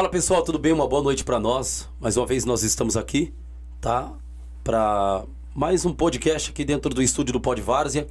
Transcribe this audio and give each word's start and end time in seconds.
Fala 0.00 0.08
pessoal, 0.08 0.42
tudo 0.42 0.58
bem? 0.58 0.72
Uma 0.72 0.88
boa 0.88 1.02
noite 1.02 1.22
para 1.22 1.38
nós. 1.38 1.86
Mais 2.00 2.16
uma 2.16 2.24
vez 2.24 2.46
nós 2.46 2.62
estamos 2.62 2.96
aqui, 2.96 3.34
tá? 3.82 4.10
Para 4.64 5.24
mais 5.54 5.84
um 5.84 5.92
podcast 5.92 6.48
aqui 6.48 6.64
dentro 6.64 6.94
do 6.94 7.02
estúdio 7.02 7.34
do 7.34 7.38
Pod 7.38 7.60
Várzea. 7.60 8.08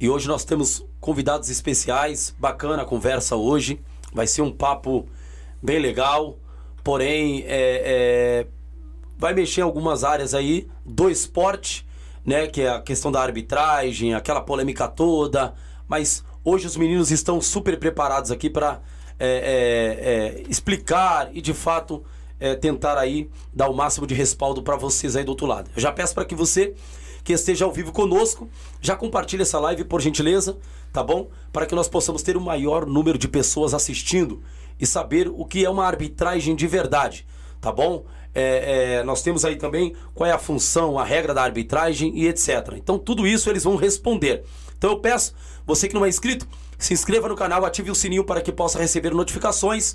E 0.00 0.10
hoje 0.10 0.26
nós 0.26 0.44
temos 0.44 0.84
convidados 0.98 1.48
especiais, 1.48 2.34
bacana 2.36 2.82
a 2.82 2.84
conversa 2.84 3.36
hoje. 3.36 3.80
Vai 4.12 4.26
ser 4.26 4.42
um 4.42 4.50
papo 4.50 5.06
bem 5.62 5.78
legal, 5.78 6.36
porém 6.82 7.44
é, 7.46 7.46
é, 7.46 8.46
vai 9.16 9.32
mexer 9.32 9.60
em 9.60 9.62
algumas 9.62 10.02
áreas 10.02 10.34
aí 10.34 10.66
do 10.84 11.08
esporte, 11.08 11.86
né? 12.26 12.48
Que 12.48 12.62
é 12.62 12.70
a 12.70 12.80
questão 12.80 13.12
da 13.12 13.22
arbitragem, 13.22 14.14
aquela 14.14 14.40
polêmica 14.40 14.88
toda. 14.88 15.54
Mas 15.86 16.24
hoje 16.44 16.66
os 16.66 16.76
meninos 16.76 17.12
estão 17.12 17.40
super 17.40 17.78
preparados 17.78 18.32
aqui 18.32 18.50
para 18.50 18.80
é, 19.20 19.26
é, 19.26 20.40
é, 20.40 20.42
explicar 20.48 21.28
e 21.32 21.42
de 21.42 21.52
fato 21.52 22.02
é, 22.40 22.54
tentar 22.54 22.96
aí 22.96 23.28
dar 23.52 23.68
o 23.68 23.74
máximo 23.74 24.06
de 24.06 24.14
respaldo 24.14 24.62
para 24.62 24.76
vocês 24.76 25.14
aí 25.14 25.22
do 25.22 25.28
outro 25.28 25.46
lado. 25.46 25.70
Eu 25.76 25.82
já 25.82 25.92
peço 25.92 26.14
para 26.14 26.24
que 26.24 26.34
você 26.34 26.74
que 27.22 27.34
esteja 27.34 27.66
ao 27.66 27.72
vivo 27.72 27.92
conosco, 27.92 28.48
já 28.80 28.96
compartilhe 28.96 29.42
essa 29.42 29.60
live 29.60 29.84
por 29.84 30.00
gentileza, 30.00 30.56
tá 30.90 31.04
bom? 31.04 31.28
Para 31.52 31.66
que 31.66 31.74
nós 31.74 31.86
possamos 31.86 32.22
ter 32.22 32.34
o 32.34 32.40
maior 32.40 32.86
número 32.86 33.18
de 33.18 33.28
pessoas 33.28 33.74
assistindo 33.74 34.42
e 34.80 34.86
saber 34.86 35.28
o 35.28 35.44
que 35.44 35.62
é 35.62 35.68
uma 35.68 35.84
arbitragem 35.84 36.56
de 36.56 36.66
verdade, 36.66 37.26
tá 37.60 37.70
bom? 37.70 38.06
É, 38.34 39.00
é, 39.00 39.04
nós 39.04 39.22
temos 39.22 39.44
aí 39.44 39.56
também 39.56 39.94
qual 40.14 40.28
é 40.28 40.32
a 40.32 40.38
função, 40.38 40.98
a 40.98 41.04
regra 41.04 41.34
da 41.34 41.42
arbitragem 41.42 42.16
e 42.16 42.26
etc. 42.26 42.74
Então 42.76 42.98
tudo 42.98 43.26
isso 43.26 43.50
eles 43.50 43.64
vão 43.64 43.76
responder. 43.76 44.44
Então 44.78 44.90
eu 44.90 44.98
peço, 44.98 45.34
você 45.66 45.88
que 45.88 45.94
não 45.94 46.06
é 46.06 46.08
inscrito, 46.08 46.48
se 46.80 46.94
inscreva 46.94 47.28
no 47.28 47.36
canal, 47.36 47.64
ative 47.64 47.90
o 47.90 47.94
sininho 47.94 48.24
para 48.24 48.40
que 48.40 48.50
possa 48.50 48.78
receber 48.78 49.12
notificações. 49.12 49.94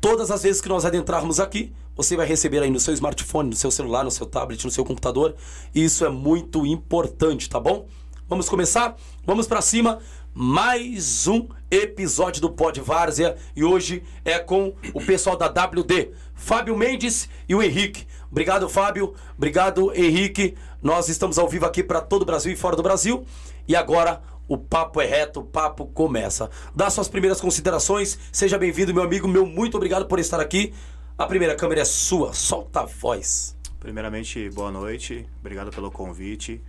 Todas 0.00 0.30
as 0.30 0.42
vezes 0.42 0.60
que 0.60 0.68
nós 0.68 0.84
adentrarmos 0.84 1.38
aqui, 1.38 1.72
você 1.94 2.16
vai 2.16 2.26
receber 2.26 2.62
aí 2.62 2.70
no 2.70 2.80
seu 2.80 2.92
smartphone, 2.92 3.50
no 3.50 3.56
seu 3.56 3.70
celular, 3.70 4.04
no 4.04 4.10
seu 4.10 4.26
tablet, 4.26 4.62
no 4.64 4.70
seu 4.70 4.84
computador. 4.84 5.36
E 5.72 5.84
isso 5.84 6.04
é 6.04 6.08
muito 6.10 6.66
importante, 6.66 7.48
tá 7.48 7.60
bom? 7.60 7.86
Vamos 8.28 8.48
começar? 8.48 8.96
Vamos 9.24 9.46
para 9.46 9.62
cima. 9.62 10.00
Mais 10.34 11.28
um 11.28 11.48
episódio 11.70 12.42
do 12.42 12.50
Pod 12.50 12.78
Várzea 12.80 13.36
e 13.54 13.64
hoje 13.64 14.02
é 14.24 14.38
com 14.38 14.74
o 14.92 15.00
pessoal 15.00 15.36
da 15.36 15.46
WD, 15.46 16.10
Fábio 16.34 16.76
Mendes 16.76 17.28
e 17.48 17.54
o 17.54 17.62
Henrique. 17.62 18.06
Obrigado, 18.30 18.68
Fábio. 18.68 19.14
Obrigado, 19.36 19.92
Henrique. 19.94 20.56
Nós 20.82 21.08
estamos 21.08 21.38
ao 21.38 21.48
vivo 21.48 21.64
aqui 21.64 21.82
para 21.82 22.00
todo 22.00 22.22
o 22.22 22.26
Brasil 22.26 22.52
e 22.52 22.56
fora 22.56 22.76
do 22.76 22.82
Brasil. 22.82 23.24
E 23.66 23.74
agora 23.74 24.20
o 24.48 24.56
papo 24.56 25.00
é 25.00 25.06
reto, 25.06 25.40
o 25.40 25.44
papo 25.44 25.86
começa. 25.86 26.48
Dá 26.74 26.88
suas 26.88 27.08
primeiras 27.08 27.40
considerações. 27.40 28.18
Seja 28.30 28.56
bem-vindo, 28.56 28.94
meu 28.94 29.02
amigo. 29.02 29.26
Meu 29.26 29.44
muito 29.44 29.76
obrigado 29.76 30.06
por 30.06 30.18
estar 30.18 30.40
aqui. 30.40 30.72
A 31.18 31.26
primeira 31.26 31.56
câmera 31.56 31.80
é 31.80 31.84
sua. 31.84 32.32
Solta 32.32 32.80
a 32.80 32.84
voz. 32.84 33.56
Primeiramente, 33.80 34.48
boa 34.50 34.70
noite. 34.70 35.28
Obrigado 35.40 35.70
pelo 35.70 35.90
convite. 35.90 36.62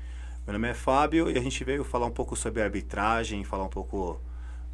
Meu 0.45 0.53
nome 0.53 0.69
é 0.69 0.73
Fábio 0.73 1.29
e 1.29 1.37
a 1.37 1.41
gente 1.41 1.63
veio 1.63 1.83
falar 1.83 2.05
um 2.05 2.11
pouco 2.11 2.35
sobre 2.35 2.61
arbitragem, 2.61 3.43
falar 3.43 3.65
um 3.65 3.69
pouco 3.69 4.19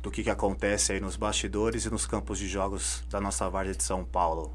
do 0.02 0.12
que, 0.12 0.24
que 0.24 0.30
acontece 0.30 0.94
aí 0.94 1.00
nos 1.00 1.16
bastidores 1.16 1.86
e 1.86 1.90
nos 1.90 2.06
campos 2.06 2.38
de 2.38 2.48
jogos 2.48 3.04
da 3.10 3.20
nossa 3.20 3.50
Várzea 3.50 3.74
de 3.74 3.84
São 3.84 4.06
Paulo. 4.06 4.54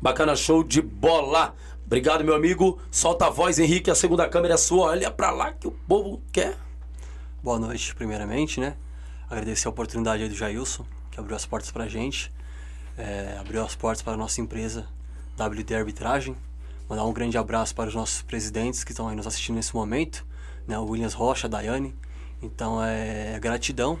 Bacana, 0.00 0.36
show 0.36 0.62
de 0.62 0.80
bola. 0.80 1.54
Obrigado, 1.84 2.22
meu 2.22 2.34
amigo. 2.34 2.78
Solta 2.90 3.26
a 3.26 3.30
voz, 3.30 3.58
Henrique. 3.58 3.90
A 3.90 3.94
segunda 3.94 4.28
câmera 4.28 4.54
é 4.54 4.58
sua. 4.58 4.88
Olha 4.88 5.10
pra 5.10 5.30
lá 5.30 5.52
que 5.52 5.66
o 5.66 5.72
povo 5.72 6.22
quer. 6.32 6.67
Boa 7.40 7.56
noite, 7.56 7.94
primeiramente, 7.94 8.58
né? 8.58 8.74
Agradecer 9.30 9.68
a 9.68 9.70
oportunidade 9.70 10.28
do 10.28 10.34
Jailson, 10.34 10.84
que 11.08 11.20
abriu 11.20 11.36
as 11.36 11.46
portas 11.46 11.70
pra 11.70 11.86
gente. 11.86 12.32
É, 12.96 13.36
abriu 13.38 13.64
as 13.64 13.76
portas 13.76 14.02
para 14.02 14.14
a 14.14 14.16
nossa 14.16 14.40
empresa 14.40 14.88
WD 15.38 15.72
Arbitragem. 15.72 16.36
Mandar 16.88 17.04
um 17.04 17.12
grande 17.12 17.38
abraço 17.38 17.76
para 17.76 17.88
os 17.88 17.94
nossos 17.94 18.22
presidentes 18.22 18.82
que 18.82 18.90
estão 18.90 19.06
aí 19.06 19.14
nos 19.14 19.24
assistindo 19.24 19.54
nesse 19.54 19.72
momento, 19.72 20.26
né? 20.66 20.76
O 20.80 20.86
Williams 20.86 21.14
Rocha, 21.14 21.46
a 21.46 21.50
Daiane. 21.50 21.94
Então, 22.42 22.82
é 22.82 23.38
gratidão 23.38 24.00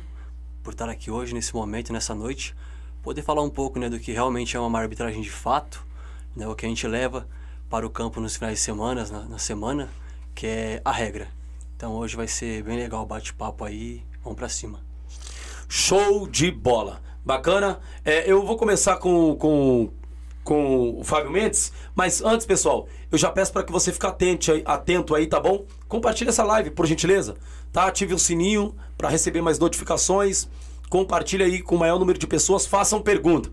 por 0.64 0.72
estar 0.72 0.88
aqui 0.88 1.08
hoje, 1.08 1.32
nesse 1.32 1.54
momento, 1.54 1.92
nessa 1.92 2.16
noite. 2.16 2.56
Poder 3.04 3.22
falar 3.22 3.42
um 3.42 3.50
pouco 3.50 3.78
né, 3.78 3.88
do 3.88 4.00
que 4.00 4.10
realmente 4.10 4.56
é 4.56 4.60
uma 4.60 4.80
arbitragem 4.80 5.22
de 5.22 5.30
fato, 5.30 5.86
né? 6.34 6.48
O 6.48 6.56
que 6.56 6.66
a 6.66 6.68
gente 6.68 6.88
leva 6.88 7.24
para 7.70 7.86
o 7.86 7.90
campo 7.90 8.20
nos 8.20 8.34
finais 8.34 8.58
de 8.58 8.64
semana, 8.64 9.06
na, 9.06 9.22
na 9.26 9.38
semana, 9.38 9.88
que 10.34 10.44
é 10.44 10.82
a 10.84 10.90
regra. 10.90 11.37
Então 11.78 11.94
hoje 11.94 12.16
vai 12.16 12.26
ser 12.26 12.64
bem 12.64 12.76
legal 12.76 13.04
o 13.04 13.06
bate-papo 13.06 13.64
aí. 13.64 14.02
Vamos 14.24 14.36
pra 14.36 14.48
cima. 14.48 14.80
Show 15.68 16.26
de 16.26 16.50
bola. 16.50 17.00
Bacana. 17.24 17.78
É, 18.04 18.28
eu 18.28 18.44
vou 18.44 18.56
começar 18.56 18.96
com, 18.96 19.36
com, 19.36 19.88
com 20.42 20.98
o 20.98 21.04
Fábio 21.04 21.30
Mendes, 21.30 21.72
mas 21.94 22.20
antes, 22.20 22.44
pessoal, 22.44 22.88
eu 23.12 23.16
já 23.16 23.30
peço 23.30 23.52
para 23.52 23.62
que 23.62 23.70
você 23.70 23.92
fique 23.92 24.04
atento 24.04 24.60
atento 24.64 25.14
aí, 25.14 25.28
tá 25.28 25.38
bom? 25.38 25.66
Compartilhe 25.86 26.30
essa 26.30 26.42
live, 26.42 26.72
por 26.72 26.84
gentileza. 26.84 27.36
Tá? 27.72 27.86
Ative 27.86 28.12
o 28.12 28.18
sininho 28.18 28.74
para 28.96 29.08
receber 29.08 29.40
mais 29.40 29.60
notificações. 29.60 30.48
Compartilhe 30.90 31.44
aí 31.44 31.62
com 31.62 31.76
o 31.76 31.78
maior 31.78 32.00
número 32.00 32.18
de 32.18 32.26
pessoas. 32.26 32.66
Façam 32.66 33.00
pergunta. 33.00 33.52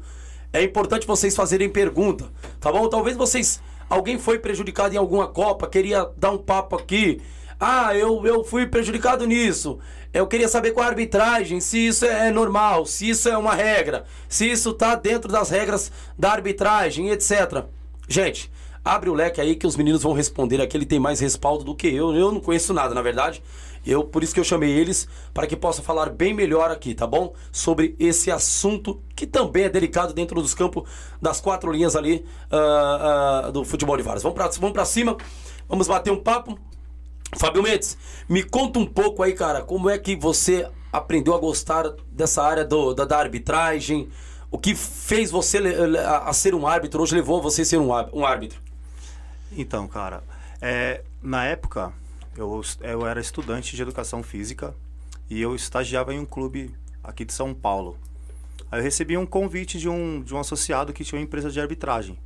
É 0.52 0.64
importante 0.64 1.06
vocês 1.06 1.36
fazerem 1.36 1.70
pergunta, 1.70 2.26
tá 2.60 2.72
bom? 2.72 2.90
Talvez 2.90 3.16
vocês. 3.16 3.62
Alguém 3.88 4.18
foi 4.18 4.40
prejudicado 4.40 4.96
em 4.96 4.98
alguma 4.98 5.28
Copa, 5.28 5.68
queria 5.68 6.10
dar 6.18 6.32
um 6.32 6.40
papo 6.40 6.76
aqui 6.76 7.22
ah, 7.60 7.96
eu, 7.96 8.26
eu 8.26 8.44
fui 8.44 8.66
prejudicado 8.66 9.26
nisso. 9.26 9.80
Eu 10.14 10.28
queria 10.28 10.48
saber 10.48 10.72
com 10.72 10.82
a 10.82 10.86
arbitragem 10.86 11.60
se 11.60 11.88
isso 11.88 12.06
é 12.06 12.32
normal, 12.32 12.86
se 12.86 13.10
isso 13.10 13.28
é 13.28 13.38
uma 13.38 13.54
regra, 13.54 14.06
se 14.30 14.50
isso 14.50 14.74
tá 14.74 14.96
dentro 14.96 15.32
das 15.32 15.50
regras 15.50 15.92
da 16.18 16.32
arbitragem, 16.32 17.10
etc. 17.10 17.66
Gente, 18.08 18.52
abre 18.84 19.10
o 19.10 19.14
leque 19.14 19.42
aí 19.42 19.56
que 19.56 19.68
os 19.68 19.76
meninos 19.76 20.04
vão 20.04 20.14
responder 20.14 20.62
aqui. 20.62 20.78
Ele 20.78 20.86
tem 20.86 21.00
mais 21.00 21.20
respaldo 21.20 21.64
do 21.64 21.76
que 21.76 21.88
eu. 21.88 22.16
Eu 22.16 22.32
não 22.32 22.40
conheço 22.40 22.74
nada, 22.74 22.94
na 22.94 23.02
verdade. 23.02 23.42
Eu, 23.86 24.04
por 24.04 24.24
isso 24.24 24.34
que 24.34 24.40
eu 24.40 24.44
chamei 24.44 24.72
eles, 24.72 25.08
para 25.34 25.46
que 25.46 25.56
possa 25.56 25.82
falar 25.82 26.10
bem 26.10 26.34
melhor 26.34 26.72
aqui, 26.72 26.96
tá 26.96 27.06
bom? 27.06 27.34
Sobre 27.52 27.96
esse 28.00 28.32
assunto 28.32 29.02
que 29.16 29.28
também 29.28 29.66
é 29.66 29.70
delicado 29.70 30.14
dentro 30.14 30.42
dos 30.42 30.56
campos 30.56 30.90
das 31.22 31.40
quatro 31.40 31.72
linhas 31.72 31.96
ali 31.96 32.26
uh, 32.52 33.50
uh, 33.50 33.52
do 33.52 33.64
futebol 33.64 33.96
de 33.96 34.02
várias. 34.02 34.24
Vamos 34.24 34.36
para 34.36 34.48
vamos 34.48 34.72
pra 34.72 34.86
cima, 34.86 35.16
vamos 35.70 35.88
bater 35.88 36.12
um 36.12 36.22
papo. 36.22 36.58
Fábio 37.38 37.62
Mendes, 37.62 37.98
me 38.28 38.44
conta 38.44 38.80
um 38.80 38.86
pouco 38.86 39.22
aí, 39.24 39.34
cara, 39.34 39.62
como 39.62 39.90
é 39.90 39.98
que 39.98 40.16
você 40.16 40.70
aprendeu 40.92 41.36
a 41.36 41.38
gostar 41.38 41.84
dessa 42.12 42.42
área 42.44 42.64
do, 42.64 42.94
da, 42.94 43.06
da 43.06 43.18
arbitragem? 43.18 44.10
O 44.50 44.58
que 44.58 44.74
fez 44.74 45.30
você 45.30 45.58
a, 46.00 46.30
a, 46.30 46.34
ser 46.34 46.56
um 46.56 46.66
árbitro, 46.66 47.02
hoje 47.02 47.16
levou 47.16 47.42
você 47.42 47.64
a 47.64 47.66
ser 47.66 47.78
um, 47.78 47.90
um 48.14 48.26
árbitro? 48.26 48.62
Então, 49.52 49.88
cara, 49.88 50.24
é, 50.62 51.04
na 51.22 51.46
época 51.46 51.92
eu, 52.38 52.62
eu 52.82 53.06
era 53.06 53.20
estudante 53.20 53.76
de 53.76 53.82
educação 53.82 54.24
física 54.24 54.74
e 55.30 55.42
eu 55.42 55.56
estagiava 55.56 56.14
em 56.14 56.20
um 56.20 56.26
clube 56.26 56.74
aqui 57.04 57.26
de 57.26 57.34
São 57.34 57.54
Paulo. 57.54 57.98
Aí 58.72 58.80
eu 58.80 58.84
recebi 58.84 59.18
um 59.18 59.26
convite 59.26 59.78
de 59.78 59.90
um, 59.90 60.22
de 60.22 60.34
um 60.34 60.40
associado 60.40 60.94
que 60.94 61.04
tinha 61.04 61.20
uma 61.20 61.24
empresa 61.24 61.52
de 61.52 61.60
arbitragem. 61.60 62.18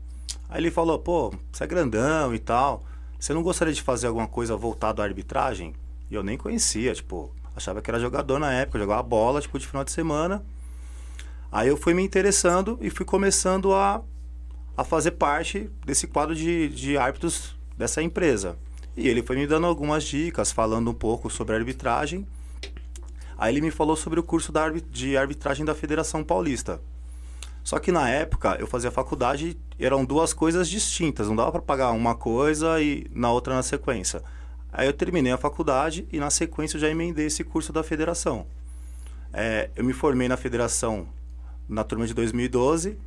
Aí 0.48 0.62
ele 0.62 0.72
falou, 0.72 0.98
pô, 1.00 1.34
você 1.52 1.64
é 1.64 1.68
grandão 1.68 2.34
e 2.34 2.40
tal. 2.40 2.84
Você 3.20 3.34
não 3.34 3.44
gostaria 3.44 3.74
de 3.74 3.82
fazer 3.82 4.08
alguma 4.08 4.28
coisa 4.28 4.56
voltada 4.56 5.02
à 5.02 5.06
arbitragem? 5.06 5.76
E 6.10 6.16
eu 6.16 6.24
nem 6.24 6.38
conhecia, 6.38 6.94
tipo, 6.94 7.36
achava 7.54 7.82
que 7.82 7.92
era 7.92 8.00
jogador 8.00 8.40
na 8.40 8.54
época, 8.54 8.80
jogava 8.80 9.04
bola, 9.04 9.42
tipo, 9.42 9.60
de 9.60 9.68
final 9.68 9.84
de 9.84 9.92
semana. 9.92 10.42
Aí 11.52 11.68
eu 11.68 11.76
fui 11.76 11.94
me 11.94 12.02
interessando 12.02 12.80
e 12.80 12.90
fui 12.90 13.06
começando 13.06 13.74
a, 13.74 14.02
a 14.78 14.84
fazer 14.86 15.12
parte 15.12 15.70
desse 15.86 16.08
quadro 16.08 16.34
de, 16.34 16.70
de 16.70 16.98
árbitros 16.98 17.58
dessa 17.78 18.02
empresa. 18.02 18.58
E 18.96 19.10
ele 19.10 19.22
foi 19.22 19.36
me 19.36 19.46
dando 19.46 19.68
algumas 19.68 20.06
dicas, 20.06 20.52
falando 20.52 20.90
um 20.90 20.94
pouco 20.94 21.30
sobre 21.30 21.56
arbitragem. 21.56 22.26
Aí 23.38 23.54
ele 23.54 23.62
me 23.62 23.72
falou 23.72 23.98
sobre 23.98 24.20
o 24.20 24.24
curso 24.24 24.52
da, 24.52 24.70
de 24.70 25.18
arbitragem 25.18 25.66
da 25.66 25.76
Federação 25.76 26.24
Paulista. 26.24 26.80
Só 27.64 27.78
que 27.80 27.92
na 27.92 28.10
época 28.10 28.58
eu 28.60 28.68
fazia 28.68 28.90
faculdade, 28.90 29.58
eram 29.80 30.04
duas 30.04 30.34
coisas 30.34 30.68
distintas, 30.68 31.28
não 31.28 31.36
dava 31.36 31.52
para 31.52 31.62
pagar 31.62 31.92
uma 31.92 32.16
coisa 32.16 32.82
e 32.82 33.06
na 33.14 33.32
outra 33.32 33.54
na 33.54 33.64
sequência. 33.64 34.24
Aí 34.72 34.88
eu 34.88 34.94
terminei 34.94 35.32
a 35.32 35.38
faculdade 35.38 36.08
e 36.12 36.20
na 36.20 36.30
sequência 36.30 36.78
eu 36.78 36.82
já 36.82 36.90
emendei 36.90 37.26
esse 37.26 37.44
curso 37.44 37.74
da 37.74 37.84
federação. 37.84 38.46
É, 39.34 39.70
eu 39.76 39.84
me 39.84 39.94
formei 39.94 40.28
na 40.28 40.38
federação 40.38 41.08
na 41.68 41.84
turma 41.84 42.08
de 42.08 42.14
2012, 42.14 42.98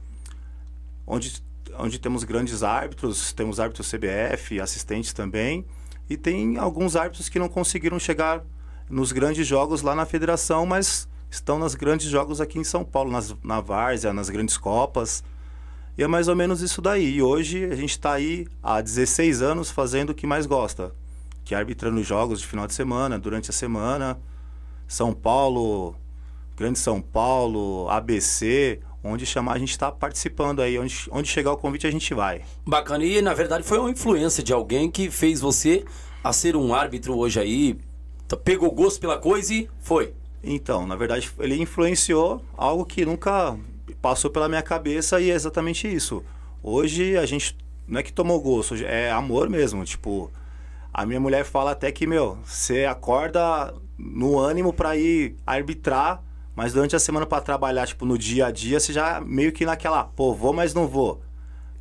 onde, 1.07 1.43
onde 1.79 1.99
temos 1.99 2.23
grandes 2.23 2.63
árbitros, 2.63 3.33
temos 3.33 3.59
árbitros 3.59 3.91
CBF, 3.91 4.61
assistentes 4.61 5.13
também, 5.13 5.67
e 6.09 6.17
tem 6.17 6.59
alguns 6.59 6.95
árbitros 6.95 7.29
que 7.29 7.39
não 7.39 7.49
conseguiram 7.49 7.99
chegar 7.99 8.45
nos 8.89 9.11
grandes 9.11 9.47
jogos 9.47 9.83
lá 9.83 9.95
na 9.95 10.07
federação, 10.07 10.65
mas 10.67 11.09
estão 11.33 11.59
nos 11.59 11.75
grandes 11.75 12.09
jogos 12.09 12.41
aqui 12.41 12.59
em 12.59 12.65
São 12.65 12.85
Paulo, 12.85 13.11
nas, 13.11 13.35
na 13.43 13.61
Várzea, 13.61 14.13
nas 14.13 14.29
grandes 14.29 14.59
Copas. 14.59 15.25
E 15.97 16.03
é 16.03 16.07
mais 16.07 16.29
ou 16.29 16.37
menos 16.37 16.61
isso 16.61 16.83
daí. 16.83 17.17
E 17.17 17.23
hoje 17.23 17.65
a 17.65 17.75
gente 17.75 17.91
está 17.91 18.13
aí 18.13 18.47
há 18.63 18.81
16 18.81 19.41
anos 19.41 19.71
fazendo 19.71 20.11
o 20.11 20.15
que 20.15 20.27
mais 20.27 20.45
gosta, 20.45 20.95
que 21.43 21.55
é 21.55 21.59
arbitrando 21.59 22.03
jogos 22.03 22.41
de 22.41 22.47
final 22.47 22.67
de 22.67 22.75
semana, 22.75 23.19
durante 23.19 23.49
a 23.49 23.53
semana. 23.53 24.21
São 24.87 25.15
Paulo, 25.15 25.97
Grande 26.55 26.79
São 26.79 27.01
Paulo, 27.01 27.89
ABC, 27.89 28.81
Onde 29.05 29.27
chamar, 29.27 29.55
a 29.55 29.59
gente 29.59 29.73
está 29.73 29.91
participando 29.91 30.61
aí. 30.61 30.79
Onde, 30.79 31.09
onde 31.11 31.29
chegar 31.29 31.51
o 31.51 31.57
convite, 31.57 31.89
a 31.89 31.91
gente 31.91 32.15
vai. 32.15 32.43
Bacana. 32.65 33.05
E 33.05 33.21
na 33.21 33.35
verdade 33.35 33.65
foi 33.65 33.79
uma 33.79 33.91
influência 33.91 34.45
de 34.45 34.53
alguém 34.53 34.89
que 34.89 35.11
fez 35.11 35.41
você 35.41 35.85
a 36.23 36.33
ser 36.33 36.55
um 36.55 36.73
árbitro 36.73 37.19
hoje 37.19 37.41
aí. 37.41 37.77
Pegou 38.45 38.71
gosto 38.71 39.01
pela 39.01 39.19
coisa 39.19 39.53
e 39.53 39.69
foi. 39.81 40.15
Então, 40.43 40.87
na 40.87 40.97
verdade, 40.97 41.31
ele 41.39 41.61
influenciou 41.61 42.45
algo 42.57 42.85
que 42.85 43.05
nunca 43.05 43.57
passou 44.01 44.31
pela 44.31 44.49
minha 44.49 44.63
cabeça 44.63 45.21
e 45.21 45.31
é 45.31 45.35
exatamente 45.35 45.87
isso. 45.87 46.25
Hoje 46.63 47.17
a 47.17 47.27
gente 47.27 47.57
não 47.87 48.01
é 48.01 48.03
que 48.03 48.13
tomou 48.13 48.41
gosto, 48.41 48.75
é 48.75 49.11
amor 49.11 49.49
mesmo. 49.49 49.85
Tipo, 49.85 50.31
a 50.93 51.07
minha 51.07 51.21
mulher 51.21 51.45
fala 51.45 51.73
até 51.73 51.93
que, 51.93 52.07
meu, 52.07 52.39
você 52.45 52.85
acorda 52.85 53.75
no 53.97 54.39
ânimo 54.39 54.73
para 54.73 54.97
ir 54.97 55.37
arbitrar 55.47 56.23
mas 56.55 56.73
durante 56.73 56.95
a 56.95 56.99
semana 56.99 57.25
para 57.25 57.43
trabalhar, 57.43 57.87
tipo, 57.87 58.05
no 58.05 58.19
dia 58.19 58.47
a 58.47 58.51
dia, 58.51 58.79
você 58.79 58.93
já 58.93 59.21
meio 59.21 59.53
que 59.53 59.65
naquela, 59.65 60.05
pô, 60.05 60.35
vou, 60.35 60.53
mas 60.53 60.75
não 60.75 60.87
vou. 60.87 61.23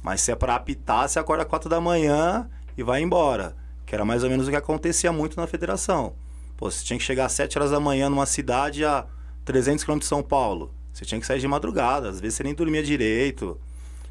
Mas 0.01 0.21
se 0.21 0.31
é 0.31 0.35
para 0.35 0.55
apitar, 0.55 1.07
você 1.07 1.19
acorda 1.19 1.45
quatro 1.45 1.69
da 1.69 1.81
manhã 1.81 2.49
e 2.77 2.83
vai 2.83 3.01
embora. 3.01 3.55
Que 3.85 3.93
era 3.93 4.05
mais 4.05 4.23
ou 4.23 4.29
menos 4.29 4.47
o 4.47 4.49
que 4.49 4.55
acontecia 4.55 5.11
muito 5.11 5.35
na 5.37 5.45
federação. 5.45 6.13
Pô, 6.61 6.69
você 6.69 6.85
tinha 6.85 6.99
que 6.99 7.03
chegar 7.03 7.25
às 7.25 7.31
7 7.31 7.57
horas 7.57 7.71
da 7.71 7.79
manhã 7.79 8.07
numa 8.07 8.27
cidade 8.27 8.85
a 8.85 9.07
300 9.45 9.83
km 9.83 9.97
de 9.97 10.05
São 10.05 10.21
Paulo. 10.21 10.71
Você 10.93 11.03
tinha 11.03 11.19
que 11.19 11.25
sair 11.25 11.39
de 11.39 11.47
madrugada, 11.47 12.07
às 12.07 12.21
vezes 12.21 12.35
você 12.37 12.43
nem 12.43 12.53
dormia 12.53 12.83
direito. 12.83 13.59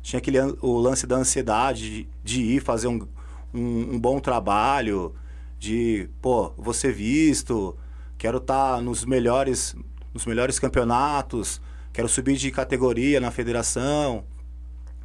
Tinha 0.03 0.19
aquele 0.19 0.37
o 0.61 0.77
lance 0.77 1.07
da 1.07 1.15
ansiedade 1.15 1.89
de, 1.89 2.09
de 2.25 2.43
ir 2.43 2.61
fazer 2.61 2.89
um, 2.89 3.07
um, 3.55 3.95
um, 3.95 4.01
bom 4.01 4.19
trabalho, 4.19 5.15
de, 5.61 6.11
pô, 6.21 6.53
vou 6.59 6.75
ser 6.75 6.93
visto, 6.93 7.79
quero 8.19 8.39
estar 8.39 8.75
tá 8.75 8.81
nos 8.83 9.05
melhores 9.05 9.77
nos 10.13 10.27
melhores 10.27 10.59
campeonatos, 10.59 11.61
quero 11.93 12.09
subir 12.09 12.37
de 12.37 12.51
categoria 12.51 13.21
na 13.21 13.31
federação. 13.31 14.25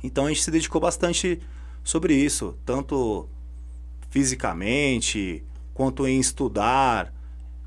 Então 0.03 0.25
a 0.25 0.30
gente 0.30 0.41
se 0.41 0.50
dedicou 0.50 0.81
bastante 0.81 1.39
sobre 1.83 2.15
isso, 2.15 2.57
tanto 2.65 3.30
fisicamente 4.09 5.44
quanto 5.75 6.07
em 6.07 6.19
estudar, 6.19 7.13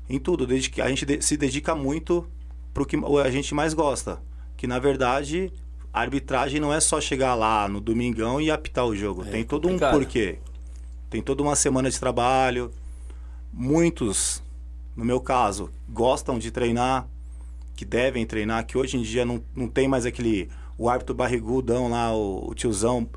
em 0.09 0.19
tudo. 0.19 0.47
A 0.51 0.89
gente 0.89 1.21
se 1.21 1.37
dedica 1.37 1.75
muito 1.75 2.27
para 2.73 2.83
o 2.83 2.85
que 2.85 2.97
a 3.23 3.31
gente 3.31 3.53
mais 3.53 3.73
gosta, 3.73 4.21
que 4.57 4.65
na 4.65 4.79
verdade 4.79 5.53
a 5.93 6.01
arbitragem 6.01 6.59
não 6.59 6.73
é 6.73 6.79
só 6.79 6.99
chegar 6.99 7.35
lá 7.35 7.67
no 7.67 7.79
domingão 7.79 8.41
e 8.41 8.49
apitar 8.49 8.85
o 8.85 8.95
jogo. 8.95 9.23
É, 9.23 9.31
Tem 9.31 9.43
todo 9.43 9.67
um 9.67 9.77
porquê. 9.77 10.39
Tem 11.09 11.21
toda 11.21 11.41
uma 11.41 11.55
semana 11.55 11.89
de 11.89 11.99
trabalho. 11.99 12.71
Muitos, 13.51 14.43
no 14.95 15.03
meu 15.03 15.19
caso, 15.19 15.69
gostam 15.87 16.37
de 16.37 16.51
treinar, 16.51 17.07
que 17.75 17.83
devem 17.83 18.25
treinar, 18.25 18.65
que 18.65 18.77
hoje 18.77 18.97
em 18.97 19.01
dia 19.01 19.25
não, 19.25 19.41
não 19.55 19.67
tem 19.67 19.87
mais 19.87 20.05
aquele 20.05 20.49
o 20.77 20.87
árbitro 20.87 21.13
barrigudão 21.13 21.89
lá, 21.89 22.15
o, 22.15 22.49
o 22.49 22.55
tiozão 22.55 23.07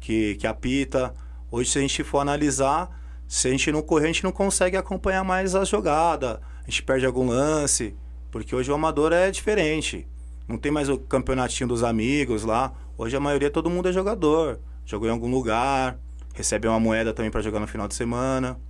que, 0.00 0.34
que 0.36 0.46
apita. 0.46 1.14
Hoje, 1.50 1.70
se 1.70 1.78
a 1.78 1.80
gente 1.82 2.02
for 2.02 2.18
analisar, 2.18 2.90
se 3.32 3.48
a 3.48 3.50
gente 3.50 3.72
não 3.72 3.80
correr, 3.80 4.04
a 4.04 4.06
gente 4.08 4.24
não 4.24 4.30
consegue 4.30 4.76
acompanhar 4.76 5.24
mais 5.24 5.54
a 5.54 5.64
jogada, 5.64 6.42
a 6.60 6.70
gente 6.70 6.82
perde 6.82 7.06
algum 7.06 7.26
lance, 7.26 7.96
porque 8.30 8.54
hoje 8.54 8.70
o 8.70 8.74
amador 8.74 9.10
é 9.10 9.30
diferente. 9.30 10.06
Não 10.46 10.58
tem 10.58 10.70
mais 10.70 10.90
o 10.90 10.98
campeonatinho 10.98 11.66
dos 11.66 11.82
amigos 11.82 12.44
lá. 12.44 12.74
Hoje 12.98 13.16
a 13.16 13.20
maioria, 13.20 13.50
todo 13.50 13.70
mundo 13.70 13.88
é 13.88 13.92
jogador. 13.92 14.60
Jogou 14.84 15.08
em 15.08 15.10
algum 15.10 15.30
lugar, 15.30 15.98
recebe 16.34 16.68
uma 16.68 16.78
moeda 16.78 17.14
também 17.14 17.30
para 17.30 17.40
jogar 17.40 17.58
no 17.58 17.66
final 17.66 17.88
de 17.88 17.94
semana. 17.94 18.60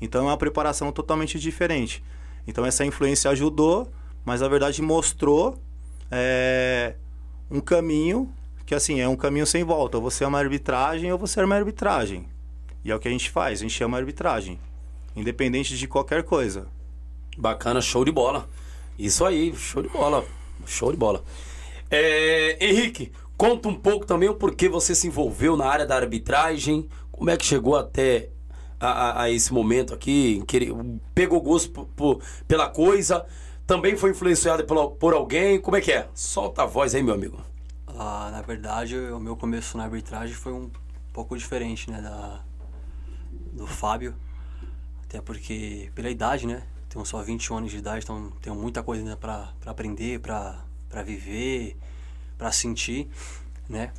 Então 0.00 0.22
é 0.22 0.30
uma 0.32 0.36
preparação 0.36 0.90
totalmente 0.90 1.38
diferente. 1.38 2.02
Então 2.46 2.66
essa 2.66 2.84
influência 2.84 3.30
ajudou 3.30 3.92
mas 4.24 4.40
na 4.40 4.48
verdade 4.48 4.80
mostrou 4.82 5.56
é, 6.10 6.94
um 7.48 7.60
caminho 7.60 8.32
que 8.66 8.74
assim 8.74 9.00
é 9.00 9.08
um 9.08 9.16
caminho 9.16 9.46
sem 9.46 9.62
volta. 9.62 9.98
Ou 9.98 10.02
você 10.02 10.24
é 10.24 10.26
uma 10.26 10.38
arbitragem 10.38 11.12
ou 11.12 11.18
você 11.18 11.40
é 11.40 11.44
uma 11.44 11.56
arbitragem. 11.56 12.31
E 12.84 12.90
é 12.90 12.94
o 12.94 12.98
que 12.98 13.08
a 13.08 13.10
gente 13.10 13.30
faz, 13.30 13.60
a 13.60 13.62
gente 13.62 13.74
chama 13.74 13.96
arbitragem, 13.96 14.58
independente 15.14 15.76
de 15.76 15.86
qualquer 15.86 16.22
coisa. 16.24 16.66
Bacana, 17.36 17.80
show 17.80 18.04
de 18.04 18.10
bola. 18.10 18.48
Isso 18.98 19.24
aí, 19.24 19.54
show 19.54 19.82
de 19.82 19.88
bola, 19.88 20.24
show 20.66 20.90
de 20.90 20.98
bola. 20.98 21.22
É, 21.90 22.56
Henrique, 22.64 23.12
conta 23.36 23.68
um 23.68 23.74
pouco 23.74 24.04
também 24.04 24.28
o 24.28 24.34
porquê 24.34 24.68
você 24.68 24.94
se 24.94 25.06
envolveu 25.06 25.56
na 25.56 25.66
área 25.66 25.86
da 25.86 25.96
arbitragem, 25.96 26.88
como 27.10 27.30
é 27.30 27.36
que 27.36 27.44
chegou 27.44 27.76
até 27.76 28.30
a, 28.80 28.88
a, 28.88 29.22
a 29.22 29.30
esse 29.30 29.52
momento 29.52 29.94
aqui, 29.94 30.42
pegou 31.14 31.40
gosto 31.40 31.70
por, 31.70 31.86
por, 31.86 32.22
pela 32.48 32.68
coisa, 32.68 33.24
também 33.66 33.96
foi 33.96 34.10
influenciado 34.10 34.64
por, 34.64 34.92
por 34.92 35.14
alguém? 35.14 35.60
Como 35.60 35.76
é 35.76 35.80
que 35.80 35.92
é? 35.92 36.08
Solta 36.14 36.62
a 36.62 36.66
voz 36.66 36.94
aí, 36.94 37.02
meu 37.02 37.14
amigo. 37.14 37.40
Ah, 37.86 38.30
na 38.32 38.42
verdade, 38.42 38.96
o 38.96 39.20
meu 39.20 39.36
começo 39.36 39.76
na 39.76 39.84
arbitragem 39.84 40.34
foi 40.34 40.52
um 40.52 40.70
pouco 41.12 41.36
diferente, 41.36 41.90
né, 41.90 42.00
da, 42.00 42.40
do 43.52 43.66
Fábio. 43.66 44.14
Até 45.04 45.20
porque, 45.20 45.90
pela 45.94 46.10
idade, 46.10 46.46
né, 46.46 46.62
tenho 46.88 47.04
só 47.04 47.22
21 47.22 47.58
anos 47.58 47.70
de 47.70 47.78
idade, 47.78 48.04
então 48.04 48.30
tenho 48.40 48.56
muita 48.56 48.82
coisa 48.82 49.02
ainda 49.02 49.16
para 49.16 49.52
aprender, 49.66 50.20
para 50.20 51.02
viver, 51.04 51.76
para 52.38 52.50
sentir, 52.50 53.08
né, 53.68 53.92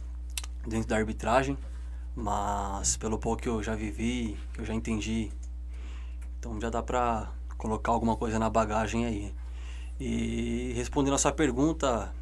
dentro 0.67 0.89
da 0.89 0.97
arbitragem. 0.97 1.57
Mas 2.15 2.95
pelo 2.97 3.17
pouco 3.17 3.41
que 3.41 3.49
eu 3.49 3.63
já 3.63 3.75
vivi, 3.75 4.37
que 4.53 4.61
eu 4.61 4.65
já 4.65 4.73
entendi, 4.73 5.31
então 6.39 6.59
já 6.61 6.69
dá 6.69 6.83
para 6.83 7.31
colocar 7.57 7.91
alguma 7.91 8.15
coisa 8.15 8.37
na 8.37 8.49
bagagem 8.49 9.05
aí. 9.05 9.33
E 9.99 10.73
respondendo 10.75 11.13
a 11.13 11.17
sua 11.17 11.31
pergunta, 11.31 12.13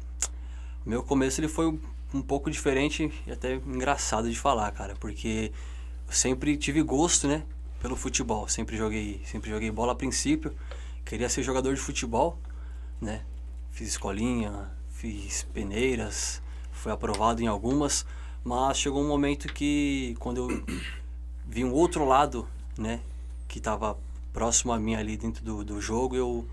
meu 0.86 1.02
começo 1.02 1.40
ele 1.40 1.48
foi 1.48 1.78
um 2.14 2.22
pouco 2.22 2.50
diferente 2.50 3.12
e 3.26 3.32
até 3.32 3.54
engraçado 3.54 4.30
de 4.30 4.38
falar, 4.38 4.70
cara, 4.72 4.94
porque 4.96 5.52
sempre 6.12 6.56
tive 6.56 6.82
gosto, 6.82 7.26
né, 7.26 7.44
pelo 7.80 7.96
futebol. 7.96 8.48
Sempre 8.48 8.76
joguei, 8.76 9.20
sempre 9.24 9.50
joguei 9.50 9.70
bola 9.70 9.92
a 9.92 9.94
princípio. 9.94 10.54
Queria 11.04 11.28
ser 11.28 11.42
jogador 11.42 11.74
de 11.74 11.80
futebol, 11.80 12.38
né? 13.00 13.22
Fiz 13.70 13.88
escolinha, 13.88 14.70
fiz 14.90 15.42
peneiras, 15.52 16.40
fui 16.70 16.92
aprovado 16.92 17.42
em 17.42 17.46
algumas, 17.46 18.06
mas 18.44 18.78
chegou 18.78 19.02
um 19.02 19.08
momento 19.08 19.52
que 19.52 20.14
quando 20.18 20.50
eu 20.50 20.64
vi 21.48 21.64
um 21.64 21.72
outro 21.72 22.04
lado, 22.04 22.46
né, 22.78 23.00
que 23.48 23.58
estava 23.58 23.98
próximo 24.32 24.72
a 24.72 24.78
mim 24.78 24.94
ali 24.94 25.16
dentro 25.16 25.44
do, 25.44 25.64
do 25.64 25.80
jogo, 25.80 26.16
eu 26.16 26.46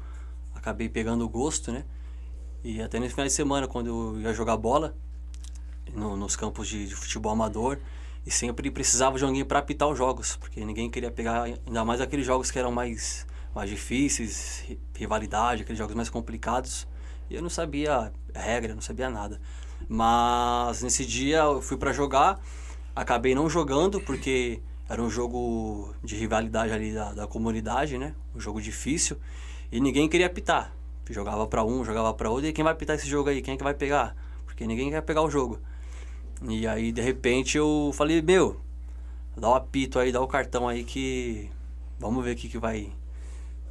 acabei 0.53 0.89
pegando 0.89 1.23
o 1.23 1.29
gosto, 1.29 1.71
né? 1.71 1.85
E 2.63 2.81
até 2.81 2.99
nesse 2.99 3.13
final 3.13 3.27
de 3.27 3.33
semana, 3.33 3.67
quando 3.67 3.87
eu 3.87 4.21
ia 4.21 4.33
jogar 4.33 4.57
bola, 4.57 4.93
no, 5.93 6.15
nos 6.15 6.35
campos 6.35 6.67
de, 6.67 6.87
de, 6.87 6.95
futebol 6.95 7.31
amador, 7.31 7.79
e 8.25 8.31
sempre 8.31 8.69
precisava 8.69 9.17
de 9.17 9.23
alguém 9.23 9.43
para 9.45 9.59
apitar 9.59 9.87
os 9.87 9.97
jogos, 9.97 10.35
porque 10.35 10.63
ninguém 10.63 10.89
queria 10.89 11.11
pegar, 11.11 11.43
ainda 11.43 11.85
mais 11.85 12.01
aqueles 12.01 12.25
jogos 12.25 12.51
que 12.51 12.59
eram 12.59 12.71
mais, 12.71 13.25
mais 13.55 13.69
difíceis, 13.69 14.65
rivalidade, 14.95 15.63
aqueles 15.63 15.77
jogos 15.77 15.95
mais 15.95 16.09
complicados. 16.09 16.87
E 17.29 17.35
eu 17.35 17.41
não 17.41 17.49
sabia 17.49 18.11
regra, 18.33 18.73
não 18.73 18.81
sabia 18.81 19.09
nada. 19.09 19.39
Mas 19.87 20.83
nesse 20.83 21.05
dia 21.05 21.39
eu 21.39 21.61
fui 21.61 21.77
para 21.77 21.91
jogar, 21.91 22.39
acabei 22.95 23.33
não 23.33 23.49
jogando, 23.49 23.99
porque 24.01 24.61
era 24.89 25.01
um 25.01 25.09
jogo 25.09 25.93
de 26.03 26.15
rivalidade 26.15 26.73
ali 26.73 26.91
da, 26.93 27.13
da 27.13 27.27
comunidade, 27.27 27.97
né? 27.97 28.15
Um 28.35 28.39
jogo 28.39 28.59
difícil. 28.59 29.17
E 29.71 29.79
ninguém 29.79 30.09
queria 30.09 30.25
apitar. 30.25 30.73
Jogava 31.09 31.47
para 31.47 31.63
um, 31.63 31.83
jogava 31.83 32.13
para 32.13 32.29
outro. 32.29 32.47
E 32.47 32.53
quem 32.53 32.63
vai 32.63 32.73
apitar 32.73 32.95
esse 32.95 33.07
jogo 33.07 33.29
aí? 33.29 33.41
Quem 33.41 33.53
é 33.53 33.57
que 33.57 33.63
vai 33.63 33.73
pegar? 33.73 34.15
Porque 34.45 34.65
ninguém 34.65 34.89
quer 34.89 35.01
pegar 35.01 35.21
o 35.21 35.29
jogo. 35.29 35.59
E 36.47 36.65
aí, 36.67 36.91
de 36.91 37.01
repente, 37.01 37.57
eu 37.57 37.91
falei: 37.93 38.21
Meu, 38.21 38.59
dá 39.35 39.49
o 39.49 39.55
apito 39.55 39.99
aí, 39.99 40.11
dá 40.11 40.21
o 40.21 40.27
cartão 40.27 40.67
aí 40.67 40.83
que. 40.83 41.49
Vamos 41.99 42.23
ver 42.23 42.33
o 42.33 42.35
que, 42.35 42.47
que 42.47 42.57
vai, 42.57 42.93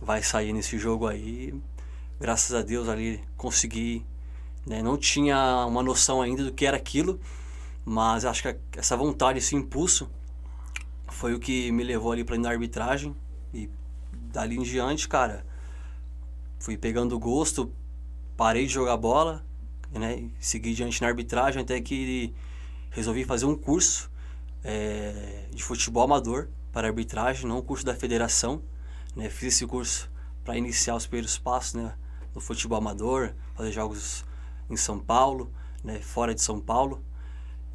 vai 0.00 0.22
sair 0.22 0.52
nesse 0.52 0.78
jogo 0.78 1.06
aí. 1.06 1.54
Graças 2.20 2.54
a 2.54 2.62
Deus 2.62 2.88
ali 2.88 3.22
consegui. 3.37 4.04
Né? 4.66 4.82
Não 4.82 4.98
tinha 4.98 5.64
uma 5.66 5.82
noção 5.82 6.20
ainda 6.20 6.44
do 6.44 6.52
que 6.52 6.66
era 6.66 6.76
aquilo. 6.76 7.18
Mas 7.87 8.26
acho 8.26 8.42
que 8.42 8.56
essa 8.76 8.96
vontade, 8.98 9.38
esse 9.38 9.56
impulso, 9.56 10.10
foi 11.08 11.32
o 11.32 11.38
que 11.40 11.72
me 11.72 11.82
levou 11.82 12.12
ali 12.12 12.22
para 12.22 12.37
ir 12.37 12.38
na 12.38 12.50
arbitragem. 12.50 13.16
E 13.54 13.70
dali 14.12 14.56
em 14.56 14.62
diante, 14.62 15.08
cara, 15.08 15.42
fui 16.58 16.76
pegando 16.76 17.18
gosto, 17.18 17.72
parei 18.37 18.66
de 18.66 18.75
jogar 18.75 18.98
bola, 18.98 19.42
né? 19.90 20.28
Segui 20.38 20.75
diante 20.75 21.00
na 21.00 21.08
arbitragem 21.08 21.62
até 21.62 21.80
que 21.80 22.34
resolvi 22.90 23.25
fazer 23.25 23.47
um 23.47 23.57
curso 23.57 24.11
é, 24.64 25.47
de 25.52 25.62
futebol 25.62 26.02
amador 26.02 26.49
para 26.73 26.88
arbitragem, 26.88 27.47
não 27.47 27.59
um 27.59 27.62
curso 27.62 27.85
da 27.85 27.95
federação. 27.95 28.62
Né? 29.16 29.28
Fiz 29.28 29.54
esse 29.54 29.66
curso 29.66 30.11
para 30.45 30.57
iniciar 30.57 30.95
os 30.95 31.07
primeiros 31.07 31.38
passos 31.38 31.75
né? 31.75 31.95
no 32.35 32.40
futebol 32.40 32.78
amador, 32.78 33.33
fazer 33.54 33.73
jogos 33.73 34.25
em 34.68 34.76
São 34.76 34.99
Paulo, 34.99 35.52
né? 35.83 36.00
fora 36.00 36.35
de 36.35 36.42
São 36.42 36.61
Paulo. 36.61 37.02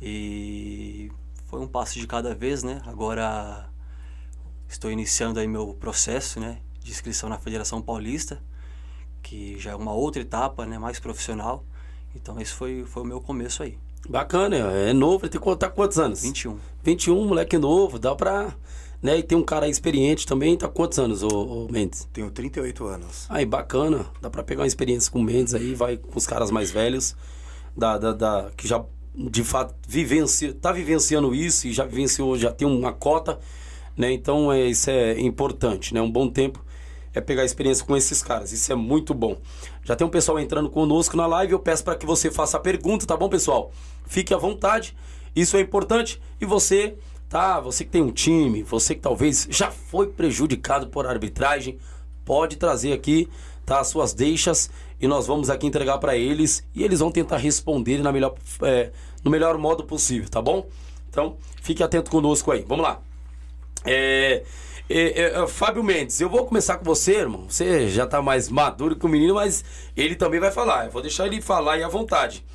E 0.02 1.12
foi 1.46 1.60
um 1.60 1.68
passo 1.68 2.00
de 2.00 2.06
cada 2.06 2.36
vez, 2.36 2.62
né? 2.62 2.82
Agora 2.86 3.70
estou 4.68 4.92
iniciando 4.92 5.40
aí 5.40 5.48
meu 5.48 5.74
processo, 5.76 6.40
né? 6.40 6.60
De 6.82 6.92
inscrição 6.92 7.30
na 7.30 7.38
Federação 7.38 7.82
Paulista 7.82 8.42
que 9.24 9.58
já 9.58 9.72
é 9.72 9.76
uma 9.76 9.94
outra 9.94 10.22
etapa, 10.22 10.66
né, 10.66 10.78
mais 10.78 11.00
profissional. 11.00 11.66
Então 12.14 12.40
esse 12.40 12.54
foi, 12.54 12.86
foi 12.86 13.02
o 13.02 13.06
meu 13.06 13.22
começo 13.22 13.64
aí. 13.64 13.80
Bacana, 14.08 14.56
é 14.56 14.92
novo, 14.92 15.26
ele 15.26 15.30
tem 15.30 15.56
tá 15.56 15.70
quantos 15.70 15.98
anos? 15.98 16.22
21. 16.22 16.58
21, 16.84 17.26
moleque 17.26 17.58
novo, 17.58 17.98
dá 17.98 18.14
pra. 18.16 18.54
Né? 19.02 19.20
E 19.20 19.24
tem 19.24 19.38
um 19.38 19.44
cara 19.44 19.68
experiente 19.68 20.26
também, 20.26 20.58
tá 20.58 20.68
quantos 20.68 20.98
anos, 21.00 21.24
ô, 21.24 21.28
ô 21.28 21.68
Mendes? 21.70 22.08
Tenho 22.14 22.32
38 22.32 22.86
anos. 22.86 23.26
Aí, 23.30 23.46
bacana. 23.46 24.06
Dá 24.22 24.30
pra 24.30 24.44
pegar 24.44 24.62
uma 24.62 24.68
experiência 24.68 25.12
com 25.12 25.20
o 25.20 25.24
Mendes 25.24 25.54
aí, 25.54 25.74
vai 25.76 25.98
com 25.98 26.18
os 26.18 26.26
caras 26.26 26.52
mais 26.52 26.72
velhos, 26.72 27.16
da, 27.76 27.98
da, 27.98 28.14
da, 28.14 28.52
que 28.56 28.68
já 28.68 28.84
de 29.16 29.44
fato 29.44 29.76
vivencia, 29.88 30.54
tá 30.54 30.72
vivenciando 30.72 31.36
isso 31.36 31.68
e 31.68 31.74
já 31.74 31.86
vivenciou, 31.86 32.38
já 32.38 32.52
tem 32.52 32.68
uma 32.68 32.92
cota, 32.92 33.40
né? 33.96 34.12
Então 34.12 34.52
é, 34.52 34.66
isso 34.66 34.90
é 34.90 35.20
importante, 35.20 35.94
né? 35.94 36.02
Um 36.02 36.12
bom 36.12 36.30
tempo 36.30 36.64
é 37.14 37.22
pegar 37.22 37.46
experiência 37.46 37.86
com 37.86 37.96
esses 37.96 38.22
caras. 38.22 38.52
Isso 38.52 38.72
é 38.72 38.76
muito 38.76 39.14
bom. 39.14 39.38
Já 39.84 39.96
tem 39.96 40.06
um 40.06 40.10
pessoal 40.10 40.40
entrando 40.40 40.70
conosco 40.70 41.16
na 41.16 41.26
live. 41.28 41.54
Eu 41.54 41.60
peço 41.60 41.84
para 41.84 41.96
que 41.96 42.06
você 42.06 42.32
faça 42.32 42.58
a 42.58 42.60
pergunta, 42.60 43.06
tá 43.06 43.16
bom, 43.16 43.30
pessoal? 43.30 43.72
Fique 44.06 44.34
à 44.34 44.38
vontade. 44.38 44.96
Isso 45.36 45.58
é 45.58 45.62
importante. 45.62 46.22
E 46.40 46.46
você, 46.46 46.96
tá? 47.30 47.60
Você 47.60 47.86
que 47.86 47.92
tem 47.92 48.02
um 48.02 48.12
time, 48.12 48.64
você 48.64 48.96
que 48.96 49.02
talvez 49.02 49.48
já 49.50 49.72
foi 49.72 50.08
prejudicado 50.08 50.88
por 50.88 51.06
arbitragem, 51.06 51.78
pode 52.26 52.58
trazer 52.58 52.94
aqui, 52.94 53.30
tá? 53.66 53.80
As 53.80 53.88
suas 53.88 54.14
deixas 54.14 54.70
e 55.00 55.08
nós 55.08 55.28
vamos 55.28 55.50
aqui 55.50 55.68
entregar 55.68 55.98
para 55.98 56.16
eles 56.16 56.66
e 56.74 56.84
eles 56.84 57.00
vão 57.00 57.12
tentar 57.12 57.38
responder 57.38 58.02
na 58.02 58.12
melhor, 58.12 58.36
é, 58.62 58.92
no 59.24 59.30
melhor 59.30 59.58
modo 59.58 59.84
possível, 59.84 60.30
tá 60.30 60.42
bom? 60.42 60.66
Então, 61.10 61.38
fique 61.62 61.84
atento 61.84 62.10
conosco 62.10 62.52
aí. 62.52 62.64
Vamos 62.68 62.84
lá. 62.84 63.02
É, 63.86 64.44
é, 64.90 65.42
é, 65.42 65.48
Fábio 65.48 65.84
Mendes, 65.84 66.20
eu 66.20 66.30
vou 66.30 66.46
começar 66.46 66.78
com 66.78 66.84
você, 66.84 67.16
irmão. 67.16 67.46
Você 67.48 67.88
já 67.88 68.06
tá 68.06 68.22
mais 68.22 68.50
maduro 68.50 68.96
que 68.96 69.06
o 69.06 69.10
menino, 69.10 69.36
mas 69.36 69.64
ele 69.96 70.16
também 70.16 70.40
vai 70.40 70.52
falar. 70.52 70.86
Eu 70.86 70.92
vou 70.92 71.02
deixar 71.02 71.26
ele 71.26 71.42
falar 71.42 71.74
aí 71.74 71.84
à 71.84 71.88
vontade. 71.88 72.46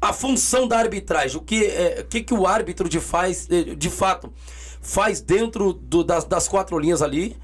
A 0.00 0.12
função 0.12 0.66
da 0.66 0.78
arbitragem, 0.78 1.36
o 1.36 1.42
que, 1.42 1.64
é, 1.64 2.02
que, 2.08 2.22
que 2.22 2.32
o 2.32 2.46
árbitro 2.46 2.88
de, 2.88 2.98
faz, 2.98 3.46
é, 3.50 3.74
de 3.74 3.90
fato 3.90 4.32
faz 4.80 5.20
dentro 5.20 5.74
do, 5.74 6.02
das, 6.02 6.24
das 6.24 6.48
quatro 6.48 6.78
linhas 6.78 7.02
ali 7.02 7.36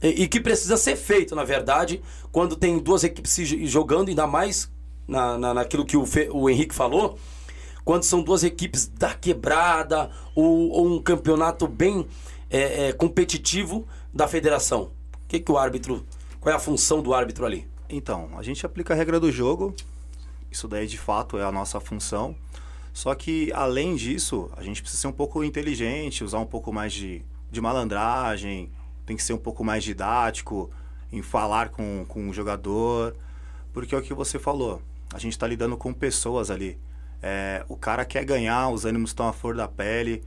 e, 0.00 0.22
e, 0.22 0.28
que 0.28 0.40
precisa 0.40 0.76
ser 0.76 0.94
feito, 0.94 1.34
na 1.34 1.42
verdade, 1.42 2.00
quando 2.30 2.54
tem 2.54 2.78
duas 2.78 3.02
equipes 3.02 3.36
jogando, 3.68 4.10
ainda 4.10 4.28
mais 4.28 4.70
na, 5.08 5.36
na, 5.36 5.54
naquilo 5.54 5.84
que 5.84 5.96
o, 5.96 6.06
Fe, 6.06 6.28
o 6.30 6.48
Henrique 6.48 6.74
falou, 6.74 7.18
quando 7.84 8.04
são 8.04 8.22
duas 8.22 8.44
equipes 8.44 8.86
da 8.86 9.12
quebrada 9.14 10.10
ou, 10.36 10.70
ou 10.70 10.86
um 10.86 11.02
campeonato 11.02 11.66
bem 11.66 12.06
é, 12.50 12.88
é, 12.88 12.92
competitivo 12.92 13.86
da 14.12 14.26
federação? 14.28 14.90
O 15.24 15.28
que, 15.28 15.40
que 15.40 15.52
o 15.52 15.58
árbitro. 15.58 16.04
Qual 16.40 16.52
é 16.52 16.56
a 16.56 16.60
função 16.60 17.02
do 17.02 17.12
árbitro 17.12 17.44
ali? 17.44 17.66
Então, 17.88 18.30
a 18.36 18.42
gente 18.42 18.64
aplica 18.64 18.94
a 18.94 18.96
regra 18.96 19.18
do 19.18 19.32
jogo, 19.32 19.74
isso 20.50 20.68
daí 20.68 20.86
de 20.86 20.98
fato 20.98 21.38
é 21.38 21.44
a 21.44 21.52
nossa 21.52 21.80
função. 21.80 22.36
Só 22.92 23.14
que 23.14 23.52
além 23.52 23.96
disso, 23.96 24.50
a 24.56 24.62
gente 24.62 24.82
precisa 24.82 25.02
ser 25.02 25.08
um 25.08 25.12
pouco 25.12 25.44
inteligente, 25.44 26.24
usar 26.24 26.38
um 26.38 26.46
pouco 26.46 26.72
mais 26.72 26.92
de, 26.92 27.22
de 27.50 27.60
malandragem, 27.60 28.70
tem 29.06 29.16
que 29.16 29.22
ser 29.22 29.32
um 29.32 29.38
pouco 29.38 29.64
mais 29.64 29.84
didático 29.84 30.70
em 31.12 31.22
falar 31.22 31.70
com, 31.70 32.04
com 32.06 32.28
o 32.28 32.32
jogador, 32.32 33.16
porque 33.72 33.94
é 33.94 33.98
o 33.98 34.02
que 34.02 34.12
você 34.12 34.38
falou, 34.38 34.82
a 35.12 35.18
gente 35.18 35.32
está 35.32 35.46
lidando 35.46 35.76
com 35.76 35.92
pessoas 35.92 36.50
ali. 36.50 36.78
É, 37.22 37.64
o 37.68 37.76
cara 37.76 38.04
quer 38.04 38.24
ganhar, 38.24 38.68
os 38.68 38.84
ânimos 38.84 39.10
estão 39.10 39.26
à 39.26 39.32
flor 39.32 39.56
da 39.56 39.66
pele, 39.66 40.22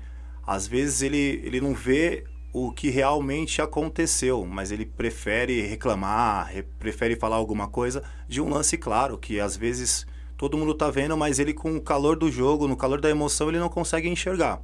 às 0.52 0.68
vezes 0.68 1.02
ele, 1.02 1.42
ele 1.46 1.62
não 1.62 1.74
vê 1.74 2.26
o 2.54 2.72
que 2.72 2.90
realmente 2.90 3.62
aconteceu, 3.62 4.46
mas 4.46 4.70
ele 4.70 4.86
prefere 4.86 5.62
reclamar, 5.62 6.48
re, 6.48 6.64
prefere 6.64 7.16
falar 7.16 7.38
alguma 7.38 7.70
coisa 7.70 8.04
de 8.28 8.42
um 8.42 8.50
lance 8.50 8.78
claro, 8.78 9.18
que 9.18 9.40
às 9.40 9.56
vezes 9.56 10.06
todo 10.36 10.58
mundo 10.58 10.74
tá 10.74 10.92
vendo, 10.92 11.16
mas 11.16 11.40
ele 11.40 11.54
com 11.54 11.78
o 11.78 11.82
calor 11.82 12.18
do 12.18 12.30
jogo, 12.30 12.68
no 12.68 12.76
calor 12.76 13.00
da 13.00 13.10
emoção, 13.10 13.48
ele 13.48 13.60
não 13.60 13.70
consegue 13.70 14.10
enxergar. 14.10 14.62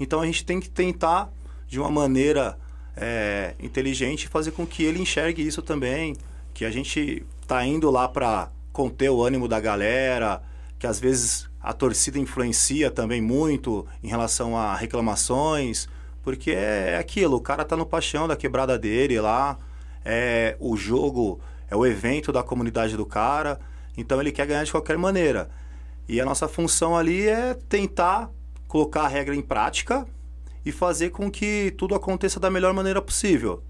Então 0.00 0.22
a 0.22 0.26
gente 0.26 0.42
tem 0.42 0.58
que 0.58 0.70
tentar, 0.70 1.30
de 1.68 1.78
uma 1.78 1.90
maneira 1.90 2.58
é, 2.96 3.54
inteligente, 3.60 4.26
fazer 4.26 4.52
com 4.52 4.66
que 4.66 4.82
ele 4.84 5.02
enxergue 5.02 5.46
isso 5.46 5.60
também, 5.60 6.16
que 6.54 6.64
a 6.64 6.70
gente 6.70 7.26
tá 7.46 7.62
indo 7.66 7.90
lá 7.90 8.08
para 8.08 8.50
conter 8.72 9.10
o 9.10 9.22
ânimo 9.22 9.46
da 9.46 9.60
galera, 9.60 10.42
que 10.78 10.86
às 10.86 10.98
vezes 10.98 11.50
a 11.62 11.72
torcida 11.72 12.18
influencia 12.18 12.90
também 12.90 13.20
muito 13.20 13.86
em 14.02 14.08
relação 14.08 14.56
a 14.56 14.74
reclamações, 14.74 15.88
porque 16.22 16.50
é 16.50 16.96
aquilo, 16.98 17.36
o 17.36 17.40
cara 17.40 17.64
tá 17.64 17.76
no 17.76 17.86
paixão 17.86 18.26
da 18.26 18.36
quebrada 18.36 18.78
dele 18.78 19.20
lá, 19.20 19.58
é 20.04 20.56
o 20.58 20.76
jogo, 20.76 21.40
é 21.70 21.76
o 21.76 21.86
evento 21.86 22.32
da 22.32 22.42
comunidade 22.42 22.96
do 22.96 23.06
cara, 23.06 23.60
então 23.96 24.20
ele 24.20 24.32
quer 24.32 24.46
ganhar 24.46 24.64
de 24.64 24.72
qualquer 24.72 24.98
maneira. 24.98 25.50
E 26.08 26.20
a 26.20 26.24
nossa 26.24 26.48
função 26.48 26.96
ali 26.96 27.28
é 27.28 27.54
tentar 27.54 28.30
colocar 28.66 29.02
a 29.02 29.08
regra 29.08 29.34
em 29.34 29.42
prática 29.42 30.06
e 30.64 30.72
fazer 30.72 31.10
com 31.10 31.30
que 31.30 31.72
tudo 31.76 31.94
aconteça 31.94 32.40
da 32.40 32.50
melhor 32.50 32.72
maneira 32.72 33.00
possível. 33.00 33.62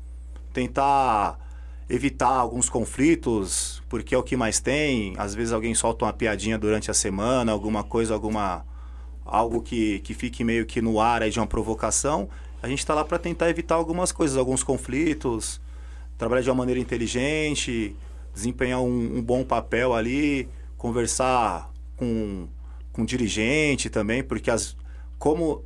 Tentar 0.53 1.39
evitar 1.93 2.29
alguns 2.29 2.71
conflitos, 2.71 3.83
porque 3.87 4.15
é 4.15 4.19
o 4.19 4.23
que 4.23 4.35
mais 4.35 4.59
tem. 4.59 5.13
Às 5.19 5.35
vezes 5.35 5.53
alguém 5.53 5.75
solta 5.75 6.07
uma 6.07 6.13
piadinha 6.13 6.57
durante 6.57 6.91
a 6.91 6.95
semana, 6.95 7.53
alguma 7.53 7.85
coisa, 7.85 8.15
alguma 8.15 8.65
algo 9.27 9.61
que, 9.61 10.01
que 10.01 10.15
fique 10.15 10.43
meio 10.43 10.65
que 10.65 10.81
no 10.81 10.99
ar 10.99 11.23
aí 11.23 11.31
de 11.31 11.39
uma 11.39 11.47
provocação. 11.47 12.31
A 12.63 12.69
gente 12.69 12.79
está 12.79 12.95
lá 12.95 13.05
para 13.05 13.19
tentar 13.19 13.51
evitar 13.51 13.75
algumas 13.75 14.11
coisas, 14.11 14.39
alguns 14.39 14.63
conflitos, 14.63 15.61
trabalhar 16.17 16.41
de 16.41 16.49
uma 16.49 16.57
maneira 16.57 16.81
inteligente, 16.81 17.95
desempenhar 18.33 18.81
um, 18.81 19.19
um 19.19 19.23
bom 19.23 19.45
papel 19.45 19.93
ali, 19.93 20.49
conversar 20.79 21.71
com, 21.95 22.49
com 22.91 23.05
dirigente 23.05 23.91
também, 23.91 24.23
porque 24.23 24.51
as, 24.51 24.75
como 25.19 25.63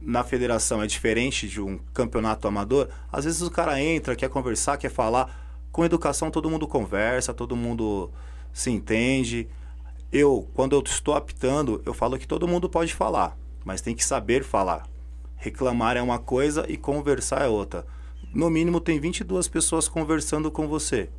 na 0.00 0.24
federação 0.24 0.82
é 0.82 0.86
diferente 0.86 1.46
de 1.46 1.60
um 1.60 1.78
campeonato 1.92 2.48
amador, 2.48 2.88
às 3.12 3.26
vezes 3.26 3.42
o 3.42 3.50
cara 3.50 3.78
entra, 3.78 4.16
quer 4.16 4.30
conversar, 4.30 4.78
quer 4.78 4.90
falar 4.90 5.45
com 5.76 5.84
educação 5.84 6.30
todo 6.30 6.48
mundo 6.48 6.66
conversa, 6.66 7.34
todo 7.34 7.54
mundo 7.54 8.10
se 8.50 8.70
entende. 8.70 9.46
Eu, 10.10 10.48
quando 10.54 10.74
eu 10.74 10.80
estou 10.80 11.14
apitando, 11.14 11.82
eu 11.84 11.92
falo 11.92 12.18
que 12.18 12.26
todo 12.26 12.48
mundo 12.48 12.66
pode 12.66 12.94
falar, 12.94 13.36
mas 13.62 13.82
tem 13.82 13.94
que 13.94 14.02
saber 14.02 14.42
falar. 14.42 14.88
Reclamar 15.36 15.98
é 15.98 16.00
uma 16.00 16.18
coisa 16.18 16.64
e 16.66 16.78
conversar 16.78 17.42
é 17.42 17.48
outra. 17.48 17.84
No 18.32 18.48
mínimo 18.48 18.80
tem 18.80 18.98
22 18.98 19.48
pessoas 19.48 19.86
conversando 19.86 20.50
com 20.50 20.66
você. 20.66 21.10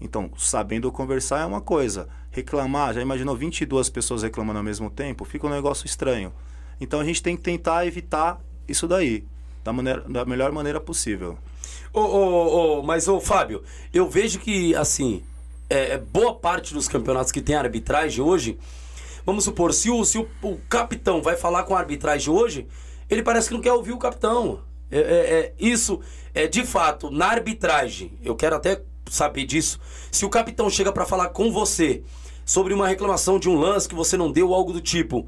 Então, 0.00 0.30
sabendo 0.38 0.92
conversar 0.92 1.40
é 1.40 1.44
uma 1.44 1.60
coisa. 1.60 2.08
Reclamar, 2.30 2.94
já 2.94 3.02
imaginou 3.02 3.34
22 3.34 3.90
pessoas 3.90 4.22
reclamando 4.22 4.60
ao 4.60 4.64
mesmo 4.64 4.88
tempo? 4.88 5.24
Fica 5.24 5.48
um 5.48 5.50
negócio 5.50 5.84
estranho. 5.84 6.32
Então 6.80 7.00
a 7.00 7.04
gente 7.04 7.20
tem 7.20 7.36
que 7.36 7.42
tentar 7.42 7.84
evitar 7.84 8.40
isso 8.68 8.86
daí, 8.86 9.24
da, 9.64 9.72
maneira, 9.72 10.02
da 10.02 10.24
melhor 10.24 10.52
maneira 10.52 10.78
possível. 10.78 11.36
Ô, 11.92 12.00
ô, 12.00 12.78
ô, 12.78 12.82
mas, 12.82 13.08
ô, 13.08 13.20
Fábio, 13.20 13.62
eu 13.92 14.08
vejo 14.08 14.38
que, 14.38 14.74
assim, 14.74 15.22
é, 15.68 15.92
é, 15.92 15.98
boa 15.98 16.34
parte 16.34 16.74
dos 16.74 16.88
campeonatos 16.88 17.32
que 17.32 17.40
tem 17.40 17.56
arbitragem 17.56 18.22
hoje, 18.22 18.58
vamos 19.24 19.44
supor, 19.44 19.72
se, 19.72 19.90
o, 19.90 20.04
se 20.04 20.18
o, 20.18 20.28
o, 20.42 20.58
capitão 20.68 21.22
vai 21.22 21.36
falar 21.36 21.64
com 21.64 21.74
a 21.74 21.78
arbitragem 21.78 22.32
hoje, 22.32 22.66
ele 23.08 23.22
parece 23.22 23.48
que 23.48 23.54
não 23.54 23.60
quer 23.60 23.72
ouvir 23.72 23.92
o 23.92 23.98
capitão. 23.98 24.60
É, 24.90 24.98
é, 24.98 25.00
é, 25.00 25.54
isso 25.58 26.00
é 26.34 26.46
de 26.46 26.64
fato, 26.64 27.10
na 27.10 27.26
arbitragem, 27.26 28.18
eu 28.22 28.36
quero 28.36 28.56
até 28.56 28.82
saber 29.10 29.44
disso. 29.44 29.80
Se 30.10 30.24
o 30.24 30.30
capitão 30.30 30.68
chega 30.68 30.92
para 30.92 31.06
falar 31.06 31.30
com 31.30 31.50
você 31.50 32.02
sobre 32.44 32.74
uma 32.74 32.86
reclamação 32.86 33.38
de 33.38 33.48
um 33.48 33.58
lance 33.58 33.88
que 33.88 33.94
você 33.94 34.16
não 34.16 34.30
deu, 34.30 34.54
algo 34.54 34.72
do 34.72 34.80
tipo. 34.80 35.26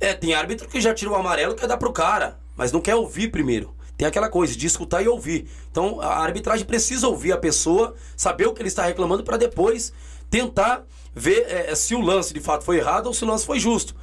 É, 0.00 0.12
tem 0.12 0.34
árbitro 0.34 0.68
que 0.68 0.80
já 0.80 0.92
tira 0.92 1.10
o 1.10 1.14
amarelo 1.14 1.52
e 1.52 1.56
quer 1.56 1.66
dar 1.66 1.76
pro 1.76 1.92
cara, 1.92 2.38
mas 2.56 2.72
não 2.72 2.80
quer 2.80 2.96
ouvir 2.96 3.30
primeiro 3.30 3.75
tem 3.96 4.06
aquela 4.06 4.28
coisa 4.28 4.56
de 4.56 4.66
escutar 4.66 5.02
e 5.02 5.08
ouvir. 5.08 5.48
Então 5.70 6.00
a 6.00 6.18
arbitragem 6.18 6.66
precisa 6.66 7.08
ouvir 7.08 7.32
a 7.32 7.38
pessoa, 7.38 7.94
saber 8.16 8.46
o 8.46 8.52
que 8.52 8.60
ele 8.60 8.68
está 8.68 8.84
reclamando 8.84 9.24
para 9.24 9.36
depois 9.36 9.92
tentar 10.30 10.84
ver 11.14 11.46
é, 11.48 11.74
se 11.74 11.94
o 11.94 12.00
lance 12.00 12.34
de 12.34 12.40
fato 12.40 12.64
foi 12.64 12.78
errado 12.78 13.06
ou 13.06 13.14
se 13.14 13.24
o 13.24 13.26
lance 13.26 13.46
foi 13.46 13.58
justo. 13.58 13.94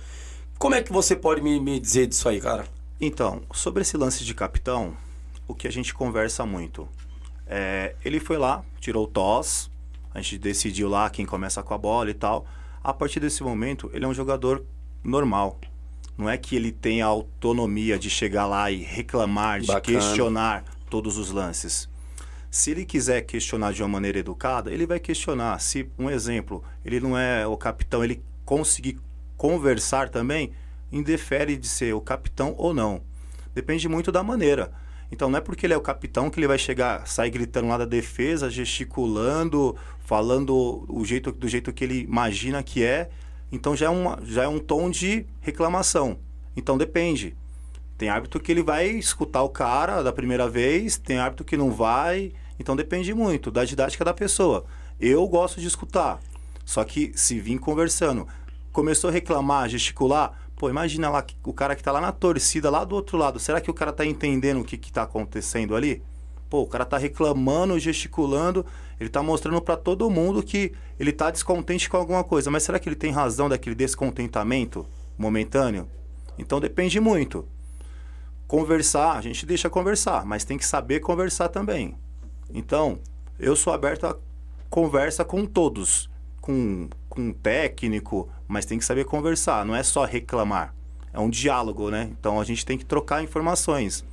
Como 0.58 0.76
é 0.76 0.82
que 0.82 0.92
você 0.92 1.16
pode 1.16 1.42
me, 1.42 1.60
me 1.60 1.80
dizer 1.80 2.08
disso 2.08 2.28
aí, 2.28 2.40
cara? 2.40 2.66
Então, 3.00 3.42
sobre 3.54 3.82
esse 3.82 3.98
lance 3.98 4.24
de 4.24 4.34
capitão, 4.34 4.96
o 5.48 5.54
que 5.54 5.68
a 5.68 5.72
gente 5.72 5.94
conversa 5.94 6.46
muito. 6.46 6.88
É, 7.46 7.96
ele 8.04 8.20
foi 8.20 8.38
lá, 8.38 8.64
tirou 8.80 9.04
o 9.04 9.08
toss, 9.08 9.70
a 10.14 10.22
gente 10.22 10.38
decidiu 10.38 10.88
lá 10.88 11.10
quem 11.10 11.26
começa 11.26 11.62
com 11.62 11.74
a 11.74 11.78
bola 11.78 12.10
e 12.10 12.14
tal. 12.14 12.46
A 12.84 12.94
partir 12.94 13.20
desse 13.20 13.44
momento, 13.44 13.90
ele 13.94 14.06
é 14.06 14.08
um 14.08 14.14
jogador 14.14 14.64
normal. 15.04 15.60
Não 16.18 16.30
é 16.30 16.38
que 16.38 16.56
ele 16.56 16.72
tenha 16.72 17.06
a 17.06 17.10
autonomia 17.10 17.98
de 17.98 18.10
chegar 18.10 18.46
lá 18.46 18.70
e 18.70 18.78
reclamar, 18.84 19.62
de 19.62 19.68
Bacana. 19.68 20.00
questionar 20.00 20.64
todos 20.90 21.18
os 21.18 21.32
lances. 21.32 21.90
Se 22.52 22.70
ele 22.70 22.86
quiser 22.86 23.22
questionar 23.24 23.74
de 23.74 23.82
uma 23.82 23.90
maneira 23.90 24.20
educada, 24.20 24.72
ele 24.72 24.86
vai 24.86 25.00
questionar. 25.00 25.60
Se, 25.60 25.90
um 25.98 26.10
exemplo, 26.10 26.64
ele 26.86 27.00
não 27.00 27.18
é 27.18 27.48
o 27.48 27.58
capitão, 27.58 28.04
ele 28.04 28.22
conseguir 28.46 29.00
conversar 29.36 30.10
também, 30.10 30.52
indefere 30.92 31.58
de 31.58 31.68
ser 31.68 31.96
o 31.96 32.02
capitão 32.02 32.54
ou 32.58 32.74
não. 32.74 33.02
Depende 33.56 33.90
muito 33.90 34.12
da 34.12 34.22
maneira. 34.22 34.72
Então 35.12 35.30
não 35.30 35.38
é 35.38 35.42
porque 35.42 35.66
ele 35.66 35.74
é 35.74 35.78
o 35.78 35.82
capitão 35.82 36.30
que 36.30 36.40
ele 36.40 36.48
vai 36.48 36.58
chegar, 36.58 37.08
sair 37.08 37.30
gritando 37.30 37.68
lá 37.68 37.78
da 37.78 37.86
defesa, 37.86 38.50
gesticulando, 38.50 39.76
falando 40.00 40.86
o 40.88 41.04
jeito, 41.06 41.32
do 41.32 41.48
jeito 41.48 41.72
que 41.74 41.84
ele 41.84 42.02
imagina 42.02 42.64
que 42.64 42.84
é, 42.84 43.10
Então 43.54 43.76
já 43.76 43.86
é, 43.86 43.90
uma, 43.90 44.20
já 44.26 44.44
é 44.44 44.48
um 44.48 44.58
tom 44.58 44.90
de 44.90 45.28
reclamação. 45.40 46.18
Então 46.58 46.76
depende. 46.76 47.38
Tem 48.00 48.10
árbitro 48.10 48.40
que 48.40 48.52
ele 48.52 48.64
vai 48.64 48.88
escutar 48.88 49.44
o 49.44 49.50
cara 49.50 50.02
da 50.02 50.12
primeira 50.12 50.50
vez, 50.50 50.98
tem 50.98 51.20
árbitro 51.20 51.46
que 51.46 51.56
não 51.56 51.72
vai. 51.72 52.34
Então 52.60 52.76
depende 52.76 53.14
muito 53.14 53.52
da 53.52 53.64
didática 53.64 54.04
da 54.04 54.12
pessoa. 54.12 54.66
Eu 55.00 55.28
gosto 55.28 55.62
de 55.62 55.68
escutar. 55.68 56.20
Só 56.66 56.84
que 56.84 57.12
se 57.16 57.40
vir 57.40 57.60
conversando, 57.60 58.28
começou 58.72 59.12
a 59.12 59.14
reclamar, 59.14 59.70
gesticular, 59.70 60.34
pô, 60.56 60.68
imagina 60.68 61.12
lá 61.12 61.24
o 61.44 61.54
cara 61.54 61.76
que 61.76 61.84
tá 61.84 61.92
lá 61.92 62.02
na 62.02 62.12
torcida, 62.12 62.72
lá 62.72 62.84
do 62.84 62.96
outro 62.96 63.20
lado, 63.20 63.40
será 63.40 63.62
que 63.62 63.70
o 63.70 63.74
cara 63.74 63.94
tá 63.94 64.04
entendendo 64.04 64.62
o 64.62 64.64
que 64.64 64.78
que 64.78 64.92
tá 64.92 65.04
acontecendo 65.04 65.76
ali? 65.76 66.02
Pô, 66.50 66.62
o 66.62 66.68
cara 66.68 66.86
tá 66.86 66.98
reclamando, 66.98 67.78
gesticulando, 67.78 68.66
ele 69.04 69.10
tá 69.10 69.22
mostrando 69.22 69.62
para 69.62 69.76
todo 69.76 70.10
mundo 70.10 70.42
que 70.42 70.74
ele 70.98 71.12
tá 71.12 71.30
descontente 71.30 71.90
com 71.90 71.98
alguma 71.98 72.24
coisa, 72.24 72.50
mas 72.50 72.64
será 72.64 72.80
que 72.80 72.88
ele 72.88 72.96
tem 72.96 73.12
razão 73.12 73.50
daquele 73.50 73.76
descontentamento 73.76 74.86
momentâneo? 75.18 75.88
Então 76.38 76.60
depende 76.60 77.00
muito. 77.00 77.46
Conversar, 78.48 79.18
a 79.18 79.22
gente 79.22 79.46
deixa 79.46 79.70
conversar, 79.70 80.26
mas 80.26 80.46
tem 80.46 80.58
que 80.58 80.66
saber 80.66 81.02
conversar 81.02 81.50
também. 81.50 81.98
Então, 82.54 83.00
eu 83.38 83.56
sou 83.56 83.74
aberto 83.74 84.06
a 84.06 84.16
conversa 84.70 85.26
com 85.26 85.46
todos, 85.46 86.10
com, 86.40 86.88
com 87.10 87.34
técnico, 87.34 88.30
mas 88.48 88.66
tem 88.66 88.78
que 88.80 88.86
saber 88.86 89.06
conversar, 89.06 89.66
não 89.66 89.76
é 89.76 89.84
só 89.84 90.06
reclamar. 90.06 90.74
É 91.12 91.20
um 91.20 91.30
diálogo, 91.30 91.92
né? 91.92 92.10
Então 92.18 92.40
a 92.40 92.44
gente 92.44 92.66
tem 92.66 92.78
que 92.78 92.86
trocar 92.86 93.24
informações. 93.24 94.06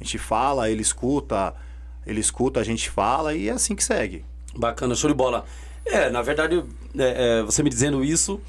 A 0.00 0.04
gente 0.04 0.18
fala, 0.18 0.70
ele 0.70 0.82
escuta, 0.82 1.54
ele 2.06 2.20
escuta, 2.20 2.60
a 2.60 2.64
gente 2.64 2.90
fala 2.90 3.34
e 3.34 3.48
é 3.48 3.52
assim 3.52 3.74
que 3.74 3.84
segue. 3.84 4.24
Bacana, 4.56 4.94
show 4.94 5.08
de 5.08 5.16
bola. 5.16 5.44
É, 5.84 6.10
na 6.10 6.22
verdade, 6.22 6.62
é, 6.98 7.40
é, 7.40 7.42
você 7.42 7.62
me 7.62 7.70
dizendo 7.70 8.04
isso, 8.04 8.40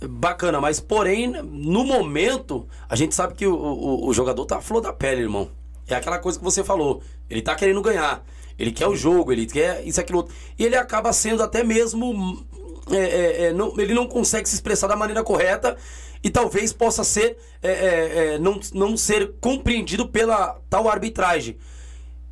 bacana, 0.00 0.60
mas 0.60 0.78
porém, 0.80 1.28
no 1.28 1.84
momento, 1.84 2.68
a 2.88 2.94
gente 2.94 3.14
sabe 3.14 3.34
que 3.34 3.46
o, 3.46 3.54
o, 3.54 4.08
o 4.08 4.14
jogador 4.14 4.44
tá 4.44 4.58
a 4.58 4.60
flor 4.60 4.80
da 4.80 4.92
pele, 4.92 5.22
irmão. 5.22 5.50
É 5.88 5.94
aquela 5.94 6.18
coisa 6.18 6.38
que 6.38 6.44
você 6.44 6.64
falou. 6.64 7.02
Ele 7.30 7.42
tá 7.42 7.54
querendo 7.54 7.80
ganhar. 7.80 8.24
Ele 8.58 8.72
quer 8.72 8.86
o 8.86 8.96
jogo, 8.96 9.32
ele 9.32 9.46
quer 9.46 9.86
isso, 9.86 10.00
aquilo 10.00 10.18
outro. 10.18 10.34
E 10.58 10.64
ele 10.64 10.76
acaba 10.76 11.12
sendo 11.12 11.42
até 11.42 11.62
mesmo. 11.62 12.44
É, 12.90 12.96
é, 12.96 13.42
é, 13.46 13.52
não, 13.52 13.78
ele 13.78 13.94
não 13.94 14.06
consegue 14.06 14.48
se 14.48 14.54
expressar 14.54 14.86
da 14.86 14.96
maneira 14.96 15.22
correta 15.22 15.76
e 16.22 16.30
talvez 16.30 16.72
possa 16.72 17.04
ser. 17.04 17.36
É, 17.62 17.70
é, 17.70 18.34
é, 18.34 18.38
não, 18.38 18.58
não 18.72 18.96
ser 18.96 19.34
compreendido 19.40 20.08
pela 20.08 20.58
tal 20.68 20.88
arbitragem. 20.88 21.56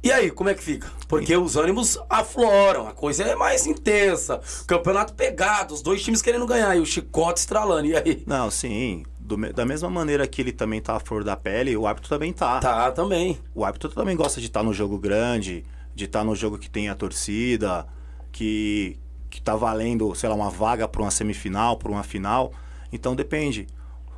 E 0.05 0.13
aí, 0.13 0.31
como 0.31 0.51
é 0.51 0.55
que 0.55 0.63
fica? 0.63 0.87
Porque 1.09 1.35
os 1.35 1.57
ânimos 1.57 1.99
afloram, 2.11 2.87
a 2.87 2.93
coisa 2.93 3.23
é 3.25 3.35
mais 3.35 3.67
intensa. 3.67 4.39
Campeonato 4.67 5.15
pegado, 5.15 5.73
os 5.73 5.81
dois 5.81 6.03
times 6.03 6.21
querendo 6.21 6.47
ganhar 6.47 6.77
e 6.77 6.81
o 6.81 6.85
chicote 6.85 7.41
estralando. 7.41 7.87
E 7.87 7.97
aí? 7.97 8.23
Não, 8.27 8.51
sim. 8.51 9.03
Do, 9.19 9.39
da 9.55 9.65
mesma 9.65 9.89
maneira 9.89 10.27
que 10.27 10.43
ele 10.43 10.53
também 10.53 10.79
tá 10.83 10.95
a 10.95 11.01
flor 11.01 11.25
da 11.25 11.35
pele, 11.35 11.75
o 11.75 11.87
árbitro 11.87 12.11
também 12.11 12.35
tá. 12.35 12.61
Tá, 12.61 12.93
também. 12.93 13.39
O 13.55 13.65
árbitro 13.65 13.89
também 13.89 14.15
gosta 14.15 14.43
de 14.43 14.49
estar 14.49 14.61
tá 14.61 14.67
no 14.67 14.75
jogo 14.75 14.99
grande, 14.99 15.65
de 15.95 16.05
estar 16.05 16.19
tá 16.19 16.25
no 16.27 16.35
jogo 16.35 16.59
que 16.59 16.69
tem 16.69 16.91
a 16.91 16.95
torcida, 16.95 17.87
que, 18.31 18.99
que 19.31 19.41
tá 19.41 19.57
valendo, 19.57 20.15
sei 20.15 20.29
lá, 20.29 20.35
uma 20.35 20.51
vaga 20.51 20.87
para 20.87 21.01
uma 21.01 21.11
semifinal, 21.11 21.79
para 21.79 21.91
uma 21.91 22.03
final. 22.03 22.53
Então 22.93 23.17
depende. 23.17 23.67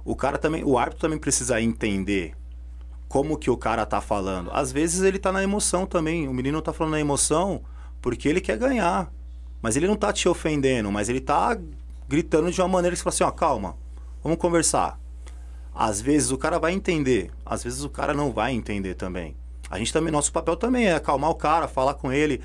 O 0.05 0.17
cara 0.17 0.37
também, 0.37 0.65
o 0.65 0.77
árbitro 0.77 1.03
também 1.03 1.19
precisa 1.19 1.63
entender 1.63 2.35
como 3.09 3.39
que 3.39 3.51
o 3.51 3.57
cara 3.57 3.87
tá 3.87 4.01
falando. 4.01 4.51
Às 4.53 4.73
vezes 4.73 5.03
ele 5.03 5.19
tá 5.19 5.33
na 5.33 5.43
emoção 5.43 5.87
também. 5.87 6.29
O 6.29 6.35
menino 6.35 6.61
tá 6.61 6.73
falando 6.73 6.93
na 6.93 7.01
emoção 7.01 7.63
porque 8.01 8.29
ele 8.29 8.41
quer 8.41 8.59
ganhar. 8.59 9.11
Mas 9.63 9.77
ele 9.77 9.87
não 9.87 9.97
tá 9.97 10.13
te 10.13 10.29
ofendendo, 10.29 10.93
mas 10.93 11.09
ele 11.09 11.21
tá 11.21 11.59
gritando 12.09 12.51
de 12.51 12.61
uma 12.61 12.69
maneira 12.69 12.95
que 12.95 12.99
você 12.99 13.05
fala 13.05 13.15
assim, 13.15 13.25
ó, 13.25 13.31
calma, 13.31 13.77
vamos 14.23 14.39
conversar. 14.39 14.99
Às 15.75 16.01
vezes 16.01 16.31
o 16.31 16.39
cara 16.39 16.59
vai 16.59 16.73
entender, 16.73 17.31
às 17.45 17.65
vezes 17.65 17.83
o 17.83 17.91
cara 17.91 18.15
não 18.15 18.33
vai 18.33 18.53
entender 18.53 18.95
também. 18.95 19.37
A 19.69 19.79
gente 19.79 19.93
também, 19.93 20.13
nosso 20.13 20.33
papel 20.33 20.57
também 20.57 20.87
é 20.87 20.95
acalmar 20.95 21.31
o 21.31 21.35
cara, 21.35 21.67
falar 21.67 21.95
com 21.95 22.13
ele, 22.13 22.41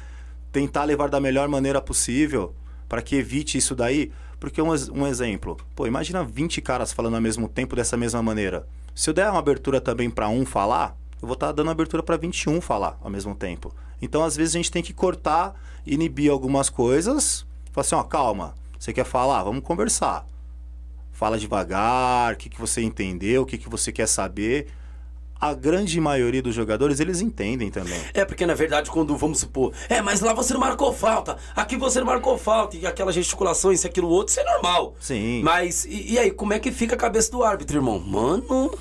tentar 0.51 0.83
levar 0.83 1.09
da 1.09 1.19
melhor 1.19 1.47
maneira 1.47 1.79
possível 1.79 2.55
para 2.89 3.01
que 3.01 3.15
evite 3.15 3.57
isso 3.57 3.75
daí. 3.75 4.11
Porque 4.39 4.61
um, 4.61 4.69
um 4.93 5.05
exemplo, 5.05 5.55
pô, 5.75 5.85
imagina 5.85 6.23
20 6.23 6.59
caras 6.61 6.91
falando 6.91 7.15
ao 7.15 7.21
mesmo 7.21 7.47
tempo 7.47 7.75
dessa 7.75 7.95
mesma 7.95 8.23
maneira. 8.23 8.67
Se 8.93 9.09
eu 9.09 9.13
der 9.13 9.29
uma 9.29 9.39
abertura 9.39 9.79
também 9.79 10.09
para 10.09 10.27
um 10.29 10.45
falar, 10.45 10.97
eu 11.21 11.27
vou 11.27 11.33
estar 11.33 11.47
tá 11.47 11.53
dando 11.53 11.71
abertura 11.71 12.03
para 12.03 12.17
21 12.17 12.59
falar 12.61 12.97
ao 13.01 13.09
mesmo 13.09 13.35
tempo. 13.35 13.73
Então, 14.01 14.23
às 14.23 14.35
vezes, 14.35 14.55
a 14.55 14.57
gente 14.57 14.71
tem 14.71 14.83
que 14.83 14.93
cortar, 14.93 15.53
inibir 15.85 16.31
algumas 16.31 16.69
coisas. 16.69 17.45
Falar 17.71 17.85
assim, 17.85 17.95
ó, 17.95 18.03
calma, 18.03 18.55
você 18.77 18.91
quer 18.91 19.05
falar? 19.05 19.43
Vamos 19.43 19.63
conversar. 19.63 20.25
Fala 21.11 21.37
devagar, 21.37 22.33
o 22.33 22.37
que, 22.37 22.49
que 22.49 22.59
você 22.59 22.81
entendeu, 22.81 23.43
o 23.43 23.45
que, 23.45 23.57
que 23.57 23.69
você 23.69 23.91
quer 23.91 24.07
saber 24.07 24.67
a 25.41 25.55
grande 25.55 25.99
maioria 25.99 26.41
dos 26.41 26.53
jogadores, 26.53 26.99
eles 26.99 27.19
entendem 27.19 27.71
também. 27.71 27.99
É, 28.13 28.23
porque 28.23 28.45
na 28.45 28.53
verdade, 28.53 28.91
quando 28.91 29.17
vamos 29.17 29.39
supor, 29.39 29.73
é, 29.89 29.99
mas 29.99 30.21
lá 30.21 30.33
você 30.33 30.53
não 30.53 30.59
marcou 30.59 30.93
falta, 30.93 31.35
aqui 31.55 31.75
você 31.75 31.99
não 31.99 32.05
marcou 32.05 32.37
falta, 32.37 32.77
e 32.77 32.85
aquela 32.85 33.11
gesticulação, 33.11 33.71
isso, 33.71 33.87
aquilo, 33.87 34.07
outro, 34.07 34.31
isso 34.31 34.39
é 34.39 34.43
normal. 34.43 34.93
Sim. 34.99 35.41
Mas, 35.43 35.83
e, 35.85 36.13
e 36.13 36.19
aí, 36.19 36.29
como 36.29 36.53
é 36.53 36.59
que 36.59 36.71
fica 36.71 36.93
a 36.93 36.97
cabeça 36.97 37.31
do 37.31 37.43
árbitro, 37.43 37.77
irmão? 37.77 37.99
Mano. 37.99 38.77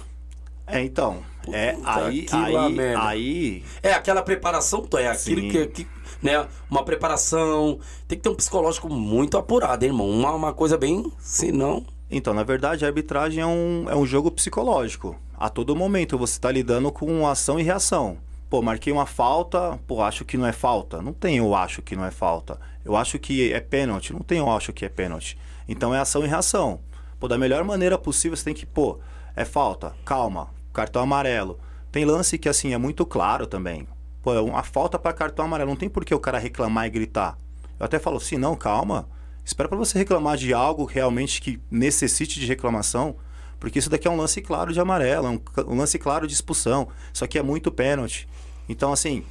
É, 0.67 0.83
então. 0.83 1.23
É, 1.51 1.75
aí, 1.83 2.27
aí, 2.31 2.79
aí. 2.97 3.65
É 3.83 3.95
aquela 3.95 4.23
preparação, 4.23 4.87
é 4.99 5.09
aquilo 5.09 5.41
que, 5.51 5.67
que, 5.67 5.87
né, 6.23 6.47
uma 6.71 6.85
preparação. 6.85 7.81
Tem 8.07 8.19
que 8.19 8.23
ter 8.23 8.29
um 8.29 8.35
psicológico 8.35 8.89
muito 8.91 9.39
apurado, 9.39 9.83
hein, 9.83 9.91
irmão. 9.91 10.09
Uma, 10.11 10.33
uma 10.33 10.53
coisa 10.53 10.77
bem. 10.77 11.11
Senão. 11.19 11.85
Então, 12.11 12.35
na 12.35 12.43
verdade, 12.43 12.85
a 12.85 12.89
arbitragem 12.89 13.41
é 13.41 13.47
um, 13.47 13.87
é 13.89 13.95
um 13.95 14.05
jogo 14.05 14.33
psicológico. 14.33 15.17
A 15.39 15.49
todo 15.49 15.77
momento 15.77 16.19
você 16.19 16.33
está 16.33 16.51
lidando 16.51 16.91
com 16.91 17.27
ação 17.27 17.59
e 17.61 17.63
reação. 17.63 18.19
Pô, 18.49 18.61
marquei 18.61 18.93
uma 18.93 19.07
falta, 19.07 19.79
pô, 19.87 20.03
acho 20.03 20.25
que 20.25 20.37
não 20.37 20.45
é 20.45 20.53
falta. 20.53 21.01
Não 21.01 21.13
tem 21.13 21.37
eu 21.37 21.55
acho 21.55 21.81
que 21.81 21.95
não 21.95 22.05
é 22.05 22.11
falta. 22.11 22.59
Eu 22.85 22.97
acho 22.97 23.17
que 23.17 23.53
é 23.53 23.61
pênalti. 23.61 24.13
Não 24.13 24.21
tem 24.21 24.39
eu 24.39 24.51
acho 24.51 24.73
que 24.73 24.85
é 24.85 24.89
pênalti. 24.89 25.39
Então 25.69 25.95
é 25.95 26.01
ação 26.01 26.25
e 26.25 26.27
reação. 26.27 26.81
Pô, 27.21 27.29
da 27.29 27.39
melhor 27.39 27.63
maneira 27.63 27.97
possível 27.97 28.37
você 28.37 28.45
tem 28.45 28.55
que, 28.55 28.67
pô, 28.67 28.99
é 29.37 29.45
falta, 29.45 29.95
calma, 30.05 30.51
cartão 30.73 31.03
amarelo. 31.03 31.61
Tem 31.93 32.05
lance 32.05 32.39
que 32.39 32.49
assim 32.49 32.75
é 32.75 32.79
muito 32.79 33.07
claro 33.07 33.47
também. 33.47 33.87
Pô, 34.21 34.35
é 34.35 34.41
uma 34.41 34.65
falta 34.65 34.99
para 34.99 35.13
cartão 35.13 35.45
amarelo. 35.45 35.71
Não 35.71 35.77
tem 35.77 35.89
por 35.89 36.05
que 36.05 36.15
o 36.15 36.19
cara 36.19 36.39
reclamar 36.39 36.87
e 36.87 36.91
gritar. 36.91 37.39
Eu 37.79 37.87
até 37.87 38.01
falo 38.01 38.17
assim, 38.17 38.37
não, 38.37 38.57
calma 38.57 39.09
Espera 39.45 39.69
para 39.69 39.79
você 39.79 39.99
reclamar 39.99 40.37
de 40.37 40.53
algo 40.53 40.85
realmente 40.85 41.41
que 41.41 41.61
necessite 41.71 42.39
de 42.39 42.47
reclamação, 42.47 43.17
porque 43.59 43.79
isso 43.79 43.91
daqui 43.91 44.09
é 44.09 44.11
um 44.11 44.17
lance 44.17 44.41
claro 44.41 44.73
de 44.73 44.81
amarelo, 44.81 45.27
é 45.27 45.31
um, 45.31 45.41
um 45.73 45.77
lance 45.77 45.99
claro 45.99 46.27
de 46.27 46.33
expulsão. 46.33 46.89
Isso 47.13 47.25
aqui 47.25 47.39
é 47.39 47.43
muito 47.43 47.71
pênalti. 47.71 48.27
Então, 48.69 48.93
assim, 48.93 49.25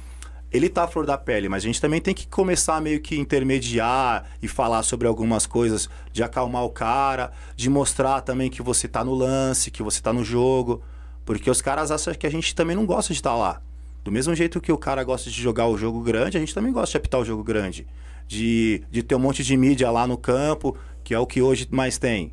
ele 0.52 0.68
tá 0.68 0.84
a 0.84 0.88
flor 0.88 1.06
da 1.06 1.16
pele, 1.16 1.48
mas 1.48 1.62
a 1.62 1.66
gente 1.66 1.80
também 1.80 2.00
tem 2.00 2.14
que 2.14 2.26
começar 2.26 2.80
meio 2.80 3.00
que 3.00 3.18
intermediar 3.18 4.26
e 4.42 4.46
falar 4.46 4.82
sobre 4.82 5.08
algumas 5.08 5.46
coisas, 5.46 5.88
de 6.12 6.22
acalmar 6.22 6.64
o 6.64 6.70
cara, 6.70 7.32
de 7.56 7.70
mostrar 7.70 8.20
também 8.20 8.50
que 8.50 8.62
você 8.62 8.86
tá 8.86 9.04
no 9.04 9.14
lance, 9.14 9.70
que 9.70 9.82
você 9.82 10.00
tá 10.00 10.12
no 10.12 10.24
jogo. 10.24 10.82
Porque 11.24 11.50
os 11.50 11.62
caras 11.62 11.90
acham 11.90 12.14
que 12.14 12.26
a 12.26 12.30
gente 12.30 12.54
também 12.54 12.76
não 12.76 12.86
gosta 12.86 13.12
de 13.12 13.18
estar 13.18 13.30
tá 13.30 13.36
lá. 13.36 13.62
Do 14.04 14.10
mesmo 14.10 14.34
jeito 14.34 14.60
que 14.60 14.72
o 14.72 14.78
cara 14.78 15.04
gosta 15.04 15.30
de 15.30 15.40
jogar 15.40 15.66
o 15.66 15.76
jogo 15.76 16.00
grande, 16.00 16.36
a 16.36 16.40
gente 16.40 16.54
também 16.54 16.72
gosta 16.72 16.92
de 16.92 16.96
apitar 16.96 17.20
o 17.20 17.24
jogo 17.24 17.44
grande 17.44 17.86
de, 18.30 18.84
de 18.88 19.02
ter 19.02 19.16
um 19.16 19.18
monte 19.18 19.42
de 19.42 19.56
mídia 19.56 19.90
lá 19.90 20.06
no 20.06 20.16
campo, 20.16 20.76
que 21.02 21.12
é 21.12 21.18
o 21.18 21.26
que 21.26 21.42
hoje 21.42 21.66
mais 21.68 21.98
tem. 21.98 22.32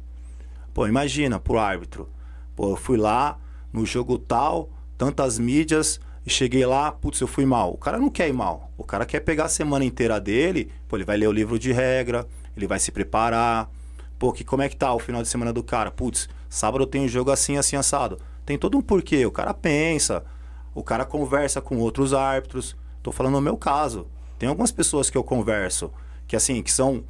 Pô, 0.71 0.85
imagina 0.85 1.39
pro 1.39 1.57
árbitro. 1.57 2.07
Pô, 2.55 2.69
eu 2.69 2.75
fui 2.75 2.97
lá 2.97 3.39
no 3.73 3.83
jogo 3.83 4.19
tal, 4.19 4.69
tantas 4.95 5.39
mídias, 5.39 5.99
e 6.23 6.29
cheguei 6.29 6.63
lá, 6.67 6.91
putz, 6.91 7.19
eu 7.19 7.25
fui 7.25 7.47
mal. 7.47 7.73
O 7.73 7.77
cara 7.79 7.97
não 7.97 8.11
quer 8.11 8.29
ir 8.29 8.33
mal. 8.33 8.71
O 8.77 8.83
cara 8.83 9.07
quer 9.07 9.21
pegar 9.21 9.45
a 9.45 9.49
semana 9.49 9.83
inteira 9.83 10.21
dele, 10.21 10.71
pô, 10.87 10.97
ele 10.97 11.03
vai 11.03 11.17
ler 11.17 11.29
o 11.29 11.31
livro 11.31 11.57
de 11.57 11.71
regra, 11.71 12.27
ele 12.55 12.67
vai 12.67 12.77
se 12.77 12.91
preparar. 12.91 13.67
Pô, 14.19 14.31
que, 14.31 14.43
como 14.43 14.61
é 14.61 14.69
que 14.69 14.75
tá 14.75 14.93
o 14.93 14.99
final 14.99 15.23
de 15.23 15.27
semana 15.27 15.51
do 15.51 15.63
cara? 15.63 15.89
Putz, 15.89 16.29
sábado 16.47 16.83
eu 16.83 16.87
tenho 16.87 17.05
um 17.05 17.07
jogo 17.07 17.31
assim, 17.31 17.57
assim, 17.57 17.75
assado. 17.75 18.19
Tem 18.45 18.55
todo 18.55 18.77
um 18.77 18.81
porquê. 18.81 19.25
O 19.25 19.31
cara 19.31 19.51
pensa, 19.51 20.23
o 20.75 20.83
cara 20.83 21.05
conversa 21.05 21.59
com 21.59 21.79
outros 21.79 22.13
árbitros. 22.13 22.75
Tô 23.01 23.11
falando 23.11 23.33
no 23.33 23.41
meu 23.41 23.57
caso. 23.57 24.05
Tem 24.37 24.47
algumas 24.47 24.71
pessoas 24.71 25.09
que 25.09 25.17
eu 25.17 25.23
converso 25.23 25.91
que 26.27 26.35
assim, 26.35 26.61
que 26.61 26.71
são 26.71 27.03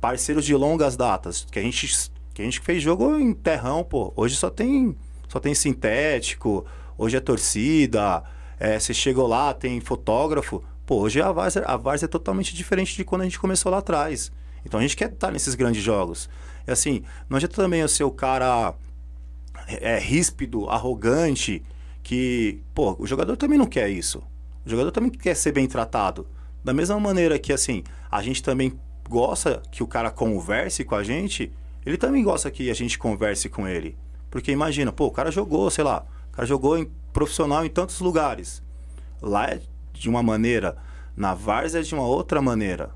parceiros 0.00 0.44
de 0.44 0.54
longas 0.54 0.96
datas, 0.96 1.46
que 1.50 1.58
a 1.58 1.62
gente 1.62 2.10
que 2.34 2.40
a 2.40 2.44
gente 2.44 2.60
fez 2.60 2.82
jogo 2.82 3.18
em 3.18 3.34
terrão, 3.34 3.84
pô. 3.84 4.12
Hoje 4.16 4.36
só 4.36 4.48
tem 4.48 4.96
só 5.28 5.38
tem 5.38 5.54
sintético, 5.54 6.64
hoje 6.96 7.16
é 7.16 7.20
torcida, 7.20 8.22
é, 8.58 8.78
você 8.78 8.94
chegou 8.94 9.26
lá, 9.26 9.52
tem 9.52 9.80
fotógrafo. 9.80 10.62
Pô, 10.86 11.00
hoje 11.00 11.20
a 11.20 11.30
Várzea, 11.30 11.62
a 11.64 11.76
Várzea 11.76 12.06
é 12.06 12.08
totalmente 12.08 12.54
diferente 12.54 12.96
de 12.96 13.04
quando 13.04 13.22
a 13.22 13.24
gente 13.24 13.38
começou 13.38 13.70
lá 13.70 13.78
atrás. 13.78 14.32
Então 14.64 14.80
a 14.80 14.82
gente 14.82 14.96
quer 14.96 15.10
estar 15.10 15.30
nesses 15.30 15.54
grandes 15.54 15.82
jogos. 15.82 16.28
Assim, 16.66 17.02
não 17.28 17.36
adianta 17.36 17.56
também 17.56 17.80
eu 17.80 17.88
ser 17.88 18.04
o 18.04 18.10
cara 18.10 18.74
é, 19.66 19.98
ríspido, 19.98 20.68
arrogante, 20.68 21.62
que, 22.02 22.60
pô, 22.74 22.96
o 22.98 23.06
jogador 23.06 23.36
também 23.36 23.58
não 23.58 23.66
quer 23.66 23.88
isso. 23.88 24.22
O 24.64 24.70
jogador 24.70 24.90
também 24.90 25.10
quer 25.10 25.34
ser 25.34 25.52
bem 25.52 25.66
tratado. 25.66 26.26
Da 26.64 26.72
mesma 26.72 26.98
maneira 27.00 27.38
que, 27.38 27.52
assim, 27.52 27.82
a 28.10 28.22
gente 28.22 28.42
também 28.42 28.78
gosta 29.08 29.62
que 29.70 29.82
o 29.82 29.86
cara 29.86 30.10
converse 30.10 30.84
com 30.84 30.94
a 30.94 31.02
gente, 31.02 31.52
ele 31.84 31.96
também 31.96 32.22
gosta 32.22 32.50
que 32.50 32.70
a 32.70 32.74
gente 32.74 32.98
converse 32.98 33.48
com 33.48 33.66
ele. 33.66 33.96
Porque 34.30 34.52
imagina, 34.52 34.92
pô, 34.92 35.06
o 35.06 35.10
cara 35.10 35.30
jogou, 35.30 35.68
sei 35.70 35.84
lá, 35.84 36.06
o 36.32 36.36
cara 36.36 36.46
jogou 36.46 36.78
em 36.78 36.90
profissional 37.12 37.64
em 37.64 37.68
tantos 37.68 38.00
lugares. 38.00 38.62
Lá 39.20 39.46
é 39.46 39.60
de 39.92 40.08
uma 40.08 40.22
maneira, 40.22 40.76
na 41.16 41.34
Várzea 41.34 41.80
é 41.80 41.82
de 41.82 41.94
uma 41.94 42.06
outra 42.06 42.40
maneira. 42.40 42.90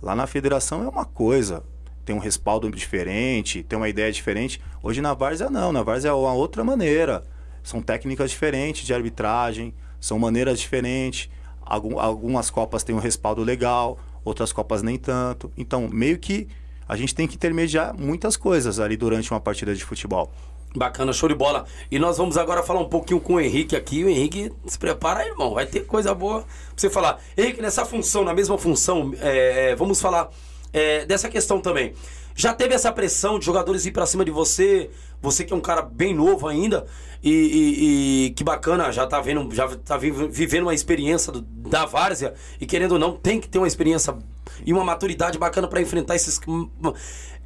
Lá 0.00 0.14
na 0.14 0.26
federação 0.26 0.84
é 0.84 0.88
uma 0.88 1.04
coisa, 1.04 1.64
tem 2.04 2.14
um 2.14 2.20
respaldo 2.20 2.70
diferente, 2.70 3.62
tem 3.62 3.76
uma 3.76 3.88
ideia 3.88 4.12
diferente. 4.12 4.60
Hoje 4.82 5.00
na 5.00 5.12
Várzea 5.12 5.50
não, 5.50 5.72
na 5.72 5.82
Várzea 5.82 6.10
é 6.10 6.12
uma 6.12 6.32
outra 6.32 6.62
maneira. 6.62 7.24
São 7.62 7.82
técnicas 7.82 8.30
diferentes 8.30 8.86
de 8.86 8.94
arbitragem, 8.94 9.74
são 10.00 10.18
maneiras 10.18 10.60
diferentes. 10.60 11.28
Algumas 11.68 12.50
copas 12.50 12.82
têm 12.82 12.94
um 12.94 12.98
respaldo 12.98 13.42
legal, 13.42 13.98
outras 14.24 14.52
copas 14.52 14.82
nem 14.82 14.96
tanto. 14.96 15.52
Então, 15.56 15.88
meio 15.88 16.18
que 16.18 16.48
a 16.88 16.96
gente 16.96 17.14
tem 17.14 17.28
que 17.28 17.34
intermediar 17.34 17.94
muitas 17.98 18.36
coisas 18.36 18.80
ali 18.80 18.96
durante 18.96 19.30
uma 19.30 19.40
partida 19.40 19.74
de 19.74 19.84
futebol. 19.84 20.30
Bacana, 20.74 21.12
show 21.12 21.28
de 21.28 21.34
bola. 21.34 21.64
E 21.90 21.98
nós 21.98 22.18
vamos 22.18 22.36
agora 22.36 22.62
falar 22.62 22.80
um 22.80 22.88
pouquinho 22.88 23.20
com 23.20 23.34
o 23.34 23.40
Henrique 23.40 23.74
aqui. 23.74 24.04
O 24.04 24.08
Henrique, 24.08 24.52
se 24.66 24.78
prepara 24.78 25.20
aí, 25.20 25.28
irmão. 25.28 25.54
Vai 25.54 25.66
ter 25.66 25.80
coisa 25.80 26.14
boa 26.14 26.40
pra 26.42 26.48
você 26.76 26.90
falar. 26.90 27.20
Henrique, 27.36 27.60
nessa 27.60 27.84
função, 27.84 28.24
na 28.24 28.34
mesma 28.34 28.56
função, 28.58 29.12
é, 29.20 29.70
é 29.70 29.76
vamos 29.76 30.00
falar 30.00 30.30
é, 30.72 31.04
dessa 31.06 31.28
questão 31.28 31.60
também. 31.60 31.94
Já 32.34 32.54
teve 32.54 32.74
essa 32.74 32.92
pressão 32.92 33.38
de 33.38 33.46
jogadores 33.46 33.84
ir 33.84 33.90
para 33.90 34.06
cima 34.06 34.24
de 34.24 34.30
você? 34.30 34.90
Você 35.20 35.44
que 35.44 35.52
é 35.52 35.56
um 35.56 35.60
cara 35.60 35.82
bem 35.82 36.14
novo 36.14 36.46
ainda 36.46 36.86
e, 37.22 37.30
e, 37.30 38.26
e, 38.26 38.30
que 38.30 38.44
bacana, 38.44 38.92
já 38.92 39.06
tá 39.06 39.20
vendo, 39.20 39.54
já 39.54 39.68
tá 39.76 39.96
vivendo 39.96 40.62
uma 40.62 40.74
experiência 40.74 41.32
do, 41.32 41.42
da 41.42 41.84
várzea 41.84 42.34
e 42.60 42.66
querendo 42.66 42.92
ou 42.92 42.98
não, 42.98 43.12
tem 43.12 43.40
que 43.40 43.48
ter 43.48 43.58
uma 43.58 43.66
experiência 43.66 44.16
e 44.64 44.72
uma 44.72 44.84
maturidade 44.84 45.38
bacana 45.38 45.66
para 45.66 45.80
enfrentar 45.80 46.14
esses 46.14 46.40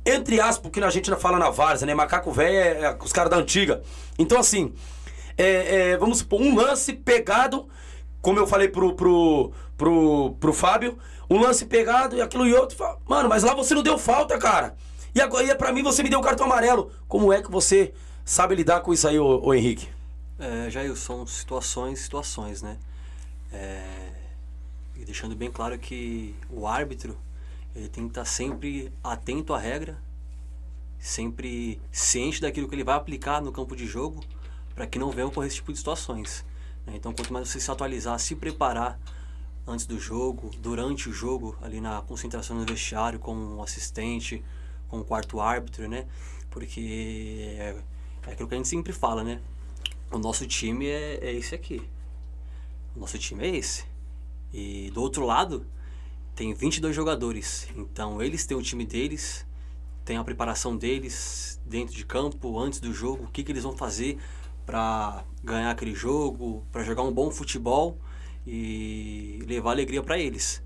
entre 0.04 0.40
aspas, 0.40 0.58
porque 0.58 0.80
a 0.80 0.90
gente 0.90 1.11
não 1.11 1.18
fala 1.18 1.38
na 1.38 1.48
várzea, 1.48 1.87
né? 1.87 1.94
Macaco 1.94 2.32
velho 2.32 2.56
é, 2.56 2.82
é 2.85 2.98
os 3.00 3.12
caras 3.12 3.30
da 3.30 3.37
antiga. 3.37 3.82
Então 4.18 4.38
assim, 4.38 4.72
é, 5.38 5.92
é, 5.92 5.96
vamos 5.96 6.18
supor, 6.18 6.40
um 6.40 6.54
lance 6.56 6.92
pegado, 6.92 7.68
como 8.20 8.38
eu 8.38 8.46
falei 8.46 8.68
pro, 8.68 8.94
pro, 8.94 9.52
pro, 9.76 10.37
pro 10.38 10.52
Fábio, 10.52 10.98
um 11.30 11.40
lance 11.40 11.64
pegado 11.64 12.16
e 12.16 12.20
aquilo 12.20 12.46
e 12.46 12.52
outro. 12.52 12.76
Mano, 13.08 13.28
mas 13.28 13.42
lá 13.42 13.54
você 13.54 13.74
não 13.74 13.82
deu 13.82 13.96
falta, 13.96 14.37
cara. 14.38 14.74
E 15.14 15.20
agora, 15.20 15.44
e 15.44 15.54
pra 15.54 15.72
mim, 15.72 15.82
você 15.82 16.02
me 16.02 16.08
deu 16.08 16.18
o 16.18 16.22
cartão 16.22 16.46
amarelo. 16.46 16.90
Como 17.06 17.32
é 17.32 17.42
que 17.42 17.50
você 17.50 17.92
sabe 18.24 18.54
lidar 18.54 18.80
com 18.80 18.92
isso 18.92 19.06
aí, 19.06 19.18
ô, 19.18 19.40
ô 19.42 19.54
Henrique? 19.54 19.88
É, 20.38 20.70
Jair, 20.70 20.94
são 20.96 21.26
situações, 21.26 22.00
situações, 22.00 22.62
né? 22.62 22.78
É, 23.52 24.12
e 24.96 25.04
deixando 25.04 25.37
bem 25.37 25.50
claro 25.50 25.78
que 25.78 26.35
o 26.50 26.66
árbitro, 26.66 27.16
ele 27.74 27.88
tem 27.88 28.04
que 28.04 28.11
estar 28.11 28.24
sempre 28.24 28.92
atento 29.02 29.54
à 29.54 29.58
regra, 29.58 29.98
sempre 30.98 31.80
ciente 31.90 32.40
daquilo 32.40 32.68
que 32.68 32.74
ele 32.74 32.85
vai 32.85 32.96
aplicar 32.96 33.40
no 33.40 33.52
campo 33.52 33.74
de 33.76 33.87
jogo, 33.87 34.22
para 34.74 34.87
que 34.87 34.98
não 34.98 35.11
venha 35.11 35.26
ocorrer 35.26 35.48
esse 35.48 35.56
tipo 35.56 35.72
de 35.72 35.78
situações. 35.78 36.44
Né? 36.87 36.94
Então, 36.96 37.12
quanto 37.12 37.32
mais 37.32 37.48
você 37.48 37.61
se 37.61 37.70
atualizar, 37.70 38.18
se 38.18 38.35
preparar 38.35 38.98
antes 39.66 39.87
do 39.87 39.98
jogo, 39.98 40.50
durante 40.58 41.08
o 41.08 41.12
jogo, 41.12 41.56
ali 41.62 41.80
na 41.80 42.00
concentração 42.02 42.56
no 42.56 42.64
vestiário, 42.64 43.18
como 43.18 43.62
assistente, 43.62 44.44
como 44.88 45.04
quarto 45.04 45.40
árbitro, 45.40 45.88
né? 45.88 46.06
Porque 46.50 47.56
é 48.26 48.32
aquilo 48.32 48.48
que 48.48 48.54
a 48.54 48.56
gente 48.56 48.68
sempre 48.68 48.92
fala, 48.92 49.24
né? 49.24 49.40
O 50.11 50.18
nosso 50.18 50.46
time 50.46 50.87
é, 50.87 51.18
é 51.22 51.32
esse 51.32 51.54
aqui. 51.54 51.82
O 52.94 53.00
nosso 53.00 53.18
time 53.18 53.44
é 53.44 53.56
esse. 53.56 53.85
E 54.52 54.90
do 54.90 55.00
outro 55.00 55.24
lado, 55.24 55.66
tem 56.35 56.52
22 56.52 56.94
jogadores. 56.94 57.68
Então, 57.76 58.22
eles 58.22 58.46
têm 58.46 58.56
o 58.56 58.62
time 58.62 58.85
deles, 58.85 59.46
tem 60.04 60.16
a 60.16 60.24
preparação 60.24 60.76
deles 60.76 61.61
dentro 61.64 61.94
de 61.94 62.04
campo, 62.04 62.58
antes 62.58 62.80
do 62.80 62.92
jogo, 62.92 63.24
o 63.24 63.28
que, 63.28 63.42
que 63.42 63.52
eles 63.52 63.62
vão 63.62 63.76
fazer 63.76 64.18
para 64.64 65.24
ganhar 65.42 65.70
aquele 65.70 65.94
jogo, 65.94 66.64
para 66.70 66.85
jogar 66.85 67.02
um 67.02 67.12
bom 67.12 67.30
futebol 67.30 67.98
e 68.46 69.42
levar 69.46 69.70
alegria 69.70 70.02
para 70.02 70.18
eles. 70.18 70.62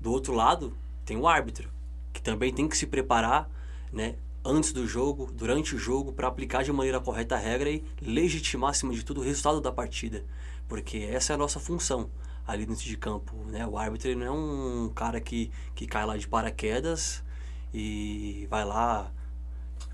Do 0.00 0.10
outro 0.10 0.34
lado, 0.34 0.76
tem 1.04 1.16
o 1.16 1.26
árbitro, 1.26 1.68
que 2.12 2.20
também 2.20 2.52
tem 2.52 2.68
que 2.68 2.76
se 2.76 2.86
preparar, 2.86 3.48
né, 3.92 4.16
antes 4.44 4.72
do 4.72 4.86
jogo, 4.86 5.30
durante 5.32 5.74
o 5.74 5.78
jogo, 5.78 6.12
para 6.12 6.28
aplicar 6.28 6.62
de 6.64 6.72
maneira 6.72 7.00
correta 7.00 7.34
a 7.34 7.38
regra 7.38 7.70
e 7.70 7.84
legitimar, 8.00 8.70
acima 8.70 8.92
de 8.92 9.04
tudo, 9.04 9.20
o 9.20 9.24
resultado 9.24 9.60
da 9.60 9.72
partida. 9.72 10.24
Porque 10.68 10.98
essa 10.98 11.32
é 11.32 11.34
a 11.34 11.38
nossa 11.38 11.60
função 11.60 12.10
ali 12.46 12.66
dentro 12.66 12.84
de 12.84 12.96
campo. 12.96 13.36
Né? 13.46 13.66
O 13.66 13.76
árbitro 13.78 14.16
não 14.16 14.26
é 14.26 14.30
um 14.30 14.92
cara 14.94 15.20
que, 15.20 15.50
que 15.74 15.86
cai 15.86 16.04
lá 16.04 16.16
de 16.16 16.26
paraquedas 16.26 17.22
e 17.72 18.46
vai 18.50 18.64
lá, 18.64 19.12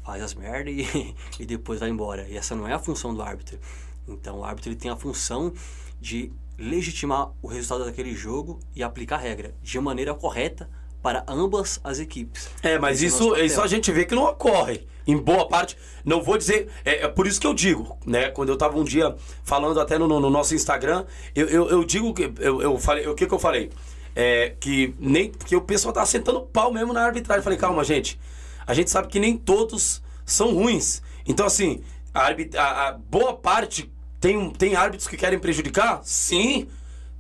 faz 0.02 0.22
as 0.22 0.34
merdas 0.34 0.74
e, 0.74 1.14
e 1.42 1.46
depois 1.46 1.80
vai 1.80 1.88
embora. 1.88 2.26
E 2.28 2.36
essa 2.36 2.54
não 2.54 2.66
é 2.66 2.72
a 2.72 2.78
função 2.78 3.14
do 3.14 3.22
árbitro. 3.22 3.58
Então 4.06 4.38
o 4.38 4.44
árbitro 4.44 4.70
ele 4.70 4.78
tem 4.78 4.90
a 4.90 4.96
função 4.96 5.52
de 6.00 6.32
legitimar 6.56 7.32
o 7.40 7.46
resultado 7.46 7.84
daquele 7.84 8.14
jogo 8.14 8.58
e 8.74 8.82
aplicar 8.82 9.16
a 9.16 9.20
regra 9.20 9.54
de 9.62 9.78
maneira 9.78 10.14
correta 10.14 10.68
para 11.02 11.24
ambas 11.28 11.80
as 11.82 11.98
equipes. 11.98 12.50
É, 12.62 12.78
mas 12.78 13.02
Esse 13.02 13.06
isso, 13.06 13.34
é 13.34 13.46
isso 13.46 13.60
a 13.60 13.66
gente 13.66 13.90
vê 13.92 14.04
que 14.04 14.14
não 14.14 14.24
ocorre. 14.24 14.86
Em 15.06 15.16
boa 15.16 15.48
parte, 15.48 15.74
não 16.04 16.22
vou 16.22 16.36
dizer. 16.36 16.68
É, 16.84 17.04
é 17.04 17.08
por 17.08 17.26
isso 17.26 17.40
que 17.40 17.46
eu 17.46 17.54
digo, 17.54 17.96
né? 18.04 18.28
Quando 18.28 18.50
eu 18.50 18.54
estava 18.54 18.78
um 18.78 18.84
dia 18.84 19.16
falando 19.42 19.80
até 19.80 19.96
no, 19.96 20.06
no 20.06 20.28
nosso 20.28 20.54
Instagram, 20.54 21.06
eu, 21.34 21.46
eu, 21.46 21.70
eu, 21.70 21.84
digo 21.84 22.12
que. 22.12 22.30
Eu, 22.38 22.60
eu 22.60 22.78
falei. 22.78 23.06
O 23.06 23.14
que, 23.14 23.26
que 23.26 23.32
eu 23.32 23.38
falei? 23.38 23.70
É, 24.14 24.54
que 24.60 24.94
nem. 24.98 25.30
Porque 25.30 25.56
o 25.56 25.62
pessoal 25.62 25.94
tá 25.94 26.04
sentando 26.04 26.42
pau 26.42 26.70
mesmo 26.70 26.92
na 26.92 27.06
arbitragem. 27.06 27.38
Eu 27.38 27.42
falei, 27.42 27.58
calma, 27.58 27.82
gente. 27.84 28.20
A 28.66 28.74
gente 28.74 28.90
sabe 28.90 29.08
que 29.08 29.18
nem 29.18 29.34
todos 29.34 30.02
são 30.26 30.52
ruins. 30.52 31.00
Então, 31.26 31.46
assim, 31.46 31.80
a, 32.12 32.28
a, 32.60 32.88
a 32.88 32.92
boa 32.92 33.34
parte 33.34 33.90
tem, 34.20 34.50
tem 34.50 34.74
árbitros 34.76 35.08
que 35.08 35.16
querem 35.16 35.38
prejudicar? 35.38 36.00
Sim. 36.04 36.68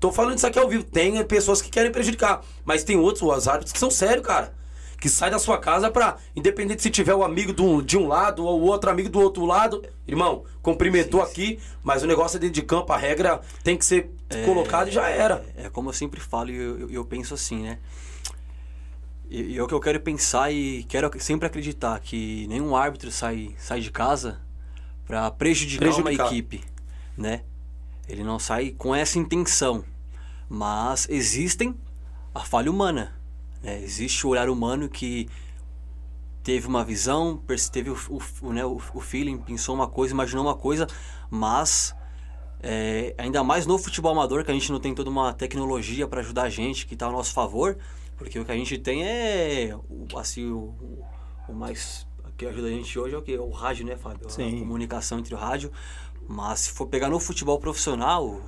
Tô 0.00 0.12
falando 0.12 0.36
isso 0.36 0.46
aqui 0.46 0.58
ao 0.58 0.68
vivo. 0.68 0.84
Tem 0.84 1.22
pessoas 1.24 1.60
que 1.60 1.70
querem 1.70 1.90
prejudicar. 1.90 2.42
Mas 2.64 2.84
tem 2.84 2.96
outros 2.96 3.22
os 3.22 3.48
árbitros 3.48 3.72
que 3.72 3.78
são 3.78 3.90
sérios, 3.90 4.26
cara. 4.26 4.54
Que 5.00 5.08
sai 5.08 5.30
da 5.30 5.38
sua 5.38 5.58
casa 5.58 5.90
pra, 5.90 6.16
independente 6.34 6.82
se 6.82 6.90
tiver 6.90 7.14
o 7.14 7.18
um 7.18 7.22
amigo 7.22 7.52
de 7.52 7.62
um, 7.62 7.80
de 7.80 7.96
um 7.96 8.08
lado 8.08 8.44
ou 8.44 8.60
o 8.60 8.64
outro 8.64 8.90
amigo 8.90 9.08
do 9.08 9.20
outro 9.20 9.44
lado, 9.44 9.80
irmão, 10.08 10.42
cumprimentou 10.60 11.24
sim, 11.24 11.30
aqui, 11.30 11.60
mas 11.84 12.02
o 12.02 12.06
negócio 12.08 12.36
é 12.36 12.40
dentro 12.40 12.56
de 12.56 12.62
campo, 12.62 12.92
a 12.92 12.96
regra 12.96 13.40
tem 13.62 13.76
que 13.76 13.84
ser 13.84 14.10
é, 14.28 14.44
colocada 14.44 14.90
e 14.90 14.92
já 14.92 15.08
era. 15.08 15.44
É, 15.56 15.66
é, 15.66 15.70
como 15.70 15.90
eu 15.90 15.92
sempre 15.92 16.18
falo 16.18 16.50
e 16.50 16.56
eu, 16.56 16.80
eu, 16.80 16.90
eu, 16.90 17.04
penso 17.04 17.32
assim, 17.32 17.62
né? 17.62 17.78
E, 19.30 19.54
e 19.54 19.58
é 19.58 19.62
o 19.62 19.68
que 19.68 19.74
eu 19.74 19.78
quero 19.78 20.00
pensar 20.00 20.50
e 20.50 20.82
quero 20.88 21.08
sempre 21.20 21.46
acreditar 21.46 22.00
que 22.00 22.48
nenhum 22.48 22.74
árbitro 22.74 23.12
sai, 23.12 23.54
sai 23.56 23.80
de 23.80 23.92
casa 23.92 24.40
para 25.06 25.30
prejudicar, 25.30 25.78
prejudicar 25.78 26.24
uma 26.24 26.28
equipe 26.28 26.64
né? 27.18 27.42
Ele 28.08 28.24
não 28.24 28.38
sai 28.38 28.70
com 28.70 28.94
essa 28.94 29.18
intenção, 29.18 29.84
mas 30.48 31.06
existem 31.10 31.74
a 32.34 32.40
falha 32.40 32.70
humana, 32.70 33.14
né? 33.62 33.82
Existe 33.82 34.26
o 34.26 34.30
olhar 34.30 34.48
humano 34.48 34.88
que 34.88 35.28
teve 36.42 36.66
uma 36.66 36.82
visão, 36.82 37.42
teve 37.70 37.90
o, 37.90 37.96
o, 38.40 38.52
né, 38.52 38.64
o, 38.64 38.78
feeling, 39.00 39.36
pensou 39.36 39.74
uma 39.74 39.86
coisa, 39.86 40.14
imaginou 40.14 40.44
uma 40.44 40.54
coisa, 40.54 40.86
mas 41.30 41.94
é, 42.62 43.14
ainda 43.18 43.44
mais 43.44 43.66
no 43.66 43.76
futebol 43.78 44.12
amador, 44.12 44.42
que 44.44 44.50
a 44.50 44.54
gente 44.54 44.72
não 44.72 44.80
tem 44.80 44.94
toda 44.94 45.10
uma 45.10 45.34
tecnologia 45.34 46.08
para 46.08 46.20
ajudar 46.20 46.44
a 46.44 46.48
gente, 46.48 46.86
que 46.86 46.94
está 46.94 47.04
ao 47.04 47.12
nosso 47.12 47.34
favor, 47.34 47.76
porque 48.16 48.38
o 48.38 48.44
que 48.44 48.52
a 48.52 48.56
gente 48.56 48.78
tem 48.78 49.04
é 49.04 49.76
assim, 50.16 50.50
o, 50.50 50.74
o 51.46 51.52
mais 51.52 52.08
que 52.38 52.46
ajuda 52.46 52.68
a 52.68 52.70
gente 52.70 52.96
hoje 52.96 53.16
é 53.16 53.18
o 53.18 53.22
que? 53.22 53.36
O 53.36 53.50
rádio, 53.50 53.84
né, 53.84 53.96
Fábio? 53.96 54.30
Sim. 54.30 54.56
A 54.56 54.58
comunicação 54.60 55.18
entre 55.18 55.34
o 55.34 55.36
rádio. 55.36 55.72
Mas 56.28 56.60
se 56.60 56.70
for 56.72 56.86
pegar 56.86 57.08
no 57.08 57.18
futebol 57.18 57.58
profissional, 57.58 58.42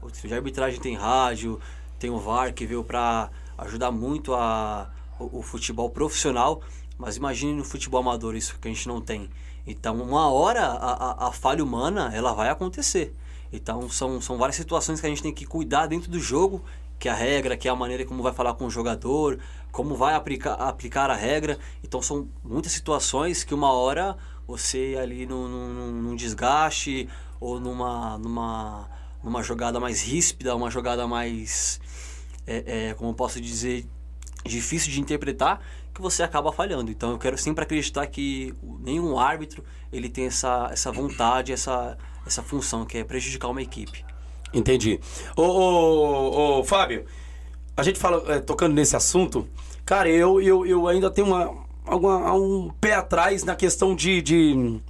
o 0.00 0.08
de 0.08 0.32
arbitragem 0.32 0.78
tem 0.78 0.94
rádio, 0.94 1.60
tem 1.98 2.08
o 2.08 2.18
VAR 2.18 2.54
que 2.54 2.64
veio 2.64 2.84
para 2.84 3.28
ajudar 3.58 3.90
muito 3.90 4.32
a, 4.34 4.88
o, 5.18 5.40
o, 5.40 5.42
futebol 5.42 5.90
profissional, 5.90 6.62
mas 6.96 7.16
imagine 7.16 7.52
no 7.52 7.64
futebol 7.64 8.00
amador 8.00 8.36
isso 8.36 8.56
que 8.60 8.68
a 8.68 8.70
gente 8.70 8.86
não 8.86 9.00
tem. 9.00 9.28
Então, 9.66 10.00
uma 10.00 10.30
hora 10.30 10.64
a, 10.64 11.26
a, 11.26 11.28
a 11.28 11.32
falha 11.32 11.64
humana 11.64 12.12
ela 12.14 12.32
vai 12.32 12.50
acontecer. 12.50 13.12
Então, 13.52 13.88
são, 13.88 14.20
são 14.20 14.38
várias 14.38 14.56
situações 14.56 15.00
que 15.00 15.06
a 15.06 15.08
gente 15.08 15.22
tem 15.22 15.34
que 15.34 15.44
cuidar 15.44 15.86
dentro 15.86 16.10
do 16.10 16.20
jogo, 16.20 16.62
que 16.98 17.08
é 17.08 17.10
a 17.12 17.14
regra, 17.14 17.56
que 17.56 17.66
é 17.66 17.70
a 17.70 17.76
maneira 17.76 18.04
como 18.04 18.22
vai 18.22 18.32
falar 18.32 18.54
com 18.54 18.66
o 18.66 18.70
jogador, 18.70 19.40
como 19.72 19.96
vai 19.96 20.14
aplicar, 20.14 20.54
aplicar 20.54 21.10
a 21.10 21.16
regra. 21.16 21.58
Então, 21.82 22.00
são 22.00 22.28
muitas 22.44 22.72
situações 22.72 23.42
que 23.42 23.54
uma 23.54 23.72
hora 23.72 24.16
você 24.46 24.96
ali 25.00 25.26
num, 25.26 25.48
num, 25.48 25.92
num 26.02 26.16
desgaste 26.16 27.08
ou 27.40 27.58
numa, 27.60 28.18
numa, 28.18 28.88
numa 29.22 29.42
jogada 29.42 29.80
mais 29.80 30.02
ríspida, 30.02 30.54
uma 30.54 30.70
jogada 30.70 31.06
mais, 31.06 31.80
é, 32.46 32.88
é, 32.88 32.94
como 32.94 33.10
eu 33.10 33.14
posso 33.14 33.40
dizer, 33.40 33.86
difícil 34.44 34.92
de 34.92 35.00
interpretar, 35.00 35.60
que 35.94 36.00
você 36.02 36.22
acaba 36.22 36.52
falhando. 36.52 36.90
Então 36.90 37.12
eu 37.12 37.18
quero 37.18 37.38
sempre 37.38 37.64
acreditar 37.64 38.06
que 38.06 38.54
nenhum 38.80 39.18
árbitro 39.18 39.64
ele 39.92 40.08
tem 40.08 40.26
essa, 40.26 40.68
essa 40.72 40.90
vontade, 40.90 41.52
essa, 41.52 41.96
essa 42.26 42.42
função, 42.42 42.84
que 42.84 42.98
é 42.98 43.04
prejudicar 43.04 43.48
uma 43.48 43.62
equipe. 43.62 44.04
Entendi. 44.52 45.00
Ô, 45.36 45.42
ô, 45.42 46.58
ô 46.60 46.64
Fábio, 46.64 47.04
a 47.76 47.82
gente 47.82 47.98
fala, 47.98 48.34
é, 48.34 48.40
tocando 48.40 48.74
nesse 48.74 48.94
assunto, 48.96 49.48
cara, 49.84 50.08
eu, 50.08 50.40
eu, 50.40 50.66
eu 50.66 50.88
ainda 50.88 51.10
tenho 51.10 51.26
uma, 51.26 51.63
alguma, 51.84 52.32
um 52.34 52.70
pé 52.80 52.94
atrás 52.94 53.44
na 53.44 53.54
questão 53.54 53.94
de, 53.94 54.22
de 54.22 54.80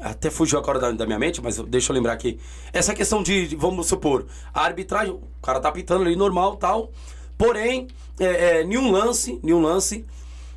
até 0.00 0.30
fugiu 0.30 0.58
agora 0.58 0.78
da, 0.78 0.90
da, 0.92 1.06
minha 1.06 1.18
mente, 1.18 1.40
mas 1.40 1.58
deixa 1.58 1.92
eu 1.92 1.94
lembrar 1.94 2.12
aqui. 2.12 2.38
Essa 2.72 2.94
questão 2.94 3.22
de, 3.22 3.54
vamos 3.56 3.86
supor, 3.86 4.26
a 4.52 4.64
arbitragem, 4.64 5.12
o 5.12 5.22
cara 5.42 5.60
tá 5.60 5.70
pitando 5.70 6.02
ali 6.02 6.16
normal 6.16 6.56
tal. 6.56 6.90
Porém, 7.36 7.88
é, 8.18 8.60
é, 8.60 8.64
nenhum 8.64 8.90
lance, 8.90 9.38
nenhum 9.42 9.60
lance, 9.60 10.04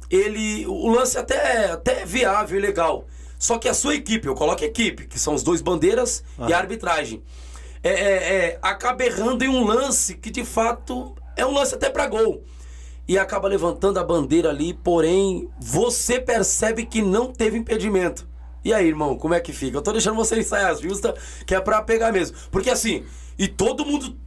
ele. 0.10 0.65
O 0.67 0.89
lance 0.91 1.17
até, 1.17 1.71
até 1.71 2.01
é 2.01 2.05
viável 2.05 2.57
e 2.57 2.62
legal. 2.62 3.05
Só 3.39 3.57
que 3.57 3.69
a 3.69 3.73
sua 3.73 3.95
equipe, 3.95 4.27
eu 4.27 4.36
coloco 4.36 4.63
equipe, 4.63 5.05
que 5.05 5.19
são 5.19 5.33
os 5.33 5.43
dois 5.43 5.62
bandeiras 5.62 6.23
ah. 6.39 6.47
e 6.49 6.53
a 6.53 6.57
arbitragem. 6.57 7.21
É, 7.83 7.89
é, 7.89 8.36
é, 8.36 8.60
acaba 8.62 9.05
errando 9.05 9.45
em 9.45 9.47
um 9.47 9.63
lance 9.63 10.15
que 10.15 10.31
de 10.31 10.43
fato 10.43 11.15
é 11.36 11.45
um 11.45 11.53
lance 11.53 11.75
até 11.75 11.89
para 11.89 12.07
gol. 12.07 12.43
E 13.07 13.17
acaba 13.17 13.47
levantando 13.47 13.99
a 13.99 14.03
bandeira 14.03 14.49
ali, 14.49 14.73
porém, 14.73 15.49
você 15.59 16.19
percebe 16.19 16.85
que 16.85 17.01
não 17.01 17.31
teve 17.31 17.57
impedimento. 17.57 18.27
E 18.65 18.73
aí, 18.73 18.85
irmão, 18.85 19.17
como 19.17 19.33
é 19.33 19.39
que 19.39 19.53
fica? 19.53 19.77
Eu 19.77 19.81
tô 19.81 19.93
deixando 19.93 20.15
você 20.15 20.37
ensaiar 20.37 20.71
as 20.71 20.81
justas, 20.81 21.13
que 21.45 21.55
é 21.55 21.61
pra 21.61 21.81
pegar 21.81 22.11
mesmo. 22.11 22.35
Porque 22.51 22.69
assim, 22.69 23.05
e 23.39 23.47
todo 23.47 23.85
mundo. 23.85 24.17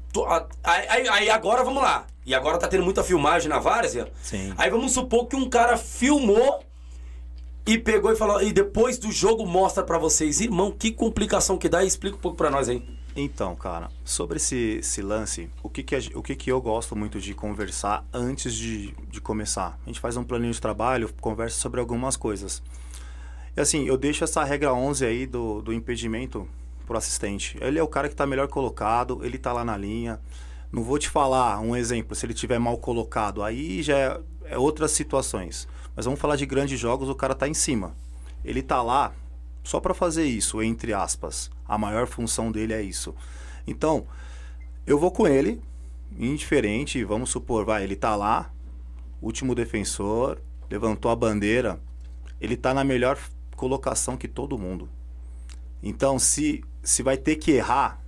Aí, 0.65 1.09
aí, 1.09 1.31
agora 1.31 1.63
vamos 1.63 1.83
lá. 1.83 2.07
E 2.25 2.35
agora 2.35 2.57
tá 2.57 2.67
tendo 2.67 2.85
muita 2.85 3.05
filmagem 3.05 3.51
na 3.51 3.59
várzea. 3.59 4.11
Sim. 4.23 4.55
Aí 4.57 4.71
vamos 4.71 4.93
supor 4.93 5.27
que 5.27 5.37
um 5.37 5.49
cara 5.49 5.77
filmou 5.77 6.61
e 7.67 7.77
pegou 7.77 8.11
e 8.13 8.17
falou. 8.17 8.41
E 8.41 8.51
depois 8.51 8.99
do 8.99 9.13
jogo 9.13 9.45
mostra 9.47 9.83
para 9.85 9.99
vocês, 9.99 10.41
irmão, 10.41 10.71
que 10.71 10.91
complicação 10.91 11.59
que 11.59 11.69
dá. 11.69 11.85
Explica 11.85 12.17
um 12.17 12.21
pouco 12.21 12.37
para 12.37 12.49
nós 12.49 12.69
aí. 12.69 12.83
Então, 13.23 13.55
cara, 13.55 13.91
sobre 14.03 14.39
esse, 14.39 14.79
esse 14.79 15.03
lance, 15.03 15.51
o, 15.63 15.69
que, 15.69 15.83
que, 15.83 15.95
o 16.15 16.23
que, 16.23 16.35
que 16.35 16.51
eu 16.51 16.59
gosto 16.59 16.97
muito 16.97 17.21
de 17.21 17.35
conversar 17.35 18.03
antes 18.15 18.55
de, 18.55 18.95
de 19.11 19.21
começar? 19.21 19.79
A 19.85 19.89
gente 19.89 20.01
faz 20.01 20.17
um 20.17 20.25
planinho 20.25 20.55
de 20.55 20.61
trabalho, 20.61 21.13
conversa 21.21 21.59
sobre 21.59 21.81
algumas 21.81 22.17
coisas. 22.17 22.63
E 23.55 23.61
assim, 23.61 23.85
eu 23.85 23.99
deixo 23.99 24.25
essa 24.25 24.43
regra 24.43 24.73
11 24.73 25.05
aí 25.05 25.27
do, 25.27 25.61
do 25.61 25.71
impedimento 25.71 26.49
pro 26.87 26.97
assistente. 26.97 27.59
Ele 27.61 27.79
é 27.79 27.83
o 27.83 27.87
cara 27.87 28.09
que 28.09 28.15
está 28.15 28.27
melhor 28.27 28.49
colocado, 28.49 29.23
ele 29.23 29.37
está 29.37 29.53
lá 29.53 29.67
na 29.67 29.77
linha. 29.77 30.19
Não 30.73 30.83
vou 30.83 30.99
te 30.99 31.11
falar 31.11 31.61
um 31.61 31.77
exemplo, 31.77 32.17
se 32.17 32.25
ele 32.25 32.33
tiver 32.33 32.59
mal 32.59 32.79
colocado, 32.79 33.43
aí 33.43 33.83
já 33.83 33.99
é, 33.99 34.21
é 34.45 34.59
outras 34.59 34.93
situações. 34.93 35.69
Mas 35.95 36.07
vamos 36.07 36.19
falar 36.19 36.37
de 36.37 36.47
grandes 36.47 36.81
jogos, 36.81 37.11
o 37.11 37.15
cara 37.15 37.35
está 37.35 37.47
em 37.47 37.53
cima. 37.53 37.95
Ele 38.43 38.61
está 38.61 38.81
lá 38.81 39.13
só 39.71 39.79
para 39.79 39.95
fazer 39.95 40.25
isso, 40.25 40.61
entre 40.61 40.93
aspas. 40.93 41.49
A 41.65 41.79
maior 41.79 42.09
função 42.09 42.51
dele 42.51 42.73
é 42.73 42.83
isso. 42.83 43.15
Então, 43.65 44.05
eu 44.85 44.99
vou 44.99 45.13
com 45.13 45.29
ele, 45.29 45.63
indiferente, 46.19 47.05
vamos 47.05 47.31
supor, 47.31 47.65
vai, 47.65 47.85
ele 47.85 47.95
está 47.95 48.17
lá, 48.17 48.53
último 49.23 49.55
defensor, 49.55 50.41
levantou 50.69 51.09
a 51.09 51.15
bandeira, 51.15 51.79
ele 52.41 52.55
está 52.55 52.75
na 52.75 52.83
melhor 52.83 53.17
colocação 53.55 54.17
que 54.17 54.27
todo 54.27 54.59
mundo. 54.59 54.89
Então, 55.81 56.19
se, 56.19 56.65
se 56.83 57.01
vai 57.05 57.17
ter 57.17 57.37
que 57.37 57.53
errar, 57.53 58.03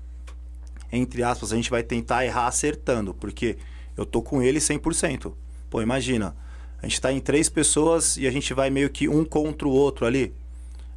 entre 0.91 1.23
aspas, 1.23 1.53
a 1.53 1.57
gente 1.57 1.71
vai 1.71 1.85
tentar 1.85 2.25
errar 2.25 2.49
acertando, 2.49 3.15
porque 3.15 3.57
eu 3.97 4.05
tô 4.05 4.21
com 4.21 4.43
ele 4.43 4.59
100%. 4.59 5.33
Pô, 5.71 5.81
imagina, 5.81 6.35
a 6.79 6.87
gente 6.87 6.95
está 6.95 7.13
em 7.13 7.21
três 7.21 7.49
pessoas 7.49 8.17
e 8.17 8.27
a 8.27 8.33
gente 8.33 8.53
vai 8.53 8.69
meio 8.69 8.91
que 8.91 9.09
um 9.09 9.25
contra 9.25 9.69
o 9.69 9.71
outro 9.71 10.05
ali. 10.05 10.35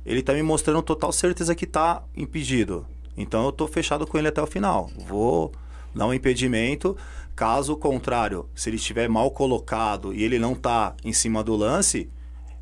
Ele 0.06 0.20
está 0.20 0.34
me 0.34 0.44
mostrando 0.44 0.82
total 0.82 1.12
certeza 1.12 1.56
que 1.56 1.66
está 1.66 2.04
impedido. 2.16 2.86
Então 3.18 3.46
eu 3.46 3.52
tô 3.52 3.68
fechado 3.68 4.06
com 4.06 4.18
ele 4.18 4.28
até 4.28 4.42
o 4.42 4.48
final. 4.48 4.90
Vou 5.08 5.52
dar 5.94 6.06
um 6.06 6.14
impedimento. 6.14 6.96
Caso 7.36 7.76
contrário, 7.76 8.48
se 8.54 8.70
ele 8.70 8.78
estiver 8.78 9.10
mal 9.10 9.32
colocado 9.32 10.14
e 10.14 10.24
ele 10.24 10.40
não 10.40 10.54
está 10.54 10.96
em 11.04 11.12
cima 11.12 11.44
do 11.44 11.56
lance, 11.56 12.10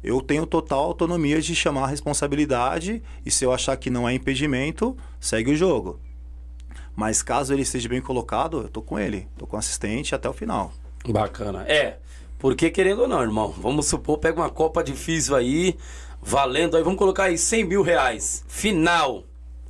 eu 0.03 0.19
tenho 0.21 0.45
total 0.45 0.83
autonomia 0.85 1.41
de 1.41 1.55
chamar 1.55 1.83
a 1.83 1.87
responsabilidade 1.87 3.01
e 3.25 3.31
se 3.31 3.45
eu 3.45 3.53
achar 3.53 3.77
que 3.77 3.89
não 3.89 4.07
é 4.07 4.13
impedimento, 4.13 4.97
segue 5.19 5.51
o 5.51 5.55
jogo. 5.55 5.99
Mas 6.95 7.23
caso 7.23 7.53
ele 7.53 7.61
esteja 7.63 7.89
bem 7.89 8.01
colocado, 8.01 8.61
eu 8.61 8.69
tô 8.69 8.81
com 8.81 8.99
ele, 8.99 9.27
tô 9.37 9.47
com 9.47 9.55
o 9.55 9.59
assistente 9.59 10.13
até 10.13 10.29
o 10.29 10.33
final. 10.33 10.73
Bacana. 11.07 11.63
É, 11.67 11.97
porque 12.37 12.69
querendo 12.69 13.03
ou 13.03 13.07
não, 13.07 13.21
irmão, 13.21 13.49
vamos 13.49 13.87
supor, 13.87 14.17
pega 14.17 14.41
uma 14.41 14.49
Copa 14.49 14.83
difícil 14.83 15.35
aí, 15.35 15.77
valendo 16.23 16.77
aí, 16.77 16.83
vamos 16.83 16.97
colocar 16.97 17.25
aí 17.25 17.37
100 17.37 17.65
mil 17.65 17.81
reais. 17.81 18.43
Final. 18.47 19.23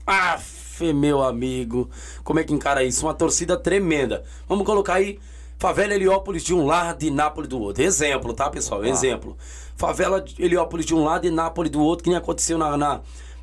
Aff, 0.06 0.94
meu 0.94 1.24
amigo, 1.24 1.90
como 2.24 2.40
é 2.40 2.44
que 2.44 2.54
encara 2.54 2.84
isso? 2.84 3.06
Uma 3.06 3.14
torcida 3.14 3.58
tremenda. 3.58 4.24
Vamos 4.48 4.66
colocar 4.66 4.96
aí 4.96 5.20
Favela 5.58 5.94
Heliópolis 5.94 6.44
de 6.44 6.54
um 6.54 6.66
lado 6.66 7.04
e 7.04 7.10
Nápoles 7.10 7.50
do 7.50 7.60
outro. 7.60 7.84
Exemplo, 7.84 8.34
tá, 8.34 8.50
pessoal? 8.50 8.84
Exemplo. 8.84 9.38
Favela 9.76 10.24
Heliópolis 10.38 10.86
de 10.86 10.94
um 10.94 11.04
lado 11.04 11.26
e 11.26 11.32
Nápoles 11.32 11.72
do 11.72 11.82
outro, 11.82 12.04
que 12.04 12.10
nem 12.10 12.18
aconteceu 12.18 12.58
na, 12.58 12.76
na, 12.76 13.02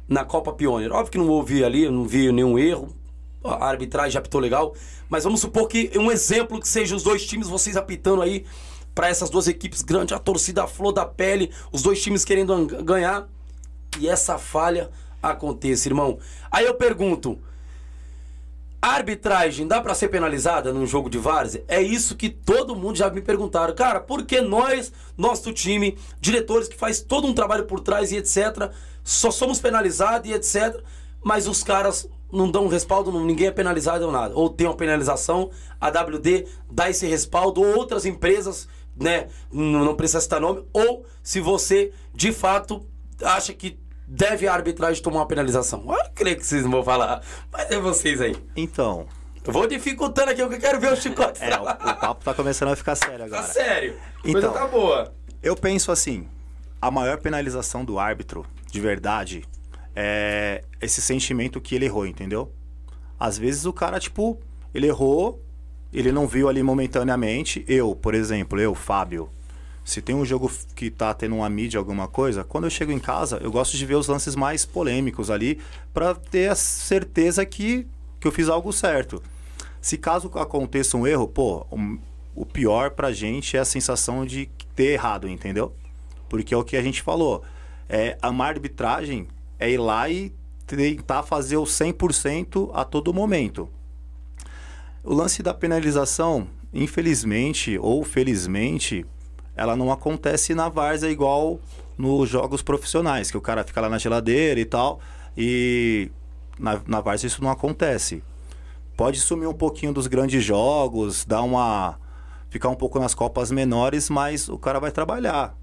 na 0.09 0.25
Copa 0.25 0.53
Pioneer. 0.53 0.93
Óbvio 0.93 1.13
que 1.13 1.19
não 1.19 1.29
ouvi 1.29 1.65
ali, 1.65 1.89
não 1.89 2.05
vi 2.05 2.31
nenhum 2.31 2.59
erro. 2.59 2.95
A 3.43 3.67
arbitragem 3.67 4.19
apitou 4.19 4.41
legal. 4.41 4.75
Mas 5.09 5.25
vamos 5.25 5.41
supor 5.41 5.67
que 5.67 5.91
um 5.97 6.11
exemplo 6.11 6.61
que 6.61 6.69
seja 6.69 6.95
os 6.95 7.03
dois 7.03 7.27
times, 7.27 7.49
vocês 7.49 7.77
apitando 7.77 8.23
aí 8.23 8.45
para 8.95 9.09
essas 9.09 9.31
duas 9.31 9.49
equipes 9.49 9.83
grandes, 9.83 10.15
a 10.15 10.19
torcida 10.19 10.65
a 10.65 10.67
flor 10.67 10.93
da 10.93 11.07
pele, 11.07 11.51
os 11.73 11.83
dois 11.83 12.03
times 12.03 12.25
querendo 12.25 12.67
ganhar. 12.83 13.29
E 13.99 14.09
essa 14.09 14.39
falha 14.39 14.91
aconteça, 15.23 15.89
irmão. 15.89 16.19
Aí 16.51 16.65
eu 16.65 16.75
pergunto, 16.75 17.39
a 18.83 18.95
arbitragem 18.95 19.67
dá 19.67 19.81
para 19.81 19.95
ser 19.95 20.09
penalizada 20.09 20.73
num 20.73 20.87
jogo 20.87 21.11
de 21.11 21.19
várzea? 21.19 21.63
É 21.69 21.83
isso 21.83 22.17
que 22.17 22.31
todo 22.31 22.75
mundo 22.75 22.97
já 22.97 23.11
me 23.11 23.21
perguntaram. 23.21 23.75
Cara, 23.75 24.01
por 24.01 24.25
que 24.25 24.41
nós, 24.41 24.91
nosso 25.19 25.53
time, 25.53 25.99
diretores 26.19 26.67
que 26.67 26.77
faz 26.77 27.01
todo 27.01 27.27
um 27.27 27.35
trabalho 27.35 27.67
por 27.67 27.81
trás 27.81 28.11
e 28.11 28.17
etc, 28.17 28.71
só 29.05 29.31
somos 29.31 29.61
penalizados 29.61 30.31
e 30.31 30.33
etc, 30.33 30.83
mas 31.23 31.47
os 31.47 31.63
caras 31.63 32.09
não 32.33 32.51
dão 32.51 32.69
respaldo, 32.69 33.13
ninguém 33.21 33.49
é 33.49 33.51
penalizado 33.51 34.07
ou 34.07 34.13
nada. 34.13 34.35
Ou 34.35 34.49
tem 34.49 34.67
uma 34.67 34.77
penalização, 34.77 35.51
a 35.81 35.89
WD 35.89 36.47
dá 36.71 36.89
esse 36.89 37.07
respaldo, 37.07 37.61
ou 37.61 37.77
outras 37.77 38.07
empresas, 38.07 38.69
né, 39.01 39.29
não 39.51 39.95
precisa 39.97 40.21
citar 40.21 40.41
nome, 40.41 40.65
ou 40.73 41.07
se 41.23 41.41
você 41.41 41.93
de 42.15 42.33
fato 42.33 42.87
acha 43.23 43.53
que 43.55 43.79
deve 44.07 44.47
a 44.47 44.53
arbitragem 44.53 45.03
tomar 45.03 45.21
uma 45.21 45.27
penalização? 45.27 45.85
Eu 45.89 46.11
creio 46.15 46.37
que 46.37 46.47
vocês 46.47 46.63
não 46.63 46.71
vão 46.71 46.85
falar, 46.85 47.23
mas 47.51 47.71
é 47.71 47.81
vocês 47.81 48.21
aí. 48.21 48.37
Então. 48.55 49.07
Eu 49.43 49.55
vou 49.55 49.67
dificultando 49.67 50.31
aqui, 50.31 50.43
eu 50.43 50.51
quero 50.51 50.79
ver 50.79 50.93
o 50.93 50.97
chicote. 50.97 51.43
é, 51.43 51.59
o, 51.59 51.63
o, 51.63 51.67
papo 51.67 52.23
tá 52.23 52.35
começando 52.35 52.69
a 52.69 52.77
ficar 52.77 52.95
sério 52.95 53.25
agora. 53.25 53.43
Tá 53.43 53.49
sério. 53.49 53.97
Então, 54.23 54.53
tá 54.53 54.67
boa. 54.67 55.15
Eu 55.43 55.57
penso 55.57 55.91
assim, 55.91 56.29
a 56.81 56.91
maior 56.91 57.19
penalização 57.19 57.83
do 57.83 57.99
árbitro, 57.99 58.45
de 58.71 58.81
verdade, 58.81 59.45
é 59.97 60.63
esse 60.81 61.01
sentimento 61.01 61.59
que 61.59 61.75
ele 61.75 61.87
errou, 61.87 62.07
entendeu? 62.07 62.53
Às 63.19 63.39
vezes 63.39 63.65
o 63.65 63.73
cara, 63.73 63.99
tipo, 63.99 64.39
ele 64.75 64.87
errou, 64.87 65.43
ele 65.93 66.13
não 66.13 66.27
viu 66.27 66.49
ali 66.49 66.63
momentaneamente. 66.63 67.65
Eu, 67.67 67.95
por 67.95 68.15
exemplo, 68.15 68.61
eu, 68.61 68.75
Fábio, 68.75 69.29
se 69.85 70.01
tem 70.01 70.15
um 70.15 70.25
jogo 70.25 70.51
que 70.75 70.91
tá 70.91 71.13
tendo 71.13 71.37
uma 71.37 71.49
mídia, 71.49 71.79
alguma 71.79 72.07
coisa, 72.07 72.45
quando 72.45 72.65
eu 72.65 72.71
chego 72.71 72.93
em 72.93 72.99
casa, 72.99 73.39
eu 73.43 73.51
gosto 73.51 73.77
de 73.77 73.85
ver 73.85 73.97
os 73.97 74.07
lances 74.07 74.37
mais 74.37 74.65
polêmicos 74.65 75.31
ali 75.31 75.59
para 75.93 76.15
ter 76.15 76.51
a 76.51 76.55
certeza 76.55 77.45
que, 77.45 77.87
que 78.21 78.27
eu 78.27 78.33
fiz 78.33 78.49
algo 78.49 78.73
certo. 78.73 79.23
Se 79.81 79.97
caso 79.97 80.31
aconteça 80.35 80.97
um 80.97 81.07
erro, 81.07 81.27
pô, 81.27 81.67
um, 81.73 81.99
o 82.35 82.45
pior 82.47 82.91
pra 82.91 83.13
gente 83.13 83.57
é 83.57 83.61
a 83.61 83.65
sensação 83.65 84.25
de 84.25 84.49
ter 84.77 84.93
errado, 84.93 85.29
entendeu? 85.29 85.75
Porque 86.29 86.55
é 86.55 86.57
o 86.57 86.65
que 86.65 86.77
a 86.77 86.83
gente 86.83 87.03
falou. 87.03 87.43
É, 87.89 88.17
a 88.23 88.31
má 88.31 88.47
arbitragem 88.47 89.27
é 89.59 89.71
ir 89.71 89.79
lá 89.79 90.09
e 90.09 90.33
tentar 90.67 91.25
fazer 91.25 91.57
o 91.57 91.65
100% 91.65 92.71
a 92.73 92.85
todo 92.85 93.13
momento. 93.13 93.69
O 95.03 95.15
lance 95.15 95.43
da 95.43 95.55
penalização, 95.55 96.47
infelizmente 96.75 97.79
ou 97.79 98.05
felizmente, 98.05 99.07
ela 99.57 99.75
não 99.75 99.91
acontece 99.91 100.55
na 100.55 100.69
várzea 100.69 101.09
igual 101.09 101.59
nos 101.97 102.29
jogos 102.29 102.61
profissionais, 102.63 103.31
que 103.31 103.37
o 103.37 103.41
cara 103.41 103.65
fica 103.65 103.81
lá 103.81 103.89
na 103.89 103.99
geladeira 103.99 104.61
e 104.61 104.65
tal. 104.65 105.01
E 105.37 106.11
na, 106.59 106.81
na 106.87 107.01
várzea 107.01 107.29
isso 107.29 107.43
não 107.43 107.51
acontece. 107.51 108.23
Pode 108.95 109.21
sumir 109.21 109.47
um 109.47 109.55
pouquinho 109.55 109.93
dos 109.93 110.07
grandes 110.07 110.45
jogos, 110.45 111.25
dar 111.25 111.43
uma. 111.43 111.99
ficar 112.51 112.69
um 112.69 112.75
pouco 112.75 112.99
nas 112.99 113.15
copas 113.15 113.51
menores, 113.51 114.11
mas 114.11 114.51
o 114.51 114.59
cara 114.59 114.79
vai 114.79 114.91
trabalhar. 114.91 115.57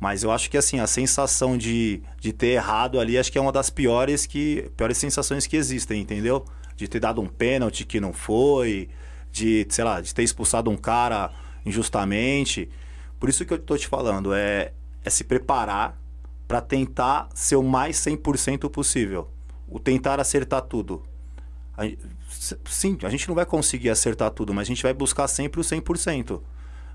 Mas 0.00 0.24
eu 0.24 0.32
acho 0.32 0.50
que 0.50 0.56
assim, 0.56 0.80
a 0.80 0.86
sensação 0.86 1.56
de, 1.56 2.02
de 2.18 2.32
ter 2.32 2.48
errado 2.48 2.98
ali, 2.98 3.16
acho 3.16 3.30
que 3.30 3.38
é 3.38 3.40
uma 3.40 3.52
das 3.52 3.70
piores 3.70 4.26
que 4.26 4.68
piores 4.76 4.98
sensações 4.98 5.46
que 5.46 5.56
existem, 5.56 6.00
entendeu? 6.00 6.44
De 6.80 6.88
ter 6.88 6.98
dado 6.98 7.20
um 7.20 7.26
pênalti 7.26 7.84
que 7.84 8.00
não 8.00 8.10
foi, 8.10 8.88
de, 9.30 9.66
sei 9.68 9.84
lá, 9.84 10.00
de 10.00 10.14
ter 10.14 10.22
expulsado 10.22 10.70
um 10.70 10.78
cara 10.78 11.30
injustamente. 11.64 12.70
Por 13.18 13.28
isso 13.28 13.44
que 13.44 13.52
eu 13.52 13.58
estou 13.58 13.76
te 13.76 13.86
falando, 13.86 14.32
é, 14.32 14.72
é 15.04 15.10
se 15.10 15.24
preparar 15.24 16.00
para 16.48 16.62
tentar 16.62 17.28
ser 17.34 17.56
o 17.56 17.62
mais 17.62 17.98
100% 17.98 18.70
possível. 18.70 19.28
O 19.68 19.78
tentar 19.78 20.18
acertar 20.18 20.62
tudo. 20.62 21.02
A, 21.76 21.82
sim, 22.64 22.96
a 23.02 23.10
gente 23.10 23.28
não 23.28 23.34
vai 23.34 23.44
conseguir 23.44 23.90
acertar 23.90 24.30
tudo, 24.30 24.54
mas 24.54 24.66
a 24.66 24.68
gente 24.68 24.82
vai 24.82 24.94
buscar 24.94 25.28
sempre 25.28 25.60
o 25.60 25.62
100%. 25.62 26.40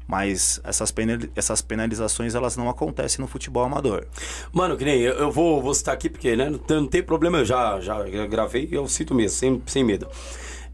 Mas 0.07 0.59
essas, 0.63 0.91
penali- 0.91 1.31
essas 1.35 1.61
penalizações 1.61 2.35
elas 2.35 2.55
não 2.55 2.69
acontecem 2.69 3.21
no 3.21 3.27
futebol 3.27 3.63
amador. 3.63 4.05
Mano, 4.51 4.77
que 4.77 4.85
nem 4.85 4.99
eu, 5.01 5.13
eu 5.13 5.31
vou, 5.31 5.61
vou 5.61 5.73
citar 5.73 5.95
aqui 5.95 6.09
porque, 6.09 6.35
né, 6.35 6.49
não 6.49 6.59
tem, 6.59 6.77
não 6.77 6.87
tem 6.87 7.01
problema, 7.01 7.39
eu 7.39 7.45
já, 7.45 7.79
já 7.79 8.03
gravei 8.27 8.69
e 8.71 8.75
eu 8.75 8.87
cito 8.87 9.15
mesmo, 9.15 9.37
sem, 9.37 9.63
sem 9.65 9.83
medo. 9.83 10.07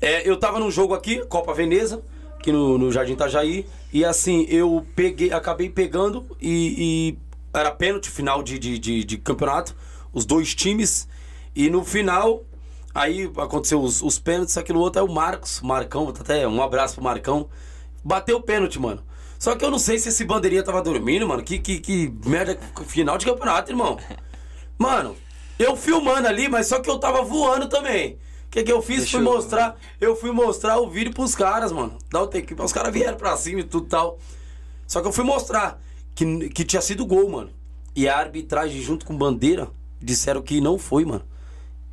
É, 0.02 0.28
eu 0.28 0.36
tava 0.38 0.60
num 0.60 0.70
jogo 0.70 0.94
aqui, 0.94 1.26
Copa 1.28 1.54
Veneza, 1.54 2.04
aqui 2.38 2.52
no, 2.52 2.78
no 2.78 2.92
Jardim 2.92 3.14
Itajaí, 3.14 3.66
e 3.94 4.04
assim, 4.04 4.46
eu 4.50 4.86
peguei, 4.96 5.32
acabei 5.32 5.70
pegando 5.70 6.26
e, 6.42 7.16
e 7.54 7.58
era 7.58 7.72
pênalti 7.72 8.10
final 8.10 8.44
de, 8.44 8.60
de, 8.60 8.78
de, 8.80 9.04
de 9.04 9.18
campeonato, 9.18 9.76
os 10.12 10.26
dois 10.26 10.54
times, 10.54 11.08
e 11.56 11.70
no 11.70 11.86
final, 11.86 12.44
aí 12.94 13.32
aconteceu 13.38 13.82
os, 13.82 14.02
os 14.02 14.20
pênaltis, 14.20 14.58
aquilo 14.58 14.80
outro 14.80 15.00
é 15.00 15.04
o 15.04 15.10
Marcos, 15.10 15.62
Marcão, 15.62 16.10
até 16.10 16.46
um 16.48 16.62
abraço 16.62 16.96
pro 16.96 17.04
Marcão, 17.04 17.48
bateu 18.04 18.38
o 18.38 18.42
pênalti, 18.42 18.78
mano. 18.80 19.02
Só 19.42 19.56
que 19.56 19.66
eu 19.66 19.72
não 19.72 19.80
sei 19.80 19.98
se 19.98 20.10
esse 20.10 20.24
bandeirinha 20.24 20.62
tava 20.62 20.84
dormindo, 20.84 21.28
mano. 21.28 21.42
Que, 21.42 21.58
que, 21.58 21.80
que 21.80 22.14
merda, 22.24 22.60
final 22.86 23.18
de 23.18 23.26
campeonato, 23.26 23.72
irmão. 23.72 23.98
Mano, 24.78 25.18
eu 25.58 25.76
filmando 25.76 26.28
ali, 26.28 26.48
mas 26.48 26.68
só 26.68 26.80
que 26.80 26.88
eu 26.88 27.00
tava 27.00 27.24
voando 27.24 27.68
também. 27.68 28.20
O 28.46 28.52
que, 28.52 28.62
que 28.64 28.72
eu 28.72 28.84
fiz? 28.84 28.98
Deixa 29.00 29.18
fui 29.18 29.26
eu- 29.28 29.34
mostrar. 29.34 29.80
Eu 30.00 30.16
fui 30.16 30.32
mostrar 30.32 30.78
o 30.80 30.88
vídeo 30.88 31.12
pros 31.12 31.34
caras, 31.34 31.72
mano. 31.72 31.98
Dá 32.08 32.22
o 32.22 32.28
take. 32.28 32.54
Os 32.54 32.72
caras 32.72 32.94
vieram 32.94 33.18
pra 33.18 33.36
cima 33.36 33.62
e 33.62 33.64
tudo 33.64 33.88
tal. 33.88 34.20
Só 34.86 35.02
que 35.02 35.08
eu 35.08 35.12
fui 35.12 35.24
mostrar 35.24 35.82
que, 36.14 36.48
que 36.50 36.64
tinha 36.64 36.80
sido 36.82 37.04
gol, 37.04 37.28
mano. 37.28 37.50
E 37.96 38.08
a 38.08 38.16
arbitragem 38.20 38.80
junto 38.80 39.08
com 39.08 39.18
bandeira 39.18 39.70
disseram 40.00 40.44
que 40.44 40.62
não 40.62 40.78
foi, 40.78 41.04
mano. 41.04 41.26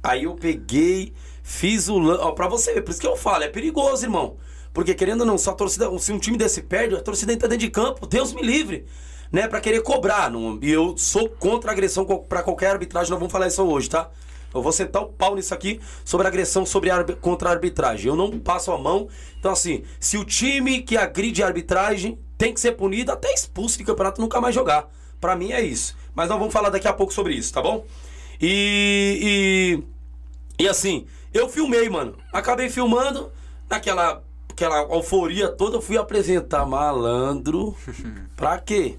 Aí 0.03 0.25
eu 0.25 0.35
peguei, 0.35 1.15
fiz 1.43 1.89
o 1.89 1.99
lance. 1.99 2.21
Ó, 2.23 2.33
pra 2.33 2.47
você 2.47 2.75
ver, 2.75 2.83
por 2.83 2.91
isso 2.91 3.01
que 3.01 3.07
eu 3.07 3.17
falo, 3.17 3.45
é 3.45 3.49
perigoso, 3.49 4.05
irmão. 4.05 4.37
Porque 4.79 4.95
querendo 4.95 5.23
ou 5.23 5.27
não, 5.27 5.37
só 5.37 5.51
a 5.51 5.55
torcida, 5.55 5.91
se 5.99 6.13
um 6.13 6.21
time 6.21 6.37
desse 6.37 6.63
perde, 6.63 6.95
a 6.95 7.01
torcida 7.01 7.33
entra 7.33 7.49
dentro 7.49 7.67
de 7.67 7.69
campo, 7.69 8.07
Deus 8.07 8.33
me 8.33 8.43
livre, 8.43 8.87
né? 9.33 9.49
Pra 9.49 9.61
querer 9.61 9.83
cobrar. 9.83 10.31
Não, 10.31 10.57
e 10.63 10.71
eu 10.71 10.97
sou 10.97 11.29
contra 11.29 11.71
a 11.71 11.73
agressão 11.73 12.05
pra 12.05 12.45
qualquer 12.45 12.71
arbitragem, 12.71 13.11
nós 13.11 13.19
vamos 13.19 13.33
falar 13.33 13.49
isso 13.49 13.61
hoje, 13.65 13.91
tá? 13.91 14.09
Eu 14.55 14.63
vou 14.63 14.71
sentar 14.71 15.03
o 15.03 15.07
pau 15.07 15.35
nisso 15.35 15.53
aqui 15.53 15.81
sobre 16.05 16.29
agressão 16.29 16.65
sobre 16.65 16.91
arbi- 16.91 17.17
contra 17.17 17.49
a 17.49 17.53
arbitragem. 17.55 18.07
Eu 18.07 18.15
não 18.15 18.39
passo 18.39 18.71
a 18.71 18.79
mão. 18.79 19.09
Então, 19.41 19.51
assim, 19.51 19.83
se 19.99 20.17
o 20.17 20.25
time 20.25 20.81
que 20.83 20.97
agride 20.97 21.43
a 21.43 21.47
arbitragem 21.49 22.17
tem 22.39 22.55
que 22.55 22.61
ser 22.61 22.71
punido, 22.77 23.11
até 23.11 23.33
expulso 23.35 23.79
de 23.79 23.83
campeonato 23.83 24.21
nunca 24.21 24.41
mais 24.41 24.55
jogar. 24.55 24.89
Pra 25.21 25.35
mim 25.35 25.51
é 25.51 25.61
isso. 25.61 25.97
Mas 26.15 26.29
nós 26.29 26.39
vamos 26.39 26.53
falar 26.55 26.71
daqui 26.71 26.87
a 26.87 26.93
pouco 26.93 27.13
sobre 27.13 27.35
isso, 27.35 27.53
tá 27.53 27.61
bom? 27.61 27.85
E. 28.41 29.83
E, 30.57 30.63
e 30.65 30.69
assim, 30.69 31.05
eu 31.35 31.49
filmei, 31.49 31.89
mano. 31.89 32.17
Acabei 32.33 32.71
filmando, 32.71 33.33
naquela 33.69 34.23
aquela 34.59 34.83
euforia 34.93 35.49
toda, 35.49 35.77
eu 35.77 35.81
fui 35.81 35.97
apresentar 35.97 36.67
malandro. 36.67 37.77
pra 38.37 38.59
quê? 38.59 38.99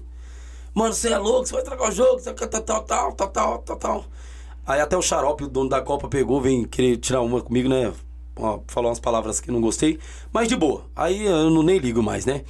Mano, 0.72 0.94
você 0.94 1.10
é 1.10 1.18
louco, 1.18 1.46
você 1.46 1.52
vai 1.52 1.62
tragar 1.62 1.88
o 1.88 1.92
jogo, 1.92 2.18
você 2.18 2.32
tal, 2.32 2.48
tal, 2.48 2.82
tal, 2.82 3.12
tal, 3.12 3.28
tal, 3.28 3.58
tal, 3.58 3.76
tal. 3.76 4.04
Aí 4.66 4.80
até 4.80 4.96
o 4.96 5.02
xarope, 5.02 5.44
o 5.44 5.48
dono 5.48 5.68
da 5.68 5.82
Copa, 5.82 6.08
pegou, 6.08 6.40
vem 6.40 6.64
querer 6.64 6.96
tirar 6.96 7.20
uma 7.20 7.42
comigo, 7.42 7.68
né? 7.68 7.92
Falou 8.68 8.88
umas 8.88 9.00
palavras 9.00 9.40
que 9.40 9.50
não 9.50 9.60
gostei, 9.60 9.98
mas 10.32 10.48
de 10.48 10.56
boa. 10.56 10.86
Aí 10.96 11.26
eu 11.26 11.50
não, 11.50 11.62
nem 11.62 11.78
ligo 11.78 12.02
mais, 12.02 12.24
né? 12.24 12.44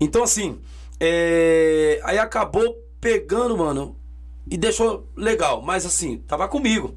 Então 0.00 0.22
assim, 0.22 0.58
é... 0.98 2.00
aí 2.04 2.18
acabou 2.18 2.78
pegando, 3.00 3.58
mano, 3.58 3.94
e 4.50 4.56
deixou 4.56 5.06
legal. 5.14 5.60
Mas 5.60 5.84
assim, 5.84 6.18
tava 6.18 6.48
comigo. 6.48 6.94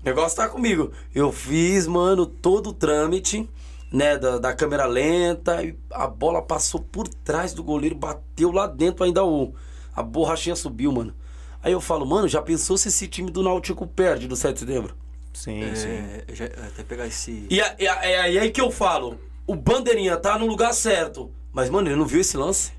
O 0.00 0.04
negócio 0.04 0.36
tá 0.36 0.48
comigo. 0.48 0.92
Eu 1.12 1.32
fiz, 1.32 1.86
mano, 1.86 2.26
todo 2.26 2.70
o 2.70 2.74
trâmite, 2.74 3.48
né, 3.92 4.18
da, 4.18 4.38
da 4.38 4.52
câmera 4.54 4.86
lenta, 4.86 5.62
e 5.62 5.78
a 5.90 6.06
bola 6.06 6.42
passou 6.42 6.80
por 6.80 7.06
trás 7.08 7.52
do 7.54 7.62
goleiro, 7.62 7.94
bateu 7.94 8.50
lá 8.50 8.66
dentro 8.66 9.04
ainda 9.04 9.24
o. 9.24 9.54
A 9.94 10.02
borrachinha 10.02 10.56
subiu, 10.56 10.90
mano. 10.92 11.14
Aí 11.62 11.72
eu 11.72 11.80
falo, 11.80 12.04
mano, 12.04 12.28
já 12.28 12.42
pensou 12.42 12.76
se 12.76 12.88
esse 12.88 13.06
time 13.08 13.30
do 13.30 13.42
Náutico 13.42 13.86
perde 13.86 14.26
do 14.26 14.36
7 14.36 14.54
de 14.54 14.60
setembro? 14.60 14.94
Sim, 15.32 15.74
sim. 15.74 15.88
É, 15.88 16.24
já- 16.32 16.44
até 16.46 16.82
pegar 16.82 17.06
esse. 17.06 17.46
E 17.48 17.60
é, 17.60 17.76
é, 17.78 17.84
é 18.12 18.20
aí 18.40 18.50
que 18.50 18.60
eu 18.60 18.70
falo, 18.70 19.18
o 19.46 19.54
bandeirinha 19.54 20.16
tá 20.16 20.38
no 20.38 20.46
lugar 20.46 20.72
certo. 20.74 21.30
Mas, 21.52 21.70
mano, 21.70 21.88
ele 21.88 21.96
não 21.96 22.06
viu 22.06 22.20
esse 22.20 22.36
lance? 22.36 22.72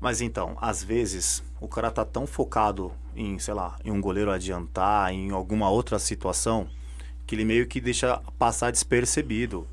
Mas 0.00 0.20
então, 0.20 0.56
às 0.60 0.82
vezes, 0.82 1.42
o 1.60 1.66
cara 1.66 1.90
tá 1.90 2.04
tão 2.04 2.26
focado 2.26 2.92
em, 3.14 3.38
sei 3.38 3.54
lá, 3.54 3.76
em 3.84 3.90
um 3.90 4.00
goleiro 4.00 4.30
adiantar, 4.30 5.12
em 5.12 5.30
alguma 5.30 5.68
outra 5.70 5.98
situação, 5.98 6.68
que 7.26 7.34
ele 7.34 7.44
meio 7.44 7.66
que 7.66 7.80
deixa 7.80 8.20
passar 8.38 8.70
despercebido. 8.70 9.66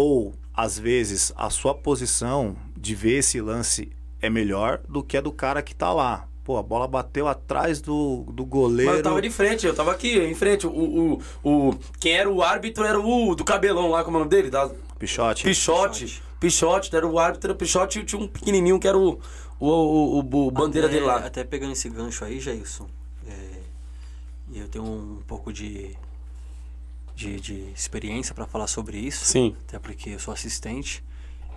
Ou, 0.00 0.32
às 0.54 0.78
vezes, 0.78 1.32
a 1.36 1.50
sua 1.50 1.74
posição 1.74 2.54
de 2.76 2.94
ver 2.94 3.18
esse 3.18 3.40
lance 3.40 3.90
é 4.22 4.30
melhor 4.30 4.80
do 4.88 5.02
que 5.02 5.16
a 5.16 5.20
do 5.20 5.32
cara 5.32 5.60
que 5.60 5.74
tá 5.74 5.92
lá. 5.92 6.28
Pô, 6.44 6.56
a 6.56 6.62
bola 6.62 6.86
bateu 6.86 7.26
atrás 7.26 7.80
do, 7.80 8.24
do 8.32 8.44
goleiro. 8.44 8.90
Mas 8.92 8.98
eu 8.98 9.02
tava 9.04 9.20
de 9.20 9.28
frente, 9.30 9.66
eu 9.66 9.74
tava 9.74 9.90
aqui, 9.90 10.16
em 10.18 10.34
frente. 10.36 10.66
O, 10.68 10.70
o, 10.72 11.22
o, 11.42 11.74
quem 11.98 12.12
era 12.12 12.30
o 12.30 12.42
árbitro 12.42 12.84
era 12.84 12.98
o 13.00 13.34
do 13.34 13.44
cabelão 13.44 13.90
lá, 13.90 14.04
como 14.04 14.16
é 14.16 14.20
o 14.20 14.24
nome 14.24 14.30
dele? 14.30 14.50
Da, 14.50 14.70
Pichote. 15.00 15.42
Pichote. 15.42 16.22
Pichote, 16.38 16.94
era 16.94 17.06
o 17.06 17.18
árbitro, 17.18 17.48
era 17.50 17.54
o 17.54 17.56
Pichote 17.56 17.98
e 17.98 18.04
tinha 18.04 18.22
um 18.22 18.28
pequenininho 18.28 18.78
que 18.78 18.86
era 18.86 18.96
o, 18.96 19.18
o, 19.58 19.68
o, 19.68 20.18
o- 20.20 20.46
o 20.46 20.50
bandeira 20.52 20.86
até, 20.86 20.94
dele 20.96 21.06
lá. 21.06 21.16
Até 21.18 21.42
pegando 21.42 21.72
esse 21.72 21.88
gancho 21.88 22.24
aí, 22.24 22.38
Jailson. 22.38 22.86
é, 23.26 23.60
E 24.52 24.58
eu 24.60 24.68
tenho 24.68 24.84
um 24.84 25.18
pouco 25.26 25.52
de, 25.52 25.96
de, 27.18 27.40
de 27.40 27.54
experiência 27.74 28.32
para 28.32 28.46
falar 28.46 28.68
sobre 28.68 28.96
isso. 28.96 29.24
Sim. 29.24 29.56
Até 29.66 29.76
porque 29.80 30.10
eu 30.10 30.20
sou 30.20 30.32
assistente. 30.32 31.04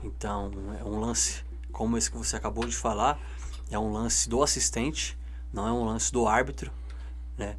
Então, 0.03 0.51
é 0.79 0.83
um 0.83 0.99
lance 0.99 1.43
como 1.71 1.95
esse 1.97 2.09
que 2.09 2.17
você 2.17 2.35
acabou 2.35 2.65
de 2.65 2.75
falar. 2.75 3.19
É 3.69 3.77
um 3.77 3.91
lance 3.91 4.27
do 4.27 4.41
assistente, 4.41 5.15
não 5.53 5.67
é 5.67 5.71
um 5.71 5.85
lance 5.85 6.11
do 6.11 6.27
árbitro, 6.27 6.71
né? 7.37 7.55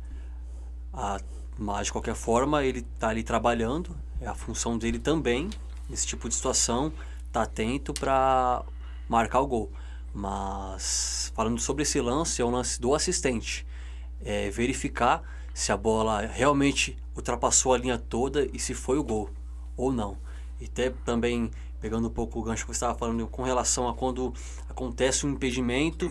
A- 0.93 1.21
mas, 1.57 1.87
de 1.87 1.93
qualquer 1.93 2.17
forma, 2.17 2.65
ele 2.65 2.83
tá 2.99 3.09
ali 3.09 3.23
trabalhando. 3.23 3.97
É 4.21 4.27
a 4.27 4.35
função 4.35 4.77
dele 4.77 4.99
também, 4.99 5.49
nesse 5.89 6.05
tipo 6.07 6.29
de 6.29 6.35
situação, 6.35 6.93
tá 7.31 7.43
atento 7.43 7.95
para 7.95 8.65
marcar 9.09 9.41
o 9.41 9.47
gol. 9.47 9.71
Mas, 10.13 11.31
falando 11.37 11.61
sobre 11.61 11.85
esse 11.85 12.01
lance, 12.01 12.43
é 12.43 12.45
um 12.45 12.51
lance 12.51 12.81
do 12.81 12.95
assistente. 12.97 13.65
É 14.25 14.51
verificar 14.51 15.23
se 15.55 15.71
a 15.71 15.77
bola 15.77 16.21
realmente 16.27 16.97
ultrapassou 17.17 17.75
a 17.75 17.79
linha 17.79 17.99
toda 17.99 18.49
e 18.53 18.59
se 18.59 18.75
foi 18.75 18.99
o 18.99 19.05
gol 19.05 19.31
ou 19.77 19.93
não. 19.93 20.17
E 20.61 20.67
até 20.67 20.91
também 21.05 21.51
pegando 21.81 22.07
um 22.07 22.11
pouco 22.11 22.39
o 22.39 22.43
gancho 22.43 22.65
que 22.65 22.69
você 22.73 22.77
estava 22.77 22.97
falando 22.97 23.27
com 23.27 23.43
relação 23.43 23.89
a 23.89 23.95
quando 23.95 24.33
acontece 24.69 25.27
um 25.27 25.31
impedimento, 25.31 26.11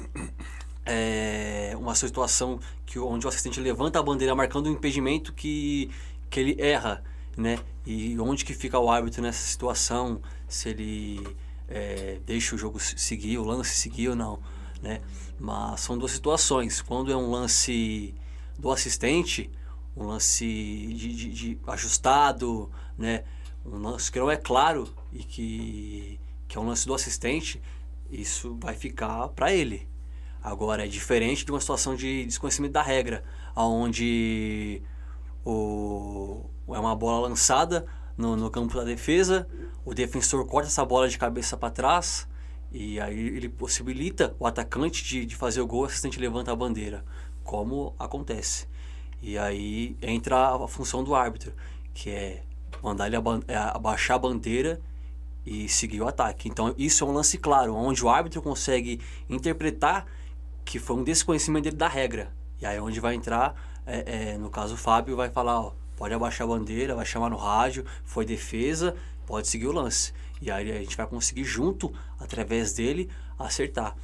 é, 0.86 1.74
uma 1.80 1.96
situação 1.96 2.60
que 2.86 3.00
onde 3.00 3.26
o 3.26 3.30
assistente 3.30 3.60
levanta 3.60 4.00
a 4.00 4.04
bandeira 4.04 4.36
marcando 4.36 4.68
um 4.68 4.74
impedimento 4.74 5.32
que, 5.32 5.90
que 6.30 6.40
ele 6.40 6.62
erra, 6.62 7.04
né? 7.38 7.60
E 7.86 8.20
onde 8.20 8.44
que 8.44 8.54
fica 8.54 8.78
o 8.78 8.90
árbitro 8.90 9.22
nessa 9.22 9.46
situação, 9.48 10.22
se 10.48 10.70
ele 10.70 11.38
é, 11.70 12.20
deixa 12.26 12.56
o 12.56 12.58
jogo 12.58 12.80
se- 12.80 12.98
seguir, 12.98 13.38
o 13.38 13.44
lance 13.46 13.74
seguir 13.74 14.10
ou 14.10 14.16
não, 14.16 14.40
né? 14.82 15.02
Mas 15.40 15.82
são 15.82 15.98
duas 15.98 16.12
situações. 16.12 16.82
Quando 16.82 17.12
é 17.12 17.16
um 17.16 17.32
lance 17.32 18.14
do 18.60 18.70
assistente, 18.70 19.50
um 19.96 20.06
lance 20.06 20.46
de, 20.46 21.14
de- 21.16 21.30
de 21.34 21.60
ajustado, 21.68 22.70
né? 22.98 23.24
Um 23.66 23.78
lance 23.80 24.12
que 24.12 24.20
não 24.20 24.30
é 24.32 24.38
claro 24.38 24.90
e 25.12 25.24
que, 25.24 26.20
que 26.48 26.58
é 26.58 26.62
um 26.62 26.66
lance 26.68 26.86
do 26.88 26.94
assistente, 26.94 27.62
isso 28.10 28.58
vai 28.60 28.74
ficar 28.76 29.30
para 29.30 29.52
ele. 29.54 29.88
Agora 30.42 30.86
é 30.86 30.88
diferente 30.88 31.46
de 31.46 31.52
uma 31.52 31.60
situação 31.62 31.96
de 31.96 32.26
desconhecimento 32.26 32.74
da 32.74 32.82
regra, 32.82 33.24
onde 33.56 34.82
o, 35.46 36.46
é 36.70 36.80
uma 36.80 36.96
bola 36.96 37.28
lançada 37.28 37.86
no, 38.18 38.36
no 38.36 38.50
campo 38.50 38.76
da 38.76 38.84
defesa, 38.84 39.48
o 39.86 39.94
defensor 39.94 40.46
corta 40.46 40.68
essa 40.70 40.86
bola 40.86 41.08
de 41.08 41.18
cabeça 41.18 41.58
para 41.58 41.70
trás 41.72 42.28
e 42.72 43.00
aí 43.00 43.20
ele 43.20 43.50
possibilita 43.50 44.36
o 44.40 44.46
atacante 44.48 45.04
de, 45.04 45.26
de 45.26 45.36
fazer 45.36 45.62
o 45.62 45.68
gol, 45.68 45.82
o 45.84 45.86
assistente 45.86 46.20
levanta 46.20 46.52
a 46.52 46.56
bandeira, 46.56 47.04
como 47.44 47.94
acontece. 48.00 48.68
E 49.22 49.38
aí 49.38 49.96
entra 50.02 50.56
a 50.56 50.68
função 50.68 51.04
do 51.04 51.14
árbitro, 51.14 51.54
que 51.94 52.10
é 52.10 52.44
mandar 52.82 53.08
ele 53.08 53.16
é, 53.48 53.56
abaixar 53.56 54.16
a 54.16 54.20
bandeira 54.20 54.82
e 55.46 55.70
seguir 55.70 56.02
o 56.02 56.08
ataque. 56.08 56.50
Então 56.50 56.74
isso 56.78 57.04
é 57.04 57.08
um 57.08 57.12
lance 57.12 57.38
claro, 57.38 57.76
onde 57.76 58.04
o 58.04 58.10
árbitro 58.10 58.42
consegue 58.42 59.00
interpretar 59.30 60.06
que 60.66 60.80
foi 60.80 60.96
um 60.96 61.04
desconhecimento 61.04 61.66
dele 61.66 61.76
da 61.76 61.88
regra. 61.88 62.32
E 62.60 62.66
aí 62.66 62.78
é 62.78 62.82
onde 62.82 63.00
vai 63.00 63.16
entrar, 63.16 63.56
é, 63.86 64.32
é, 64.32 64.38
no 64.38 64.50
caso 64.50 64.76
o 64.76 64.78
Fábio 64.78 65.16
vai 65.16 65.30
falar, 65.30 65.60
ó, 65.60 65.74
pode 65.98 66.14
abaixar 66.14 66.46
a 66.46 66.50
bandeira, 66.50 66.96
vai 66.96 67.06
chamar 67.06 67.30
no 67.30 67.38
rádio, 67.38 67.86
foi 68.04 68.26
defesa, 68.26 68.96
pode 69.26 69.48
seguir 69.48 69.68
o 69.68 69.72
lance. 69.72 70.14
E 70.42 70.50
aí 70.50 70.72
a 70.72 70.80
gente 70.80 70.98
vai 70.98 71.06
conseguir 71.06 71.44
junto, 71.44 71.94
através 72.20 72.74
dele, 72.74 73.10
acertar. 73.38 73.96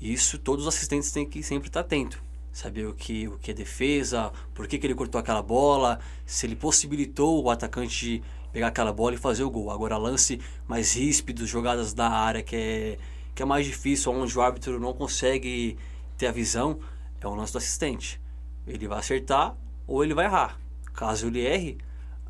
Isso 0.00 0.38
todos 0.38 0.66
os 0.66 0.74
assistentes 0.74 1.10
têm 1.10 1.24
que 1.24 1.42
sempre 1.42 1.68
estar 1.68 1.80
atento. 1.80 2.22
Saber 2.56 2.86
o 2.86 2.94
que, 2.94 3.28
o 3.28 3.36
que 3.36 3.50
é 3.50 3.54
defesa, 3.54 4.32
por 4.54 4.66
que, 4.66 4.78
que 4.78 4.86
ele 4.86 4.94
cortou 4.94 5.18
aquela 5.18 5.42
bola, 5.42 6.00
se 6.24 6.46
ele 6.46 6.56
possibilitou 6.56 7.44
o 7.44 7.50
atacante 7.50 8.22
pegar 8.50 8.68
aquela 8.68 8.94
bola 8.94 9.14
e 9.14 9.18
fazer 9.18 9.42
o 9.42 9.50
gol. 9.50 9.70
Agora, 9.70 9.98
lance 9.98 10.40
mais 10.66 10.94
ríspido, 10.96 11.46
jogadas 11.46 11.92
da 11.92 12.08
área 12.08 12.42
que 12.42 12.56
é, 12.56 12.98
que 13.34 13.42
é 13.42 13.44
mais 13.44 13.66
difícil, 13.66 14.10
onde 14.10 14.38
o 14.38 14.40
árbitro 14.40 14.80
não 14.80 14.94
consegue 14.94 15.76
ter 16.16 16.28
a 16.28 16.32
visão, 16.32 16.78
é 17.20 17.26
o 17.28 17.34
lance 17.34 17.52
do 17.52 17.58
assistente. 17.58 18.18
Ele 18.66 18.88
vai 18.88 19.00
acertar 19.00 19.54
ou 19.86 20.02
ele 20.02 20.14
vai 20.14 20.24
errar. 20.24 20.58
Caso 20.94 21.26
ele 21.26 21.44
erre, 21.44 21.76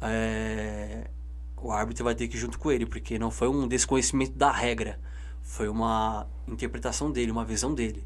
é, 0.03 1.09
o 1.57 1.71
árbitro 1.71 2.03
vai 2.03 2.17
ter 2.17 2.27
que 2.27 2.37
ir 2.37 2.41
junto 2.41 2.59
com 2.59 2.73
ele, 2.73 2.85
porque 2.85 3.17
não 3.17 3.31
foi 3.31 3.47
um 3.47 3.69
desconhecimento 3.69 4.37
da 4.37 4.51
regra, 4.51 4.99
foi 5.41 5.69
uma 5.69 6.27
interpretação 6.49 7.13
dele, 7.13 7.31
uma 7.31 7.45
visão 7.45 7.73
dele 7.73 8.05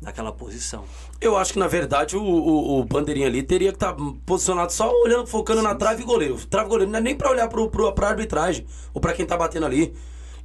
daquela 0.00 0.32
posição. 0.32 0.84
Eu 1.20 1.36
acho 1.36 1.52
que, 1.52 1.58
na 1.58 1.68
verdade, 1.68 2.16
o, 2.16 2.22
o, 2.22 2.80
o 2.80 2.84
bandeirinha 2.84 3.26
ali 3.26 3.42
teria 3.42 3.70
que 3.70 3.76
estar 3.76 3.92
tá 3.92 4.02
posicionado 4.24 4.72
só 4.72 4.90
olhando, 4.90 5.26
focando 5.26 5.60
sim, 5.60 5.66
na 5.66 5.74
trave 5.74 6.02
e 6.02 6.06
goleiro. 6.06 6.36
Trave 6.46 6.66
e 6.66 6.70
goleiro, 6.70 6.90
não 6.90 6.98
é 6.98 7.02
nem 7.02 7.14
pra 7.14 7.30
olhar 7.30 7.48
pro, 7.48 7.68
pro, 7.68 7.92
pra 7.92 8.08
arbitragem 8.08 8.66
ou 8.94 9.00
pra 9.00 9.12
quem 9.12 9.26
tá 9.26 9.36
batendo 9.36 9.66
ali. 9.66 9.94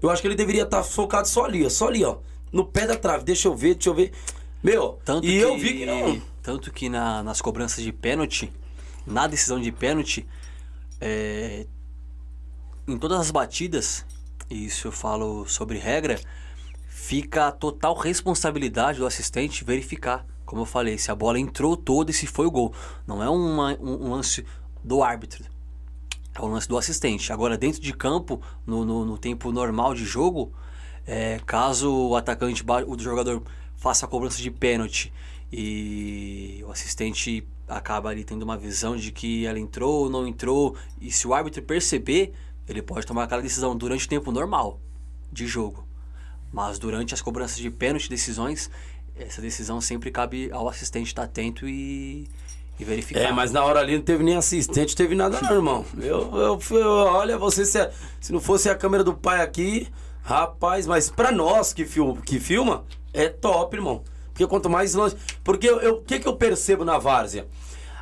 Eu 0.01 0.09
acho 0.09 0.21
que 0.21 0.27
ele 0.27 0.35
deveria 0.35 0.63
estar 0.63 0.77
tá 0.77 0.83
focado 0.83 1.27
só 1.27 1.45
ali, 1.45 1.65
ó, 1.65 1.69
só 1.69 1.87
ali, 1.87 2.03
ó. 2.03 2.17
No 2.51 2.65
pé 2.65 2.85
da 2.85 2.97
trave. 2.97 3.23
Deixa 3.23 3.47
eu 3.47 3.55
ver, 3.55 3.75
deixa 3.75 3.89
eu 3.89 3.93
ver. 3.93 4.11
Meu, 4.61 4.99
tanto 5.05 5.25
e 5.25 5.31
que, 5.31 5.37
eu 5.37 5.57
vi 5.57 5.73
que 5.73 5.85
não. 5.85 6.21
Tanto 6.41 6.71
que 6.71 6.89
na, 6.89 7.23
nas 7.23 7.41
cobranças 7.41 7.83
de 7.83 7.91
pênalti, 7.91 8.51
na 9.05 9.25
decisão 9.25 9.59
de 9.59 9.71
pênalti, 9.71 10.27
é, 10.99 11.65
em 12.87 12.97
todas 12.97 13.19
as 13.19 13.31
batidas, 13.31 14.05
e 14.49 14.65
isso 14.65 14.87
eu 14.87 14.91
falo 14.91 15.47
sobre 15.47 15.77
regra, 15.77 16.19
fica 17.05 17.47
a 17.47 17.51
total 17.51 17.93
responsabilidade 17.93 18.97
do 18.97 19.05
assistente 19.05 19.63
verificar, 19.63 20.25
como 20.43 20.63
eu 20.63 20.65
falei, 20.65 20.97
se 20.97 21.11
a 21.11 21.15
bola 21.15 21.39
entrou 21.39 21.77
toda 21.77 22.09
e 22.09 22.13
se 22.13 22.25
foi 22.25 22.47
o 22.47 22.51
gol. 22.51 22.73
Não 23.05 23.21
é 23.21 23.29
uma, 23.29 23.77
um, 23.79 24.07
um, 24.07 24.11
lance 24.11 24.43
do 24.83 25.03
árbitro, 25.03 25.45
é 26.33 26.41
o 26.41 26.47
lance 26.47 26.67
do 26.67 26.75
assistente. 26.75 27.31
Agora, 27.31 27.59
dentro 27.59 27.79
de 27.79 27.93
campo, 27.93 28.41
no, 28.65 28.83
no, 28.83 29.05
no 29.05 29.17
tempo 29.19 29.51
normal 29.51 29.93
de 29.93 30.03
jogo, 30.03 30.51
é, 31.05 31.39
caso 31.45 31.93
o 31.93 32.15
atacante, 32.15 32.65
o 32.87 32.97
jogador 32.97 33.43
faça 33.75 34.07
a 34.07 34.09
cobrança 34.09 34.41
de 34.41 34.49
pênalti 34.49 35.13
e 35.53 36.63
o 36.65 36.71
assistente 36.71 37.47
acaba 37.67 38.09
ali 38.09 38.23
tendo 38.23 38.41
uma 38.41 38.57
visão 38.57 38.97
de 38.97 39.11
que 39.11 39.45
ela 39.45 39.59
entrou 39.59 40.05
ou 40.05 40.09
não 40.09 40.27
entrou, 40.27 40.75
e 40.99 41.11
se 41.11 41.27
o 41.27 41.35
árbitro 41.35 41.61
perceber, 41.61 42.33
ele 42.67 42.81
pode 42.81 43.05
tomar 43.05 43.25
aquela 43.25 43.43
decisão 43.43 43.77
durante 43.77 44.07
o 44.07 44.09
tempo 44.09 44.31
normal 44.31 44.79
de 45.31 45.45
jogo. 45.45 45.84
Mas 46.55 46.79
durante 46.79 47.13
as 47.13 47.21
cobranças 47.21 47.57
de 47.57 47.69
pênalti, 47.69 48.09
decisões, 48.09 48.71
essa 49.13 49.41
decisão 49.41 49.81
sempre 49.81 50.09
cabe 50.09 50.49
ao 50.53 50.69
assistente 50.69 51.07
estar 51.07 51.23
atento 51.23 51.67
e, 51.67 52.29
e 52.79 52.85
verificar. 52.85 53.19
É, 53.19 53.29
mas 53.33 53.51
na 53.51 53.61
hora 53.61 53.81
ali 53.81 53.97
não 53.97 54.01
teve 54.01 54.23
nem 54.23 54.37
assistente, 54.37 54.95
teve 54.95 55.15
nada 55.15 55.37
não, 55.41 55.51
irmão. 55.51 55.85
Eu, 55.97 56.31
eu, 56.33 56.59
eu, 56.71 56.89
olha, 56.89 57.37
você 57.37 57.65
se, 57.65 57.89
se 58.21 58.31
não 58.31 58.39
fosse 58.39 58.69
a 58.69 58.75
câmera 58.75 59.03
do 59.03 59.13
pai 59.13 59.41
aqui, 59.41 59.89
rapaz, 60.23 60.87
mas 60.87 61.09
pra 61.09 61.29
nós 61.29 61.73
que, 61.73 61.83
film, 61.83 62.15
que 62.21 62.39
filma, 62.39 62.85
é 63.13 63.27
top, 63.27 63.75
irmão. 63.75 64.01
Porque 64.31 64.47
quanto 64.47 64.69
mais 64.69 64.93
longe. 64.93 65.17
Porque 65.43 65.69
o 65.69 66.03
que, 66.03 66.19
que 66.19 66.27
eu 66.27 66.37
percebo 66.37 66.85
na 66.85 66.97
várzea? 66.97 67.47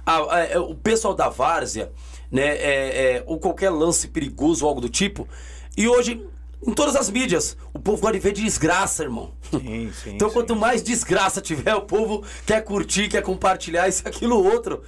A, 0.06 0.36
a, 0.36 0.40
é, 0.42 0.60
o 0.60 0.76
pessoal 0.76 1.16
da 1.16 1.28
várzea, 1.28 1.92
né, 2.32 2.56
é, 2.58 3.16
é, 3.16 3.24
ou 3.26 3.40
qualquer 3.40 3.72
lance 3.72 4.10
perigoso 4.10 4.64
ou 4.64 4.70
algo 4.70 4.80
do 4.80 4.90
tipo, 4.90 5.28
e 5.76 5.88
hoje 5.88 6.24
em 6.66 6.74
todas 6.74 6.96
as 6.96 7.10
mídias. 7.10 7.58
O 7.74 7.80
povo 7.80 8.02
gosta 8.02 8.18
de 8.18 8.24
ver 8.24 8.34
desgraça, 8.34 9.04
irmão. 9.04 9.34
Sim, 9.52 9.92
sim, 10.04 10.16
então, 10.16 10.30
sim. 10.30 10.34
quanto 10.34 10.56
mais 10.56 10.82
desgraça 10.82 11.42
tiver, 11.42 11.76
o 11.76 11.82
povo 11.82 12.24
quer 12.46 12.64
curtir, 12.64 13.08
quer 13.10 13.22
compartilhar 13.22 13.88
isso, 13.88 14.08
aquilo, 14.08 14.44
outro. 14.44 14.82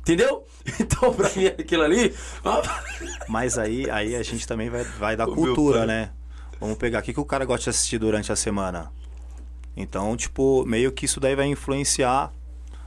Entendeu? 0.00 0.46
Então, 0.78 1.12
pra 1.12 1.28
mim, 1.30 1.46
aquilo 1.46 1.82
ali. 1.82 2.14
Mas 3.28 3.58
aí, 3.58 3.90
aí 3.90 4.14
a 4.14 4.22
gente 4.22 4.46
também 4.46 4.70
vai, 4.70 4.84
vai 4.84 5.16
dar 5.16 5.28
o 5.28 5.34
cultura, 5.34 5.84
né? 5.84 6.12
Vamos 6.60 6.78
pegar 6.78 7.00
o 7.00 7.02
que, 7.02 7.12
que 7.12 7.18
o 7.18 7.24
cara 7.24 7.44
gosta 7.44 7.64
de 7.64 7.70
assistir 7.70 7.98
durante 7.98 8.30
a 8.30 8.36
semana. 8.36 8.92
Então, 9.76 10.16
tipo, 10.16 10.64
meio 10.64 10.92
que 10.92 11.04
isso 11.06 11.18
daí 11.18 11.34
vai 11.34 11.46
influenciar 11.46 12.32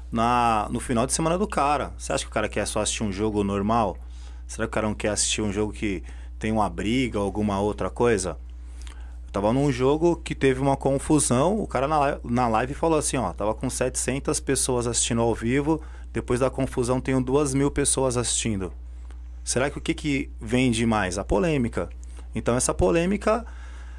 na, 0.10 0.68
no 0.72 0.80
final 0.80 1.06
de 1.06 1.12
semana 1.12 1.38
do 1.38 1.46
cara. 1.46 1.94
Você 1.98 2.14
acha 2.14 2.24
que 2.24 2.30
o 2.30 2.34
cara 2.34 2.48
quer 2.48 2.66
só 2.66 2.80
assistir 2.80 3.04
um 3.04 3.12
jogo 3.12 3.44
normal? 3.44 3.98
Será 4.48 4.66
que 4.66 4.72
o 4.72 4.74
cara 4.74 4.88
não 4.88 4.96
quer 4.96 5.10
assistir 5.10 5.42
um 5.42 5.52
jogo 5.52 5.74
que 5.74 6.04
tem 6.46 6.52
uma 6.52 6.70
briga, 6.70 7.18
alguma 7.18 7.60
outra 7.60 7.90
coisa. 7.90 8.38
Eu 9.26 9.32
tava 9.32 9.52
num 9.52 9.72
jogo 9.72 10.16
que 10.18 10.36
teve 10.36 10.62
uma 10.62 10.78
confusão, 10.78 11.60
o 11.60 11.66
cara 11.66 11.88
na, 11.88 12.20
na 12.24 12.48
live 12.48 12.76
falou 12.76 13.00
assim, 13.00 13.18
ó, 13.18 13.34
tava 13.34 13.56
com 13.56 13.68
700 13.68 14.40
pessoas 14.40 14.86
assistindo 14.86 15.22
ao 15.22 15.34
vivo, 15.34 15.82
depois 16.14 16.42
da 16.42 16.50
confusão 16.52 17.02
tenho 17.02 17.20
duas 17.20 17.56
mil 17.56 17.72
pessoas 17.72 18.16
assistindo. 18.16 18.72
Será 19.44 19.72
que 19.72 19.80
o 19.80 19.82
que, 19.82 19.96
que 19.96 20.30
vende 20.40 20.86
mais? 20.86 21.18
A 21.18 21.24
polêmica. 21.24 21.90
Então 22.36 22.56
essa 22.56 22.76
polêmica 22.76 23.44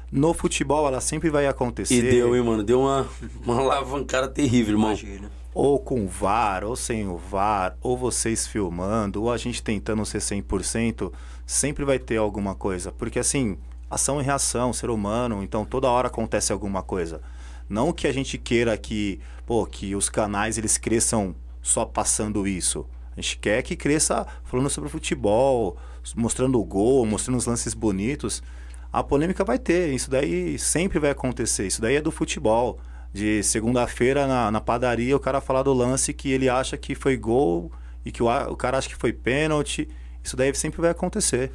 no 0.09 0.33
futebol 0.33 0.87
ela 0.87 1.01
sempre 1.01 1.29
vai 1.29 1.47
acontecer. 1.47 1.95
E 1.95 2.01
deu, 2.09 2.33
hein, 2.33 2.43
mano? 2.43 2.63
Deu 2.63 2.79
uma, 2.79 3.09
uma 3.43 3.59
alavancada 3.59 4.29
terrível, 4.29 4.75
irmão. 4.75 4.91
Imagina. 4.91 5.29
Ou 5.53 5.79
com 5.79 6.07
VAR, 6.07 6.63
ou 6.63 6.77
sem 6.77 7.09
o 7.09 7.17
VAR, 7.17 7.75
ou 7.81 7.97
vocês 7.97 8.47
filmando, 8.47 9.23
ou 9.23 9.33
a 9.33 9.35
gente 9.35 9.61
tentando 9.61 10.05
ser 10.05 10.19
100% 10.19 11.11
sempre 11.47 11.85
vai 11.85 11.97
ter 11.97 12.17
alguma 12.17 12.53
coisa. 12.53 12.91
Porque 12.91 13.17
assim, 13.17 13.57
ação 13.89 14.19
e 14.19 14.23
reação, 14.23 14.73
ser 14.73 14.89
humano, 14.89 15.41
então 15.41 15.65
toda 15.65 15.89
hora 15.89 16.07
acontece 16.07 16.51
alguma 16.51 16.83
coisa. 16.83 17.21
Não 17.69 17.93
que 17.93 18.05
a 18.05 18.13
gente 18.13 18.37
queira 18.37 18.77
que, 18.77 19.19
pô, 19.45 19.65
que 19.65 19.95
os 19.95 20.09
canais 20.09 20.57
eles 20.57 20.77
cresçam 20.77 21.33
só 21.61 21.85
passando 21.85 22.45
isso. 22.45 22.85
A 23.15 23.21
gente 23.21 23.39
quer 23.39 23.63
que 23.63 23.75
cresça 23.75 24.27
falando 24.43 24.69
sobre 24.69 24.89
futebol, 24.89 25.77
mostrando 26.15 26.59
o 26.59 26.63
gol, 26.63 27.05
mostrando 27.05 27.37
os 27.37 27.45
lances 27.45 27.73
bonitos. 27.73 28.43
A 28.91 29.03
polêmica 29.03 29.43
vai 29.43 29.57
ter, 29.57 29.93
isso 29.93 30.09
daí 30.09 30.59
sempre 30.59 30.99
vai 30.99 31.11
acontecer. 31.11 31.65
Isso 31.65 31.81
daí 31.81 31.95
é 31.95 32.01
do 32.01 32.11
futebol. 32.11 32.79
De 33.13 33.41
segunda-feira 33.41 34.27
na, 34.27 34.51
na 34.51 34.61
padaria, 34.61 35.15
o 35.15 35.19
cara 35.19 35.41
falar 35.41 35.63
do 35.63 35.73
lance 35.73 36.13
que 36.13 36.31
ele 36.31 36.47
acha 36.47 36.77
que 36.77 36.93
foi 36.93 37.17
gol 37.17 37.71
e 38.05 38.11
que 38.11 38.21
o, 38.21 38.27
o 38.27 38.55
cara 38.55 38.77
acha 38.77 38.87
que 38.87 38.95
foi 38.95 39.11
pênalti 39.11 39.89
isso 40.27 40.37
daí 40.37 40.53
sempre 40.53 40.81
vai 40.81 40.91
acontecer. 40.91 41.51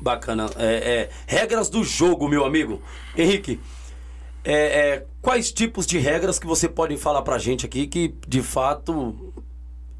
Bacana. 0.00 0.50
É, 0.56 0.74
é, 0.74 1.10
regras 1.26 1.68
do 1.68 1.82
jogo, 1.82 2.28
meu 2.28 2.44
amigo. 2.44 2.80
Henrique, 3.16 3.58
é, 4.44 4.52
é, 4.54 5.06
quais 5.22 5.50
tipos 5.50 5.86
de 5.86 5.98
regras 5.98 6.38
que 6.38 6.46
você 6.46 6.68
pode 6.68 6.96
falar 6.96 7.22
pra 7.22 7.38
gente 7.38 7.64
aqui 7.64 7.86
que, 7.86 8.14
de 8.28 8.42
fato, 8.42 9.32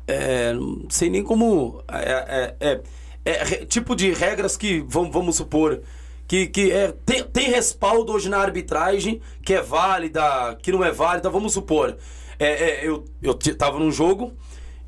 é, 0.06 0.52
não 0.52 0.88
sei 0.90 1.08
nem 1.08 1.22
como... 1.22 1.82
É, 1.88 2.54
é, 2.60 2.82
é 3.24 3.64
tipo 3.64 3.96
de 3.96 4.12
regras 4.12 4.56
que, 4.56 4.84
vamos, 4.86 5.10
vamos 5.10 5.36
supor, 5.36 5.80
que, 6.28 6.46
que 6.46 6.70
é, 6.70 6.92
tem, 7.06 7.22
tem 7.24 7.50
respaldo 7.50 8.12
hoje 8.12 8.28
na 8.28 8.38
arbitragem, 8.38 9.22
que 9.42 9.54
é 9.54 9.62
válida, 9.62 10.56
que 10.62 10.70
não 10.70 10.84
é 10.84 10.90
válida, 10.90 11.30
vamos 11.30 11.54
supor. 11.54 11.96
É, 12.38 12.46
é, 12.46 12.86
eu, 12.86 13.04
eu 13.22 13.34
tava 13.56 13.78
num 13.78 13.90
jogo, 13.90 14.34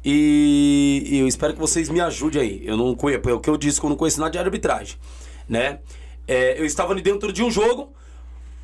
e, 0.09 1.03
e, 1.05 1.19
eu 1.19 1.27
espero 1.27 1.53
que 1.53 1.59
vocês 1.59 1.89
me 1.89 2.01
ajudem 2.01 2.41
aí. 2.41 2.63
Eu 2.65 2.77
não 2.77 2.95
conheço, 2.95 3.29
é 3.29 3.33
o 3.33 3.41
que 3.41 3.51
eu 3.51 3.57
disse 3.57 3.81
que 3.81 3.87
eu 3.87 3.91
não 3.91 3.97
conheço 3.97 4.21
nada 4.21 4.31
de 4.31 4.39
arbitragem, 4.39 4.97
né? 5.49 5.81
É, 6.29 6.61
eu 6.61 6.65
estava 6.65 6.93
ali 6.93 7.03
dentro 7.03 7.33
de 7.33 7.43
um 7.43 7.51
jogo, 7.51 7.93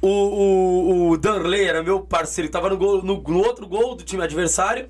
o, 0.00 0.08
o, 0.08 1.10
o 1.10 1.18
Danley 1.18 1.64
era 1.64 1.82
meu 1.82 2.00
parceiro, 2.00 2.46
estava 2.46 2.70
no, 2.70 2.76
gol, 2.76 3.02
no, 3.02 3.20
no, 3.20 3.38
outro 3.38 3.66
gol 3.66 3.96
do 3.96 4.04
time 4.04 4.22
adversário. 4.22 4.88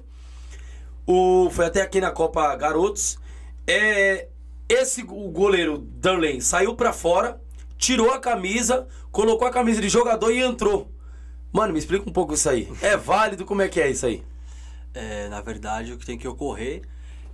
O, 1.06 1.48
foi 1.50 1.66
até 1.66 1.80
aqui 1.80 2.00
na 2.00 2.10
Copa 2.10 2.54
Garotos. 2.54 3.18
É, 3.66 4.28
esse 4.68 5.02
o 5.02 5.30
goleiro 5.30 5.78
Danley 5.78 6.42
saiu 6.42 6.74
para 6.74 6.92
fora, 6.92 7.40
tirou 7.78 8.10
a 8.10 8.18
camisa, 8.18 8.86
colocou 9.10 9.48
a 9.48 9.50
camisa 9.50 9.80
de 9.80 9.88
jogador 9.88 10.30
e 10.30 10.40
entrou. 10.40 10.90
Mano, 11.50 11.72
me 11.72 11.78
explica 11.78 12.08
um 12.08 12.12
pouco 12.12 12.34
isso 12.34 12.48
aí. 12.48 12.70
É 12.82 12.96
válido? 12.96 13.44
Como 13.44 13.62
é 13.62 13.68
que 13.68 13.80
é 13.80 13.90
isso 13.90 14.06
aí? 14.06 14.22
É, 14.94 15.28
na 15.28 15.40
verdade, 15.40 15.92
o 15.92 15.98
que 15.98 16.06
tem 16.06 16.18
que 16.18 16.26
ocorrer 16.26 16.82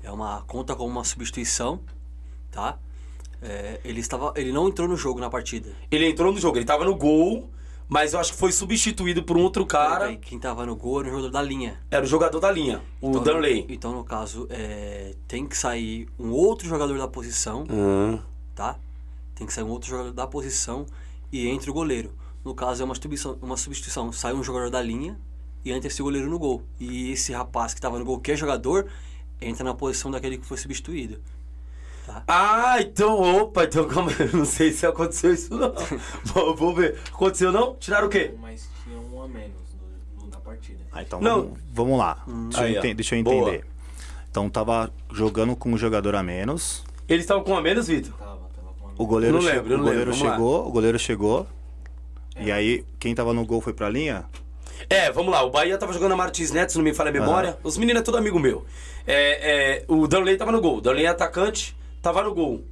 é 0.02 0.10
uma 0.10 0.42
conta 0.42 0.74
como 0.74 0.90
uma 0.90 1.04
substituição, 1.04 1.80
tá? 2.50 2.78
É, 3.40 3.80
ele 3.84 4.00
estava, 4.00 4.32
ele 4.36 4.52
não 4.52 4.68
entrou 4.68 4.88
no 4.88 4.96
jogo 4.96 5.20
na 5.20 5.30
partida. 5.30 5.70
Ele 5.90 6.08
entrou 6.08 6.32
no 6.32 6.38
jogo, 6.38 6.56
ele 6.56 6.64
estava 6.64 6.84
no 6.84 6.94
gol, 6.94 7.48
mas 7.88 8.12
eu 8.12 8.20
acho 8.20 8.32
que 8.32 8.38
foi 8.38 8.52
substituído 8.52 9.22
por 9.22 9.36
um 9.36 9.42
outro 9.42 9.64
cara. 9.64 10.14
quem 10.16 10.36
estava 10.36 10.66
no 10.66 10.76
gol 10.76 11.00
era 11.00 11.08
o 11.08 11.10
jogador 11.12 11.30
da 11.30 11.42
linha. 11.42 11.80
Era 11.90 12.04
o 12.04 12.08
jogador 12.08 12.40
da 12.40 12.50
linha, 12.50 12.82
o 13.00 13.10
então, 13.10 13.22
Darley. 13.22 13.66
então, 13.68 13.92
no 13.92 14.04
caso, 14.04 14.46
é, 14.50 15.14
tem 15.26 15.46
que 15.46 15.56
sair 15.56 16.08
um 16.18 16.30
outro 16.30 16.68
jogador 16.68 16.98
da 16.98 17.08
posição, 17.08 17.64
uhum. 17.70 18.20
tá? 18.54 18.76
Tem 19.34 19.46
que 19.46 19.52
sair 19.52 19.64
um 19.64 19.70
outro 19.70 19.88
jogador 19.88 20.12
da 20.12 20.26
posição 20.26 20.84
e 21.32 21.48
entre 21.48 21.70
o 21.70 21.74
goleiro. 21.74 22.12
No 22.44 22.54
caso, 22.54 22.82
é 22.82 22.84
uma 22.84 22.94
substituição, 22.94 23.38
uma 23.40 23.56
substituição. 23.56 24.12
Sai 24.12 24.34
um 24.34 24.42
jogador 24.42 24.70
da 24.70 24.82
linha, 24.82 25.18
e 25.64 25.72
entra 25.72 25.88
esse 25.88 26.02
goleiro 26.02 26.28
no 26.28 26.38
gol. 26.38 26.62
E 26.78 27.12
esse 27.12 27.32
rapaz 27.32 27.74
que 27.74 27.78
estava 27.78 27.98
no 27.98 28.04
gol, 28.04 28.20
que 28.20 28.32
é 28.32 28.36
jogador, 28.36 28.86
entra 29.40 29.64
na 29.64 29.74
posição 29.74 30.10
daquele 30.10 30.38
que 30.38 30.46
foi 30.46 30.56
substituído. 30.56 31.20
Tá? 32.06 32.22
Ah, 32.26 32.76
então, 32.80 33.20
opa, 33.20 33.64
então 33.64 33.86
calma, 33.86 34.10
não 34.32 34.46
sei 34.46 34.72
se 34.72 34.86
aconteceu 34.86 35.34
isso 35.34 35.54
não. 35.54 35.74
Vamos 36.24 36.74
ver. 36.74 36.98
Aconteceu 37.12 37.52
não? 37.52 37.74
Tiraram 37.76 38.06
o 38.06 38.10
quê? 38.10 38.34
Mas 38.40 38.68
tinha 38.82 38.98
um 38.98 39.22
a 39.22 39.28
menos 39.28 39.52
no, 40.16 40.24
no, 40.24 40.30
na 40.30 40.38
partida. 40.38 40.78
Ah, 40.90 41.02
então 41.02 41.20
não. 41.20 41.42
Vamos, 41.42 41.58
vamos 41.70 41.98
lá. 41.98 42.24
Hum. 42.26 42.48
Deixa, 42.48 42.64
Aí, 42.64 42.74
eu 42.76 42.94
deixa, 42.94 43.14
eu 43.14 43.18
entender. 43.20 43.60
Boa. 43.60 43.60
Então 44.30 44.48
tava 44.48 44.90
jogando 45.12 45.54
com 45.54 45.70
um 45.70 45.76
jogador 45.76 46.14
a 46.14 46.22
menos. 46.22 46.82
Eles 47.06 47.24
estavam 47.24 47.44
com 47.44 47.54
a 47.54 47.60
menos, 47.60 47.88
Vitor? 47.88 48.12
Tava, 48.14 48.30
tava 48.54 48.72
com 48.78 48.84
a 48.84 48.88
menos. 48.88 49.00
O 49.00 49.06
goleiro, 49.06 49.36
não 49.36 49.44
lembro, 49.44 49.74
o 49.74 49.78
goleiro 49.78 50.14
chegou, 50.14 50.66
o 50.66 50.70
goleiro 50.70 50.98
chegou. 50.98 51.46
E 52.40 52.52
aí, 52.52 52.86
quem 52.98 53.14
tava 53.14 53.34
no 53.34 53.44
gol 53.44 53.60
foi 53.60 53.74
pra 53.74 53.90
linha? 53.90 54.24
É, 54.88 55.10
vamos 55.10 55.32
lá. 55.32 55.42
O 55.42 55.50
Bahia 55.50 55.76
tava 55.78 55.92
jogando 55.92 56.12
a 56.12 56.16
Martins 56.16 56.50
Neto, 56.50 56.72
se 56.72 56.78
não 56.78 56.84
me 56.84 56.94
falha 56.94 57.10
a 57.10 57.12
memória. 57.12 57.58
Os 57.62 57.76
meninos 57.78 58.00
é 58.00 58.04
tudo 58.04 58.18
amigo 58.18 58.38
meu. 58.38 58.64
É, 59.06 59.80
é, 59.80 59.84
o 59.88 60.06
Danley 60.06 60.36
tava 60.36 60.52
no 60.52 60.60
gol. 60.60 60.78
O 60.78 60.80
Danley 60.80 61.06
é 61.06 61.08
atacante, 61.08 61.76
tava 62.02 62.22
no 62.22 62.34
gol. 62.34 62.64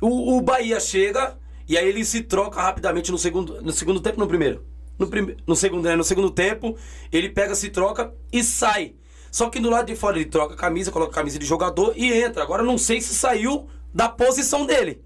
O, 0.00 0.36
o 0.36 0.40
Bahia 0.40 0.78
chega 0.78 1.36
e 1.68 1.76
aí 1.76 1.88
ele 1.88 2.04
se 2.04 2.22
troca 2.22 2.60
rapidamente 2.60 3.10
no 3.10 3.18
segundo, 3.18 3.60
no 3.60 3.72
segundo 3.72 4.00
tempo, 4.00 4.18
no 4.18 4.26
primeiro. 4.26 4.64
No, 4.98 5.06
prime, 5.06 5.36
no, 5.46 5.54
segundo, 5.54 5.84
né, 5.84 5.94
no 5.94 6.02
segundo 6.02 6.30
tempo, 6.30 6.76
ele 7.12 7.28
pega, 7.28 7.54
se 7.54 7.68
troca 7.68 8.12
e 8.32 8.42
sai. 8.42 8.94
Só 9.30 9.48
que 9.48 9.60
do 9.60 9.70
lado 9.70 9.86
de 9.86 9.94
fora 9.94 10.16
ele 10.16 10.24
troca 10.24 10.54
a 10.54 10.56
camisa, 10.56 10.90
coloca 10.90 11.12
a 11.12 11.14
camisa 11.14 11.38
de 11.38 11.46
jogador 11.46 11.92
e 11.94 12.12
entra. 12.12 12.42
Agora 12.42 12.62
não 12.62 12.78
sei 12.78 13.00
se 13.00 13.14
saiu 13.14 13.68
da 13.94 14.08
posição 14.08 14.66
dele. 14.66 15.00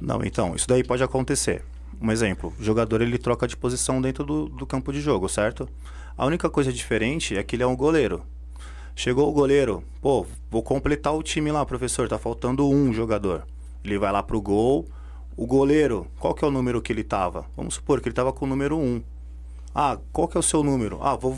Não, 0.00 0.22
então, 0.22 0.54
isso 0.54 0.68
daí 0.68 0.84
pode 0.84 1.02
acontecer. 1.02 1.64
Um 2.00 2.10
exemplo, 2.10 2.52
o 2.58 2.62
jogador 2.62 3.00
ele 3.00 3.18
troca 3.18 3.46
de 3.46 3.56
posição 3.56 4.00
dentro 4.00 4.24
do, 4.24 4.48
do 4.48 4.66
campo 4.66 4.92
de 4.92 5.00
jogo, 5.00 5.28
certo? 5.28 5.68
A 6.16 6.26
única 6.26 6.48
coisa 6.48 6.72
diferente 6.72 7.36
é 7.36 7.42
que 7.42 7.56
ele 7.56 7.62
é 7.62 7.66
um 7.66 7.76
goleiro. 7.76 8.22
Chegou 8.94 9.28
o 9.28 9.32
goleiro, 9.32 9.82
pô, 10.00 10.24
vou 10.50 10.62
completar 10.62 11.14
o 11.14 11.22
time 11.22 11.50
lá, 11.50 11.66
professor, 11.66 12.08
tá 12.08 12.16
faltando 12.18 12.68
um 12.68 12.92
jogador. 12.92 13.44
Ele 13.84 13.98
vai 13.98 14.12
lá 14.12 14.22
pro 14.22 14.40
gol. 14.40 14.86
O 15.36 15.46
goleiro, 15.46 16.06
qual 16.20 16.32
que 16.32 16.44
é 16.44 16.48
o 16.48 16.50
número 16.50 16.80
que 16.80 16.92
ele 16.92 17.02
tava? 17.02 17.44
Vamos 17.56 17.74
supor 17.74 18.00
que 18.00 18.08
ele 18.08 18.14
tava 18.14 18.32
com 18.32 18.44
o 18.44 18.48
número 18.48 18.78
1. 18.78 19.02
Ah, 19.74 19.98
qual 20.12 20.28
que 20.28 20.36
é 20.36 20.40
o 20.40 20.42
seu 20.42 20.62
número? 20.62 21.00
Ah, 21.02 21.16
vou, 21.16 21.36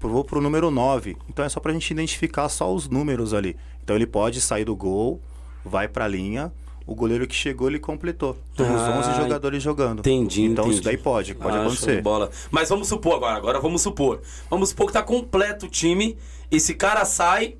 vou 0.00 0.24
pro 0.24 0.40
número 0.40 0.70
9. 0.72 1.16
Então 1.28 1.44
é 1.44 1.48
só 1.48 1.60
pra 1.60 1.72
gente 1.72 1.88
identificar 1.92 2.48
só 2.48 2.74
os 2.74 2.88
números 2.88 3.32
ali. 3.32 3.56
Então 3.84 3.94
ele 3.94 4.06
pode 4.06 4.40
sair 4.40 4.64
do 4.64 4.74
gol, 4.74 5.22
vai 5.64 5.86
pra 5.86 6.08
linha, 6.08 6.52
o 6.90 6.94
goleiro 6.94 7.26
que 7.26 7.34
chegou, 7.34 7.68
ele 7.68 7.78
completou. 7.78 8.36
Temos 8.56 8.80
Ah, 8.80 8.98
11 8.98 9.14
jogadores 9.22 9.62
jogando. 9.62 10.00
entendi, 10.00 10.42
Então 10.44 10.64
isso 10.64 10.80
entendi. 10.80 10.84
daí 10.84 10.96
pode, 10.96 11.34
pode 11.34 11.56
Ah, 11.56 11.60
acontecer. 11.60 12.00
bola. 12.02 12.30
Mas 12.50 12.68
vamos 12.68 12.88
supor 12.88 13.16
agora, 13.16 13.36
agora 13.36 13.60
vamos 13.60 13.82
supor. 13.82 14.20
Vamos 14.50 14.70
supor 14.70 14.86
que 14.86 14.94
tá 14.94 15.02
completo 15.02 15.66
o 15.66 15.68
time, 15.68 16.16
esse 16.50 16.74
cara 16.74 17.04
sai 17.04 17.56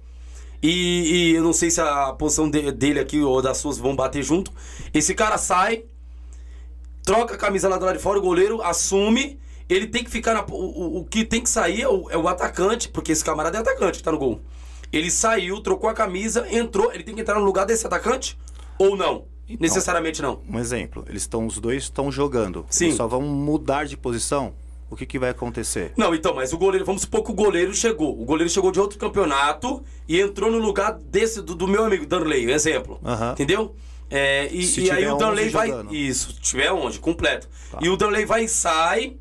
e, 0.62 1.30
e 1.32 1.34
eu 1.36 1.44
não 1.44 1.52
sei 1.52 1.70
se 1.70 1.80
a 1.80 2.12
posição 2.14 2.50
de- 2.50 2.72
dele 2.72 2.98
aqui 2.98 3.20
ou 3.20 3.40
das 3.42 3.58
suas 3.58 3.78
vão 3.78 3.94
bater 3.94 4.22
junto. 4.22 4.50
Esse 4.94 5.14
cara 5.14 5.36
sai, 5.38 5.84
troca 7.04 7.34
a 7.34 7.38
camisa 7.38 7.68
lá 7.68 7.76
do 7.78 7.84
lado 7.84 7.96
de 7.96 8.02
fora, 8.02 8.18
o 8.18 8.22
goleiro 8.22 8.62
assume, 8.62 9.38
ele 9.68 9.86
tem 9.86 10.02
que 10.02 10.10
ficar 10.10 10.34
na. 10.34 10.42
O, 10.50 10.54
o- 10.54 10.98
o 11.00 11.04
que 11.04 11.24
tem 11.24 11.42
que 11.42 11.50
sair 11.50 11.82
é 11.82 11.88
o, 11.88 12.08
é 12.10 12.16
o 12.16 12.26
atacante, 12.28 12.88
porque 12.88 13.12
esse 13.12 13.24
camarada 13.24 13.58
é 13.58 13.60
atacante 13.60 13.98
que 13.98 14.04
tá 14.04 14.10
no 14.12 14.18
gol. 14.18 14.40
Ele 14.90 15.10
saiu, 15.10 15.60
trocou 15.60 15.90
a 15.90 15.92
camisa, 15.92 16.46
entrou, 16.50 16.90
ele 16.92 17.02
tem 17.04 17.14
que 17.14 17.20
entrar 17.20 17.38
no 17.38 17.44
lugar 17.44 17.66
desse 17.66 17.86
atacante? 17.86 18.38
Ou 18.78 18.96
não? 18.96 19.24
Então. 19.48 19.56
Necessariamente 19.60 20.20
não. 20.20 20.42
Um 20.48 20.58
exemplo, 20.58 21.04
eles 21.08 21.22
estão, 21.22 21.46
os 21.46 21.58
dois 21.58 21.84
estão 21.84 22.12
jogando. 22.12 22.66
Sim. 22.68 22.86
Eles 22.86 22.96
só 22.96 23.06
vão 23.06 23.22
mudar 23.22 23.84
de 23.84 23.96
posição. 23.96 24.54
O 24.90 24.96
que, 24.96 25.04
que 25.04 25.18
vai 25.18 25.30
acontecer? 25.30 25.92
Não, 25.96 26.14
então, 26.14 26.34
mas 26.34 26.52
o 26.52 26.58
goleiro, 26.58 26.84
vamos 26.84 27.02
supor 27.02 27.22
que 27.22 27.30
o 27.30 27.34
goleiro 27.34 27.74
chegou. 27.74 28.18
O 28.20 28.24
goleiro 28.24 28.50
chegou 28.50 28.72
de 28.72 28.80
outro 28.80 28.98
campeonato 28.98 29.82
e 30.06 30.18
entrou 30.18 30.50
no 30.50 30.58
lugar 30.58 30.94
desse, 30.94 31.42
do, 31.42 31.54
do 31.54 31.68
meu 31.68 31.84
amigo 31.84 32.06
Danley, 32.06 32.50
exemplo. 32.50 32.98
Entendeu? 33.32 33.74
É, 34.10 34.48
e, 34.50 34.80
e 34.80 34.90
aí 34.90 35.06
o 35.06 35.16
Danley 35.16 35.46
11 35.46 35.50
vai. 35.52 35.68
jogando. 35.68 35.94
Isso, 35.94 36.40
tiver 36.40 36.72
onde, 36.72 36.98
completo. 36.98 37.48
Tá. 37.70 37.78
E 37.82 37.88
o 37.90 37.96
Danley 37.96 38.24
vai 38.24 38.44
e 38.44 38.48
sai. 38.48 39.16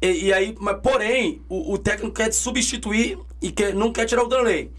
E, 0.00 0.26
e 0.26 0.32
aí, 0.32 0.54
mas, 0.60 0.78
porém, 0.82 1.40
o, 1.48 1.72
o 1.72 1.78
técnico 1.78 2.14
quer 2.14 2.30
substituir 2.32 3.18
e 3.40 3.50
quer, 3.50 3.74
não 3.74 3.90
quer 3.90 4.04
tirar 4.04 4.24
o 4.24 4.28
Danley. 4.28 4.70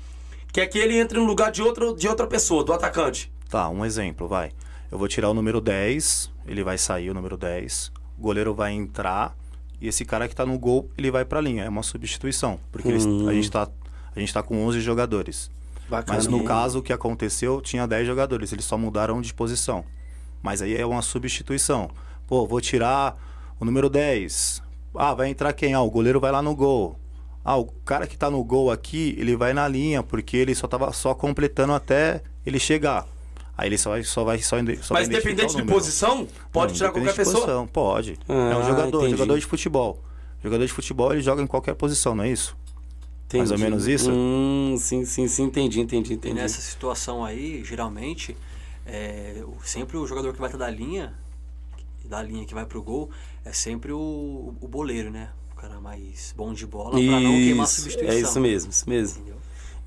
Quer 0.51 0.67
que 0.67 0.77
ele 0.77 0.99
entre 0.99 1.17
no 1.17 1.25
lugar 1.25 1.51
de, 1.51 1.63
outro, 1.63 1.95
de 1.95 2.07
outra 2.07 2.27
pessoa, 2.27 2.63
do 2.63 2.71
atacante. 2.71 3.32
Tá, 3.53 3.69
um 3.69 3.85
exemplo, 3.85 4.27
vai. 4.27 4.51
Eu 4.91 4.97
vou 4.97 5.07
tirar 5.07 5.29
o 5.29 5.33
número 5.35 5.61
10, 5.61 6.31
ele 6.47 6.63
vai 6.63 6.75
sair 6.75 7.11
o 7.11 7.13
número 7.13 7.37
10. 7.37 7.91
O 8.17 8.21
goleiro 8.23 8.51
vai 8.55 8.71
entrar 8.73 9.35
e 9.79 9.87
esse 9.87 10.03
cara 10.03 10.27
que 10.27 10.35
tá 10.35 10.43
no 10.43 10.57
gol, 10.57 10.89
ele 10.97 11.11
vai 11.11 11.23
pra 11.23 11.39
linha. 11.39 11.63
É 11.63 11.69
uma 11.69 11.83
substituição. 11.83 12.59
Porque 12.71 12.87
eles- 12.87 13.05
a, 13.05 13.31
gente 13.31 13.51
tá, 13.51 13.69
a 14.15 14.19
gente 14.19 14.33
tá 14.33 14.41
com 14.41 14.59
11 14.65 14.81
jogadores. 14.81 15.51
Bacana. 15.87 16.17
Mas 16.17 16.25
no 16.25 16.43
caso, 16.43 16.79
o 16.79 16.81
que 16.81 16.91
aconteceu, 16.91 17.61
tinha 17.61 17.85
10 17.85 18.07
jogadores. 18.07 18.51
Eles 18.51 18.65
só 18.65 18.75
mudaram 18.75 19.21
de 19.21 19.31
posição. 19.31 19.85
Mas 20.41 20.59
aí 20.63 20.75
é 20.75 20.83
uma 20.83 21.03
substituição. 21.03 21.91
Pô, 22.25 22.47
vou 22.47 22.59
tirar 22.59 23.15
o 23.59 23.65
número 23.65 23.87
10. 23.87 24.63
Ah, 24.95 25.13
vai 25.13 25.29
entrar 25.29 25.53
quem? 25.53 25.75
Ah, 25.75 25.81
o 25.81 25.91
goleiro 25.91 26.19
vai 26.19 26.31
lá 26.31 26.41
no 26.41 26.55
gol. 26.55 26.97
Ah, 27.45 27.55
o 27.57 27.65
cara 27.85 28.07
que 28.07 28.17
tá 28.17 28.31
no 28.31 28.43
gol 28.43 28.71
aqui, 28.71 29.15
ele 29.15 29.35
vai 29.35 29.53
na 29.53 29.67
linha, 29.67 30.01
porque 30.01 30.37
ele 30.37 30.55
só 30.55 30.65
tava 30.65 30.91
só 30.91 31.13
completando 31.13 31.73
até 31.73 32.23
ele 32.43 32.57
chegar. 32.57 33.05
Aí 33.57 33.67
ele 33.69 33.77
só 33.77 33.91
vai 33.91 34.03
só 34.03 34.23
vai 34.23 34.39
só, 34.39 34.57
só 34.57 34.57
Mas 34.57 34.63
vai 34.63 35.03
identificar 35.03 35.11
independente 35.31 35.55
de 35.55 35.63
posição, 35.63 36.27
pode 36.51 36.71
Não, 36.71 36.77
tirar 36.77 36.91
qualquer 36.91 37.15
pessoa. 37.15 37.35
posição, 37.35 37.67
Pode. 37.67 38.13
é 38.27 38.33
Ah, 38.53 38.57
um 38.57 38.63
jogador, 38.63 38.97
entendi. 38.99 39.11
jogador 39.11 39.39
de 39.39 39.45
futebol. 39.45 40.03
Jogador 40.43 40.65
de 40.65 40.73
futebol, 40.73 41.13
ele 41.13 41.21
joga 41.21 41.41
em 41.41 41.47
qualquer 41.47 41.75
posição, 41.75 42.15
não 42.15 42.23
é 42.23 42.29
isso? 42.29 42.57
Mais 43.33 43.49
ou 43.49 43.55
Entendi. 43.57 43.63
menos 43.71 43.87
isso? 43.87 44.11
Hum, 44.11 44.75
sim, 44.77 45.05
sim, 45.05 45.27
sim, 45.27 45.43
entendi, 45.43 45.79
entendi, 45.79 46.13
E 46.13 46.15
entendi. 46.15 46.35
nessa 46.35 46.61
situação 46.61 47.23
aí, 47.23 47.63
geralmente, 47.63 48.35
é, 48.85 49.43
sempre 49.63 49.97
o 49.97 50.05
jogador 50.05 50.33
que 50.33 50.39
vai 50.39 50.49
estar 50.49 50.57
da 50.59 50.69
linha, 50.69 51.13
da 52.05 52.21
linha 52.21 52.45
que 52.45 52.53
vai 52.53 52.65
pro 52.65 52.81
gol, 52.81 53.09
é 53.45 53.51
sempre 53.53 53.91
o, 53.91 54.53
o 54.61 54.67
boleiro, 54.67 55.09
né? 55.09 55.29
O 55.51 55.55
cara 55.55 55.79
mais 55.79 56.33
bom 56.35 56.53
de 56.53 56.65
bola 56.67 56.91
pra 56.91 56.99
não 56.99 57.39
queimar 57.39 57.65
a 57.65 57.69
Isso, 57.69 57.75
substituição. 57.81 58.17
é 58.17 58.19
isso 58.21 58.39
mesmo, 58.39 58.71
isso 58.71 58.89
mesmo. 58.89 59.19
Entendeu? 59.21 59.32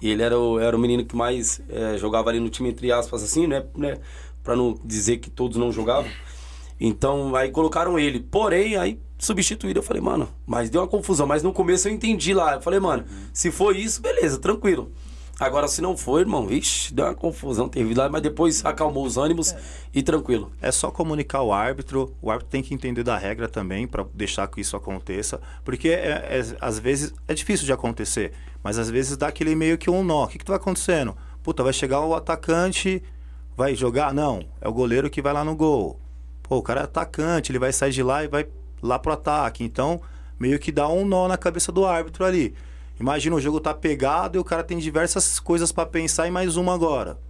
E 0.01 0.11
ele 0.11 0.23
era 0.23 0.39
o, 0.39 0.59
era 0.59 0.77
o 0.77 0.79
menino 0.79 1.05
que 1.05 1.17
mais 1.17 1.61
é, 1.69 1.97
jogava 1.97 2.31
ali 2.31 2.41
no 2.41 2.51
time, 2.51 2.69
entre 2.69 2.93
aspas, 2.93 3.23
assim, 3.23 3.47
né? 3.47 3.65
né? 3.77 3.99
Pra 4.43 4.55
não 4.55 4.79
dizer 4.85 5.19
que 5.19 5.31
todos 5.31 5.57
não 5.57 5.73
jogavam. 5.73 6.11
Então, 6.79 7.35
aí 7.35 7.51
colocaram 7.51 7.99
ele. 7.99 8.21
Porém, 8.21 8.77
aí 8.77 9.01
substituíram. 9.19 9.81
Eu 9.81 9.83
falei, 9.83 10.03
mano, 10.03 10.29
mas 10.47 10.69
deu 10.71 10.81
uma 10.83 10.87
confusão. 10.89 11.27
Mas 11.27 11.43
no 11.43 11.53
começo 11.53 11.89
eu 11.89 11.93
entendi 11.93 12.35
lá. 12.35 12.55
Eu 12.55 12.61
falei, 12.61 12.79
mano, 12.79 13.05
se 13.33 13.51
foi 13.51 13.79
isso, 13.79 14.01
beleza, 14.03 14.39
tranquilo. 14.39 14.93
Agora, 15.39 15.69
se 15.69 15.83
não 15.83 15.95
for, 15.95 16.21
irmão, 16.21 16.47
vixe, 16.47 16.95
deu 16.95 17.05
uma 17.05 17.15
confusão, 17.15 17.69
teve 17.69 17.93
lá, 17.93 18.09
mas 18.09 18.23
depois 18.23 18.65
acalmou 18.65 19.05
os 19.05 19.19
ânimos 19.19 19.55
e 19.93 20.03
tranquilo. 20.03 20.51
É 20.63 20.73
só 20.73 20.91
comunicar 20.91 21.43
o 21.43 21.53
árbitro. 21.53 22.15
O 22.23 22.31
árbitro 22.31 22.51
tem 22.51 22.63
que 22.63 22.73
entender 22.73 23.03
da 23.03 23.19
regra 23.19 23.47
também 23.47 23.87
para 23.87 24.07
deixar 24.15 24.49
que 24.49 24.63
isso 24.63 24.77
aconteça. 24.77 25.39
Porque 25.63 25.91
é, 25.91 26.39
é- 26.39 26.57
às 26.59 26.79
vezes 26.79 27.13
é 27.29 27.35
difícil 27.35 27.67
de 27.67 27.73
acontecer, 27.73 28.33
mas 28.67 28.79
às 28.79 28.91
vezes 28.91 29.17
dá 29.17 29.29
aquele 29.29 29.55
meio 29.55 29.79
que 29.79 29.89
um 29.89 30.03
nó. 30.03 30.25
O 30.25 30.27
que, 30.27 30.39
que 30.39 30.45
tá 30.45 30.57
acontecendo? 30.57 31.17
Puta, 31.41 31.63
vai 31.63 31.73
chegar 31.73 32.01
o 32.01 32.17
atacante, 32.17 33.01
vai 33.57 33.77
jogar? 33.77 34.13
Não, 34.13 34.45
é 34.61 34.69
o 34.69 34.73
goleiro 34.73 35.09
que 35.09 35.23
vai 35.23 35.33
lá 35.33 35.45
no 35.45 35.55
gol. 35.55 36.01
Pô, 36.43 36.57
o 36.57 36.63
cara 36.63 36.81
é 36.81 36.83
atacante, 36.83 37.53
ele 37.53 37.61
vai 37.61 37.73
sair 37.73 37.93
de 37.93 38.03
lá 38.03 38.25
e 38.25 38.27
vai 38.27 38.45
lá 38.83 38.99
pro 38.99 39.13
ataque. 39.13 39.63
Então, 39.63 40.01
meio 40.37 40.59
que 40.59 40.73
dá 40.73 40.89
um 40.89 41.05
nó 41.07 41.29
na 41.29 41.39
cabeça 41.39 41.71
do 41.71 41.87
árbitro 41.87 42.25
ali. 42.25 42.57
Imagina 42.99 43.37
o 43.37 43.41
jogo 43.41 43.61
tá 43.61 43.73
pegado 43.73 44.37
e 44.37 44.41
o 44.41 44.45
cara 44.45 44.65
tem 44.65 44.79
diversas 44.79 45.39
coisas 45.39 45.71
para 45.71 45.87
pensar 45.87 46.27
e 46.27 46.33
mais 46.33 46.57
uma 46.57 46.75
agora. 46.75 47.21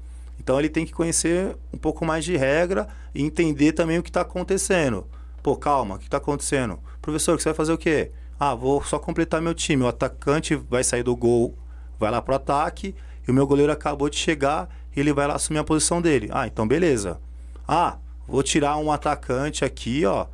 Então 0.40 0.58
ele 0.58 0.70
tem 0.70 0.86
que 0.86 0.92
conhecer 0.94 1.54
um 1.70 1.76
pouco 1.76 2.02
mais 2.02 2.24
de 2.24 2.34
regra 2.34 2.88
e 3.14 3.22
entender 3.22 3.72
também 3.72 3.98
o 3.98 4.02
que 4.02 4.08
está 4.08 4.22
acontecendo. 4.22 5.06
Pô, 5.42 5.54
calma, 5.54 5.96
o 5.96 5.98
que 5.98 6.06
está 6.06 6.16
acontecendo? 6.16 6.78
Professor, 7.02 7.38
você 7.38 7.50
vai 7.50 7.54
fazer 7.54 7.74
o 7.74 7.78
quê? 7.78 8.10
Ah, 8.38 8.54
vou 8.54 8.82
só 8.82 8.98
completar 8.98 9.40
meu 9.40 9.54
time. 9.54 9.82
O 9.82 9.88
atacante 9.88 10.54
vai 10.54 10.84
sair 10.84 11.02
do 11.02 11.16
gol, 11.16 11.56
vai 11.98 12.10
lá 12.10 12.20
pro 12.20 12.34
ataque, 12.34 12.94
e 13.26 13.30
o 13.30 13.34
meu 13.34 13.46
goleiro 13.46 13.72
acabou 13.72 14.08
de 14.08 14.16
chegar 14.16 14.68
e 14.94 15.00
ele 15.00 15.12
vai 15.12 15.26
lá 15.26 15.34
assumir 15.34 15.58
a 15.58 15.64
posição 15.64 16.00
dele. 16.00 16.28
Ah, 16.30 16.46
então 16.46 16.66
beleza. 16.66 17.20
Ah, 17.66 17.98
vou 18.26 18.42
tirar 18.42 18.76
um 18.76 18.92
atacante 18.92 19.64
aqui, 19.64 20.04
ó. 20.04 20.26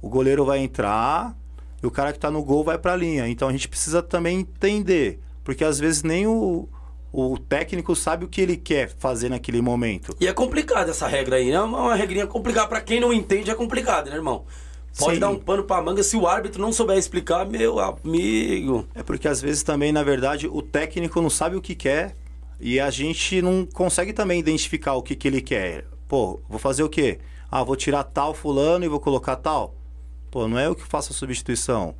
O 0.00 0.08
goleiro 0.08 0.44
vai 0.44 0.58
entrar 0.58 1.36
e 1.82 1.86
o 1.86 1.90
cara 1.90 2.12
que 2.12 2.18
tá 2.18 2.30
no 2.30 2.42
gol 2.42 2.64
vai 2.64 2.78
pra 2.78 2.96
linha. 2.96 3.28
Então 3.28 3.48
a 3.48 3.52
gente 3.52 3.68
precisa 3.68 4.02
também 4.02 4.40
entender, 4.40 5.20
porque 5.44 5.64
às 5.64 5.78
vezes 5.78 6.02
nem 6.02 6.26
o, 6.26 6.68
o 7.12 7.38
técnico 7.38 7.94
sabe 7.94 8.24
o 8.24 8.28
que 8.28 8.40
ele 8.40 8.56
quer 8.56 8.88
fazer 8.98 9.28
naquele 9.28 9.60
momento. 9.60 10.16
E 10.20 10.26
é 10.26 10.32
complicado 10.32 10.90
essa 10.90 11.06
regra 11.06 11.36
aí, 11.36 11.50
né? 11.50 11.56
É 11.56 11.60
uma, 11.60 11.94
regrinha 11.94 12.26
complicada. 12.26 12.68
Pra 12.68 12.80
quem 12.80 13.00
não 13.00 13.12
entende, 13.12 13.50
é 13.50 13.54
complicado, 13.54 14.08
né, 14.08 14.16
irmão? 14.16 14.44
Pode 14.98 15.14
Sim. 15.14 15.20
dar 15.20 15.30
um 15.30 15.38
pano 15.38 15.64
pra 15.64 15.80
manga 15.80 16.02
se 16.02 16.16
o 16.16 16.26
árbitro 16.26 16.60
não 16.60 16.72
souber 16.72 16.98
explicar, 16.98 17.46
meu 17.46 17.80
amigo. 17.80 18.86
É 18.94 19.02
porque 19.02 19.26
às 19.26 19.40
vezes 19.40 19.62
também, 19.62 19.90
na 19.90 20.02
verdade, 20.02 20.46
o 20.46 20.60
técnico 20.60 21.20
não 21.20 21.30
sabe 21.30 21.56
o 21.56 21.62
que 21.62 21.74
quer 21.74 22.14
e 22.60 22.78
a 22.78 22.90
gente 22.90 23.40
não 23.40 23.66
consegue 23.66 24.12
também 24.12 24.38
identificar 24.38 24.94
o 24.94 25.02
que, 25.02 25.16
que 25.16 25.26
ele 25.26 25.40
quer. 25.40 25.86
Pô, 26.06 26.40
vou 26.48 26.58
fazer 26.58 26.82
o 26.82 26.88
quê? 26.88 27.18
Ah, 27.50 27.64
vou 27.64 27.74
tirar 27.74 28.04
tal 28.04 28.34
fulano 28.34 28.84
e 28.84 28.88
vou 28.88 29.00
colocar 29.00 29.36
tal. 29.36 29.74
Pô, 30.30 30.46
não 30.46 30.58
é 30.58 30.66
eu 30.66 30.74
que 30.74 30.84
faço 30.84 31.12
a 31.12 31.16
substituição. 31.16 31.94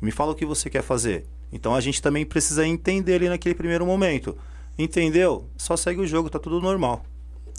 Me 0.00 0.10
fala 0.10 0.32
o 0.32 0.34
que 0.34 0.46
você 0.46 0.70
quer 0.70 0.82
fazer. 0.82 1.26
Então 1.52 1.74
a 1.74 1.80
gente 1.80 2.00
também 2.00 2.24
precisa 2.24 2.66
entender 2.66 3.14
ali 3.14 3.28
naquele 3.28 3.54
primeiro 3.54 3.84
momento. 3.84 4.36
Entendeu? 4.78 5.48
Só 5.56 5.76
segue 5.76 6.00
o 6.00 6.06
jogo, 6.06 6.30
tá 6.30 6.38
tudo 6.38 6.60
normal. 6.60 7.04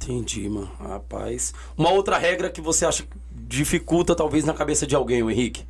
Entendi, 0.01 0.47
mano. 0.47 0.71
Rapaz. 0.79 1.53
Uma 1.77 1.91
outra 1.91 2.17
regra 2.17 2.49
que 2.49 2.61
você 2.61 2.85
acha 2.85 3.03
dificulta, 3.49 4.15
talvez, 4.15 4.45
na 4.45 4.53
cabeça 4.53 4.85
de 4.85 4.95
alguém, 4.95 5.23
o 5.23 5.29
Henrique. 5.31 5.65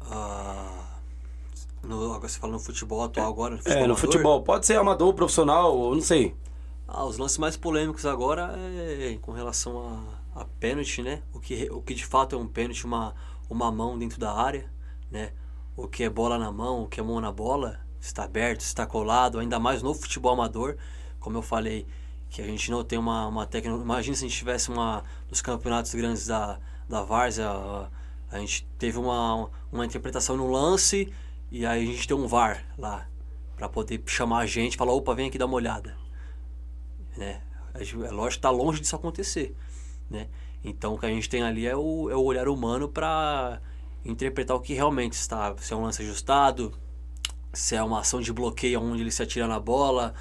Ah, 0.00 0.98
no, 1.82 2.12
agora 2.12 2.28
você 2.28 2.38
fala 2.38 2.52
no 2.52 2.58
futebol 2.60 3.02
atual 3.02 3.28
agora, 3.28 3.56
no 3.56 3.62
futebol 3.62 3.84
É, 3.84 3.86
no 3.86 3.94
amador? 3.94 3.96
futebol. 3.96 4.42
Pode 4.42 4.66
ser 4.66 4.76
amador, 4.78 5.14
profissional, 5.14 5.76
ou 5.76 5.94
não 5.94 6.02
sei. 6.02 6.34
Ah, 6.86 7.04
os 7.04 7.18
lances 7.18 7.38
mais 7.38 7.56
polêmicos 7.56 8.06
agora 8.06 8.54
é 8.56 9.18
com 9.20 9.32
relação 9.32 10.04
a, 10.34 10.42
a 10.42 10.44
pênalti, 10.44 11.02
né? 11.02 11.22
O 11.32 11.40
que, 11.40 11.68
o 11.70 11.80
que 11.82 11.94
de 11.94 12.04
fato 12.04 12.36
é 12.36 12.38
um 12.38 12.46
pênalti, 12.46 12.84
uma, 12.84 13.14
uma 13.50 13.72
mão 13.72 13.98
dentro 13.98 14.20
da 14.20 14.32
área, 14.32 14.70
né? 15.10 15.32
O 15.76 15.88
que 15.88 16.04
é 16.04 16.10
bola 16.10 16.38
na 16.38 16.52
mão, 16.52 16.84
o 16.84 16.88
que 16.88 17.00
é 17.00 17.02
mão 17.02 17.20
na 17.20 17.32
bola, 17.32 17.80
está 18.00 18.24
aberto, 18.24 18.60
está 18.60 18.86
colado, 18.86 19.38
ainda 19.38 19.58
mais 19.58 19.82
no 19.82 19.92
futebol 19.94 20.32
amador, 20.32 20.76
como 21.18 21.36
eu 21.38 21.42
falei, 21.42 21.86
que 22.30 22.42
a 22.42 22.44
gente 22.44 22.70
não 22.70 22.84
tem 22.84 22.98
uma, 22.98 23.26
uma 23.26 23.46
técnica. 23.46 23.80
Imagina 23.80 24.16
se 24.16 24.24
a 24.24 24.28
gente 24.28 24.38
tivesse 24.38 24.70
uma 24.70 25.04
nos 25.30 25.40
campeonatos 25.40 25.94
grandes 25.94 26.26
da, 26.26 26.58
da 26.88 27.02
Várzea, 27.02 27.48
a, 27.48 27.88
a 28.30 28.38
gente 28.38 28.66
teve 28.78 28.98
uma, 28.98 29.50
uma 29.72 29.84
interpretação 29.84 30.36
no 30.36 30.50
lance 30.50 31.12
e 31.50 31.64
aí 31.64 31.82
a 31.82 31.86
gente 31.86 32.06
tem 32.06 32.16
um 32.16 32.26
VAR 32.26 32.64
lá 32.76 33.06
para 33.56 33.68
poder 33.68 34.02
chamar 34.06 34.40
a 34.40 34.46
gente, 34.46 34.76
falar, 34.76 34.92
opa, 34.92 35.14
vem 35.14 35.28
aqui 35.28 35.38
dar 35.38 35.46
uma 35.46 35.54
olhada, 35.54 35.96
né? 37.16 37.40
É 37.74 38.10
lógico 38.10 38.38
está 38.38 38.50
longe 38.50 38.80
disso 38.80 38.96
acontecer, 38.96 39.54
né? 40.10 40.28
Então 40.64 40.94
o 40.94 40.98
que 40.98 41.06
a 41.06 41.10
gente 41.10 41.28
tem 41.28 41.42
ali 41.42 41.66
é 41.66 41.76
o, 41.76 42.10
é 42.10 42.16
o 42.16 42.22
olhar 42.22 42.48
humano 42.48 42.88
para 42.88 43.60
interpretar 44.04 44.56
o 44.56 44.60
que 44.60 44.74
realmente 44.74 45.12
está, 45.12 45.54
se 45.58 45.72
é 45.72 45.76
um 45.76 45.82
lance 45.82 46.02
ajustado, 46.02 46.72
se 47.52 47.74
é 47.74 47.82
uma 47.82 48.00
ação 48.00 48.20
de 48.20 48.32
bloqueio 48.32 48.80
onde 48.80 49.02
ele 49.02 49.10
se 49.10 49.22
atira 49.22 49.46
na 49.46 49.58
bola, 49.58 50.14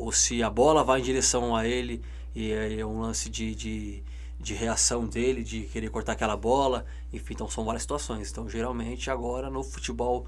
ou 0.00 0.10
se 0.10 0.42
a 0.42 0.48
bola 0.48 0.82
vai 0.82 1.00
em 1.00 1.02
direção 1.02 1.54
a 1.54 1.66
ele 1.66 2.02
e 2.34 2.52
é 2.52 2.84
um 2.86 3.00
lance 3.00 3.28
de, 3.28 3.54
de, 3.54 4.02
de 4.38 4.54
reação 4.54 5.06
dele, 5.06 5.44
de 5.44 5.62
querer 5.62 5.90
cortar 5.90 6.12
aquela 6.12 6.36
bola. 6.36 6.86
Enfim, 7.12 7.34
então 7.34 7.48
são 7.50 7.64
várias 7.64 7.82
situações. 7.82 8.30
Então, 8.30 8.48
geralmente, 8.48 9.10
agora 9.10 9.50
no 9.50 9.62
futebol 9.62 10.26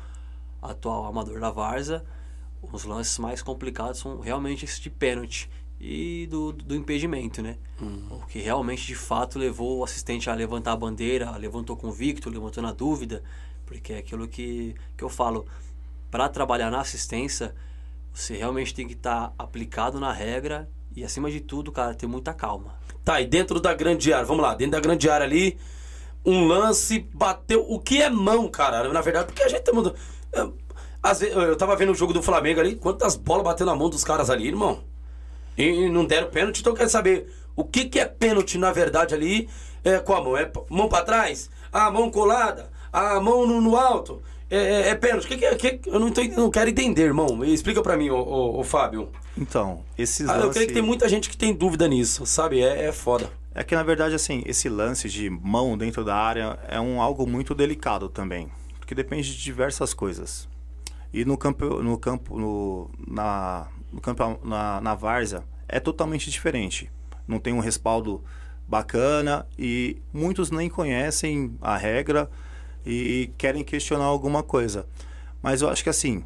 atual 0.60 1.06
amador 1.06 1.40
da 1.40 1.50
Varza, 1.50 2.04
os 2.60 2.84
lances 2.84 3.18
mais 3.18 3.42
complicados 3.42 4.00
são 4.00 4.20
realmente 4.20 4.64
esse 4.64 4.80
de 4.80 4.90
pênalti 4.90 5.48
e 5.80 6.28
do, 6.30 6.52
do 6.52 6.76
impedimento, 6.76 7.40
né? 7.42 7.56
Uhum. 7.80 8.18
O 8.22 8.26
que 8.26 8.38
realmente, 8.40 8.86
de 8.86 8.94
fato, 8.94 9.38
levou 9.38 9.78
o 9.78 9.84
assistente 9.84 10.28
a 10.28 10.34
levantar 10.34 10.72
a 10.72 10.76
bandeira, 10.76 11.30
levantou 11.36 11.76
convicto, 11.76 12.28
levantou 12.30 12.62
na 12.62 12.72
dúvida, 12.72 13.22
porque 13.64 13.94
é 13.94 13.98
aquilo 13.98 14.28
que, 14.28 14.76
que 14.96 15.02
eu 15.02 15.08
falo, 15.08 15.46
para 16.10 16.28
trabalhar 16.28 16.70
na 16.70 16.80
assistência, 16.80 17.54
você 18.12 18.36
realmente 18.36 18.74
tem 18.74 18.86
que 18.86 18.94
estar 18.94 19.28
tá 19.28 19.34
aplicado 19.38 19.98
na 19.98 20.12
regra 20.12 20.68
e, 20.94 21.02
acima 21.02 21.30
de 21.30 21.40
tudo, 21.40 21.72
cara, 21.72 21.94
ter 21.94 22.06
muita 22.06 22.34
calma. 22.34 22.74
Tá, 23.04 23.20
e 23.20 23.26
dentro 23.26 23.58
da 23.58 23.74
grande 23.74 24.12
área, 24.12 24.26
vamos 24.26 24.42
lá, 24.42 24.54
dentro 24.54 24.72
da 24.72 24.80
grande 24.80 25.08
área 25.08 25.26
ali, 25.26 25.58
um 26.24 26.46
lance 26.46 27.00
bateu. 27.12 27.64
O 27.68 27.80
que 27.80 28.00
é 28.00 28.10
mão, 28.10 28.48
cara? 28.48 28.88
Na 28.92 29.00
verdade, 29.00 29.26
porque 29.26 29.42
a 29.42 29.48
gente 29.48 29.62
tá 29.62 29.72
mudando. 29.72 29.96
Eu 31.34 31.56
tava 31.56 31.74
vendo 31.74 31.90
o 31.90 31.94
jogo 31.94 32.12
do 32.12 32.22
Flamengo 32.22 32.60
ali, 32.60 32.76
quantas 32.76 33.16
bolas 33.16 33.44
bateu 33.44 33.66
na 33.66 33.74
mão 33.74 33.90
dos 33.90 34.04
caras 34.04 34.30
ali, 34.30 34.46
irmão? 34.46 34.84
E 35.56 35.88
não 35.88 36.04
deram 36.04 36.30
pênalti, 36.30 36.60
então 36.60 36.72
eu 36.72 36.76
quero 36.76 36.88
saber 36.88 37.32
o 37.56 37.64
que, 37.64 37.86
que 37.86 37.98
é 37.98 38.04
pênalti 38.06 38.56
na 38.56 38.72
verdade 38.72 39.14
ali 39.14 39.48
é, 39.84 39.98
com 39.98 40.14
a 40.14 40.22
mão? 40.22 40.36
É 40.36 40.50
mão 40.70 40.88
para 40.88 41.04
trás? 41.04 41.50
A 41.72 41.90
mão 41.90 42.10
colada? 42.10 42.70
A 42.92 43.20
mão 43.20 43.46
no, 43.46 43.60
no 43.60 43.76
alto? 43.76 44.22
É, 44.53 44.59
é, 44.59 44.88
é 44.90 44.94
pênalti? 44.94 45.26
Que, 45.26 45.36
que, 45.57 45.78
que, 45.78 45.88
eu 45.88 45.98
não, 45.98 46.11
tô, 46.11 46.22
não 46.24 46.50
quero 46.50 46.68
entender, 46.68 47.05
irmão. 47.05 47.42
Explica 47.42 47.80
para 47.80 47.96
mim, 47.96 48.11
ô, 48.11 48.18
ô, 48.18 48.61
ô, 48.61 48.62
Fábio. 48.62 49.09
Então, 49.34 49.82
esses 49.96 50.28
ah, 50.28 50.36
Eu 50.36 50.50
creio 50.50 50.68
que 50.68 50.74
tem 50.74 50.82
muita 50.82 51.09
gente 51.09 51.30
que 51.30 51.36
tem 51.38 51.55
dúvida 51.55 51.88
nisso, 51.88 52.26
sabe? 52.26 52.61
É, 52.61 52.84
é 52.84 52.92
foda. 52.92 53.30
É 53.55 53.64
que, 53.64 53.74
na 53.74 53.82
verdade, 53.82 54.14
assim, 54.14 54.42
esse 54.44 54.68
lance 54.68 55.09
de 55.09 55.30
mão 55.30 55.76
dentro 55.78 56.05
da 56.05 56.14
área 56.14 56.59
é 56.68 56.78
um 56.78 57.00
algo 57.00 57.26
muito 57.26 57.55
delicado 57.55 58.11
também. 58.11 58.53
Porque 58.78 58.94
depende 58.94 59.34
de 59.34 59.42
diversas 59.42 59.94
coisas. 59.94 60.46
E 61.14 61.24
no 61.24 61.38
campo, 61.38 61.82
no 61.82 61.96
campo, 61.96 62.38
no, 62.38 62.90
na, 63.09 63.68
no 63.90 64.03
campo 64.03 64.38
na, 64.44 64.82
na 64.82 64.94
várzea 64.94 65.44
é 65.66 65.80
totalmente 65.80 66.30
diferente. 66.30 66.90
Não 67.26 67.38
tem 67.38 67.55
um 67.55 67.61
respaldo 67.61 68.22
bacana 68.68 69.46
e 69.59 69.96
muitos 70.12 70.50
nem 70.50 70.68
conhecem 70.68 71.57
a 71.62 71.74
regra 71.74 72.30
e 72.85 73.30
querem 73.39 73.64
questionar 73.64 74.05
alguma 74.05 74.43
coisa. 74.43 74.87
Mas 75.43 75.62
eu 75.62 75.68
acho 75.68 75.83
que 75.83 75.91
assim, 75.91 76.24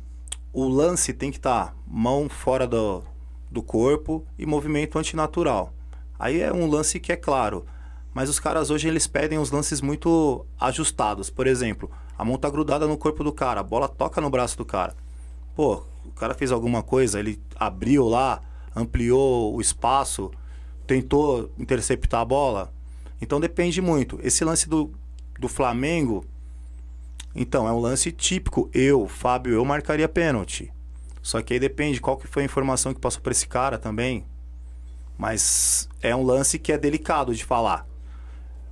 o 0.52 0.68
lance 0.68 1.12
tem 1.12 1.30
que 1.30 1.38
estar 1.38 1.66
tá 1.66 1.74
mão 1.86 2.28
fora 2.28 2.66
do, 2.66 3.02
do 3.50 3.62
corpo 3.62 4.24
e 4.38 4.46
movimento 4.46 4.98
antinatural. 4.98 5.72
Aí 6.18 6.40
é 6.40 6.52
um 6.52 6.68
lance 6.68 6.98
que 6.98 7.12
é 7.12 7.16
claro. 7.16 7.66
Mas 8.14 8.30
os 8.30 8.40
caras 8.40 8.70
hoje 8.70 8.88
eles 8.88 9.06
pedem 9.06 9.38
os 9.38 9.50
lances 9.50 9.80
muito 9.80 10.46
ajustados. 10.58 11.28
Por 11.28 11.46
exemplo, 11.46 11.90
a 12.16 12.24
mão 12.24 12.38
tá 12.38 12.48
grudada 12.48 12.86
no 12.86 12.96
corpo 12.96 13.22
do 13.22 13.32
cara, 13.32 13.60
a 13.60 13.62
bola 13.62 13.88
toca 13.88 14.20
no 14.20 14.30
braço 14.30 14.56
do 14.56 14.64
cara. 14.64 14.96
Pô, 15.54 15.82
o 16.04 16.12
cara 16.12 16.34
fez 16.34 16.50
alguma 16.50 16.82
coisa, 16.82 17.20
ele 17.20 17.38
abriu 17.54 18.08
lá, 18.08 18.40
ampliou 18.74 19.54
o 19.54 19.60
espaço, 19.60 20.30
tentou 20.86 21.50
interceptar 21.58 22.20
a 22.20 22.24
bola. 22.24 22.72
Então 23.20 23.40
depende 23.40 23.82
muito. 23.82 24.18
Esse 24.22 24.44
lance 24.44 24.68
do, 24.68 24.90
do 25.38 25.48
Flamengo, 25.48 26.24
então, 27.36 27.68
é 27.68 27.72
um 27.72 27.78
lance 27.78 28.10
típico. 28.10 28.70
Eu, 28.72 29.06
Fábio, 29.06 29.52
eu 29.52 29.64
marcaria 29.64 30.08
pênalti. 30.08 30.72
Só 31.20 31.42
que 31.42 31.52
aí 31.52 31.60
depende 31.60 32.00
qual 32.00 32.16
que 32.16 32.26
foi 32.26 32.42
a 32.42 32.46
informação 32.46 32.94
que 32.94 33.00
passou 33.00 33.20
para 33.20 33.32
esse 33.32 33.46
cara 33.46 33.76
também. 33.76 34.24
Mas 35.18 35.88
é 36.00 36.14
um 36.16 36.22
lance 36.22 36.58
que 36.58 36.72
é 36.72 36.78
delicado 36.78 37.34
de 37.34 37.44
falar. 37.44 37.86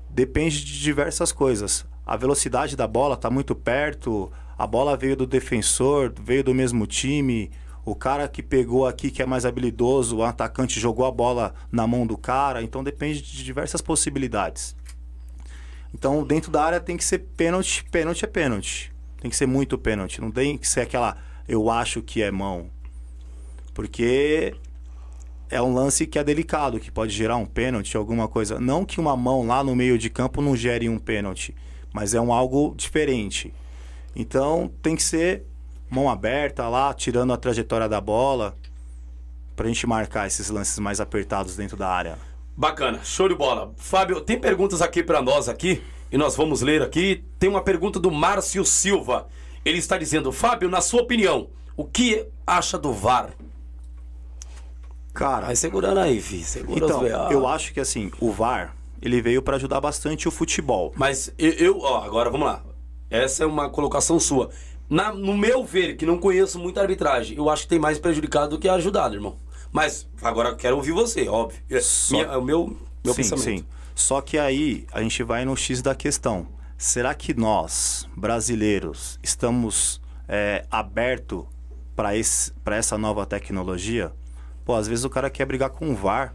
Depende 0.08 0.64
de 0.64 0.80
diversas 0.80 1.32
coisas. 1.32 1.84
A 2.06 2.16
velocidade 2.16 2.76
da 2.76 2.86
bola 2.86 3.14
está 3.14 3.28
muito 3.28 3.54
perto, 3.54 4.30
a 4.56 4.66
bola 4.66 4.96
veio 4.96 5.16
do 5.16 5.26
defensor, 5.26 6.12
veio 6.22 6.44
do 6.44 6.54
mesmo 6.54 6.86
time. 6.86 7.50
O 7.84 7.94
cara 7.94 8.28
que 8.28 8.42
pegou 8.42 8.86
aqui, 8.86 9.10
que 9.10 9.20
é 9.20 9.26
mais 9.26 9.44
habilidoso, 9.44 10.18
o 10.18 10.22
atacante 10.22 10.78
jogou 10.78 11.04
a 11.06 11.10
bola 11.10 11.54
na 11.72 11.86
mão 11.86 12.06
do 12.06 12.16
cara. 12.16 12.62
Então 12.62 12.84
depende 12.84 13.20
de 13.20 13.42
diversas 13.44 13.80
possibilidades. 13.80 14.76
Então, 15.94 16.24
dentro 16.26 16.50
da 16.50 16.64
área 16.64 16.80
tem 16.80 16.96
que 16.96 17.04
ser 17.04 17.20
pênalti, 17.20 17.84
pênalti 17.84 18.24
é 18.24 18.28
pênalti. 18.28 18.92
Tem 19.20 19.30
que 19.30 19.36
ser 19.36 19.46
muito 19.46 19.78
pênalti. 19.78 20.20
Não 20.20 20.30
tem 20.30 20.58
que 20.58 20.68
ser 20.68 20.80
aquela 20.80 21.16
eu 21.48 21.70
acho 21.70 22.02
que 22.02 22.22
é 22.22 22.30
mão. 22.30 22.70
Porque 23.72 24.54
é 25.50 25.60
um 25.60 25.74
lance 25.74 26.06
que 26.06 26.18
é 26.18 26.24
delicado, 26.24 26.80
que 26.80 26.90
pode 26.90 27.12
gerar 27.12 27.36
um 27.36 27.46
pênalti, 27.46 27.96
alguma 27.96 28.26
coisa. 28.28 28.58
Não 28.58 28.84
que 28.84 29.00
uma 29.00 29.16
mão 29.16 29.46
lá 29.46 29.62
no 29.62 29.76
meio 29.76 29.98
de 29.98 30.10
campo 30.10 30.40
não 30.40 30.56
gere 30.56 30.88
um 30.88 30.98
pênalti, 30.98 31.54
mas 31.92 32.14
é 32.14 32.20
um 32.20 32.32
algo 32.32 32.74
diferente. 32.76 33.52
Então 34.16 34.70
tem 34.82 34.96
que 34.96 35.02
ser 35.02 35.44
mão 35.90 36.08
aberta 36.08 36.68
lá, 36.68 36.92
tirando 36.94 37.32
a 37.32 37.36
trajetória 37.36 37.88
da 37.88 38.00
bola, 38.00 38.56
pra 39.54 39.68
gente 39.68 39.86
marcar 39.86 40.26
esses 40.26 40.50
lances 40.50 40.78
mais 40.78 41.00
apertados 41.00 41.56
dentro 41.56 41.76
da 41.76 41.88
área. 41.88 42.18
Bacana, 42.56 43.00
show 43.02 43.28
de 43.28 43.34
bola. 43.34 43.72
Fábio, 43.76 44.20
tem 44.20 44.38
perguntas 44.38 44.80
aqui 44.80 45.02
para 45.02 45.20
nós 45.20 45.48
aqui 45.48 45.82
e 46.10 46.16
nós 46.16 46.36
vamos 46.36 46.62
ler 46.62 46.82
aqui. 46.82 47.24
Tem 47.38 47.50
uma 47.50 47.60
pergunta 47.60 47.98
do 47.98 48.10
Márcio 48.12 48.64
Silva. 48.64 49.26
Ele 49.64 49.78
está 49.78 49.98
dizendo: 49.98 50.30
"Fábio, 50.30 50.68
na 50.68 50.80
sua 50.80 51.02
opinião, 51.02 51.48
o 51.76 51.84
que 51.84 52.26
acha 52.46 52.78
do 52.78 52.92
VAR?" 52.92 53.30
Cara, 55.12 55.46
vai 55.46 55.56
segurando 55.56 55.98
aí, 55.98 56.20
fi. 56.20 56.44
Segura 56.44 56.84
então, 56.84 57.06
eu 57.30 57.46
acho 57.46 57.72
que 57.72 57.80
assim, 57.80 58.10
o 58.20 58.30
VAR, 58.30 58.76
ele 59.02 59.20
veio 59.20 59.42
para 59.42 59.56
ajudar 59.56 59.80
bastante 59.80 60.28
o 60.28 60.30
futebol. 60.30 60.92
Mas 60.96 61.32
eu, 61.36 61.52
eu, 61.52 61.78
ó, 61.80 62.04
agora 62.04 62.30
vamos 62.30 62.46
lá. 62.46 62.62
Essa 63.10 63.42
é 63.44 63.46
uma 63.46 63.68
colocação 63.68 64.18
sua. 64.20 64.50
Na, 64.88 65.12
no 65.12 65.36
meu 65.36 65.64
ver, 65.64 65.96
que 65.96 66.06
não 66.06 66.18
conheço 66.18 66.58
muita 66.58 66.80
arbitragem, 66.80 67.36
eu 67.36 67.48
acho 67.48 67.62
que 67.62 67.68
tem 67.68 67.78
mais 67.78 67.98
prejudicado 67.98 68.50
do 68.50 68.58
que 68.58 68.68
ajudado, 68.68 69.14
irmão. 69.14 69.36
Mas 69.74 70.08
agora 70.22 70.54
quero 70.54 70.76
ouvir 70.76 70.92
você, 70.92 71.28
óbvio. 71.28 71.60
É, 71.68 71.80
Só... 71.80 72.14
Minha, 72.14 72.26
é 72.28 72.36
o 72.36 72.42
meu, 72.44 72.76
meu 73.02 73.12
sim, 73.12 73.22
pensamento. 73.22 73.42
Sim. 73.42 73.66
Só 73.92 74.20
que 74.20 74.38
aí 74.38 74.86
a 74.92 75.02
gente 75.02 75.20
vai 75.24 75.44
no 75.44 75.56
X 75.56 75.82
da 75.82 75.96
questão. 75.96 76.46
Será 76.78 77.12
que 77.12 77.34
nós, 77.34 78.08
brasileiros, 78.16 79.18
estamos 79.20 80.00
é, 80.28 80.64
abertos 80.70 81.44
para 81.96 82.76
essa 82.76 82.96
nova 82.96 83.26
tecnologia? 83.26 84.12
Pô, 84.64 84.76
às 84.76 84.86
vezes 84.86 85.04
o 85.04 85.10
cara 85.10 85.28
quer 85.28 85.44
brigar 85.44 85.70
com 85.70 85.90
o 85.90 85.94
VAR. 85.96 86.32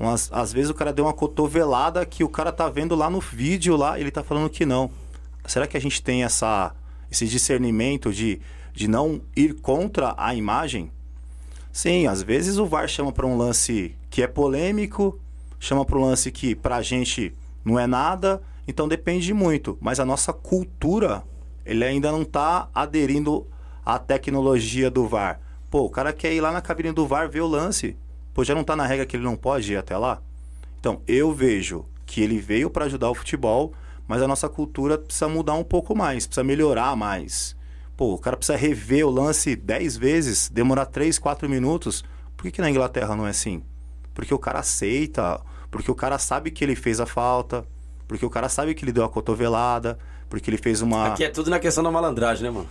Umas, 0.00 0.30
às 0.32 0.50
vezes 0.50 0.70
o 0.70 0.74
cara 0.74 0.90
deu 0.90 1.04
uma 1.04 1.12
cotovelada 1.12 2.04
que 2.06 2.24
o 2.24 2.30
cara 2.30 2.50
tá 2.50 2.70
vendo 2.70 2.94
lá 2.94 3.10
no 3.10 3.20
vídeo 3.20 3.76
lá, 3.76 4.00
ele 4.00 4.10
tá 4.10 4.22
falando 4.22 4.48
que 4.48 4.64
não. 4.64 4.90
Será 5.44 5.66
que 5.66 5.76
a 5.76 5.80
gente 5.80 6.02
tem 6.02 6.24
essa, 6.24 6.74
esse 7.10 7.26
discernimento 7.26 8.10
de, 8.10 8.40
de 8.72 8.88
não 8.88 9.20
ir 9.36 9.52
contra 9.60 10.14
a 10.16 10.34
imagem? 10.34 10.90
Sim, 11.74 12.06
às 12.06 12.22
vezes 12.22 12.56
o 12.56 12.66
VAR 12.66 12.86
chama 12.86 13.10
para 13.10 13.26
um 13.26 13.36
lance 13.36 13.96
que 14.08 14.22
é 14.22 14.28
polêmico, 14.28 15.18
chama 15.58 15.84
para 15.84 15.98
um 15.98 16.02
lance 16.02 16.30
que 16.30 16.54
para 16.54 16.76
a 16.76 16.82
gente 16.82 17.34
não 17.64 17.76
é 17.76 17.84
nada, 17.84 18.40
então 18.68 18.86
depende 18.86 19.34
muito. 19.34 19.76
Mas 19.80 19.98
a 19.98 20.04
nossa 20.04 20.32
cultura, 20.32 21.24
ele 21.66 21.84
ainda 21.84 22.12
não 22.12 22.22
está 22.22 22.68
aderindo 22.72 23.44
à 23.84 23.98
tecnologia 23.98 24.88
do 24.88 25.08
VAR. 25.08 25.40
Pô, 25.68 25.80
o 25.80 25.90
cara 25.90 26.12
quer 26.12 26.32
ir 26.32 26.40
lá 26.40 26.52
na 26.52 26.60
cabine 26.60 26.92
do 26.92 27.08
VAR 27.08 27.28
ver 27.28 27.40
o 27.40 27.48
lance. 27.48 27.96
Pô, 28.32 28.44
já 28.44 28.54
não 28.54 28.60
está 28.60 28.76
na 28.76 28.86
regra 28.86 29.04
que 29.04 29.16
ele 29.16 29.24
não 29.24 29.34
pode 29.34 29.72
ir 29.72 29.76
até 29.76 29.98
lá? 29.98 30.22
Então, 30.78 31.02
eu 31.08 31.32
vejo 31.32 31.84
que 32.06 32.20
ele 32.20 32.38
veio 32.38 32.70
para 32.70 32.84
ajudar 32.84 33.10
o 33.10 33.16
futebol, 33.16 33.72
mas 34.06 34.22
a 34.22 34.28
nossa 34.28 34.48
cultura 34.48 34.96
precisa 34.96 35.26
mudar 35.26 35.54
um 35.54 35.64
pouco 35.64 35.92
mais, 35.96 36.24
precisa 36.24 36.44
melhorar 36.44 36.94
mais. 36.94 37.56
Pô, 37.96 38.14
o 38.14 38.18
cara 38.18 38.36
precisa 38.36 38.58
rever 38.58 39.06
o 39.06 39.10
lance 39.10 39.54
10 39.54 39.96
vezes, 39.96 40.48
demorar 40.48 40.86
3, 40.86 41.18
4 41.18 41.48
minutos. 41.48 42.04
Por 42.36 42.44
que, 42.44 42.50
que 42.52 42.60
na 42.60 42.70
Inglaterra 42.70 43.14
não 43.14 43.26
é 43.26 43.30
assim? 43.30 43.62
Porque 44.12 44.34
o 44.34 44.38
cara 44.38 44.58
aceita, 44.60 45.40
porque 45.70 45.90
o 45.90 45.94
cara 45.94 46.18
sabe 46.18 46.50
que 46.50 46.64
ele 46.64 46.74
fez 46.74 47.00
a 47.00 47.06
falta, 47.06 47.64
porque 48.08 48.24
o 48.26 48.30
cara 48.30 48.48
sabe 48.48 48.74
que 48.74 48.84
ele 48.84 48.92
deu 48.92 49.04
a 49.04 49.08
cotovelada. 49.08 49.98
Porque 50.28 50.50
ele 50.50 50.56
fez 50.56 50.80
uma. 50.82 51.08
Aqui 51.08 51.22
é 51.22 51.28
tudo 51.28 51.48
na 51.50 51.60
questão 51.60 51.84
da 51.84 51.90
malandragem, 51.92 52.42
né, 52.42 52.50
mano? 52.50 52.66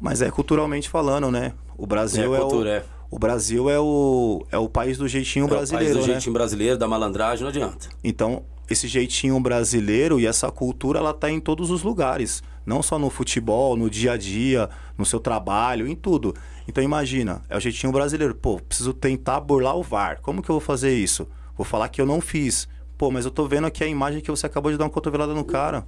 Mas 0.00 0.22
é 0.22 0.30
culturalmente 0.30 0.88
falando, 0.88 1.30
né? 1.30 1.52
O 1.76 1.86
Brasil 1.86 2.34
É, 2.34 2.38
é, 2.38 2.40
cultura, 2.40 2.70
o. 2.70 2.72
é. 2.72 2.84
O 3.10 3.18
Brasil 3.18 3.68
é 3.68 3.78
o, 3.78 4.46
é 4.50 4.56
o 4.56 4.66
país 4.66 4.96
do 4.96 5.06
jeitinho 5.06 5.42
É 5.42 5.46
o 5.46 5.48
brasileiro, 5.50 5.92
país 5.92 5.96
do 6.04 6.06
né? 6.08 6.12
jeitinho 6.14 6.32
brasileiro, 6.32 6.78
da 6.78 6.88
malandragem, 6.88 7.42
não 7.42 7.50
adianta. 7.50 7.88
Então, 8.02 8.44
esse 8.70 8.88
jeitinho 8.88 9.38
brasileiro 9.38 10.18
e 10.18 10.26
essa 10.26 10.50
cultura, 10.50 11.00
ela 11.00 11.12
tá 11.12 11.30
em 11.30 11.38
todos 11.38 11.70
os 11.70 11.82
lugares. 11.82 12.42
Não 12.64 12.82
só 12.82 12.98
no 12.98 13.10
futebol, 13.10 13.76
no 13.76 13.90
dia 13.90 14.12
a 14.12 14.16
dia, 14.16 14.68
no 14.96 15.04
seu 15.04 15.18
trabalho, 15.18 15.86
em 15.86 15.96
tudo. 15.96 16.34
Então, 16.66 16.82
imagina, 16.82 17.42
é 17.48 17.56
o 17.56 17.60
jeitinho 17.60 17.92
brasileiro. 17.92 18.34
Pô, 18.34 18.58
preciso 18.60 18.92
tentar 18.92 19.40
burlar 19.40 19.76
o 19.76 19.82
VAR. 19.82 20.20
Como 20.20 20.42
que 20.42 20.50
eu 20.50 20.54
vou 20.54 20.60
fazer 20.60 20.96
isso? 20.96 21.28
Vou 21.56 21.64
falar 21.64 21.88
que 21.88 22.00
eu 22.00 22.06
não 22.06 22.20
fiz. 22.20 22.68
Pô, 22.96 23.10
mas 23.10 23.24
eu 23.24 23.30
tô 23.30 23.46
vendo 23.46 23.66
aqui 23.66 23.82
a 23.82 23.86
imagem 23.86 24.20
que 24.20 24.30
você 24.30 24.46
acabou 24.46 24.70
de 24.70 24.78
dar 24.78 24.84
uma 24.84 24.90
cotovelada 24.90 25.34
no 25.34 25.44
cara. 25.44 25.86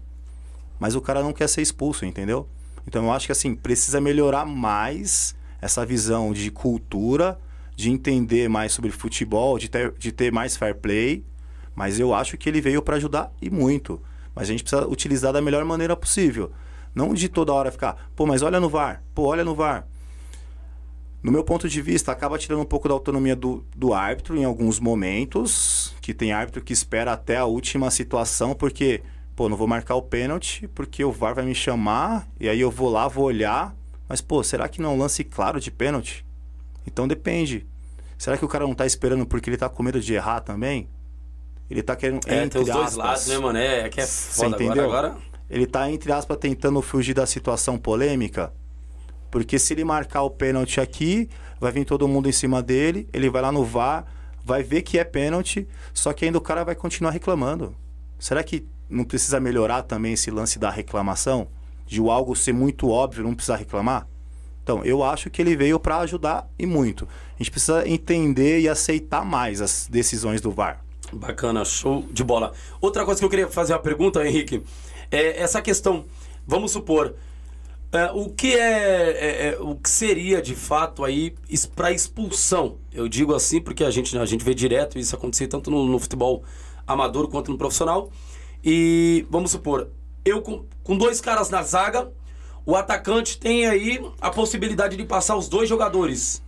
Mas 0.78 0.94
o 0.94 1.00
cara 1.00 1.22
não 1.22 1.32
quer 1.32 1.48
ser 1.48 1.62
expulso, 1.62 2.04
entendeu? 2.04 2.48
Então, 2.86 3.04
eu 3.04 3.12
acho 3.12 3.26
que, 3.26 3.32
assim, 3.32 3.54
precisa 3.54 4.00
melhorar 4.00 4.44
mais 4.44 5.34
essa 5.60 5.86
visão 5.86 6.32
de 6.32 6.50
cultura, 6.50 7.38
de 7.76 7.90
entender 7.90 8.48
mais 8.48 8.72
sobre 8.72 8.90
futebol, 8.90 9.58
de 9.58 9.68
ter, 9.68 9.92
de 9.92 10.12
ter 10.12 10.32
mais 10.32 10.56
fair 10.56 10.74
play. 10.74 11.24
Mas 11.74 11.98
eu 11.98 12.12
acho 12.12 12.36
que 12.36 12.48
ele 12.48 12.60
veio 12.60 12.82
para 12.82 12.96
ajudar 12.96 13.32
e 13.40 13.48
muito. 13.48 14.00
Mas 14.34 14.48
a 14.48 14.52
gente 14.52 14.62
precisa 14.64 14.86
utilizar 14.86 15.32
da 15.32 15.40
melhor 15.40 15.64
maneira 15.64 15.96
possível. 15.96 16.50
Não 16.94 17.12
de 17.12 17.28
toda 17.28 17.52
hora 17.52 17.72
ficar, 17.72 18.10
pô, 18.14 18.24
mas 18.24 18.42
olha 18.42 18.60
no 18.60 18.68
VAR, 18.68 19.02
pô, 19.14 19.24
olha 19.24 19.44
no 19.44 19.54
VAR. 19.54 19.86
No 21.22 21.32
meu 21.32 21.42
ponto 21.42 21.68
de 21.68 21.80
vista, 21.80 22.12
acaba 22.12 22.38
tirando 22.38 22.60
um 22.60 22.66
pouco 22.66 22.86
da 22.86 22.94
autonomia 22.94 23.34
do, 23.34 23.64
do 23.74 23.94
árbitro 23.94 24.36
em 24.36 24.44
alguns 24.44 24.78
momentos, 24.78 25.94
que 26.02 26.12
tem 26.12 26.32
árbitro 26.32 26.62
que 26.62 26.72
espera 26.72 27.14
até 27.14 27.38
a 27.38 27.46
última 27.46 27.90
situação, 27.90 28.54
porque, 28.54 29.02
pô, 29.34 29.48
não 29.48 29.56
vou 29.56 29.66
marcar 29.66 29.94
o 29.94 30.02
pênalti, 30.02 30.68
porque 30.68 31.02
o 31.02 31.10
VAR 31.10 31.34
vai 31.34 31.44
me 31.44 31.54
chamar, 31.54 32.28
e 32.38 32.48
aí 32.48 32.60
eu 32.60 32.70
vou 32.70 32.90
lá, 32.90 33.08
vou 33.08 33.24
olhar, 33.24 33.74
mas, 34.08 34.20
pô, 34.20 34.42
será 34.44 34.68
que 34.68 34.82
não 34.82 34.90
é 34.90 34.92
um 34.92 34.98
lance 34.98 35.24
claro 35.24 35.58
de 35.58 35.70
pênalti? 35.70 36.24
Então 36.86 37.08
depende. 37.08 37.66
Será 38.18 38.36
que 38.36 38.44
o 38.44 38.48
cara 38.48 38.66
não 38.66 38.74
tá 38.74 38.86
esperando 38.86 39.26
porque 39.26 39.48
ele 39.48 39.56
tá 39.56 39.68
com 39.68 39.82
medo 39.82 40.00
de 40.00 40.14
errar 40.14 40.40
também? 40.40 40.88
Ele 41.70 41.82
tá 41.82 41.96
querendo. 41.96 42.20
É, 42.26 42.44
entre 42.44 42.50
tem 42.50 42.62
os 42.62 42.68
dois 42.68 42.86
aspas, 42.86 42.96
lados, 42.96 43.26
né, 43.26 43.38
mano? 43.38 43.58
É, 43.58 43.80
é 43.80 43.88
que 43.88 44.00
é 44.00 44.06
foda 44.06 44.56
agora. 44.56 44.82
Agora, 44.82 45.16
Ele 45.48 45.66
tá, 45.66 45.90
entre 45.90 46.10
aspas, 46.12 46.36
tentando 46.38 46.80
fugir 46.80 47.14
da 47.14 47.26
situação 47.26 47.78
polêmica. 47.78 48.52
Porque 49.30 49.58
se 49.58 49.74
ele 49.74 49.84
marcar 49.84 50.22
o 50.22 50.30
pênalti 50.30 50.80
aqui, 50.80 51.28
vai 51.60 51.72
vir 51.72 51.84
todo 51.84 52.06
mundo 52.08 52.28
em 52.28 52.32
cima 52.32 52.62
dele, 52.62 53.08
ele 53.12 53.28
vai 53.28 53.42
lá 53.42 53.50
no 53.50 53.64
VAR, 53.64 54.06
vai 54.44 54.62
ver 54.62 54.82
que 54.82 54.98
é 54.98 55.04
pênalti, 55.04 55.66
só 55.92 56.12
que 56.12 56.24
ainda 56.24 56.38
o 56.38 56.40
cara 56.40 56.64
vai 56.64 56.74
continuar 56.74 57.10
reclamando. 57.10 57.74
Será 58.18 58.42
que 58.42 58.66
não 58.88 59.04
precisa 59.04 59.40
melhorar 59.40 59.82
também 59.82 60.12
esse 60.12 60.30
lance 60.30 60.58
da 60.58 60.70
reclamação? 60.70 61.48
De 61.86 62.00
algo 62.00 62.34
ser 62.34 62.52
muito 62.52 62.88
óbvio, 62.88 63.24
não 63.24 63.34
precisar 63.34 63.56
reclamar? 63.56 64.06
Então, 64.62 64.82
eu 64.82 65.02
acho 65.02 65.28
que 65.28 65.42
ele 65.42 65.54
veio 65.54 65.78
para 65.78 65.98
ajudar 65.98 66.48
e 66.58 66.64
muito. 66.64 67.06
A 67.34 67.38
gente 67.38 67.50
precisa 67.50 67.86
entender 67.86 68.60
e 68.60 68.68
aceitar 68.68 69.24
mais 69.24 69.60
as 69.60 69.86
decisões 69.90 70.40
do 70.40 70.50
VAR. 70.50 70.82
Bacana, 71.12 71.64
show 71.64 72.04
de 72.10 72.24
bola. 72.24 72.52
Outra 72.80 73.04
coisa 73.04 73.20
que 73.20 73.24
eu 73.24 73.30
queria 73.30 73.48
fazer 73.48 73.74
uma 73.74 73.78
pergunta, 73.78 74.26
Henrique, 74.26 74.62
é 75.10 75.40
essa 75.40 75.60
questão. 75.62 76.04
Vamos 76.46 76.72
supor, 76.72 77.14
é, 77.94 78.10
o 78.12 78.28
que 78.28 78.54
é, 78.54 79.10
é, 79.10 79.46
é, 79.48 79.58
o 79.60 79.76
que 79.76 79.88
seria 79.88 80.42
de 80.42 80.56
fato 80.56 81.04
aí 81.04 81.32
para 81.76 81.92
expulsão? 81.92 82.76
Eu 82.92 83.08
digo 83.08 83.32
assim 83.32 83.60
porque 83.60 83.84
a 83.84 83.90
gente 83.90 84.18
a 84.18 84.24
gente 84.24 84.44
vê 84.44 84.52
direto 84.52 84.98
isso 84.98 85.14
acontecer 85.14 85.46
tanto 85.46 85.70
no, 85.70 85.86
no 85.86 85.98
futebol 86.00 86.42
amador 86.84 87.28
quanto 87.28 87.52
no 87.52 87.56
profissional. 87.56 88.10
E 88.64 89.24
vamos 89.30 89.52
supor, 89.52 89.90
eu 90.24 90.42
com, 90.42 90.64
com 90.82 90.98
dois 90.98 91.20
caras 91.20 91.50
na 91.50 91.62
zaga, 91.62 92.10
o 92.66 92.74
atacante 92.74 93.38
tem 93.38 93.66
aí 93.66 94.04
a 94.20 94.28
possibilidade 94.28 94.96
de 94.96 95.04
passar 95.04 95.36
os 95.36 95.48
dois 95.48 95.68
jogadores. 95.68 96.42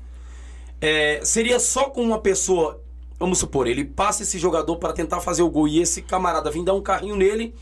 É, 0.81 1.21
seria 1.23 1.61
só 1.61 1.85
com 1.91 2.03
uma 2.03 2.19
pessoa, 2.19 2.83
vamos 3.21 3.39
supor, 3.39 3.69
ele 3.69 3.85
passa 3.85 4.25
esse 4.25 4.37
jogador 4.37 4.77
para 4.79 4.93
tentar 4.93 5.21
fazer 5.21 5.43
o 5.43 5.51
gol 5.51 5.69
e 5.69 5.81
esse 5.81 6.03
camarada 6.03 6.51
vir 6.51 6.65
dar 6.65 6.75
um 6.75 6.83
carrinho 6.83 7.15
nele 7.15 7.55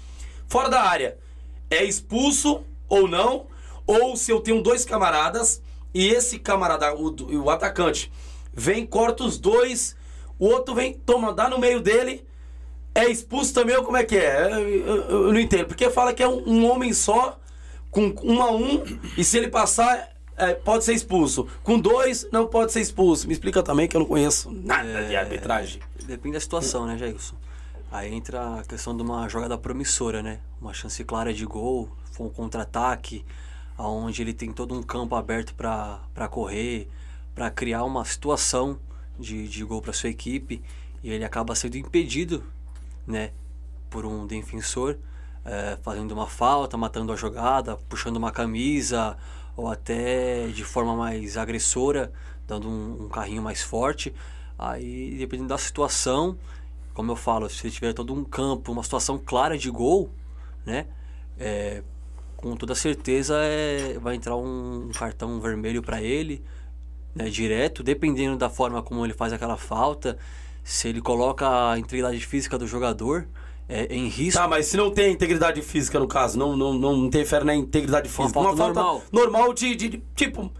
fora 0.49 0.69
da 0.69 0.83
área. 0.83 1.17
É 1.71 1.83
expulso 1.85 2.63
ou 2.89 3.09
não? 3.09 3.47
Ou 3.87 4.17
se 4.17 4.31
eu 4.31 4.41
tenho 4.41 4.63
dois 4.63 4.85
camaradas 4.85 5.61
e 5.93 6.09
esse 6.09 6.39
camarada, 6.39 6.95
o, 6.95 7.15
o 7.43 7.51
atacante, 7.51 8.11
vem, 8.53 8.87
corta 8.87 9.25
os 9.25 9.39
dois, 9.39 9.97
o 10.39 10.47
outro 10.47 10.75
vem, 10.75 10.93
toma, 10.95 11.33
dá 11.33 11.49
no 11.49 11.59
meio 11.59 11.81
dele, 11.81 12.25
é 12.95 13.09
expulso 13.11 13.53
também 13.53 13.77
ou 13.77 13.83
como 13.85 13.97
é 13.97 14.05
que 14.05 14.17
é? 14.17 14.53
Eu, 14.53 14.69
eu- 14.71 15.11
eu 15.27 15.33
não 15.33 15.39
entendo. 15.41 15.67
Porque 15.67 15.91
fala 15.91 16.13
que 16.15 16.23
é 16.23 16.29
um, 16.29 16.43
um 16.49 16.71
homem 16.71 16.93
só, 16.93 17.39
com 17.91 18.15
um 18.23 18.41
a 18.43 18.51
um, 18.53 18.83
e 19.17 19.23
se 19.25 19.37
ele 19.37 19.49
passar, 19.49 20.11
é, 20.37 20.55
pode 20.55 20.85
ser 20.85 20.95
expulso. 20.95 21.47
Com 21.63 21.79
dois, 21.79 22.27
não 22.33 22.47
pode 22.47 22.73
ser 22.73 22.81
expulso. 22.81 23.27
Me 23.27 23.33
explica 23.33 23.63
também 23.63 23.87
que 23.89 23.97
eu 23.97 24.01
não 24.01 24.07
conheço 24.07 24.51
nada 24.51 25.05
de 25.05 25.15
arbitragem. 25.17 25.81
Depende 26.07 26.35
da 26.35 26.41
situação, 26.41 26.87
né, 26.87 26.97
Jailson? 26.99 27.35
Aí 27.95 28.13
entra 28.13 28.59
a 28.59 28.65
questão 28.65 28.97
de 28.97 29.05
uma 29.05 29.29
jogada 29.29 29.57
promissora, 29.57 30.21
né? 30.21 30.41
Uma 30.61 30.75
chance 30.75 31.05
clara 31.05 31.33
de 31.33 31.47
gol, 31.47 31.89
for 32.11 32.25
um 32.25 32.29
contra-ataque, 32.29 33.25
onde 33.79 34.21
ele 34.21 34.35
tem 34.35 34.53
todo 34.53 34.75
um 34.75 34.83
campo 34.83 35.15
aberto 35.15 35.55
para 35.55 36.29
correr, 36.29 36.89
para 37.37 37.49
criar 37.53 37.85
uma 37.85 38.05
situação 38.05 38.81
de, 39.17 39.47
de 39.47 39.63
gol 39.63 39.81
para 39.81 39.93
sua 39.93 40.11
equipe, 40.11 40.61
e 41.05 41.11
ele 41.13 41.25
acaba 41.25 41.55
sendo 41.55 41.77
impedido, 41.77 42.43
né, 43.07 43.31
por 43.89 44.05
um 44.05 44.27
defensor, 44.27 44.99
eh, 45.45 45.79
fazendo 45.81 46.11
uma 46.11 46.27
falta, 46.27 46.77
matando 46.77 47.13
a 47.13 47.17
jogada, 47.17 47.77
puxando 47.89 48.17
uma 48.17 48.33
camisa, 48.33 49.17
ou 49.57 49.71
até 49.71 50.49
de 50.49 50.65
forma 50.65 50.97
mais 50.97 51.37
agressora, 51.37 52.13
dando 52.45 52.69
um, 52.69 53.05
um 53.05 53.09
carrinho 53.09 53.41
mais 53.41 53.63
forte. 53.63 54.13
Aí, 54.59 55.17
dependendo 55.17 55.51
da 55.51 55.59
situação, 55.59 56.37
como 56.95 57.13
eu 57.13 57.17
falo, 57.17 57.51
se 57.51 57.71
tiver 57.71 57.93
todo 57.93 58.15
um 58.15 58.25
campo, 58.25 58.73
uma 58.73 58.83
situação 58.83 59.19
clara 59.19 59.59
de 59.59 59.69
gol, 59.71 60.11
né? 60.65 60.87
é, 61.39 61.83
com 62.37 62.55
toda 62.57 62.75
certeza 62.75 63.37
é, 63.39 63.99
vai 64.01 64.15
entrar 64.15 64.37
um 64.37 64.91
cartão 64.97 65.41
vermelho 65.41 65.83
para 65.83 66.03
ele, 66.03 66.43
né? 67.15 67.29
Direto, 67.29 67.83
dependendo 67.83 68.37
da 68.37 68.51
forma 68.51 68.83
como 68.83 69.05
ele 69.05 69.15
faz 69.15 69.33
aquela 69.33 69.57
falta, 69.57 70.19
se 70.63 70.89
ele 70.89 71.01
coloca 71.01 71.71
a 71.71 71.79
integridade 71.79 72.19
física 72.21 72.59
do 72.59 72.67
jogador 72.67 73.27
é, 73.69 73.87
em 73.87 74.09
risco. 74.09 74.41
Tá, 74.41 74.49
mas 74.49 74.67
se 74.67 74.77
não 74.77 74.91
tem 74.91 75.13
integridade 75.13 75.63
física 75.63 75.99
no 75.99 76.07
caso, 76.07 76.39
não, 76.39 76.57
não, 76.57 76.75
não 76.75 77.07
interfere 77.07 77.45
na 77.45 77.55
integridade 77.55 78.09
Uma 78.09 78.15
física. 78.15 78.43
falta 78.43 78.57
normal. 78.57 79.03
normal 79.11 79.55
de, 79.55 79.75
de, 79.75 79.89
de, 79.89 80.03
tipo. 80.15 80.53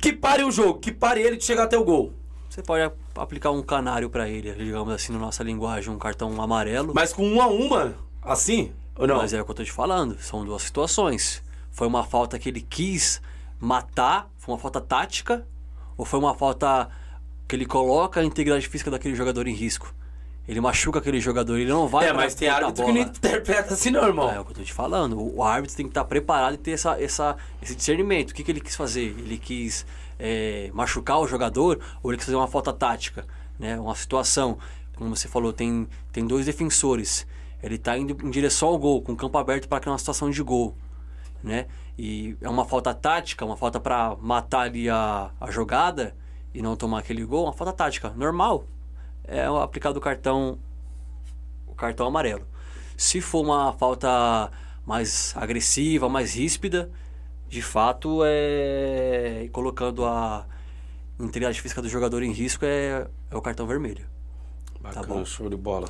Que 0.00 0.12
pare 0.12 0.42
o 0.42 0.50
jogo, 0.50 0.78
que 0.78 0.92
pare 0.92 1.20
ele 1.20 1.36
de 1.36 1.44
chegar 1.44 1.64
até 1.64 1.76
o 1.76 1.84
gol. 1.84 2.12
Você 2.48 2.62
pode 2.62 2.92
aplicar 3.16 3.50
um 3.50 3.62
canário 3.62 4.08
para 4.08 4.28
ele, 4.28 4.52
digamos 4.52 4.92
assim, 4.92 5.12
na 5.12 5.18
nossa 5.18 5.42
linguagem, 5.42 5.92
um 5.92 5.98
cartão 5.98 6.40
amarelo. 6.40 6.92
Mas 6.94 7.12
com 7.12 7.26
uma 7.26 7.44
a 7.44 7.48
uma, 7.48 7.94
assim? 8.22 8.72
Ou 8.96 9.06
não? 9.06 9.18
Mas 9.18 9.32
é 9.32 9.40
o 9.40 9.44
que 9.44 9.50
eu 9.50 9.54
tô 9.54 9.64
te 9.64 9.72
falando, 9.72 10.18
são 10.20 10.44
duas 10.44 10.62
situações. 10.62 11.42
Foi 11.70 11.86
uma 11.86 12.04
falta 12.04 12.38
que 12.38 12.48
ele 12.48 12.60
quis 12.60 13.20
matar, 13.58 14.28
foi 14.38 14.54
uma 14.54 14.60
falta 14.60 14.80
tática, 14.80 15.46
ou 15.96 16.04
foi 16.04 16.18
uma 16.18 16.34
falta 16.34 16.88
que 17.48 17.56
ele 17.56 17.66
coloca 17.66 18.20
a 18.20 18.24
integridade 18.24 18.68
física 18.68 18.90
daquele 18.90 19.14
jogador 19.14 19.46
em 19.46 19.54
risco? 19.54 19.94
Ele 20.46 20.60
machuca 20.60 20.98
aquele 20.98 21.20
jogador, 21.20 21.56
ele 21.56 21.70
não 21.70 21.86
vai 21.86 22.08
é, 22.08 22.12
mas 22.12 22.34
tem 22.34 22.48
árbitro 22.48 22.84
que 22.84 22.92
não 22.92 23.00
interpreta 23.00 23.74
assim, 23.74 23.90
não, 23.90 24.04
irmão. 24.04 24.28
É, 24.28 24.36
é 24.36 24.40
o 24.40 24.44
que 24.44 24.50
eu 24.50 24.56
tô 24.56 24.62
te 24.62 24.72
falando. 24.72 25.16
O 25.18 25.36
o 25.36 25.42
árbitro 25.42 25.76
tem 25.76 25.86
que 25.86 25.90
estar 25.90 26.04
preparado 26.04 26.54
e 26.54 26.56
ter 26.56 26.72
essa, 26.72 27.00
essa, 27.00 27.36
esse 27.62 27.76
discernimento. 27.76 28.32
O 28.32 28.34
que, 28.34 28.42
que 28.42 28.50
ele 28.50 28.60
quis 28.60 28.74
fazer? 28.74 29.14
Ele 29.18 29.38
quis 29.38 29.86
é, 30.22 30.70
machucar 30.72 31.18
o 31.18 31.26
jogador 31.26 31.80
ou 32.00 32.12
ele 32.12 32.16
quis 32.16 32.26
fazer 32.26 32.36
uma 32.36 32.46
falta 32.46 32.72
tática? 32.72 33.26
Né? 33.58 33.78
Uma 33.78 33.96
situação, 33.96 34.56
como 34.94 35.14
você 35.14 35.26
falou, 35.26 35.52
tem, 35.52 35.88
tem 36.12 36.24
dois 36.24 36.46
defensores. 36.46 37.26
Ele 37.60 37.74
está 37.74 37.98
indo 37.98 38.16
em 38.24 38.30
direção 38.30 38.68
ao 38.68 38.78
gol, 38.78 39.02
com 39.02 39.12
o 39.12 39.16
campo 39.16 39.36
aberto 39.36 39.68
para 39.68 39.80
criar 39.80 39.92
uma 39.92 39.98
situação 39.98 40.30
de 40.30 40.40
gol. 40.40 40.76
Né? 41.42 41.66
E 41.98 42.36
é 42.40 42.48
uma 42.48 42.64
falta 42.64 42.94
tática, 42.94 43.44
uma 43.44 43.56
falta 43.56 43.80
para 43.80 44.16
matar 44.20 44.60
ali 44.60 44.88
a, 44.88 45.32
a 45.40 45.50
jogada 45.50 46.14
e 46.54 46.62
não 46.62 46.76
tomar 46.76 47.00
aquele 47.00 47.24
gol, 47.24 47.44
uma 47.44 47.52
falta 47.52 47.72
tática, 47.72 48.10
normal. 48.10 48.64
É 49.24 49.44
aplicado 49.44 49.98
o 49.98 50.00
cartão 50.00 50.58
o 51.66 51.74
cartão 51.74 52.06
amarelo. 52.06 52.46
Se 52.96 53.20
for 53.20 53.40
uma 53.42 53.72
falta 53.72 54.52
mais 54.86 55.34
agressiva, 55.36 56.08
mais 56.08 56.34
ríspida, 56.34 56.90
de 57.52 57.60
fato 57.60 58.22
é 58.24 59.46
colocando 59.52 60.06
a 60.06 60.46
integridade 61.20 61.60
física 61.60 61.82
do 61.82 61.88
jogador 61.88 62.22
em 62.22 62.32
risco 62.32 62.64
é, 62.64 63.06
é 63.30 63.36
o 63.36 63.42
cartão 63.42 63.66
vermelho. 63.66 64.06
Bacana, 64.80 65.06
bom. 65.06 65.24
show 65.26 65.50
de 65.50 65.56
bola. 65.56 65.86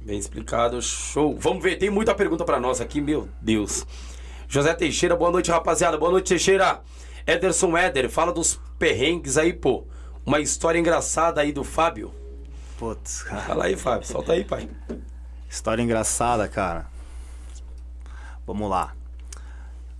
Bem 0.00 0.18
explicado, 0.18 0.82
show. 0.82 1.38
Vamos 1.38 1.62
ver, 1.62 1.76
tem 1.76 1.88
muita 1.88 2.16
pergunta 2.16 2.44
pra 2.44 2.58
nós 2.58 2.80
aqui, 2.80 3.00
meu 3.00 3.28
Deus. 3.40 3.86
José 4.48 4.74
Teixeira, 4.74 5.14
boa 5.14 5.30
noite, 5.30 5.52
rapaziada. 5.52 5.96
Boa 5.96 6.10
noite, 6.10 6.30
Teixeira. 6.30 6.80
Ederson 7.24 7.76
Éder, 7.76 8.10
fala 8.10 8.32
dos 8.32 8.58
perrengues 8.76 9.38
aí, 9.38 9.52
pô. 9.52 9.86
Uma 10.26 10.40
história 10.40 10.80
engraçada 10.80 11.40
aí 11.40 11.52
do 11.52 11.62
Fábio. 11.62 12.12
Putz, 12.76 13.22
cara. 13.22 13.42
Fala 13.42 13.64
aí, 13.66 13.76
Fábio. 13.76 14.08
Solta 14.08 14.32
aí, 14.32 14.44
pai. 14.44 14.68
História 15.48 15.80
engraçada, 15.80 16.48
cara. 16.48 16.86
Vamos 18.44 18.68
lá. 18.68 18.92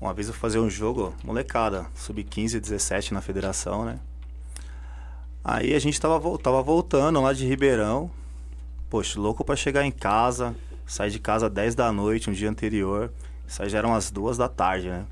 Uma 0.02 0.12
vez 0.12 0.26
eu 0.26 0.34
fazia 0.34 0.60
um 0.60 0.68
jogo, 0.68 1.14
molecada, 1.22 1.86
sub-15, 1.94 2.58
17 2.58 3.14
na 3.14 3.20
federação, 3.20 3.84
né? 3.84 4.00
Aí 5.44 5.72
a 5.74 5.78
gente 5.78 6.00
tava, 6.00 6.36
tava 6.38 6.60
voltando 6.60 7.20
lá 7.20 7.32
de 7.32 7.46
Ribeirão. 7.46 8.10
Poxa, 8.90 9.20
louco 9.20 9.44
pra 9.44 9.54
chegar 9.54 9.86
em 9.86 9.92
casa. 9.92 10.56
Saí 10.88 11.08
de 11.08 11.20
casa 11.20 11.48
10 11.48 11.76
da 11.76 11.92
noite, 11.92 12.28
um 12.28 12.32
dia 12.32 12.50
anterior. 12.50 13.12
Aí 13.60 13.68
já 13.68 13.78
eram 13.78 13.94
as 13.94 14.10
duas 14.10 14.36
da 14.36 14.48
tarde, 14.48 14.88
né? 14.88 15.06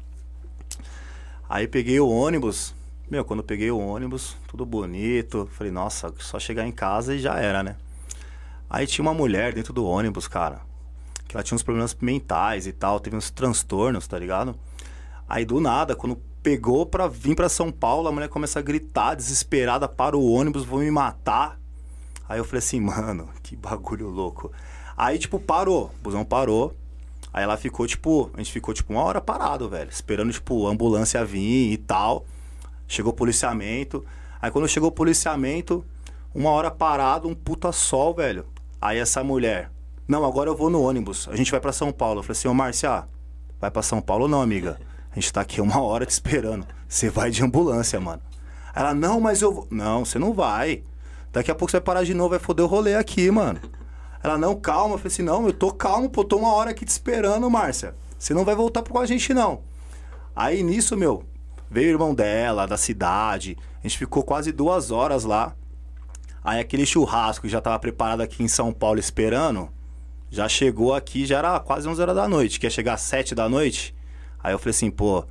Aí 1.48 1.68
peguei 1.68 2.00
o 2.00 2.08
ônibus. 2.08 2.74
Meu, 3.08 3.24
quando 3.24 3.40
eu 3.40 3.46
peguei 3.46 3.70
o 3.70 3.78
ônibus, 3.78 4.36
tudo 4.48 4.66
bonito. 4.66 5.48
Falei, 5.52 5.72
nossa, 5.72 6.12
só 6.18 6.40
chegar 6.40 6.66
em 6.66 6.72
casa 6.72 7.14
e 7.14 7.20
já 7.20 7.38
era, 7.38 7.62
né? 7.62 7.76
Aí 8.68 8.88
tinha 8.88 9.04
uma 9.04 9.14
mulher 9.14 9.54
dentro 9.54 9.72
do 9.72 9.84
ônibus, 9.84 10.26
cara. 10.26 10.62
Que 11.28 11.36
ela 11.36 11.44
tinha 11.44 11.54
uns 11.54 11.62
problemas 11.62 11.96
mentais 12.00 12.66
e 12.66 12.72
tal, 12.72 12.98
teve 12.98 13.14
uns 13.14 13.30
transtornos, 13.30 14.08
tá 14.08 14.18
ligado? 14.18 14.58
Aí 15.30 15.44
do 15.44 15.60
nada, 15.60 15.94
quando 15.94 16.20
pegou 16.42 16.84
pra 16.84 17.06
vir 17.06 17.36
pra 17.36 17.48
São 17.48 17.70
Paulo, 17.70 18.08
a 18.08 18.12
mulher 18.12 18.28
começa 18.28 18.58
a 18.58 18.62
gritar, 18.62 19.14
desesperada, 19.14 19.86
para 19.86 20.16
o 20.16 20.32
ônibus, 20.32 20.64
vão 20.64 20.80
me 20.80 20.90
matar. 20.90 21.56
Aí 22.28 22.40
eu 22.40 22.44
falei 22.44 22.58
assim, 22.58 22.80
mano, 22.80 23.28
que 23.40 23.54
bagulho 23.54 24.08
louco. 24.08 24.50
Aí, 24.96 25.20
tipo, 25.20 25.38
parou, 25.38 25.84
o 25.84 26.02
busão 26.02 26.24
parou. 26.24 26.74
Aí 27.32 27.44
ela 27.44 27.56
ficou, 27.56 27.86
tipo, 27.86 28.28
a 28.34 28.38
gente 28.38 28.50
ficou, 28.50 28.74
tipo, 28.74 28.92
uma 28.92 29.04
hora 29.04 29.20
parado, 29.20 29.68
velho. 29.68 29.88
Esperando, 29.88 30.32
tipo, 30.32 30.66
a 30.66 30.70
ambulância 30.70 31.24
vir 31.24 31.74
e 31.74 31.76
tal. 31.76 32.26
Chegou 32.88 33.12
o 33.12 33.16
policiamento. 33.16 34.04
Aí 34.42 34.50
quando 34.50 34.66
chegou 34.66 34.88
o 34.88 34.92
policiamento, 34.92 35.84
uma 36.34 36.50
hora 36.50 36.72
parado, 36.72 37.28
um 37.28 37.36
puta 37.36 37.70
sol, 37.70 38.12
velho. 38.12 38.46
Aí 38.80 38.98
essa 38.98 39.22
mulher, 39.22 39.70
não, 40.08 40.24
agora 40.24 40.50
eu 40.50 40.56
vou 40.56 40.70
no 40.70 40.82
ônibus. 40.82 41.28
A 41.30 41.36
gente 41.36 41.52
vai 41.52 41.60
pra 41.60 41.70
São 41.70 41.92
Paulo. 41.92 42.18
Eu 42.18 42.22
falei 42.24 42.36
assim, 42.36 42.48
ô 42.48 42.54
Márcia, 42.54 43.06
vai 43.60 43.70
pra 43.70 43.80
São 43.80 44.00
Paulo 44.00 44.26
não, 44.26 44.42
amiga? 44.42 44.89
A 45.10 45.14
gente 45.14 45.32
tá 45.32 45.40
aqui 45.40 45.60
uma 45.60 45.80
hora 45.80 46.06
te 46.06 46.10
esperando. 46.10 46.66
Você 46.88 47.10
vai 47.10 47.30
de 47.30 47.42
ambulância, 47.42 48.00
mano. 48.00 48.22
Ela, 48.74 48.94
não, 48.94 49.20
mas 49.20 49.42
eu 49.42 49.52
vou. 49.52 49.66
Não, 49.70 50.04
você 50.04 50.18
não 50.18 50.32
vai. 50.32 50.84
Daqui 51.32 51.50
a 51.50 51.54
pouco 51.54 51.70
você 51.70 51.78
vai 51.78 51.84
parar 51.84 52.04
de 52.04 52.14
novo, 52.14 52.30
vai 52.30 52.38
foder 52.38 52.64
o 52.64 52.68
rolê 52.68 52.94
aqui, 52.94 53.30
mano. 53.30 53.60
Ela, 54.22 54.38
não, 54.38 54.54
calma. 54.54 54.94
Eu 54.94 54.98
falei 54.98 55.12
assim, 55.12 55.22
não, 55.22 55.46
eu 55.46 55.52
tô 55.52 55.72
calmo, 55.72 56.08
pô, 56.08 56.24
tô 56.24 56.36
uma 56.36 56.52
hora 56.52 56.70
aqui 56.70 56.84
te 56.84 56.88
esperando, 56.88 57.50
Márcia. 57.50 57.94
Você 58.18 58.34
não 58.34 58.44
vai 58.44 58.54
voltar 58.54 58.82
com 58.82 58.98
a 58.98 59.06
gente, 59.06 59.34
não. 59.34 59.62
Aí 60.34 60.62
nisso, 60.62 60.96
meu, 60.96 61.24
veio 61.70 61.88
o 61.88 61.90
irmão 61.92 62.14
dela, 62.14 62.66
da 62.66 62.76
cidade. 62.76 63.56
A 63.82 63.86
gente 63.88 63.98
ficou 63.98 64.22
quase 64.22 64.52
duas 64.52 64.90
horas 64.90 65.24
lá. 65.24 65.54
Aí 66.42 66.60
aquele 66.60 66.86
churrasco 66.86 67.46
que 67.46 67.52
já 67.52 67.60
tava 67.60 67.78
preparado 67.78 68.20
aqui 68.20 68.42
em 68.42 68.48
São 68.48 68.72
Paulo 68.72 68.98
esperando, 68.98 69.68
já 70.30 70.48
chegou 70.48 70.94
aqui, 70.94 71.26
já 71.26 71.38
era 71.38 71.60
quase 71.60 71.88
11 71.88 72.00
horas 72.00 72.16
da 72.16 72.28
noite. 72.28 72.60
Quer 72.60 72.70
chegar 72.70 72.94
às 72.94 73.02
7 73.02 73.34
da 73.34 73.48
noite? 73.48 73.94
Aí 74.42 74.52
eu 74.52 74.58
falei 74.58 74.70
assim, 74.70 74.90
pô, 74.90 75.20
o 75.20 75.24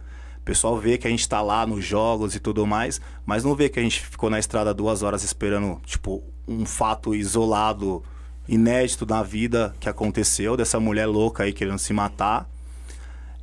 pessoal 0.45 0.78
vê 0.78 0.97
que 0.97 1.07
a 1.07 1.10
gente 1.10 1.28
tá 1.28 1.41
lá 1.41 1.66
nos 1.66 1.84
jogos 1.86 2.36
e 2.36 2.39
tudo 2.39 2.66
mais, 2.66 2.99
mas 3.26 3.43
não 3.43 3.55
vê 3.55 3.70
que 3.70 3.80
a 3.80 3.84
gente 3.84 4.01
ficou 4.05 4.30
na 4.30 4.39
estrada 4.39 4.74
duas 4.74 5.03
horas 5.03 5.24
esperando, 5.24 5.80
tipo, 5.86 6.24
um 6.47 6.66
fato 6.66 7.14
isolado, 7.14 8.03
inédito 8.47 9.05
na 9.05 9.22
vida 9.22 9.76
que 9.80 9.88
aconteceu, 9.88 10.57
dessa 10.57 10.80
mulher 10.80 11.05
louca 11.05 11.43
aí 11.43 11.53
querendo 11.53 11.78
se 11.80 11.93
matar. 11.93 12.49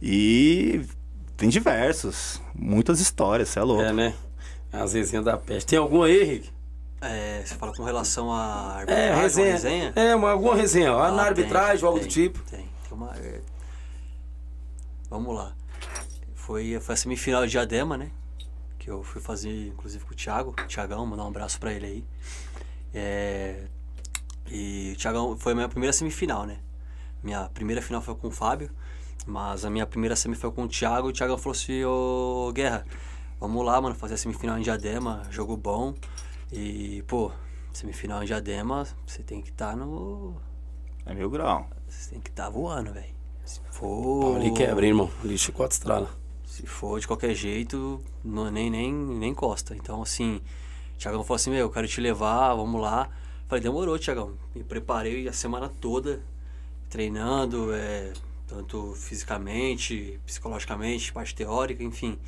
E 0.03 0.83
tem 1.37 1.49
diversos, 1.49 2.41
muitas 2.55 3.01
histórias, 3.01 3.49
você 3.49 3.59
é 3.59 3.62
louco. 3.62 3.83
É, 3.83 3.93
né? 3.93 4.14
As 4.73 4.93
resenhas 4.93 5.25
da 5.25 5.37
peste. 5.37 5.67
Tem 5.69 5.79
alguma 5.79 6.07
aí, 6.07 6.23
Henrique? 6.23 6.51
É, 7.01 7.43
você 7.45 7.55
fala 7.55 7.73
com 7.75 7.85
relação 7.85 8.33
à 8.33 8.83
É, 8.87 9.11
arbitragem, 9.11 9.12
uma 9.14 9.21
resenha. 9.23 9.53
resenha? 9.53 9.93
É, 9.97 10.14
uma, 10.14 10.31
alguma 10.33 10.55
resenha. 10.57 10.93
ó, 10.93 11.03
Ah, 11.03 11.11
na 11.11 11.19
tem, 11.19 11.27
arbitragem, 11.29 11.85
algo 11.87 11.99
do 11.99 12.03
tem, 12.03 12.11
tipo. 12.11 12.39
Tem, 12.51 12.61
tem 12.61 12.93
uma. 12.93 13.12
Vamos 15.09 15.34
lá. 15.34 15.54
Foi, 16.34 16.78
foi 16.80 16.94
a 16.94 16.96
semifinal 16.96 17.44
de 17.44 17.52
Diadema, 17.52 17.96
né? 17.96 18.11
Que 18.78 18.90
eu 18.90 19.02
fui 19.02 19.20
fazer, 19.20 19.68
inclusive, 19.68 20.04
com 20.04 20.12
o 20.12 20.16
Thiago. 20.16 20.54
Thiagão, 20.66 21.07
mandar 21.07 21.24
um 21.24 21.28
abraço 21.28 21.59
pra 21.59 21.72
ele 21.72 21.86
aí. 21.86 22.04
É, 22.94 23.66
e 24.50 24.92
o 24.94 24.96
Thiagão 24.96 25.36
foi 25.36 25.52
a 25.52 25.54
minha 25.54 25.68
primeira 25.68 25.92
semifinal, 25.92 26.46
né? 26.46 26.59
Minha 27.22 27.48
primeira 27.48 27.82
final 27.82 28.00
foi 28.00 28.14
com 28.14 28.28
o 28.28 28.30
Fábio, 28.30 28.70
mas 29.26 29.64
a 29.64 29.70
minha 29.70 29.86
primeira 29.86 30.14
semi 30.14 30.36
foi 30.36 30.50
com 30.52 30.64
o 30.64 30.68
Thiago. 30.68 31.09
E 31.09 31.11
o 31.11 31.12
Thiago 31.12 31.36
falou 31.36 31.52
assim: 31.52 31.84
Ô 31.84 32.52
Guerra, 32.54 32.86
vamos 33.40 33.64
lá, 33.64 33.80
mano, 33.80 33.94
fazer 33.94 34.14
a 34.14 34.16
semifinal 34.16 34.59
em 34.59 34.62
Diadema, 34.62 35.22
jogo 35.30 35.57
bom. 35.57 35.94
E, 36.52 37.02
pô, 37.09 37.32
semifinal 37.72 38.22
em 38.22 38.26
Diadema, 38.26 38.86
você 39.04 39.22
tem 39.22 39.42
que 39.42 39.50
estar 39.50 39.76
no. 39.76 40.36
É 41.04 41.14
mil 41.14 41.28
grau. 41.28 41.68
Você 41.88 42.11
tem 42.11 42.20
que 42.20 42.30
estar 42.30 42.48
voando, 42.48 42.92
velho. 42.92 43.16
For. 43.77 44.37
Ali 44.37 44.53
quebra, 44.53 44.87
hein, 44.87 44.93
irmão. 44.93 45.11
Ali 45.22 45.37
chicote 45.37 45.74
estrala. 45.74 46.09
Se 46.47 46.66
for 46.66 46.99
de 46.99 47.07
qualquer 47.07 47.35
jeito, 47.35 48.03
não, 48.24 48.51
nem, 48.51 48.70
nem, 48.70 48.91
nem 48.91 49.33
encosta. 49.33 49.77
Então, 49.77 50.01
assim, 50.01 50.41
o 50.95 50.99
Thiagão 50.99 51.22
falou 51.22 51.37
assim: 51.37 51.51
Meu, 51.51 51.61
eu 51.61 51.70
quero 51.70 51.87
te 51.87 52.01
levar, 52.01 52.55
vamos 52.55 52.81
lá. 52.81 53.11
Falei: 53.47 53.62
Demorou, 53.62 53.99
Thiagão. 53.99 54.33
Me 54.55 54.64
preparei 54.64 55.29
a 55.29 55.33
semana 55.33 55.68
toda, 55.68 56.22
treinando, 56.89 57.70
é, 57.74 58.14
tanto 58.47 58.95
fisicamente, 58.95 60.18
psicologicamente, 60.24 61.12
parte 61.12 61.35
teórica, 61.35 61.85
enfim. 61.85 62.18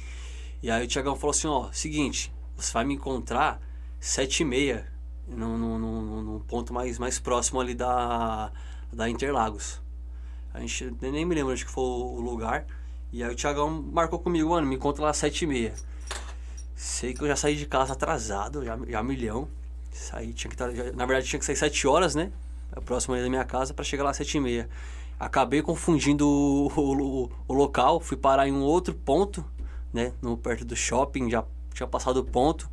E 0.62 0.70
aí 0.70 0.84
o 0.84 0.88
Thiagão 0.88 1.16
falou 1.16 1.30
assim: 1.30 1.46
Ó, 1.46 1.70
seguinte, 1.72 2.30
você 2.54 2.70
vai 2.74 2.84
me 2.84 2.92
encontrar 2.92 3.58
sete 3.98 4.42
e 4.42 4.44
meia, 4.44 4.86
num, 5.26 5.56
num, 5.56 5.78
num, 5.78 6.22
num 6.22 6.40
ponto 6.40 6.74
mais, 6.74 6.98
mais 6.98 7.18
próximo 7.18 7.58
ali 7.58 7.74
da, 7.74 8.52
da 8.92 9.08
Interlagos. 9.08 9.80
A 10.58 10.60
gente 10.60 10.92
nem 11.00 11.24
me 11.24 11.34
lembro 11.34 11.52
onde 11.52 11.64
que 11.64 11.70
foi 11.70 11.84
o 11.84 12.20
lugar. 12.20 12.66
E 13.12 13.22
aí 13.22 13.32
o 13.32 13.36
Thiagão 13.36 13.70
marcou 13.70 14.18
comigo, 14.18 14.50
mano, 14.50 14.66
me 14.66 14.74
encontra 14.74 15.04
lá 15.04 15.10
às 15.10 15.16
sete 15.16 15.42
e 15.42 15.46
meia. 15.46 15.72
Sei 16.74 17.14
que 17.14 17.22
eu 17.22 17.28
já 17.28 17.36
saí 17.36 17.56
de 17.56 17.66
casa 17.66 17.92
atrasado, 17.92 18.64
já, 18.64 18.78
já 18.88 19.02
milhão. 19.02 19.48
Saí, 19.90 20.32
tinha 20.32 20.50
que 20.50 20.56
tá, 20.56 20.70
já- 20.70 20.92
na 20.92 21.06
verdade 21.06 21.26
tinha 21.26 21.38
que 21.38 21.46
sair 21.46 21.56
sete 21.56 21.86
horas, 21.86 22.14
né? 22.14 22.30
A 22.72 22.80
próxima 22.80 23.14
ali 23.14 23.24
da 23.24 23.30
minha 23.30 23.44
casa 23.44 23.72
para 23.72 23.84
chegar 23.84 24.04
lá 24.04 24.10
às 24.10 24.16
sete 24.16 24.36
e 24.36 24.40
meia. 24.40 24.68
Acabei 25.18 25.62
confundindo 25.62 26.26
o, 26.28 26.66
o, 26.68 27.30
o 27.48 27.52
local, 27.54 27.98
fui 28.00 28.16
parar 28.16 28.46
em 28.46 28.52
um 28.52 28.62
outro 28.62 28.94
ponto, 28.94 29.44
né? 29.92 30.12
No, 30.22 30.36
perto 30.36 30.64
do 30.64 30.76
shopping, 30.76 31.30
já 31.30 31.44
tinha 31.72 31.86
passado 31.86 32.18
o 32.18 32.24
ponto. 32.24 32.68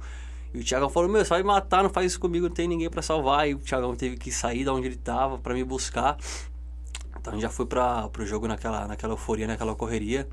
E 0.54 0.60
o 0.60 0.64
Thiagão 0.64 0.90
falou, 0.90 1.10
meu, 1.10 1.24
você 1.24 1.30
vai 1.30 1.42
me 1.42 1.48
matar, 1.48 1.84
não 1.84 1.90
faz 1.90 2.12
isso 2.12 2.20
comigo, 2.20 2.48
não 2.48 2.54
tem 2.54 2.68
ninguém 2.68 2.90
para 2.90 3.02
salvar. 3.02 3.48
E 3.50 3.56
o 3.56 3.60
Thiagão 3.60 3.96
teve 3.96 4.18
que 4.18 4.32
sair 4.32 4.64
da 4.64 4.74
onde 4.74 4.88
ele 4.88 4.96
tava 4.96 5.38
para 5.38 5.54
me 5.54 5.64
buscar. 5.64 6.18
A 7.28 7.32
gente 7.32 7.42
já 7.42 7.50
foi 7.50 7.66
para 7.66 8.08
pro 8.10 8.26
jogo 8.26 8.48
naquela, 8.48 8.88
naquela 8.88 9.14
euforia, 9.14 9.48
naquela 9.48 9.76
correria. 9.76 10.28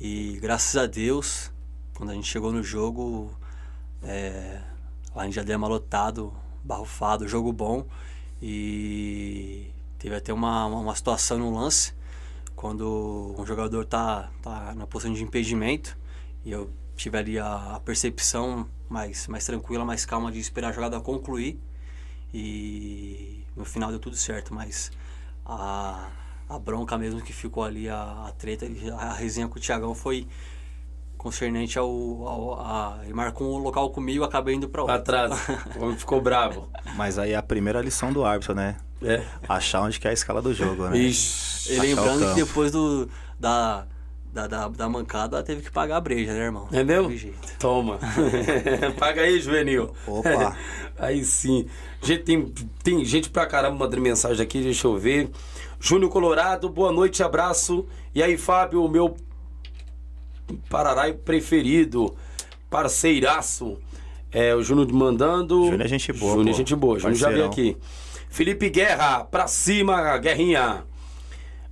E 0.00 0.38
graças 0.40 0.76
a 0.76 0.86
Deus, 0.86 1.52
quando 1.94 2.10
a 2.10 2.14
gente 2.14 2.26
chegou 2.26 2.52
no 2.52 2.62
jogo, 2.62 3.32
é, 4.02 4.60
lá 5.14 5.26
em 5.26 5.30
Diadema 5.30 5.66
lotado, 5.66 6.32
barrufado, 6.62 7.28
jogo 7.28 7.52
bom. 7.52 7.86
E 8.42 9.70
teve 9.98 10.14
até 10.14 10.32
uma, 10.32 10.66
uma, 10.66 10.78
uma 10.80 10.94
situação 10.94 11.38
no 11.38 11.54
lance, 11.54 11.94
quando 12.54 13.34
um 13.38 13.46
jogador 13.46 13.84
tá, 13.84 14.30
tá 14.42 14.74
na 14.74 14.86
posição 14.86 15.14
de 15.14 15.22
impedimento. 15.22 15.96
E 16.44 16.50
eu 16.50 16.70
tive 16.96 17.18
ali 17.18 17.38
a, 17.38 17.76
a 17.76 17.80
percepção 17.80 18.68
mais, 18.88 19.26
mais 19.28 19.44
tranquila, 19.44 19.84
mais 19.84 20.04
calma 20.04 20.30
de 20.32 20.38
esperar 20.38 20.68
a 20.68 20.72
jogada 20.72 21.00
concluir. 21.00 21.60
E 22.34 23.44
no 23.56 23.64
final 23.64 23.90
deu 23.90 23.98
tudo 23.98 24.16
certo, 24.16 24.52
mas 24.52 24.90
a, 25.46 26.08
a 26.48 26.58
bronca 26.58 26.98
mesmo 26.98 27.20
que 27.22 27.32
ficou 27.32 27.62
ali, 27.64 27.88
a, 27.88 28.26
a 28.28 28.32
treta, 28.36 28.66
a 28.98 29.12
resenha 29.14 29.48
com 29.48 29.58
o 29.58 29.60
Thiagão 29.62 29.94
foi 29.94 30.26
concernente 31.16 31.78
ao. 31.78 31.88
ao 31.88 32.60
a, 32.60 32.98
ele 33.04 33.14
marcou 33.14 33.56
um 33.56 33.58
local 33.62 33.90
comigo, 33.90 34.22
acabei 34.24 34.54
indo 34.54 34.68
pra 34.68 34.84
Pra 34.84 34.94
outro. 34.96 35.04
trás. 35.12 35.32
O 35.76 35.84
homem 35.84 35.96
ficou 35.96 36.20
bravo. 36.20 36.68
Mas 36.96 37.18
aí 37.18 37.32
é 37.32 37.36
a 37.36 37.42
primeira 37.42 37.80
lição 37.80 38.12
do 38.12 38.24
árbitro, 38.24 38.54
né? 38.54 38.76
É. 39.02 39.22
Achar 39.48 39.82
onde 39.82 40.00
que 40.00 40.06
é 40.06 40.10
a 40.10 40.14
escala 40.14 40.40
do 40.40 40.54
jogo, 40.54 40.88
né? 40.88 40.98
Ixi. 40.98 41.72
E 41.74 41.78
lembrando 41.80 42.28
que 42.34 42.40
depois 42.40 42.70
do, 42.72 43.08
da, 43.38 43.86
da, 44.36 44.46
da, 44.46 44.68
da 44.68 44.88
mancada 44.88 45.42
teve 45.42 45.62
que 45.62 45.70
pagar 45.70 45.96
a 45.96 46.00
breja, 46.00 46.34
né, 46.34 46.40
irmão? 46.40 46.66
Entendeu? 46.66 47.04
Teve 47.04 47.16
jeito. 47.16 47.58
Toma. 47.58 47.98
Paga 49.00 49.22
aí, 49.22 49.40
juvenil. 49.40 49.94
Opa. 50.06 50.54
aí 50.98 51.24
sim. 51.24 51.66
Gente, 52.02 52.22
tem, 52.22 52.52
tem 52.84 53.02
gente 53.02 53.30
pra 53.30 53.46
caramba 53.46 53.78
mandando 53.78 54.02
mensagem 54.02 54.42
aqui, 54.42 54.60
deixa 54.60 54.86
eu 54.86 54.98
ver. 54.98 55.30
Júnior 55.80 56.10
Colorado, 56.10 56.68
boa 56.68 56.92
noite, 56.92 57.22
abraço. 57.22 57.86
E 58.14 58.22
aí, 58.22 58.36
Fábio, 58.36 58.84
o 58.84 58.88
meu 58.88 59.16
Pararai 60.68 61.12
preferido, 61.14 62.14
parceiraço. 62.70 63.78
É, 64.30 64.54
o 64.54 64.62
Júnior 64.62 64.92
mandando. 64.92 65.64
Júnior 65.64 65.80
é 65.80 65.88
gente 65.88 66.12
boa, 66.12 66.34
Júnior 66.34 66.54
é 66.54 66.56
gente 66.58 66.76
boa, 66.76 66.98
Júnior 66.98 67.16
já 67.16 67.30
veio 67.30 67.46
aqui. 67.46 67.76
Felipe 68.28 68.68
Guerra, 68.68 69.24
pra 69.24 69.48
cima, 69.48 70.18
Guerrinha. 70.18 70.84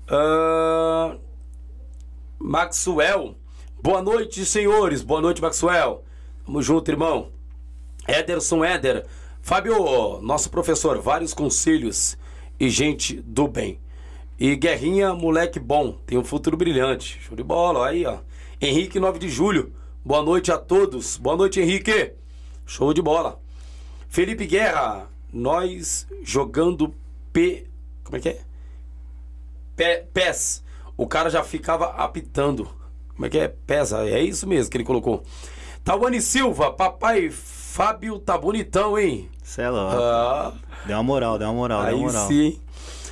Ah, 0.09 1.17
Maxwell. 2.39 3.37
Boa 3.83 4.03
noite, 4.03 4.45
senhores. 4.45 5.03
Boa 5.03 5.21
noite, 5.21 5.41
Maxwell. 5.41 6.05
Tamo 6.45 6.63
junto, 6.63 6.91
irmão. 6.91 7.31
Ederson 8.07 8.65
Éder. 8.65 9.07
Fábio, 9.41 10.21
nosso 10.23 10.49
professor, 10.51 10.99
vários 11.01 11.35
conselhos 11.35 12.17
e 12.59 12.71
gente 12.71 13.21
do 13.21 13.47
bem. 13.47 13.79
E 14.41 14.57
Guerrinha, 14.57 15.13
moleque 15.15 15.61
bom, 15.61 15.99
tem 16.07 16.17
um 16.19 16.25
futuro 16.25 16.57
brilhante. 16.57 17.21
Show 17.21 17.37
de 17.37 17.43
bola, 17.43 17.87
aí, 17.87 18.07
ó. 18.07 18.21
Henrique, 18.61 18.99
9 18.99 19.19
de 19.19 19.29
julho. 19.29 19.73
Boa 20.05 20.23
noite 20.23 20.51
a 20.51 20.59
todos. 20.59 21.17
Boa 21.19 21.37
noite, 21.37 21.61
Henrique. 21.61 22.13
Show 22.67 22.95
de 22.95 23.03
bola. 23.03 23.39
Felipe 24.09 24.47
Guerra, 24.47 25.11
nós 25.33 26.07
jogando 26.23 26.95
P. 27.33 27.67
Como 28.03 28.17
é 28.17 28.21
que 28.21 28.29
é? 28.31 28.41
Pé, 29.77 30.07
pés. 30.13 30.64
O 30.97 31.07
cara 31.07 31.29
já 31.31 31.43
ficava 31.43 31.87
apitando. 31.97 32.69
Como 33.15 33.27
é 33.27 33.29
que 33.29 33.39
é? 33.39 33.49
Pesa. 33.49 34.09
É 34.09 34.21
isso 34.21 34.47
mesmo 34.47 34.71
que 34.71 34.77
ele 34.77 34.85
colocou. 34.85 35.23
Tawane 35.85 36.21
Silva, 36.21 36.71
papai 36.73 37.31
Fábio 37.31 38.19
tá 38.19 38.39
bonitão, 38.39 38.99
hein? 38.99 39.29
Cê 39.43 39.63
é 39.63 39.71
louco. 39.71 39.97
Ah, 39.97 40.53
Deu 40.87 40.97
uma 40.97 41.03
moral, 41.03 41.39
deu 41.39 41.49
uma 41.49 41.55
moral, 41.55 41.81
deu 41.83 41.89
aí 41.89 41.95
uma 41.95 42.07
moral. 42.07 42.29
sim. 42.29 42.61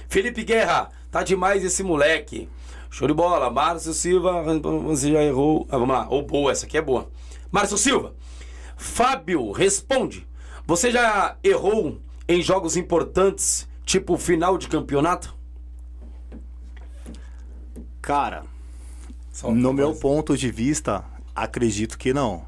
Felipe 0.08 0.44
Guerra, 0.44 0.90
tá 1.10 1.22
demais 1.22 1.64
esse 1.64 1.82
moleque. 1.82 2.48
Show 2.90 3.08
de 3.08 3.14
bola. 3.14 3.50
Márcio 3.50 3.92
Silva, 3.92 4.42
você 4.84 5.10
já 5.12 5.22
errou. 5.22 5.66
Ah, 5.70 5.78
vamos 5.78 5.94
lá. 5.96 6.06
Ou 6.10 6.22
boa, 6.22 6.52
essa 6.52 6.66
aqui 6.66 6.76
é 6.78 6.82
boa. 6.82 7.08
Márcio 7.50 7.76
Silva, 7.76 8.14
Fábio, 8.76 9.50
responde. 9.52 10.26
Você 10.66 10.90
já 10.90 11.36
errou 11.42 11.98
em 12.28 12.40
jogos 12.42 12.76
importantes, 12.76 13.68
tipo 13.84 14.16
final 14.16 14.56
de 14.56 14.68
campeonato? 14.68 15.34
Cara, 18.02 18.42
no 19.44 19.72
meu 19.72 19.86
coisa. 19.86 20.00
ponto 20.00 20.36
de 20.36 20.50
vista, 20.50 21.04
acredito 21.34 21.96
que 21.96 22.12
não. 22.12 22.42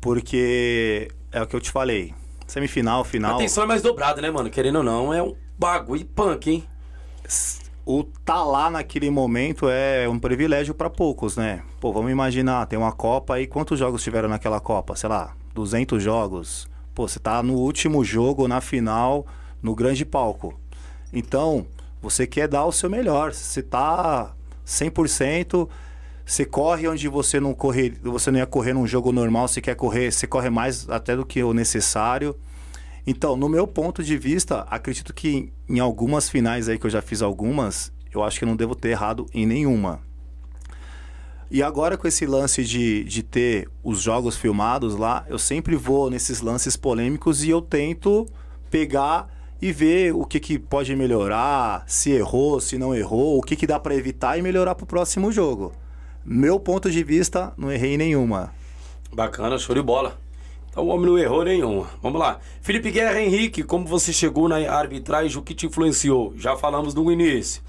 Porque 0.00 1.10
é 1.32 1.42
o 1.42 1.46
que 1.46 1.56
eu 1.56 1.60
te 1.60 1.70
falei. 1.70 2.14
Semifinal, 2.46 3.00
A 3.00 3.04
final. 3.04 3.34
atenção 3.36 3.64
é 3.64 3.66
mais 3.66 3.82
dobrada, 3.82 4.20
né, 4.20 4.30
mano? 4.30 4.50
Querendo 4.50 4.76
ou 4.76 4.82
não, 4.84 5.12
é 5.12 5.22
um 5.22 5.34
bagulho 5.58 6.04
punk, 6.04 6.50
hein? 6.50 6.64
O 7.86 8.04
tá 8.24 8.42
lá 8.44 8.70
naquele 8.70 9.10
momento 9.10 9.68
é 9.68 10.08
um 10.08 10.18
privilégio 10.18 10.74
pra 10.74 10.88
poucos, 10.88 11.36
né? 11.36 11.62
Pô, 11.80 11.92
vamos 11.92 12.10
imaginar, 12.10 12.66
tem 12.66 12.78
uma 12.78 12.92
Copa 12.92 13.34
aí, 13.34 13.46
quantos 13.46 13.78
jogos 13.78 14.02
tiveram 14.02 14.28
naquela 14.28 14.60
Copa? 14.60 14.94
Sei 14.94 15.08
lá, 15.08 15.34
200 15.54 16.02
jogos. 16.02 16.68
Pô, 16.94 17.08
você 17.08 17.18
tá 17.18 17.42
no 17.42 17.54
último 17.54 18.04
jogo, 18.04 18.46
na 18.46 18.60
final, 18.60 19.26
no 19.62 19.74
grande 19.74 20.04
palco. 20.04 20.58
Então, 21.12 21.66
você 22.04 22.26
quer 22.26 22.46
dar 22.46 22.66
o 22.66 22.72
seu 22.72 22.90
melhor. 22.90 23.32
Você 23.32 23.62
tá 23.62 24.34
100%, 24.66 25.68
você 26.24 26.44
corre 26.44 26.86
onde 26.86 27.08
você 27.08 27.40
não 27.40 27.54
correr, 27.54 27.98
você 28.02 28.30
não 28.30 28.38
ia 28.38 28.46
correr 28.46 28.74
num 28.74 28.86
jogo 28.86 29.10
normal, 29.10 29.48
você 29.48 29.60
quer 29.60 29.74
correr, 29.74 30.12
você 30.12 30.26
corre 30.26 30.50
mais 30.50 30.88
até 30.88 31.16
do 31.16 31.24
que 31.24 31.42
o 31.42 31.52
necessário. 31.52 32.36
Então, 33.06 33.36
no 33.36 33.48
meu 33.48 33.66
ponto 33.66 34.02
de 34.02 34.16
vista, 34.16 34.66
acredito 34.70 35.12
que 35.12 35.52
em 35.68 35.78
algumas 35.78 36.28
finais 36.28 36.68
aí 36.68 36.78
que 36.78 36.86
eu 36.86 36.90
já 36.90 37.02
fiz 37.02 37.20
algumas, 37.22 37.92
eu 38.12 38.22
acho 38.22 38.38
que 38.38 38.44
eu 38.44 38.48
não 38.48 38.56
devo 38.56 38.74
ter 38.74 38.90
errado 38.90 39.26
em 39.32 39.46
nenhuma. 39.46 40.00
E 41.50 41.62
agora 41.62 41.96
com 41.96 42.08
esse 42.08 42.26
lance 42.26 42.64
de, 42.64 43.04
de 43.04 43.22
ter 43.22 43.68
os 43.82 44.00
jogos 44.00 44.36
filmados 44.36 44.96
lá, 44.96 45.24
eu 45.28 45.38
sempre 45.38 45.76
vou 45.76 46.10
nesses 46.10 46.40
lances 46.40 46.76
polêmicos 46.76 47.44
e 47.44 47.50
eu 47.50 47.60
tento 47.60 48.26
pegar 48.70 49.33
e 49.64 49.72
ver 49.72 50.12
o 50.14 50.26
que, 50.26 50.38
que 50.38 50.58
pode 50.58 50.94
melhorar, 50.94 51.84
se 51.86 52.10
errou, 52.10 52.60
se 52.60 52.76
não 52.76 52.94
errou, 52.94 53.38
o 53.38 53.40
que, 53.40 53.56
que 53.56 53.66
dá 53.66 53.80
para 53.80 53.94
evitar 53.94 54.38
e 54.38 54.42
melhorar 54.42 54.74
pro 54.74 54.84
próximo 54.84 55.32
jogo. 55.32 55.72
Meu 56.22 56.60
ponto 56.60 56.90
de 56.90 57.02
vista, 57.02 57.50
não 57.56 57.72
errei 57.72 57.96
nenhuma. 57.96 58.52
Bacana, 59.10 59.56
show 59.58 59.74
de 59.74 59.80
bola. 59.80 60.20
Então 60.68 60.84
o 60.84 60.88
homem 60.88 61.06
não 61.06 61.18
errou 61.18 61.42
nenhuma. 61.46 61.88
Vamos 62.02 62.20
lá. 62.20 62.40
Felipe 62.60 62.90
Guerra 62.90 63.18
Henrique, 63.18 63.62
como 63.62 63.86
você 63.86 64.12
chegou 64.12 64.50
na 64.50 64.56
arbitragem, 64.70 65.38
o 65.38 65.42
que 65.42 65.54
te 65.54 65.64
influenciou? 65.64 66.34
Já 66.36 66.54
falamos 66.54 66.92
no 66.92 67.10
início. 67.10 67.62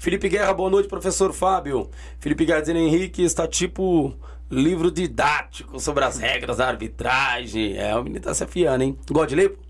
Felipe 0.00 0.28
Guerra, 0.28 0.52
boa 0.52 0.68
noite, 0.68 0.88
professor 0.88 1.32
Fábio. 1.32 1.88
Felipe 2.18 2.44
Guerra 2.44 2.62
dizendo 2.62 2.80
Henrique 2.80 3.22
está 3.22 3.46
tipo 3.46 4.12
livro 4.50 4.90
didático 4.90 5.78
sobre 5.78 6.02
as 6.02 6.18
regras 6.18 6.56
da 6.56 6.66
arbitragem. 6.66 7.76
É, 7.76 7.94
o 7.94 8.02
menino 8.02 8.24
tá 8.24 8.34
se 8.34 8.42
afiando, 8.42 8.82
hein? 8.82 8.98
Gosta 9.08 9.28
de 9.28 9.36
ler? 9.36 9.65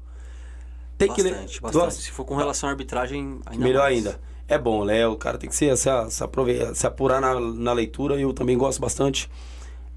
Tem 0.99 1.13
que 1.13 1.23
ler. 1.23 1.33
Bastante, 1.33 1.61
bastante. 1.61 1.95
Se 1.95 2.11
for 2.11 2.25
com 2.25 2.37
relação 2.37 2.69
à 2.69 2.73
arbitragem, 2.73 3.41
ainda 3.47 3.65
Melhor 3.65 3.83
mais. 3.83 3.97
ainda. 3.99 4.21
É 4.49 4.57
bom, 4.57 4.85
né? 4.85 5.07
O 5.07 5.17
cara 5.17 5.37
tem 5.39 5.49
que 5.51 5.57
se, 5.57 5.77
se, 5.77 5.89
se, 6.75 6.87
apurar 6.87 7.21
na, 7.21 7.39
na 7.39 7.73
leitura. 7.73 8.15
Eu 8.19 8.33
também 8.33 8.57
gosto 8.57 8.81
bastante. 8.81 9.29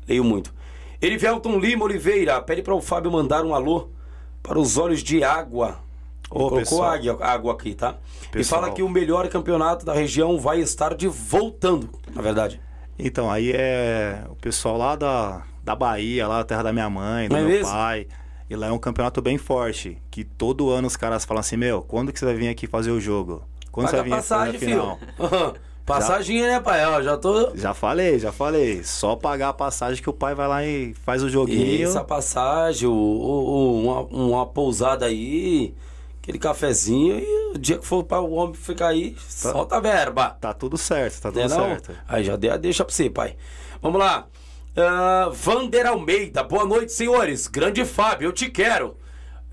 Leio 0.08 0.24
muito. 0.24 0.54
Erivelton 1.02 1.60
Lima 1.60 1.86
Oliveira 1.86 2.42
pede 2.42 2.62
para 2.62 2.74
o 2.76 2.82
Fábio 2.82 3.12
mandar 3.12 3.46
um 3.46 3.54
alô 3.54 3.90
para 4.42 4.60
os 4.60 4.78
olhos 4.78 5.02
de 5.04 5.24
água. 5.24 5.80
Ô, 6.30 6.36
colocou 6.36 6.60
pessoal. 6.60 6.92
água, 6.92 7.18
água 7.26 7.54
aqui, 7.54 7.74
tá? 7.74 7.96
E 8.26 8.28
Pessoal. 8.30 8.62
fala 8.62 8.74
que 8.74 8.84
o 8.84 8.90
melhor 8.90 9.28
campeonato 9.30 9.86
da 9.86 9.94
região 9.94 10.38
vai 10.40 10.60
estar 10.60 10.94
de 10.94 11.08
voltando, 11.08 11.90
na 12.14 12.22
verdade. 12.22 12.62
Então, 12.98 13.32
aí 13.32 13.52
é 13.52 14.24
o 14.30 14.36
pessoal 14.36 14.78
lá 14.78 14.96
da, 14.96 15.44
da 15.64 15.76
Bahia, 15.76 16.28
lá 16.28 16.40
da 16.40 16.44
terra 16.44 16.64
da 16.64 16.74
minha 16.74 16.90
mãe, 16.90 17.28
do 17.28 17.34
Não 17.34 17.40
é 17.40 17.42
meu 17.44 17.50
mesmo? 17.52 17.72
pai. 17.72 18.08
E 18.50 18.56
lá 18.56 18.68
é 18.68 18.72
um 18.72 18.80
campeonato 18.80 19.22
bem 19.22 19.38
forte. 19.38 19.98
Que 20.10 20.24
todo 20.24 20.70
ano 20.72 20.88
os 20.88 20.96
caras 20.98 21.24
falam 21.26 21.40
assim, 21.42 21.56
meu, 21.58 21.82
quando 21.84 22.12
que 22.12 22.20
você 22.20 22.26
vai 22.26 22.34
vir 22.36 22.48
aqui 22.50 22.66
fazer 22.68 22.92
o 22.92 23.00
jogo? 23.00 23.44
Quando 23.72 23.86
Paga 23.88 23.98
você 23.98 24.02
vai 24.02 24.10
vir 24.10 24.16
passagem, 24.16 24.54
fazer 24.60 24.66
a 24.66 24.70
final? 24.70 25.00
Passagem, 25.86 26.42
né, 26.44 26.60
pai? 26.60 26.86
Ó, 26.86 27.02
já 27.02 27.18
tô. 27.18 27.56
Já 27.56 27.74
falei, 27.74 28.20
já 28.20 28.32
falei. 28.32 28.84
Só 28.84 29.16
pagar 29.16 29.50
a 29.50 29.54
passagem 29.54 30.04
que 30.04 30.10
o 30.10 30.14
pai 30.14 30.36
vai 30.36 30.48
lá 30.48 30.64
e 30.64 30.94
faz 30.94 31.24
o 31.24 31.30
joguinho. 31.30 31.88
Essa 31.88 32.04
passagem, 32.04 32.88
o, 32.88 32.92
o- 32.94 33.82
uma, 33.82 34.02
uma 34.02 34.46
pousada 34.46 35.08
aí, 35.08 35.74
aquele 36.22 36.38
cafezinho, 36.38 37.18
e 37.18 37.56
o 37.56 37.58
dia 37.58 37.80
que 37.80 37.88
for 37.88 38.04
para 38.04 38.22
o 38.22 38.32
homem 38.34 38.54
ficar 38.54 38.90
aí, 38.90 39.16
solta 39.28 39.78
a 39.78 39.80
verba. 39.80 40.38
Tá 40.40 40.54
tudo 40.54 40.78
certo, 40.78 41.22
tá 41.24 41.32
tudo 41.32 41.42
Né, 41.42 41.48
não? 41.48 41.58
certo. 41.70 41.92
Aí 42.08 42.24
já 42.24 42.36
dei 42.36 42.52
a 42.52 42.58
deixa 42.58 42.86
pra 42.86 42.94
você, 42.94 43.10
pai. 43.10 43.36
Vamos 43.82 44.00
lá. 44.00 44.28
Ah, 44.82 45.30
Vander 45.34 45.86
Almeida, 45.86 46.42
boa 46.42 46.66
noite, 46.66 46.94
senhores. 46.94 47.48
Grande 47.48 47.84
Fábio, 47.84 48.28
eu 48.28 48.32
te 48.32 48.50
quero. 48.50 48.96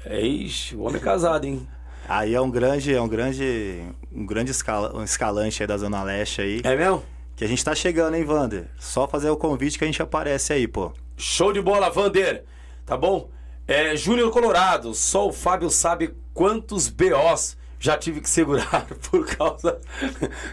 É, 0.05 0.21
Ixi, 0.21 0.77
o 0.77 0.83
homem 0.83 0.99
é 0.99 1.05
casado, 1.05 1.45
hein? 1.45 1.67
Aí 2.09 2.33
é 2.33 2.41
um 2.41 2.49
grande, 2.49 2.95
é 2.95 3.01
um 3.03 3.09
grande, 3.09 3.83
um 4.15 4.25
grande 4.25 4.53
escala, 4.53 4.97
um 4.97 5.03
escalante 5.03 5.61
aí 5.61 5.67
da 5.67 5.77
Zona 5.77 6.05
Leste 6.05 6.41
aí. 6.41 6.61
É 6.63 6.77
mesmo? 6.77 7.03
Que 7.35 7.45
a 7.45 7.49
gente 7.49 7.65
tá 7.65 7.75
chegando, 7.75 8.15
hein, 8.15 8.25
Vander? 8.25 8.69
Só 8.79 9.09
fazer 9.09 9.29
o 9.29 9.37
convite 9.37 9.77
que 9.77 9.83
a 9.83 9.89
gente 9.89 10.01
aparece 10.01 10.53
aí, 10.53 10.69
pô. 10.69 10.93
Show 11.17 11.53
de 11.53 11.61
bola, 11.61 11.91
Vander. 11.91 12.45
Tá 12.85 12.97
bom? 12.97 13.29
É, 13.67 13.97
Júnior 13.97 14.31
Colorado, 14.31 14.95
só 14.95 15.27
o 15.27 15.33
Fábio 15.33 15.69
sabe 15.69 16.15
quantos 16.33 16.89
BOs 16.89 17.57
já 17.81 17.99
tive 17.99 18.21
que 18.21 18.31
segurar 18.31 18.87
por 19.11 19.27
causa 19.27 19.81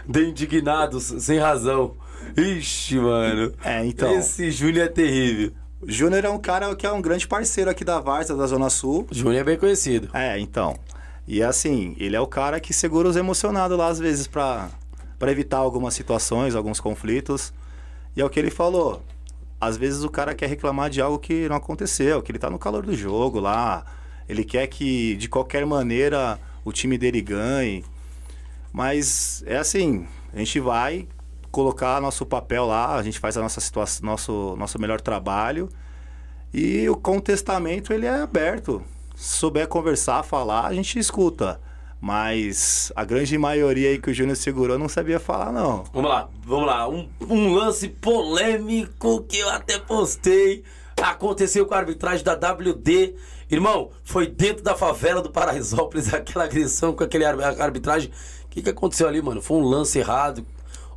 de 0.08 0.24
indignados 0.24 1.04
sem 1.04 1.38
razão. 1.38 1.94
Ixi, 2.36 2.98
mano. 2.98 3.52
É, 3.64 3.84
então. 3.84 4.16
Esse 4.18 4.50
Júnior 4.50 4.86
é 4.86 4.88
terrível. 4.88 5.52
O 5.80 5.90
Júnior 5.90 6.24
é 6.24 6.28
um 6.28 6.38
cara 6.38 6.74
que 6.74 6.86
é 6.86 6.92
um 6.92 7.02
grande 7.02 7.28
parceiro 7.28 7.70
aqui 7.70 7.84
da 7.84 8.00
Varsa, 8.00 8.36
da 8.36 8.46
Zona 8.46 8.70
Sul. 8.70 9.06
Júnior 9.10 9.42
é 9.42 9.44
bem 9.44 9.58
conhecido. 9.58 10.08
É, 10.14 10.38
então. 10.38 10.76
E 11.26 11.42
assim, 11.42 11.94
ele 11.98 12.16
é 12.16 12.20
o 12.20 12.26
cara 12.26 12.58
que 12.60 12.72
segura 12.72 13.08
os 13.08 13.16
emocionados 13.16 13.76
lá 13.76 13.88
às 13.88 13.98
vezes 13.98 14.26
pra 14.26 14.70
evitar 15.22 15.58
algumas 15.58 15.94
situações, 15.94 16.54
alguns 16.54 16.80
conflitos. 16.80 17.52
E 18.16 18.20
é 18.20 18.24
o 18.24 18.30
que 18.30 18.38
ele 18.38 18.50
falou. 18.50 19.02
Às 19.60 19.76
vezes 19.76 20.04
o 20.04 20.10
cara 20.10 20.34
quer 20.34 20.48
reclamar 20.48 20.90
de 20.90 21.00
algo 21.00 21.18
que 21.18 21.48
não 21.48 21.56
aconteceu, 21.56 22.20
que 22.22 22.30
ele 22.30 22.38
tá 22.38 22.50
no 22.50 22.58
calor 22.58 22.84
do 22.84 22.94
jogo 22.94 23.40
lá. 23.40 23.84
Ele 24.28 24.44
quer 24.44 24.66
que 24.66 25.16
de 25.16 25.28
qualquer 25.28 25.64
maneira 25.64 26.38
o 26.64 26.72
time 26.72 26.98
dele 26.98 27.20
ganhe. 27.20 27.84
Mas 28.72 29.42
é 29.46 29.56
assim, 29.56 30.06
a 30.32 30.38
gente 30.38 30.60
vai 30.60 31.06
colocar 31.54 32.00
nosso 32.00 32.26
papel 32.26 32.66
lá, 32.66 32.96
a 32.96 33.02
gente 33.02 33.20
faz 33.20 33.36
a 33.36 33.40
nossa 33.40 33.60
situação, 33.60 34.04
nosso, 34.04 34.56
nosso 34.58 34.80
melhor 34.80 35.00
trabalho. 35.00 35.68
E 36.52 36.88
o 36.88 36.96
contestamento 36.96 37.92
ele 37.92 38.06
é 38.06 38.20
aberto. 38.22 38.82
Se 39.14 39.38
souber 39.38 39.68
conversar, 39.68 40.24
falar, 40.24 40.66
a 40.66 40.74
gente 40.74 40.98
escuta. 40.98 41.60
Mas 42.00 42.92
a 42.94 43.04
grande 43.04 43.38
maioria 43.38 43.88
aí 43.90 43.98
que 43.98 44.10
o 44.10 44.14
Júnior 44.14 44.36
segurou 44.36 44.78
não 44.78 44.88
sabia 44.88 45.18
falar, 45.20 45.52
não. 45.52 45.84
Vamos 45.92 46.10
lá, 46.10 46.28
vamos 46.44 46.66
lá. 46.66 46.88
Um, 46.88 47.08
um 47.30 47.54
lance 47.54 47.88
polêmico 47.88 49.22
que 49.22 49.38
eu 49.38 49.48
até 49.48 49.78
postei. 49.78 50.62
Aconteceu 51.00 51.64
com 51.66 51.74
a 51.74 51.78
arbitragem 51.78 52.24
da 52.24 52.34
WD. 52.34 53.14
Irmão, 53.50 53.90
foi 54.02 54.26
dentro 54.26 54.62
da 54.62 54.74
favela 54.74 55.22
do 55.22 55.30
Paraisópolis 55.30 56.12
aquela 56.14 56.44
agressão 56.44 56.92
com 56.92 57.04
aquele 57.04 57.24
ar- 57.24 57.40
arbitragem. 57.60 58.10
O 58.44 58.48
que, 58.48 58.60
que 58.62 58.70
aconteceu 58.70 59.08
ali, 59.08 59.22
mano? 59.22 59.40
Foi 59.40 59.56
um 59.56 59.62
lance 59.64 59.98
errado? 59.98 60.44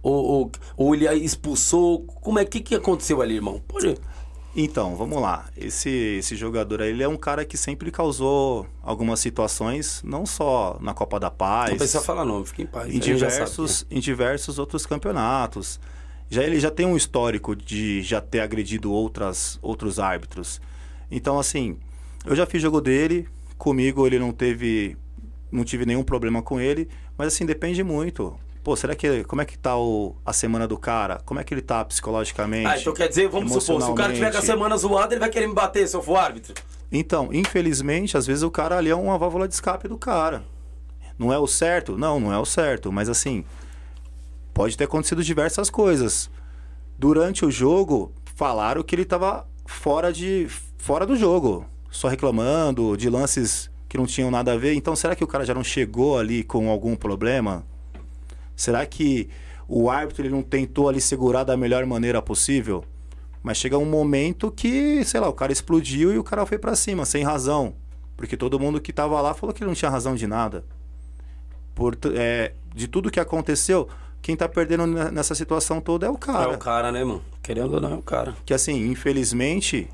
Ou, 0.01 0.13
ou, 0.13 0.51
ou 0.75 0.95
ele 0.95 1.07
expulsou? 1.13 2.01
Como 2.01 2.39
é 2.39 2.45
que, 2.45 2.59
que 2.59 2.75
aconteceu 2.75 3.21
ali, 3.21 3.35
irmão? 3.35 3.61
Pode. 3.67 3.97
Então, 4.55 4.95
vamos 4.95 5.21
lá. 5.21 5.45
Esse, 5.55 5.89
esse 6.17 6.35
jogador 6.35 6.81
aí, 6.81 6.89
ele 6.89 7.03
é 7.03 7.07
um 7.07 7.15
cara 7.15 7.45
que 7.45 7.55
sempre 7.55 7.91
causou 7.91 8.65
algumas 8.81 9.19
situações, 9.19 10.01
não 10.03 10.25
só 10.25 10.77
na 10.81 10.95
Copa 10.95 11.19
da 11.19 11.29
Paz. 11.29 11.69
Não 11.69 11.77
precisa 11.77 12.01
falar 12.01 12.25
nome, 12.25 12.45
fica 12.47 12.63
em 12.63 12.65
paz. 12.65 12.89
em 12.89 12.93
já 12.93 12.99
sabe 12.99 13.13
diversos, 13.13 13.85
em 13.91 13.99
diversos 13.99 14.57
outros 14.57 14.85
campeonatos. 14.85 15.79
Já 16.27 16.43
ele 16.43 16.59
já 16.59 16.71
tem 16.71 16.87
um 16.87 16.97
histórico 16.97 17.55
de 17.55 18.01
já 18.01 18.19
ter 18.19 18.39
agredido 18.39 18.91
outras, 18.91 19.59
outros 19.61 19.99
árbitros. 19.99 20.59
Então 21.11 21.37
assim, 21.37 21.77
eu 22.25 22.35
já 22.35 22.47
fiz 22.47 22.59
jogo 22.59 22.81
dele, 22.81 23.29
comigo 23.57 24.07
ele 24.07 24.17
não 24.17 24.31
teve 24.31 24.97
não 25.51 25.63
tive 25.63 25.85
nenhum 25.85 26.03
problema 26.03 26.41
com 26.41 26.59
ele, 26.59 26.89
Mas 27.17 27.27
assim, 27.33 27.45
depende 27.45 27.83
muito. 27.83 28.37
Pô, 28.67 28.75
será 28.75 28.93
que. 28.95 29.23
Como 29.23 29.41
é 29.41 29.45
que 29.45 29.57
tá 29.57 29.77
o, 29.77 30.13
a 30.25 30.33
semana 30.33 30.67
do 30.67 30.77
cara? 30.77 31.21
Como 31.23 31.39
é 31.39 31.43
que 31.45 31.53
ele 31.53 31.61
tá 31.61 31.85
psicologicamente? 31.85 32.67
Ah, 32.67 32.77
então 32.77 32.93
quer 32.93 33.07
dizer, 33.07 33.29
vamos 33.29 33.49
supor, 33.63 33.81
se 33.81 33.89
o 33.89 33.95
cara 33.95 34.11
tiver 34.11 34.29
com 34.29 34.39
a 34.39 34.41
semana 34.41 34.75
zoada, 34.75 35.13
ele 35.13 35.21
vai 35.21 35.29
querer 35.29 35.47
me 35.47 35.53
bater 35.53 35.87
se 35.87 35.95
eu 35.95 36.01
for 36.01 36.17
árbitro. 36.17 36.53
Então, 36.91 37.29
infelizmente, 37.31 38.17
às 38.17 38.27
vezes 38.27 38.43
o 38.43 38.51
cara 38.51 38.77
ali 38.77 38.89
é 38.89 38.95
uma 38.95 39.17
válvula 39.17 39.47
de 39.47 39.53
escape 39.53 39.87
do 39.87 39.97
cara. 39.97 40.43
Não 41.17 41.31
é 41.31 41.39
o 41.39 41.47
certo? 41.47 41.97
Não, 41.97 42.19
não 42.19 42.33
é 42.33 42.37
o 42.37 42.43
certo. 42.43 42.91
Mas 42.91 43.07
assim, 43.07 43.45
pode 44.53 44.75
ter 44.75 44.83
acontecido 44.83 45.23
diversas 45.23 45.69
coisas. 45.69 46.29
Durante 46.99 47.45
o 47.45 47.49
jogo, 47.49 48.11
falaram 48.35 48.83
que 48.83 48.93
ele 48.93 49.03
estava 49.03 49.47
fora 49.65 50.11
de 50.11 50.45
fora 50.77 51.05
do 51.05 51.15
jogo, 51.15 51.65
só 51.89 52.09
reclamando 52.09 52.97
de 52.97 53.09
lances 53.09 53.71
que 53.87 53.97
não 53.97 54.05
tinham 54.05 54.29
nada 54.29 54.51
a 54.51 54.57
ver. 54.57 54.73
Então, 54.73 54.93
será 54.93 55.15
que 55.15 55.23
o 55.23 55.27
cara 55.27 55.45
já 55.45 55.53
não 55.53 55.63
chegou 55.63 56.19
ali 56.19 56.43
com 56.43 56.69
algum 56.69 56.97
problema? 56.97 57.65
Será 58.57 58.85
que 58.87 59.29
o 59.67 59.89
árbitro 59.89 60.23
ele 60.23 60.33
não 60.33 60.41
tentou 60.41 60.89
ali 60.89 60.99
segurar 60.99 61.43
da 61.43 61.55
melhor 61.55 61.85
maneira 61.85 62.21
possível? 62.21 62.83
Mas 63.43 63.57
chega 63.57 63.77
um 63.77 63.85
momento 63.85 64.51
que, 64.51 65.05
sei 65.05 65.19
lá, 65.19 65.29
o 65.29 65.33
cara 65.33 65.53
explodiu 65.53 66.11
e 66.11 66.17
o 66.17 66.23
cara 66.23 66.45
foi 66.45 66.57
para 66.57 66.75
cima, 66.75 67.05
sem 67.05 67.23
razão. 67.23 67.75
Porque 68.17 68.35
todo 68.35 68.59
mundo 68.59 68.81
que 68.81 68.91
tava 68.91 69.21
lá 69.21 69.33
falou 69.35 69.53
que 69.53 69.61
ele 69.61 69.69
não 69.69 69.75
tinha 69.75 69.91
razão 69.91 70.15
de 70.15 70.25
nada. 70.25 70.65
Por, 71.75 71.95
é, 72.15 72.53
de 72.73 72.87
tudo 72.87 73.11
que 73.11 73.19
aconteceu, 73.19 73.87
quem 74.23 74.35
tá 74.35 74.49
perdendo 74.49 74.87
nessa 74.87 75.35
situação 75.35 75.79
toda 75.79 76.07
é 76.07 76.09
o 76.09 76.17
cara. 76.17 76.51
É 76.51 76.55
o 76.55 76.57
cara, 76.57 76.91
né, 76.91 77.03
mano? 77.03 77.23
Querendo 77.43 77.75
ou 77.75 77.79
não, 77.79 77.91
é 77.93 77.95
o 77.95 78.01
cara. 78.01 78.35
Que 78.43 78.53
assim, 78.53 78.89
infelizmente, 78.89 79.87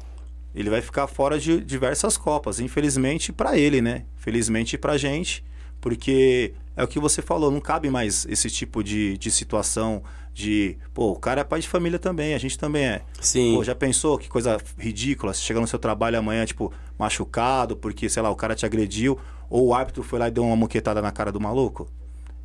ele 0.55 0.69
vai 0.69 0.81
ficar 0.81 1.05
fora 1.07 1.37
de 1.37 1.59
diversas 1.59 2.15
Copas. 2.15 2.61
Infelizmente 2.61 3.33
para 3.33 3.57
ele, 3.57 3.81
né? 3.81 4.05
Felizmente 4.15 4.77
pra 4.77 4.97
gente. 4.97 5.43
Porque 5.81 6.53
é 6.75 6.83
o 6.83 6.87
que 6.87 6.99
você 6.99 7.21
falou, 7.21 7.51
não 7.51 7.59
cabe 7.59 7.89
mais 7.89 8.25
esse 8.27 8.49
tipo 8.49 8.83
de, 8.83 9.17
de 9.17 9.29
situação 9.29 10.03
de, 10.33 10.77
pô, 10.93 11.11
o 11.11 11.19
cara 11.19 11.41
é 11.41 11.43
pai 11.43 11.59
de 11.59 11.67
família 11.67 11.99
também, 11.99 12.33
a 12.33 12.37
gente 12.37 12.57
também 12.57 12.85
é. 12.85 13.01
Sim. 13.21 13.55
Pô, 13.55 13.63
já 13.63 13.75
pensou 13.75 14.17
que 14.17 14.27
coisa 14.27 14.57
ridícula? 14.77 15.33
Você 15.33 15.41
chega 15.41 15.59
no 15.59 15.67
seu 15.67 15.77
trabalho 15.77 16.17
amanhã, 16.17 16.43
tipo, 16.45 16.73
machucado, 16.97 17.77
porque, 17.77 18.09
sei 18.09 18.23
lá, 18.23 18.31
o 18.31 18.35
cara 18.35 18.55
te 18.55 18.65
agrediu, 18.65 19.19
ou 19.49 19.67
o 19.67 19.73
árbitro 19.73 20.01
foi 20.01 20.17
lá 20.17 20.27
e 20.27 20.31
deu 20.31 20.43
uma 20.43 20.55
moquetada 20.55 21.01
na 21.01 21.11
cara 21.11 21.31
do 21.31 21.39
maluco? 21.39 21.87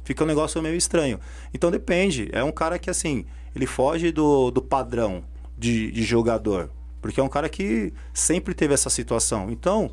Fica 0.04 0.24
um 0.24 0.26
negócio 0.26 0.62
meio 0.62 0.74
estranho. 0.74 1.18
Então 1.52 1.70
depende. 1.70 2.28
É 2.32 2.42
um 2.44 2.52
cara 2.52 2.78
que, 2.78 2.90
assim, 2.90 3.24
ele 3.54 3.66
foge 3.66 4.12
do, 4.12 4.50
do 4.50 4.60
padrão 4.60 5.24
de, 5.56 5.90
de 5.90 6.02
jogador. 6.02 6.70
Porque 7.00 7.20
é 7.20 7.22
um 7.22 7.28
cara 7.28 7.48
que 7.48 7.92
sempre 8.12 8.54
teve 8.54 8.74
essa 8.74 8.90
situação. 8.90 9.50
Então, 9.50 9.90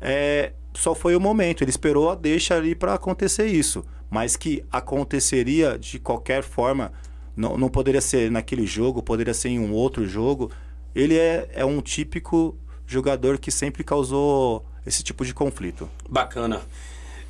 é, 0.00 0.52
só 0.78 0.94
foi 0.94 1.16
o 1.16 1.20
momento. 1.20 1.62
Ele 1.62 1.70
esperou 1.70 2.10
a 2.10 2.14
deixa 2.14 2.54
ali 2.54 2.74
para 2.74 2.94
acontecer 2.94 3.46
isso. 3.46 3.84
Mas 4.10 4.36
que 4.36 4.64
aconteceria 4.70 5.78
de 5.78 5.98
qualquer 5.98 6.42
forma, 6.42 6.92
não, 7.36 7.58
não 7.58 7.68
poderia 7.68 8.00
ser 8.00 8.30
naquele 8.30 8.66
jogo, 8.66 9.02
poderia 9.02 9.34
ser 9.34 9.48
em 9.48 9.58
um 9.58 9.72
outro 9.72 10.06
jogo. 10.06 10.50
Ele 10.94 11.18
é, 11.18 11.48
é 11.52 11.64
um 11.64 11.80
típico 11.80 12.56
jogador 12.86 13.38
que 13.38 13.50
sempre 13.50 13.82
causou 13.82 14.64
esse 14.86 15.02
tipo 15.02 15.24
de 15.24 15.34
conflito. 15.34 15.90
Bacana. 16.08 16.62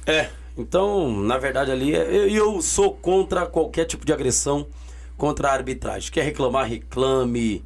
É, 0.07 0.29
então, 0.57 1.11
na 1.11 1.39
verdade 1.39 1.71
ali, 1.71 1.93
eu, 1.93 2.29
eu 2.29 2.63
sou 2.63 2.95
contra 2.95 3.47
qualquer 3.47 3.87
tipo 3.87 4.05
de 4.05 4.13
agressão 4.13 4.67
contra 5.17 5.49
a 5.49 5.53
arbitragem. 5.53 6.11
Quer 6.13 6.23
reclamar, 6.23 6.69
reclame. 6.69 7.65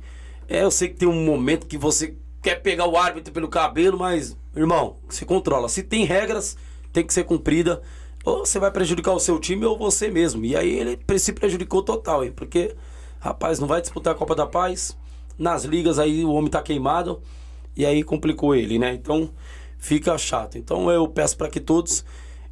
É, 0.49 0.62
eu 0.62 0.70
sei 0.70 0.89
que 0.89 0.97
tem 0.97 1.09
um 1.09 1.24
momento 1.24 1.66
que 1.66 1.77
você 1.77 2.16
quer 2.43 2.57
pegar 2.57 2.86
o 2.86 2.97
árbitro 2.97 3.32
pelo 3.32 3.48
cabelo, 3.48 3.98
mas, 3.98 4.36
irmão, 4.55 4.97
se 5.09 5.24
controla. 5.24 5.68
Se 5.68 5.82
tem 5.82 6.05
regras, 6.05 6.56
tem 6.93 7.06
que 7.06 7.14
ser 7.14 7.24
cumprida. 7.24 7.82
Ou 8.24 8.44
você 8.44 8.59
vai 8.59 8.70
prejudicar 8.70 9.12
o 9.12 9.20
seu 9.20 9.39
time 9.39 9.64
ou 9.64 9.78
você 9.78 10.10
mesmo. 10.10 10.44
E 10.44 10.56
aí 10.56 10.70
ele 10.70 10.98
se 11.18 11.32
prejudicou 11.32 11.82
total, 11.82 12.24
hein? 12.24 12.32
Porque, 12.35 12.74
rapaz, 13.18 13.59
não 13.59 13.66
vai 13.68 13.81
disputar 13.81 14.14
a 14.14 14.16
Copa 14.16 14.35
da 14.35 14.47
Paz. 14.47 14.97
Nas 15.39 15.64
ligas 15.64 15.98
aí 15.98 16.24
o 16.24 16.32
homem 16.32 16.51
tá 16.51 16.62
queimado. 16.62 17.22
E 17.77 17.86
aí 17.86 18.02
complicou 18.02 18.55
ele, 18.55 18.78
né? 18.78 18.93
Então 18.93 19.31
fica 19.78 20.16
chato. 20.18 20.59
Então 20.59 20.90
eu 20.90 21.09
peço 21.09 21.36
para 21.36 21.48
que 21.48 21.60
todos. 21.60 22.05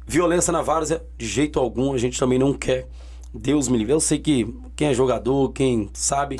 Violência 0.07 0.51
na 0.51 0.63
várzea, 0.63 1.05
de 1.15 1.27
jeito 1.27 1.59
algum, 1.59 1.93
a 1.93 1.97
gente 1.99 2.19
também 2.19 2.39
não 2.39 2.51
quer. 2.51 2.87
Deus 3.31 3.67
me 3.67 3.77
livre. 3.77 3.93
Eu 3.93 3.99
sei 3.99 4.17
que 4.17 4.51
quem 4.75 4.87
é 4.87 4.93
jogador, 4.93 5.53
quem 5.53 5.87
sabe, 5.93 6.39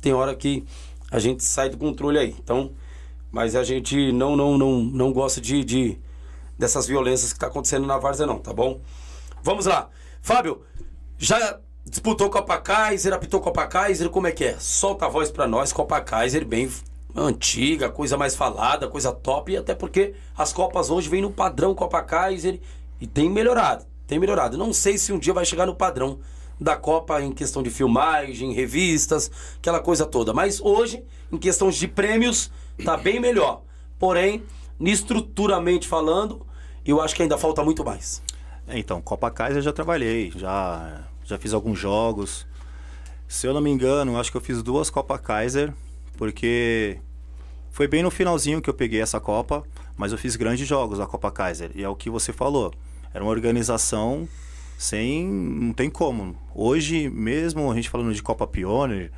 tem 0.00 0.12
hora 0.12 0.36
que 0.36 0.64
a 1.10 1.18
gente 1.18 1.42
sai 1.42 1.68
do 1.68 1.76
controle 1.76 2.16
aí. 2.16 2.36
Então, 2.38 2.70
mas 3.30 3.54
a 3.54 3.62
gente 3.62 4.12
não 4.12 4.36
não 4.36 4.56
não, 4.58 4.80
não 4.80 5.12
gosta 5.12 5.40
de, 5.40 5.64
de 5.64 5.98
dessas 6.58 6.86
violências 6.86 7.32
que 7.32 7.36
está 7.36 7.46
acontecendo 7.46 7.86
na 7.86 7.98
Várzea 7.98 8.26
não, 8.26 8.38
tá 8.38 8.52
bom? 8.52 8.80
Vamos 9.42 9.66
lá. 9.66 9.88
Fábio, 10.20 10.62
já 11.16 11.60
disputou 11.84 12.28
Copa 12.28 12.58
Kaiser, 12.58 13.12
apitou 13.12 13.40
Copa 13.40 13.66
Kaiser, 13.66 14.10
como 14.10 14.26
é 14.26 14.32
que 14.32 14.44
é? 14.44 14.56
Solta 14.58 15.06
a 15.06 15.08
voz 15.08 15.30
para 15.30 15.46
nós, 15.46 15.72
Copa 15.72 16.00
Kaiser 16.00 16.44
bem 16.44 16.70
antiga, 17.14 17.88
coisa 17.88 18.16
mais 18.16 18.36
falada, 18.36 18.88
coisa 18.88 19.12
top, 19.12 19.52
e 19.52 19.56
até 19.56 19.74
porque 19.74 20.14
as 20.36 20.52
Copas 20.52 20.90
hoje 20.90 21.08
vêm 21.08 21.22
no 21.22 21.30
padrão 21.30 21.74
Copa 21.74 22.02
Kaiser 22.02 22.60
e 23.00 23.06
tem 23.06 23.30
melhorado, 23.30 23.86
tem 24.06 24.18
melhorado. 24.18 24.58
Não 24.58 24.72
sei 24.72 24.98
se 24.98 25.12
um 25.12 25.18
dia 25.18 25.32
vai 25.32 25.44
chegar 25.44 25.66
no 25.66 25.74
padrão 25.74 26.18
da 26.60 26.76
Copa 26.76 27.20
em 27.22 27.32
questão 27.32 27.62
de 27.62 27.70
filmagem, 27.70 28.52
revistas, 28.52 29.30
aquela 29.58 29.80
coisa 29.80 30.04
toda, 30.04 30.32
mas 30.32 30.60
hoje, 30.60 31.02
em 31.30 31.38
questões 31.38 31.76
de 31.76 31.86
prêmios, 31.86 32.50
tá 32.84 32.96
bem 32.96 33.20
melhor. 33.20 33.62
Porém, 33.98 34.42
estruturamente 34.80 35.86
falando, 35.86 36.46
eu 36.84 37.00
acho 37.00 37.14
que 37.14 37.22
ainda 37.22 37.38
falta 37.38 37.62
muito 37.62 37.84
mais. 37.84 38.22
É, 38.66 38.78
então, 38.78 39.00
Copa 39.00 39.30
Kaiser 39.30 39.58
eu 39.58 39.62
já 39.62 39.72
trabalhei, 39.72 40.32
já, 40.36 41.02
já 41.24 41.38
fiz 41.38 41.52
alguns 41.52 41.78
jogos. 41.78 42.46
Se 43.26 43.46
eu 43.46 43.54
não 43.54 43.60
me 43.60 43.70
engano, 43.70 44.18
acho 44.18 44.30
que 44.30 44.36
eu 44.36 44.40
fiz 44.40 44.62
duas 44.62 44.90
Copa 44.90 45.18
Kaiser, 45.18 45.72
porque 46.16 46.98
foi 47.70 47.86
bem 47.86 48.02
no 48.02 48.10
finalzinho 48.10 48.60
que 48.60 48.68
eu 48.68 48.74
peguei 48.74 49.00
essa 49.00 49.20
Copa, 49.20 49.62
mas 49.96 50.12
eu 50.12 50.18
fiz 50.18 50.36
grandes 50.36 50.66
jogos 50.66 50.98
da 50.98 51.06
Copa 51.06 51.30
Kaiser. 51.30 51.70
E 51.74 51.82
é 51.82 51.88
o 51.88 51.94
que 51.94 52.10
você 52.10 52.32
falou. 52.32 52.72
Era 53.12 53.22
uma 53.22 53.30
organização 53.30 54.28
sem. 54.78 55.26
não 55.26 55.72
tem 55.72 55.90
como. 55.90 56.36
Hoje, 56.54 57.10
mesmo 57.10 57.70
a 57.70 57.74
gente 57.74 57.90
falando 57.90 58.14
de 58.14 58.22
Copa 58.22 58.46
Pioneer, 58.46 59.10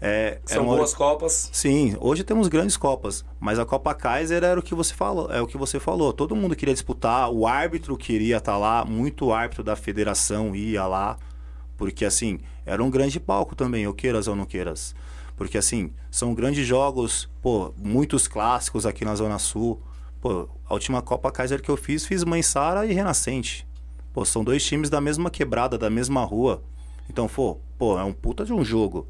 é, 0.00 0.38
São 0.44 0.64
uma... 0.64 0.76
boas 0.76 0.94
copas. 0.94 1.50
Sim, 1.52 1.96
hoje 2.00 2.24
temos 2.24 2.48
grandes 2.48 2.76
copas, 2.76 3.24
mas 3.38 3.58
a 3.58 3.64
Copa 3.64 3.94
Kaiser 3.94 4.42
era 4.42 4.58
o 4.58 4.62
que 4.62 4.74
você 4.74 4.92
falou, 4.92 5.30
é 5.30 5.40
o 5.40 5.46
que 5.46 5.56
você 5.56 5.78
falou. 5.78 6.12
Todo 6.12 6.34
mundo 6.34 6.56
queria 6.56 6.74
disputar, 6.74 7.30
o 7.30 7.46
árbitro 7.46 7.96
queria 7.96 8.38
estar 8.38 8.52
tá 8.52 8.58
lá, 8.58 8.84
muito 8.84 9.32
árbitro 9.32 9.62
da 9.62 9.76
federação 9.76 10.54
ia 10.54 10.86
lá, 10.86 11.16
porque 11.76 12.04
assim, 12.04 12.40
era 12.66 12.82
um 12.82 12.90
grande 12.90 13.20
palco 13.20 13.54
também, 13.54 13.86
ou 13.86 13.94
queiras 13.94 14.26
ou 14.26 14.34
não 14.34 14.44
queiras. 14.44 14.94
Porque 15.36 15.58
assim, 15.58 15.90
são 16.10 16.34
grandes 16.34 16.66
jogos, 16.66 17.28
pô, 17.42 17.72
muitos 17.76 18.28
clássicos 18.28 18.86
aqui 18.86 19.04
na 19.04 19.14
Zona 19.14 19.38
Sul. 19.38 19.80
Pô, 20.20 20.48
a 20.66 20.74
última 20.74 21.02
Copa 21.02 21.30
Kaiser 21.30 21.60
que 21.60 21.70
eu 21.70 21.76
fiz, 21.76 22.06
fiz 22.06 22.24
Mãe 22.24 22.42
Sara 22.42 22.86
e 22.86 22.92
Renascente. 22.92 23.66
Pô, 24.14 24.24
são 24.24 24.42
dois 24.42 24.64
times 24.64 24.88
da 24.88 25.00
mesma 25.00 25.28
quebrada, 25.28 25.76
da 25.76 25.90
mesma 25.90 26.24
rua. 26.24 26.62
Então, 27.10 27.28
pô, 27.28 27.58
pô, 27.76 27.98
é 27.98 28.04
um 28.04 28.12
puta 28.12 28.44
de 28.44 28.52
um 28.52 28.64
jogo. 28.64 29.06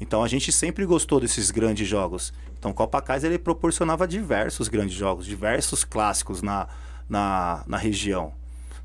Então 0.00 0.24
a 0.24 0.28
gente 0.28 0.50
sempre 0.50 0.84
gostou 0.86 1.20
desses 1.20 1.50
grandes 1.50 1.86
jogos. 1.86 2.32
Então 2.58 2.72
Copa 2.72 3.00
Kaiser 3.02 3.30
ele 3.30 3.38
proporcionava 3.38 4.08
diversos 4.08 4.66
grandes 4.66 4.94
jogos, 4.94 5.26
diversos 5.26 5.84
clássicos 5.84 6.42
na, 6.42 6.66
na, 7.08 7.62
na 7.66 7.76
região. 7.76 8.32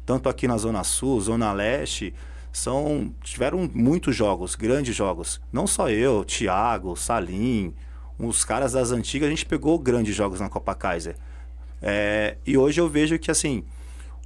Tanto 0.06 0.30
aqui 0.30 0.48
na 0.48 0.58
Zona 0.58 0.84
Sul, 0.84 1.20
Zona 1.22 1.52
Leste, 1.54 2.14
são 2.52 3.14
tiveram 3.24 3.70
muitos 3.74 4.16
jogos, 4.16 4.56
grandes 4.56 4.94
jogos. 4.96 5.42
Não 5.52 5.66
só 5.66 5.90
eu, 5.90 6.24
Thiago, 6.26 6.96
Salim, 6.98 7.74
os 8.20 8.44
caras 8.44 8.74
das 8.74 8.92
antigas, 8.92 9.28
a 9.28 9.30
gente 9.30 9.46
pegou 9.46 9.80
grandes 9.80 10.14
jogos 10.14 10.42
na 10.42 10.50
Copa 10.50 10.76
Kaiser. 10.76 11.16
É, 11.82 12.38
e 12.46 12.58
hoje 12.58 12.80
eu 12.80 12.90
vejo 12.90 13.18
que 13.18 13.32
assim, 13.32 13.64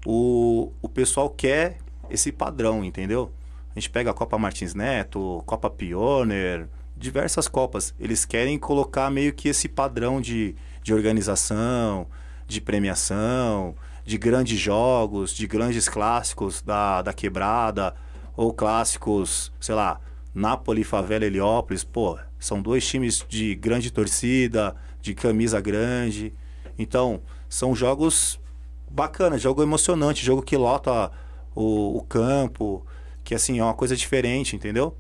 o, 0.06 0.72
o 0.82 0.90
pessoal 0.90 1.30
quer 1.30 1.78
esse 2.10 2.32
padrão, 2.32 2.84
entendeu? 2.84 3.32
A 3.76 3.80
gente 3.80 3.90
pega 3.90 4.12
a 4.12 4.14
Copa 4.14 4.38
Martins 4.38 4.74
Neto, 4.74 5.44
Copa 5.46 5.70
Pioneer, 5.70 6.68
diversas 6.98 7.48
Copas. 7.48 7.94
Eles 8.00 8.26
querem 8.26 8.58
colocar 8.58 9.10
meio 9.10 9.34
que 9.34 9.50
esse 9.50 9.70
padrão 9.70 10.20
de, 10.20 10.56
de 10.84 10.94
organização, 10.94 12.08
de 12.48 12.60
premiação, 12.60 13.76
de 14.04 14.18
grandes 14.18 14.60
jogos, 14.60 15.32
de 15.32 15.46
grandes 15.48 15.88
clássicos 15.88 16.62
da, 16.62 17.02
da 17.02 17.14
quebrada, 17.14 17.96
ou 18.36 18.54
clássicos, 18.54 19.52
sei 19.60 19.76
lá, 19.76 20.00
Napoli, 20.34 20.84
Favela, 20.84 21.26
Heliópolis. 21.26 21.84
Pô, 21.84 22.18
são 22.40 22.62
dois 22.62 22.88
times 22.88 23.26
de 23.30 23.54
grande 23.56 23.92
torcida, 23.92 24.76
de 25.02 25.14
camisa 25.14 25.62
grande. 25.62 26.34
Então, 26.78 27.22
são 27.48 27.76
jogos 27.76 28.40
bacanas, 28.90 29.41
jogo 29.41 29.61
emocionante, 29.64 30.26
jogo 30.26 30.41
que 30.41 30.57
lota 30.57 31.11
o, 31.56 31.98
o 31.98 32.02
campo, 32.03 32.86
que 33.24 33.36
assim, 33.36 33.60
é 33.60 33.64
uma 33.64 33.74
coisa 33.74 33.95
diferente, 33.95 34.56
entendeu? 34.56 34.95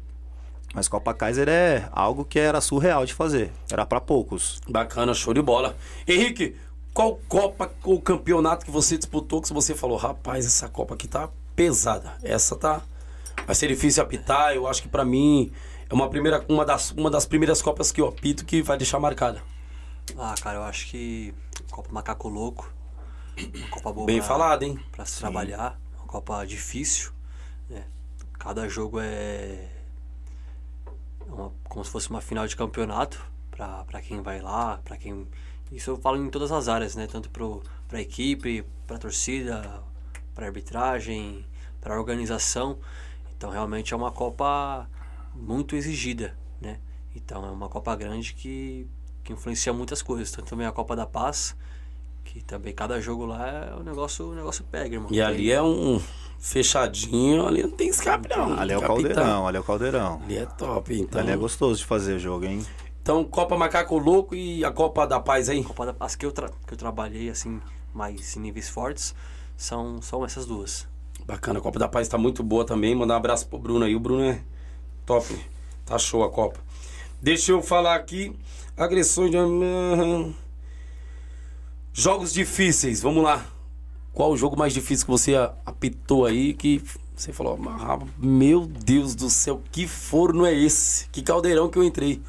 Mas 0.73 0.87
Copa 0.87 1.13
Kaiser 1.13 1.49
é 1.49 1.89
algo 1.91 2.23
que 2.23 2.37
era 2.37 2.61
surreal 2.61 3.05
de 3.05 3.13
fazer. 3.13 3.51
Era 3.71 3.85
para 3.85 3.99
poucos. 3.99 4.61
Bacana, 4.69 5.13
show 5.13 5.33
de 5.33 5.41
bola. 5.41 5.75
Henrique, 6.07 6.55
qual 6.93 7.19
Copa 7.27 7.71
ou 7.83 7.99
campeonato 7.99 8.65
que 8.65 8.71
você 8.71 8.97
disputou 8.97 9.41
que 9.41 9.51
você 9.51 9.73
falou, 9.73 9.97
rapaz, 9.97 10.45
essa 10.45 10.69
Copa 10.69 10.93
aqui 10.93 11.07
tá 11.07 11.29
pesada. 11.55 12.13
Essa 12.21 12.55
tá. 12.55 12.81
Vai 13.45 13.55
ser 13.55 13.67
difícil 13.67 14.03
apitar. 14.03 14.53
Eu 14.53 14.67
acho 14.67 14.83
que 14.83 14.87
pra 14.87 15.03
mim 15.03 15.51
é 15.89 15.93
uma, 15.93 16.07
primeira, 16.07 16.45
uma, 16.47 16.63
das, 16.63 16.91
uma 16.91 17.09
das 17.09 17.25
primeiras 17.25 17.61
Copas 17.61 17.91
que 17.91 17.99
eu 17.99 18.07
apito 18.07 18.45
que 18.45 18.61
vai 18.61 18.77
deixar 18.77 18.99
marcada. 18.99 19.41
Ah, 20.17 20.35
cara, 20.39 20.59
eu 20.59 20.63
acho 20.63 20.87
que 20.87 21.33
Copa 21.71 21.89
Macaco 21.91 22.29
Louco, 22.29 22.71
uma 23.47 23.67
Copa 23.69 23.93
boa 23.93 24.05
Bem 24.05 24.17
pra- 24.19 24.27
falado, 24.27 24.63
hein? 24.63 24.79
pra 24.91 25.05
se 25.05 25.19
trabalhar, 25.19 25.79
uma 25.97 26.05
Copa 26.07 26.45
difícil, 26.45 27.11
né? 27.69 27.85
Cada 28.37 28.67
jogo 28.67 28.99
é 28.99 29.67
uma- 31.27 31.51
como 31.65 31.83
se 31.85 31.91
fosse 31.91 32.09
uma 32.09 32.21
final 32.21 32.47
de 32.47 32.55
campeonato 32.55 33.23
pra 33.51 34.01
quem 34.01 34.21
vai 34.21 34.39
lá, 34.41 34.77
pra 34.83 34.95
quem 34.97 35.27
isso 35.71 35.91
eu 35.91 35.97
falo 35.97 36.17
em 36.17 36.29
todas 36.29 36.51
as 36.51 36.67
áreas, 36.67 36.95
né? 36.95 37.05
Tanto 37.07 37.29
pro 37.29 37.61
pra 37.87 37.99
equipe, 38.01 38.63
pra 38.87 38.97
torcida, 38.97 39.83
pra 40.35 40.45
arbitragem, 40.45 41.45
pra 41.81 41.97
organização. 41.97 42.79
Então 43.35 43.49
realmente 43.49 43.93
é 43.93 43.97
uma 43.97 44.11
Copa 44.11 44.87
muito 45.33 45.75
exigida, 45.75 46.37
né? 46.61 46.79
Então 47.15 47.45
é 47.45 47.49
uma 47.51 47.67
Copa 47.69 47.95
grande 47.95 48.33
que 48.33 48.87
que 49.23 49.33
influencia 49.33 49.71
muitas 49.73 50.01
coisas, 50.01 50.31
tanto 50.31 50.49
também 50.49 50.65
a 50.65 50.71
Copa 50.71 50.95
da 50.95 51.05
Paz, 51.05 51.55
que 52.31 52.43
também 52.43 52.73
cada 52.73 53.01
jogo 53.01 53.25
lá 53.25 53.47
é 53.47 53.73
o 53.75 53.83
negócio, 53.83 54.29
o 54.29 54.35
negócio 54.35 54.63
pega, 54.71 54.95
irmão. 54.95 55.09
E 55.11 55.19
ali 55.19 55.51
é 55.51 55.61
um 55.63 55.99
fechadinho, 56.39 57.47
ali 57.47 57.63
não 57.63 57.71
tem 57.71 57.89
escape, 57.89 58.29
não. 58.29 58.59
Ali 58.59 58.71
é 58.73 58.77
o 58.77 58.81
Capitão. 58.81 59.03
caldeirão, 59.03 59.47
ali 59.47 59.57
é 59.57 59.59
o 59.59 59.63
caldeirão. 59.63 60.21
Ali 60.23 60.37
é 60.37 60.45
top, 60.45 60.93
então. 60.99 61.21
Ali 61.21 61.31
é 61.31 61.35
gostoso 61.37 61.79
de 61.79 61.85
fazer 61.85 62.19
jogo, 62.19 62.45
hein? 62.45 62.63
Então, 63.01 63.23
Copa 63.23 63.57
Macaco 63.57 63.97
Louco 63.97 64.35
e 64.35 64.63
a 64.63 64.71
Copa 64.71 65.07
da 65.07 65.19
Paz 65.19 65.49
aí? 65.49 65.63
Copa 65.63 65.87
da 65.87 65.93
Paz 65.93 66.15
que 66.15 66.23
eu, 66.25 66.31
tra- 66.31 66.51
que 66.67 66.73
eu 66.73 66.77
trabalhei, 66.77 67.29
assim, 67.29 67.59
mais 67.93 68.37
em 68.37 68.41
níveis 68.41 68.69
fortes, 68.69 69.15
são, 69.57 69.99
são 70.01 70.23
essas 70.23 70.45
duas. 70.45 70.87
Bacana, 71.25 71.57
a 71.57 71.61
Copa 71.61 71.79
da 71.79 71.87
Paz 71.87 72.07
tá 72.07 72.17
muito 72.17 72.43
boa 72.43 72.63
também. 72.63 72.93
Mandar 72.93 73.15
um 73.15 73.17
abraço 73.17 73.47
pro 73.47 73.57
Bruno 73.57 73.85
aí. 73.85 73.95
O 73.95 73.99
Bruno 73.99 74.23
é 74.23 74.41
top. 75.05 75.25
Tá 75.85 75.97
show 75.97 76.23
a 76.23 76.29
Copa. 76.29 76.59
Deixa 77.21 77.51
eu 77.51 77.61
falar 77.61 77.95
aqui. 77.95 78.35
Agressões 78.77 79.31
de. 79.31 79.37
Jogos 81.93 82.31
difíceis, 82.33 83.01
vamos 83.01 83.23
lá. 83.23 83.45
Qual 84.13 84.31
o 84.31 84.37
jogo 84.37 84.57
mais 84.57 84.73
difícil 84.73 85.05
que 85.05 85.11
você 85.11 85.35
apitou 85.65 86.25
aí 86.25 86.53
que 86.53 86.81
você 87.15 87.31
falou, 87.33 87.59
"Ah, 87.67 87.99
meu 88.17 88.65
Deus 88.65 89.15
do 89.15 89.29
céu, 89.29 89.61
que 89.71 89.87
forno 89.87 90.45
é 90.45 90.53
esse? 90.53 91.07
Que 91.09 91.21
caldeirão 91.21 91.69
que 91.69 91.77
eu 91.77 91.83
entrei. 91.83 92.21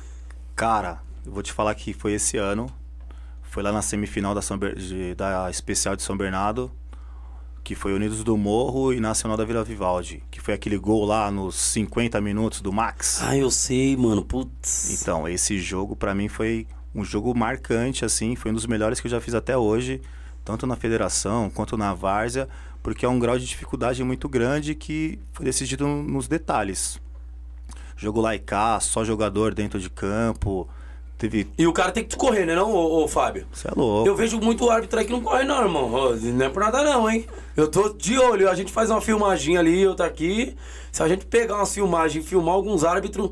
Cara, 0.56 1.00
eu 1.24 1.32
vou 1.32 1.42
te 1.42 1.52
falar 1.52 1.74
que 1.74 1.92
foi 1.92 2.12
esse 2.14 2.36
ano. 2.36 2.66
Foi 3.42 3.62
lá 3.62 3.72
na 3.72 3.82
semifinal 3.82 4.34
da, 4.34 4.40
Ber- 4.56 4.76
de- 4.76 5.14
da 5.14 5.50
especial 5.50 5.96
de 5.96 6.02
São 6.02 6.16
Bernardo. 6.16 6.70
Que 7.62 7.74
foi 7.74 7.92
Unidos 7.92 8.24
do 8.24 8.36
Morro 8.36 8.92
e 8.92 9.00
Nacional 9.00 9.36
da 9.36 9.44
Vila 9.44 9.62
Vivaldi. 9.62 10.22
Que 10.30 10.40
foi 10.40 10.54
aquele 10.54 10.78
gol 10.78 11.04
lá 11.04 11.30
nos 11.30 11.54
50 11.56 12.20
minutos 12.20 12.60
do 12.60 12.72
Max. 12.72 13.20
Ah, 13.22 13.36
eu 13.36 13.50
sei, 13.50 13.96
mano. 13.96 14.24
Putz. 14.24 15.00
Então, 15.00 15.28
esse 15.28 15.58
jogo 15.58 15.94
pra 15.94 16.14
mim 16.14 16.28
foi 16.28 16.66
um 16.94 17.04
jogo 17.04 17.36
marcante, 17.36 18.04
assim, 18.04 18.34
foi 18.34 18.50
um 18.50 18.54
dos 18.54 18.66
melhores 18.66 19.00
que 19.00 19.06
eu 19.06 19.10
já 19.10 19.20
fiz 19.20 19.34
até 19.34 19.56
hoje, 19.56 20.00
tanto 20.44 20.66
na 20.66 20.76
federação 20.76 21.50
quanto 21.50 21.76
na 21.76 21.94
várzea, 21.94 22.48
porque 22.82 23.04
é 23.04 23.08
um 23.08 23.18
grau 23.18 23.38
de 23.38 23.46
dificuldade 23.46 24.02
muito 24.02 24.28
grande 24.28 24.74
que 24.74 25.18
foi 25.32 25.44
decidido 25.44 25.86
nos 25.86 26.26
detalhes. 26.26 27.00
Jogo 27.96 28.20
lá 28.20 28.34
e 28.34 28.38
cá, 28.38 28.80
só 28.80 29.04
jogador 29.04 29.54
dentro 29.54 29.78
de 29.78 29.90
campo, 29.90 30.66
teve. 31.18 31.46
E 31.58 31.66
o 31.66 31.72
cara 31.72 31.92
tem 31.92 32.02
que 32.02 32.16
correr, 32.16 32.46
né, 32.46 32.54
não, 32.54 32.72
ô, 32.72 33.04
ô 33.04 33.08
Fábio? 33.08 33.46
Você 33.52 33.68
é 33.68 33.72
louco. 33.76 34.08
Eu 34.08 34.16
vejo 34.16 34.40
muito 34.40 34.68
árbitro 34.70 34.98
aí 34.98 35.04
que 35.04 35.12
não 35.12 35.20
corre, 35.20 35.44
não, 35.44 35.62
irmão. 35.62 35.90
Não 36.16 36.46
é 36.46 36.48
por 36.48 36.60
nada, 36.60 36.82
não, 36.82 37.08
hein? 37.08 37.26
Eu 37.54 37.68
tô 37.68 37.90
de 37.90 38.18
olho. 38.18 38.48
A 38.48 38.54
gente 38.54 38.72
faz 38.72 38.90
uma 38.90 39.02
filmagem 39.02 39.58
ali, 39.58 39.86
outra 39.86 40.06
aqui. 40.06 40.56
Se 40.90 41.02
a 41.02 41.08
gente 41.08 41.26
pegar 41.26 41.56
uma 41.56 41.66
filmagem 41.66 42.22
e 42.22 42.24
filmar 42.24 42.54
alguns 42.54 42.82
árbitros, 42.82 43.30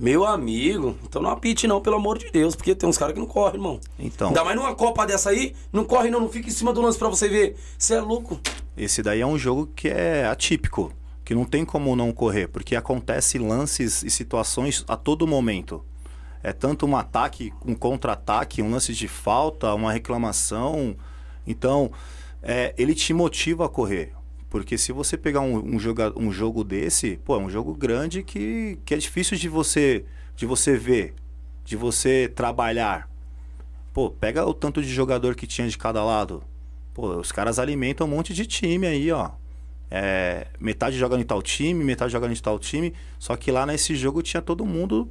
meu 0.00 0.24
amigo, 0.24 0.96
então 1.04 1.20
não 1.20 1.28
apite, 1.28 1.66
não, 1.66 1.78
pelo 1.78 1.96
amor 1.96 2.16
de 2.16 2.30
Deus, 2.30 2.56
porque 2.56 2.74
tem 2.74 2.88
uns 2.88 2.96
caras 2.96 3.12
que 3.12 3.20
não 3.20 3.26
correm, 3.26 3.56
irmão. 3.56 3.78
Então, 3.98 4.28
Ainda 4.28 4.42
mais 4.42 4.56
numa 4.56 4.74
Copa 4.74 5.06
dessa 5.06 5.28
aí, 5.28 5.54
não 5.70 5.84
corre, 5.84 6.08
não, 6.08 6.20
não 6.20 6.28
fica 6.30 6.48
em 6.48 6.52
cima 6.52 6.72
do 6.72 6.80
lance 6.80 6.98
pra 6.98 7.08
você 7.10 7.28
ver. 7.28 7.54
Você 7.76 7.94
é 7.94 8.00
louco. 8.00 8.40
esse 8.78 9.02
daí 9.02 9.20
é 9.20 9.26
um 9.26 9.36
jogo 9.36 9.68
que 9.76 9.88
é 9.88 10.26
atípico, 10.26 10.90
que 11.22 11.34
não 11.34 11.44
tem 11.44 11.66
como 11.66 11.94
não 11.94 12.12
correr, 12.12 12.48
porque 12.48 12.74
acontece 12.74 13.38
lances 13.38 14.02
e 14.02 14.10
situações 14.10 14.86
a 14.88 14.96
todo 14.96 15.26
momento. 15.26 15.84
É 16.42 16.54
tanto 16.54 16.86
um 16.86 16.96
ataque, 16.96 17.52
um 17.66 17.74
contra-ataque, 17.74 18.62
um 18.62 18.70
lance 18.70 18.94
de 18.94 19.06
falta, 19.06 19.74
uma 19.74 19.92
reclamação. 19.92 20.96
Então, 21.46 21.92
é, 22.42 22.74
ele 22.78 22.94
te 22.94 23.12
motiva 23.12 23.66
a 23.66 23.68
correr. 23.68 24.14
Porque 24.50 24.76
se 24.76 24.90
você 24.90 25.16
pegar 25.16 25.40
um, 25.40 25.76
um, 25.76 25.78
joga, 25.78 26.12
um 26.18 26.32
jogo 26.32 26.64
desse, 26.64 27.16
pô, 27.24 27.36
é 27.36 27.38
um 27.38 27.48
jogo 27.48 27.72
grande 27.72 28.24
que, 28.24 28.78
que 28.84 28.92
é 28.92 28.96
difícil 28.96 29.38
de 29.38 29.48
você, 29.48 30.04
de 30.34 30.44
você 30.44 30.76
ver, 30.76 31.14
de 31.64 31.76
você 31.76 32.30
trabalhar. 32.34 33.08
Pô, 33.92 34.10
pega 34.10 34.44
o 34.44 34.52
tanto 34.52 34.82
de 34.82 34.88
jogador 34.88 35.36
que 35.36 35.46
tinha 35.46 35.68
de 35.68 35.78
cada 35.78 36.02
lado. 36.02 36.42
Pô, 36.92 37.16
os 37.16 37.30
caras 37.30 37.60
alimentam 37.60 38.08
um 38.08 38.10
monte 38.10 38.34
de 38.34 38.44
time 38.44 38.88
aí, 38.88 39.12
ó. 39.12 39.30
É, 39.88 40.48
metade 40.58 40.98
joga 40.98 41.16
em 41.16 41.24
tal 41.24 41.40
time, 41.40 41.84
metade 41.84 42.12
joga 42.12 42.26
em 42.26 42.34
tal 42.34 42.58
time. 42.58 42.92
Só 43.20 43.36
que 43.36 43.52
lá 43.52 43.64
nesse 43.64 43.94
jogo 43.94 44.20
tinha 44.20 44.42
todo 44.42 44.66
mundo 44.66 45.08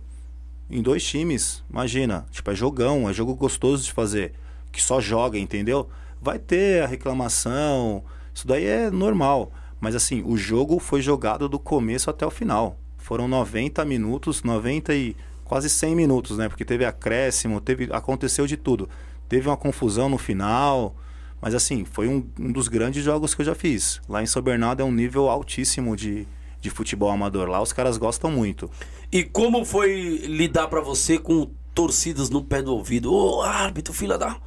em 0.69 0.81
dois 0.81 1.01
times. 1.01 1.63
Imagina, 1.69 2.25
tipo, 2.29 2.51
é 2.51 2.55
jogão, 2.55 3.09
é 3.09 3.13
jogo 3.13 3.33
gostoso 3.35 3.85
de 3.85 3.93
fazer. 3.93 4.33
Que 4.69 4.83
só 4.83 4.99
joga, 4.99 5.39
entendeu? 5.39 5.89
Vai 6.21 6.37
ter 6.37 6.83
a 6.83 6.87
reclamação, 6.87 8.03
isso 8.39 8.47
daí 8.47 8.65
é 8.65 8.89
normal. 8.89 9.51
Mas 9.79 9.95
assim, 9.95 10.23
o 10.25 10.37
jogo 10.37 10.79
foi 10.79 11.01
jogado 11.01 11.47
do 11.47 11.59
começo 11.59 12.09
até 12.09 12.25
o 12.25 12.31
final. 12.31 12.77
Foram 12.97 13.27
90 13.27 13.83
minutos, 13.85 14.43
90 14.43 14.93
e 14.93 15.15
quase 15.43 15.69
100 15.69 15.95
minutos, 15.95 16.37
né? 16.37 16.47
Porque 16.47 16.63
teve 16.63 16.85
acréscimo, 16.85 17.59
teve, 17.59 17.89
aconteceu 17.91 18.45
de 18.45 18.55
tudo. 18.55 18.89
Teve 19.27 19.47
uma 19.47 19.57
confusão 19.57 20.09
no 20.09 20.17
final. 20.17 20.95
Mas 21.41 21.53
assim, 21.53 21.85
foi 21.85 22.07
um, 22.07 22.25
um 22.39 22.51
dos 22.51 22.67
grandes 22.67 23.03
jogos 23.03 23.33
que 23.33 23.41
eu 23.41 23.45
já 23.45 23.55
fiz. 23.55 24.01
Lá 24.07 24.21
em 24.21 24.25
São 24.25 24.41
Bernardo 24.41 24.81
é 24.81 24.85
um 24.85 24.91
nível 24.91 25.29
altíssimo 25.29 25.95
de, 25.95 26.27
de 26.61 26.69
futebol 26.69 27.09
amador. 27.09 27.47
Lá 27.47 27.61
os 27.61 27.73
caras 27.73 27.97
gostam 27.97 28.31
muito. 28.31 28.69
E 29.11 29.23
como 29.23 29.65
foi 29.65 30.17
lidar 30.25 30.67
pra 30.67 30.81
você 30.81 31.17
com 31.17 31.49
torcidas 31.73 32.29
no 32.29 32.43
pé 32.43 32.61
do 32.61 32.73
ouvido? 32.73 33.13
Ô, 33.13 33.41
árbitro, 33.41 33.93
filha 33.93 34.17
da. 34.17 34.37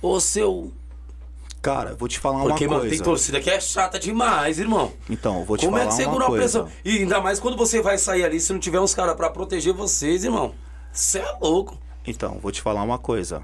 Ô, 0.00 0.20
seu. 0.20 0.72
Cara, 1.62 1.94
vou 1.94 2.08
te 2.08 2.18
falar 2.18 2.42
Porque, 2.42 2.64
uma 2.66 2.70
mano, 2.70 2.80
coisa. 2.82 2.96
tem 2.96 3.04
torcida 3.04 3.40
que 3.40 3.48
é 3.48 3.60
chata 3.60 3.96
demais, 3.98 4.58
irmão. 4.58 4.92
Então, 5.08 5.44
vou 5.44 5.56
te 5.56 5.64
Como 5.64 5.76
é 5.78 5.82
falar 5.82 5.90
que 5.92 5.96
segura 5.96 6.16
uma 6.16 6.24
a 6.24 6.28
coisa. 6.38 6.64
pressão? 6.64 6.78
E 6.84 6.98
ainda 6.98 7.20
mais 7.20 7.38
quando 7.38 7.56
você 7.56 7.80
vai 7.80 7.96
sair 7.98 8.24
ali, 8.24 8.40
se 8.40 8.52
não 8.52 8.58
tiver 8.58 8.80
uns 8.80 8.94
caras 8.94 9.14
pra 9.14 9.30
proteger 9.30 9.72
vocês, 9.72 10.24
irmão. 10.24 10.54
Você 10.92 11.20
é 11.20 11.36
louco. 11.40 11.78
Então, 12.04 12.40
vou 12.42 12.50
te 12.50 12.60
falar 12.60 12.82
uma 12.82 12.98
coisa. 12.98 13.42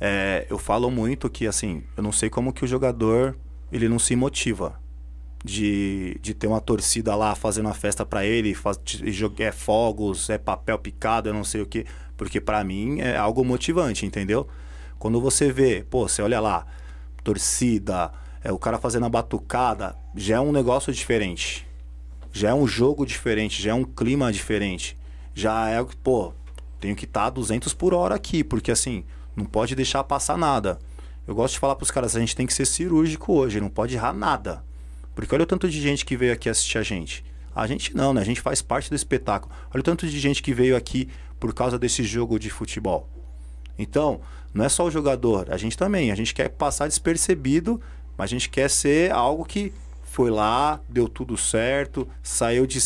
É, 0.00 0.46
eu 0.48 0.58
falo 0.58 0.90
muito 0.92 1.28
que, 1.28 1.44
assim, 1.44 1.82
eu 1.96 2.04
não 2.04 2.12
sei 2.12 2.30
como 2.30 2.52
que 2.52 2.64
o 2.64 2.68
jogador, 2.68 3.36
ele 3.72 3.88
não 3.88 3.98
se 3.98 4.14
motiva 4.14 4.78
de, 5.44 6.18
de 6.22 6.34
ter 6.34 6.46
uma 6.46 6.60
torcida 6.60 7.16
lá 7.16 7.34
fazendo 7.34 7.68
a 7.68 7.74
festa 7.74 8.06
pra 8.06 8.24
ele, 8.24 8.54
faz, 8.54 8.78
é 9.40 9.50
fogos, 9.52 10.30
é 10.30 10.38
papel 10.38 10.78
picado, 10.78 11.28
eu 11.28 11.34
não 11.34 11.44
sei 11.44 11.62
o 11.62 11.66
que, 11.66 11.84
porque 12.16 12.40
pra 12.40 12.62
mim 12.62 13.00
é 13.00 13.16
algo 13.16 13.44
motivante, 13.44 14.06
entendeu? 14.06 14.46
Quando 14.98 15.20
você 15.20 15.50
vê, 15.52 15.84
pô, 15.88 16.08
você 16.08 16.22
olha 16.22 16.40
lá, 16.40 16.66
torcida, 17.26 18.12
é 18.44 18.52
o 18.52 18.58
cara 18.58 18.78
fazendo 18.78 19.04
a 19.04 19.08
batucada, 19.08 19.96
já 20.14 20.36
é 20.36 20.40
um 20.40 20.52
negócio 20.52 20.92
diferente. 20.92 21.66
Já 22.32 22.50
é 22.50 22.54
um 22.54 22.68
jogo 22.68 23.04
diferente, 23.04 23.60
já 23.60 23.72
é 23.72 23.74
um 23.74 23.82
clima 23.82 24.32
diferente. 24.32 24.96
Já 25.34 25.68
é, 25.68 25.84
pô, 26.04 26.32
tenho 26.78 26.94
que 26.94 27.04
estar 27.04 27.26
a 27.26 27.30
200 27.30 27.74
por 27.74 27.92
hora 27.92 28.14
aqui, 28.14 28.44
porque 28.44 28.70
assim, 28.70 29.04
não 29.34 29.44
pode 29.44 29.74
deixar 29.74 30.04
passar 30.04 30.38
nada. 30.38 30.78
Eu 31.26 31.34
gosto 31.34 31.54
de 31.54 31.58
falar 31.58 31.74
pros 31.74 31.90
caras, 31.90 32.14
a 32.14 32.20
gente 32.20 32.36
tem 32.36 32.46
que 32.46 32.54
ser 32.54 32.64
cirúrgico 32.64 33.32
hoje, 33.32 33.60
não 33.60 33.68
pode 33.68 33.96
errar 33.96 34.12
nada. 34.12 34.64
Porque 35.12 35.34
olha 35.34 35.42
o 35.42 35.46
tanto 35.46 35.68
de 35.68 35.80
gente 35.80 36.04
que 36.04 36.16
veio 36.16 36.32
aqui 36.32 36.48
assistir 36.48 36.78
a 36.78 36.84
gente. 36.84 37.24
A 37.52 37.66
gente 37.66 37.96
não, 37.96 38.14
né? 38.14 38.20
A 38.20 38.24
gente 38.24 38.40
faz 38.40 38.62
parte 38.62 38.88
do 38.88 38.94
espetáculo. 38.94 39.52
Olha 39.74 39.80
o 39.80 39.82
tanto 39.82 40.06
de 40.06 40.20
gente 40.20 40.42
que 40.42 40.54
veio 40.54 40.76
aqui 40.76 41.08
por 41.40 41.52
causa 41.52 41.76
desse 41.76 42.04
jogo 42.04 42.38
de 42.38 42.50
futebol. 42.50 43.08
Então, 43.76 44.20
não 44.56 44.64
é 44.64 44.70
só 44.70 44.86
o 44.86 44.90
jogador, 44.90 45.52
a 45.52 45.58
gente 45.58 45.76
também. 45.76 46.10
A 46.10 46.14
gente 46.14 46.32
quer 46.32 46.48
passar 46.48 46.88
despercebido, 46.88 47.78
mas 48.16 48.24
a 48.24 48.32
gente 48.32 48.48
quer 48.48 48.70
ser 48.70 49.12
algo 49.12 49.44
que 49.44 49.70
foi 50.02 50.30
lá, 50.30 50.80
deu 50.88 51.10
tudo 51.10 51.36
certo, 51.36 52.08
saiu 52.22 52.66
de 52.66 52.80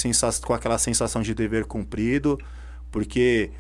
com 0.45 0.53
aquela 0.53 0.79
sensação 0.79 1.23
de 1.23 1.33
dever 1.33 1.65
cumprido, 1.67 2.37
porque 2.91 3.53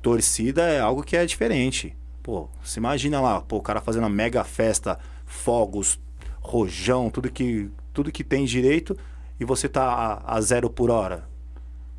torcida 0.00 0.62
é 0.62 0.78
algo 0.78 1.02
que 1.02 1.16
é 1.16 1.26
diferente. 1.26 1.96
Pô, 2.22 2.48
você 2.62 2.78
imagina 2.78 3.20
lá, 3.20 3.40
pô, 3.40 3.56
o 3.56 3.62
cara 3.62 3.80
fazendo 3.80 4.04
uma 4.04 4.10
mega 4.10 4.44
festa, 4.44 4.96
fogos, 5.26 5.98
rojão, 6.40 7.10
tudo 7.10 7.28
que, 7.32 7.68
tudo 7.92 8.12
que 8.12 8.22
tem 8.22 8.44
direito, 8.44 8.96
e 9.40 9.44
você 9.44 9.68
tá 9.68 9.82
a, 9.84 10.36
a 10.36 10.40
zero 10.40 10.70
por 10.70 10.88
hora. 10.88 11.28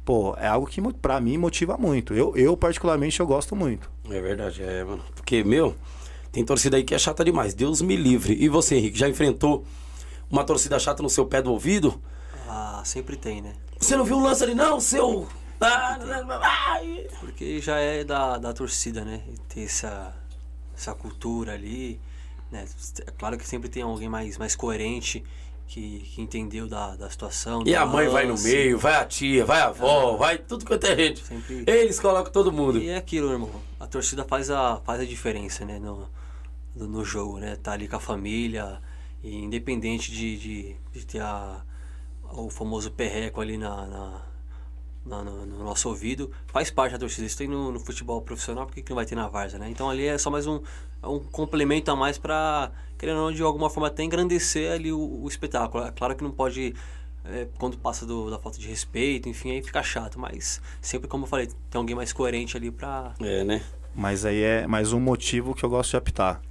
Pô, 0.05 0.33
é 0.37 0.47
algo 0.47 0.65
que 0.65 0.81
pra 0.93 1.19
mim 1.19 1.37
motiva 1.37 1.77
muito. 1.77 2.13
Eu, 2.13 2.33
eu 2.37 2.55
particularmente, 2.55 3.19
eu 3.19 3.27
gosto 3.27 3.53
muito. 3.53 3.91
É 4.09 4.21
verdade, 4.21 4.63
é, 4.63 4.83
mano. 4.83 5.03
Porque, 5.15 5.43
meu, 5.43 5.75
tem 6.31 6.43
torcida 6.43 6.77
aí 6.77 6.83
que 6.83 6.95
é 6.95 6.99
chata 6.99 7.23
demais. 7.23 7.53
Deus 7.53 7.81
me 7.81 7.95
livre. 7.95 8.33
E 8.33 8.47
você, 8.47 8.75
Henrique, 8.75 8.97
já 8.97 9.07
enfrentou 9.07 9.65
uma 10.29 10.43
torcida 10.43 10.79
chata 10.79 11.01
no 11.03 11.09
seu 11.09 11.25
pé 11.25 11.41
do 11.41 11.51
ouvido? 11.51 12.01
Ah, 12.47 12.81
sempre 12.85 13.15
tem, 13.15 13.41
né? 13.41 13.53
Você 13.79 13.95
não 13.95 14.05
viu 14.05 14.17
o 14.17 14.23
lance 14.23 14.43
ali, 14.43 14.55
não, 14.55 14.79
seu. 14.79 15.27
Ah. 15.59 15.97
Porque 17.19 17.59
já 17.59 17.77
é 17.77 18.03
da, 18.03 18.37
da 18.37 18.53
torcida, 18.53 19.03
né? 19.03 19.21
Ter 19.49 19.63
essa, 19.63 20.15
essa 20.75 20.93
cultura 20.93 21.53
ali. 21.53 21.99
Né? 22.51 22.65
É 23.05 23.11
claro 23.11 23.37
que 23.37 23.47
sempre 23.47 23.69
tem 23.69 23.83
alguém 23.83 24.07
mais, 24.07 24.37
mais 24.37 24.55
coerente 24.55 25.23
que, 25.67 25.99
que 25.99 26.21
entendeu 26.21 26.67
da, 26.67 26.95
da 26.95 27.09
situação. 27.09 27.63
E 27.65 27.75
a 27.75 27.85
mãe 27.85 28.07
vai 28.07 28.23
no 28.25 28.31
lance. 28.31 28.47
meio, 28.47 28.77
vai 28.79 28.95
a 28.95 29.05
tia, 29.05 29.45
vai 29.45 29.59
a 29.61 29.65
avó, 29.67 30.15
vai 30.15 30.37
tudo 30.37 30.65
quanto 30.65 30.85
é 30.85 30.95
gente. 30.95 31.23
Sempre- 31.23 31.63
Eles 31.67 31.99
colocam 31.99 32.31
todo 32.31 32.51
mundo. 32.51 32.79
E 32.79 32.89
é 32.89 32.95
aquilo, 32.97 33.31
irmão. 33.31 33.51
A 33.79 33.85
torcida 33.85 34.23
faz 34.23 34.49
a, 34.49 34.77
faz 34.85 35.01
a 35.01 35.05
diferença, 35.05 35.65
né? 35.65 35.77
No, 35.77 36.07
no, 36.75 36.87
jogo, 37.03 37.37
né? 37.37 37.57
Tá 37.57 37.73
ali 37.73 37.87
com 37.87 37.97
a 37.97 37.99
família. 37.99 38.81
E 39.23 39.35
independente 39.35 40.11
de, 40.11 40.37
de, 40.37 40.75
de 40.93 41.05
ter 41.05 41.21
a, 41.21 41.61
o 42.31 42.49
famoso 42.49 42.89
perreco 42.91 43.41
ali 43.41 43.57
na, 43.57 43.85
na- 43.85 44.21
no, 45.05 45.45
no 45.45 45.63
nosso 45.63 45.87
ouvido, 45.89 46.31
faz 46.47 46.69
parte 46.69 46.91
da 46.93 46.99
torcida. 46.99 47.25
Isso 47.25 47.37
tem 47.37 47.47
no, 47.47 47.71
no 47.71 47.79
futebol 47.79 48.21
profissional, 48.21 48.65
por 48.65 48.75
que 48.75 48.83
não 48.89 48.95
vai 48.95 49.05
ter 49.05 49.15
na 49.15 49.27
Varsa, 49.27 49.57
né? 49.57 49.69
Então 49.69 49.89
ali 49.89 50.05
é 50.05 50.17
só 50.17 50.29
mais 50.29 50.45
um, 50.45 50.61
um 51.03 51.19
complemento 51.19 51.89
a 51.91 51.95
mais 51.95 52.17
pra, 52.17 52.71
querendo 52.97 53.17
ou 53.19 53.25
não, 53.25 53.31
de 53.31 53.41
alguma 53.41 53.69
forma 53.69 53.87
até 53.87 54.03
engrandecer 54.03 54.71
ali 54.71 54.91
o, 54.91 54.99
o 55.23 55.27
espetáculo. 55.27 55.83
É 55.85 55.91
claro 55.91 56.15
que 56.15 56.23
não 56.23 56.31
pode, 56.31 56.73
é, 57.25 57.47
quando 57.57 57.77
passa 57.77 58.05
do- 58.05 58.29
da 58.29 58.39
falta 58.39 58.57
de 58.59 58.67
respeito, 58.67 59.27
enfim, 59.29 59.51
aí 59.51 59.61
fica 59.61 59.81
chato. 59.83 60.19
Mas 60.19 60.61
sempre, 60.81 61.07
como 61.07 61.23
eu 61.25 61.27
falei, 61.27 61.47
tem 61.69 61.79
alguém 61.79 61.95
mais 61.95 62.11
coerente 62.13 62.55
ali 62.57 62.71
pra... 62.71 63.13
É, 63.21 63.43
né? 63.43 63.61
Mas 63.95 64.25
aí 64.25 64.41
é 64.41 64.67
mais 64.67 64.93
um 64.93 64.99
motivo 64.99 65.53
que 65.55 65.63
eu 65.63 65.69
gosto 65.69 65.91
de 65.91 65.97
apitar. 65.97 66.41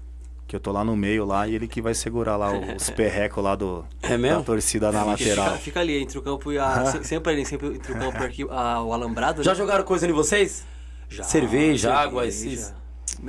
Que 0.49 0.55
eu 0.55 0.61
tô 0.61 0.71
lá 0.71 0.85
no 0.85 0.95
meio 0.95 1.25
lá 1.25 1.49
e 1.49 1.57
ele 1.57 1.67
que 1.67 1.83
vai 1.83 1.93
segurar 1.93 2.37
lá 2.37 2.53
os 2.77 2.89
perrecos 2.95 3.43
lá 3.43 3.57
do, 3.57 3.85
É 4.01 4.17
mesmo? 4.17 4.39
da 4.39 4.45
torcida 4.45 4.93
na 4.93 5.03
lateral. 5.03 5.47
Fica, 5.47 5.59
fica 5.59 5.81
ali 5.81 6.01
entre 6.01 6.17
o 6.19 6.23
campo 6.23 6.53
e 6.53 6.59
a. 6.59 6.87
se- 6.87 7.03
sempre 7.03 7.33
ali, 7.33 7.45
sempre 7.45 7.67
entre 7.75 7.91
o 7.93 7.99
campo 7.99 8.23
e 8.23 8.27
aqui, 8.27 8.47
a- 8.49 8.81
o 8.81 8.93
alambrado. 8.93 9.43
Já 9.43 9.51
né? 9.51 9.57
jogaram 9.57 9.83
coisa 9.85 10.07
em 10.09 10.13
vocês? 10.13 10.65
Já, 11.09 11.25
cerveja, 11.25 11.89
cerveja. 11.89 11.95
água, 11.95 12.27
esses- 12.29 12.73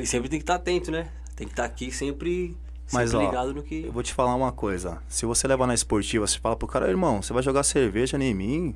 sempre 0.06 0.30
tem 0.30 0.38
que 0.38 0.44
estar 0.44 0.56
atento, 0.56 0.92
né? 0.92 1.08
Tem 1.36 1.48
que 1.48 1.54
estar 1.54 1.66
aqui 1.66 1.92
sempre 1.92 2.56
Mas, 2.92 3.14
ó, 3.14 3.20
ligado 3.20 3.54
no 3.54 3.64
que. 3.64 3.86
Eu 3.86 3.92
vou 3.92 4.02
te 4.04 4.14
falar 4.14 4.34
uma 4.36 4.52
coisa. 4.52 5.00
Se 5.08 5.26
você 5.26 5.48
levar 5.48 5.68
na 5.68 5.74
esportiva, 5.74 6.26
você 6.26 6.40
fala 6.40 6.56
pro 6.56 6.68
cara, 6.68 6.88
irmão, 6.90 7.22
você 7.22 7.34
vai 7.34 7.44
jogar 7.44 7.64
cerveja 7.64 8.18
em 8.18 8.34
mim? 8.34 8.76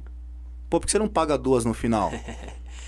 Pô, 0.69 0.79
por 0.79 0.85
que 0.85 0.91
você 0.91 0.99
não 0.99 1.07
paga 1.07 1.38
duas 1.38 1.65
no 1.65 1.73
final? 1.73 2.11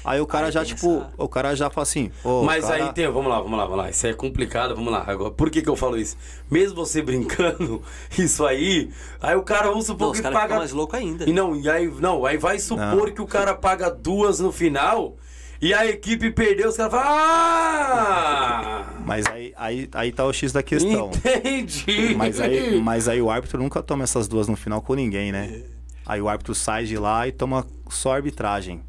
Aí 0.06 0.20
o 0.20 0.28
cara 0.28 0.48
Aí 0.48 0.52
já, 0.52 0.66
tipo, 0.66 0.98
essa- 0.98 1.12
o 1.18 1.30
cara 1.30 1.56
já 1.56 1.70
fala 1.70 1.84
assim, 1.84 2.12
ô, 2.26 2.44
Mas 2.44 2.66
cara... 2.66 2.88
aí 2.88 2.92
tem, 2.94 3.08
vamos 3.10 3.30
lá, 3.32 3.40
vamos 3.40 3.58
lá, 3.58 3.64
vamos 3.64 3.78
lá. 3.78 3.90
Isso 3.90 4.06
é 4.06 4.14
complicado, 4.14 4.76
vamos 4.76 4.92
lá. 4.92 5.02
Agora, 5.08 5.32
por 5.32 5.50
que, 5.50 5.62
que 5.62 5.70
eu 5.70 5.78
falo 5.78 5.98
isso? 5.98 6.18
Mesmo 6.52 6.76
você 6.76 7.00
brincando, 7.02 7.82
isso 8.20 8.46
aí, 8.46 8.92
aí 9.22 9.34
o 9.38 9.44
cara, 9.44 9.70
vamos 9.70 9.86
supor 9.86 10.08
Não, 10.08 10.12
os 10.12 10.18
que 10.18 10.24
caras 10.24 10.36
paga. 10.36 10.48
ficam 10.48 10.58
mais 10.60 10.74
loucos 10.74 11.00
ainda. 11.00 11.24
E 11.30 11.32
não, 11.32 11.56
e 11.56 11.70
aí, 11.70 11.88
não, 12.02 12.26
aí 12.26 12.38
vai 12.38 12.60
supor 12.60 13.12
que 13.12 13.22
o 13.22 13.26
cara 13.26 13.54
paga 13.54 13.90
duas 13.90 14.42
no 14.42 14.52
final 14.52 15.16
e 15.64 15.74
a 15.74 15.86
equipe 15.86 16.30
perdeu, 16.30 16.68
os 16.68 16.76
caras 16.76 16.92
falam. 16.92 17.08
Ah! 17.10 18.84
Mas 19.06 19.26
aí, 19.28 19.54
aí, 19.56 19.90
aí 19.94 20.12
tá 20.12 20.26
o 20.26 20.34
X 20.34 20.52
da 20.52 20.62
questão. 20.62 21.10
Entendi. 21.16 22.14
Mas 22.18 22.42
aí, 22.42 22.82
mas 22.82 23.08
aí 23.08 23.22
o 23.22 23.32
árbitro 23.32 23.64
nunca 23.64 23.82
toma 23.82 24.04
essas 24.04 24.28
duas 24.28 24.50
no 24.50 24.58
final 24.58 24.82
com 24.82 24.94
ninguém, 24.94 25.32
né? 25.32 25.64
Aí 26.06 26.22
o 26.22 26.28
árbitro 26.28 26.54
sai 26.54 26.84
de 26.84 26.98
lá 26.98 27.26
e 27.30 27.32
toma 27.32 27.66
só 27.90 28.14
arbitragem. 28.14 28.82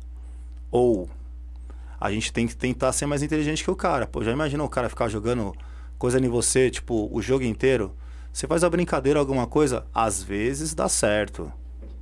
Ou 0.69 1.09
a 2.01 2.11
gente 2.11 2.33
tem 2.33 2.45
que 2.45 2.57
tentar 2.57 2.91
ser 2.91 3.07
mais 3.07 3.23
inteligente 3.23 3.63
que 3.63 3.71
o 3.71 3.77
cara. 3.77 4.05
Pô, 4.05 4.25
já 4.25 4.33
imagina 4.33 4.65
o 4.65 4.69
cara 4.69 4.89
ficar 4.89 5.09
jogando 5.09 5.55
coisa 5.97 6.19
em 6.19 6.29
você, 6.29 6.73
tipo, 6.73 7.09
o 7.13 7.23
jogo 7.23 7.45
inteiro? 7.45 7.95
Você 8.33 8.49
faz 8.49 8.65
a 8.65 8.69
brincadeira, 8.69 9.21
alguma 9.21 9.47
coisa? 9.47 9.87
Às 9.95 10.25
vezes 10.25 10.75
dá 10.75 10.89
certo. 10.89 11.53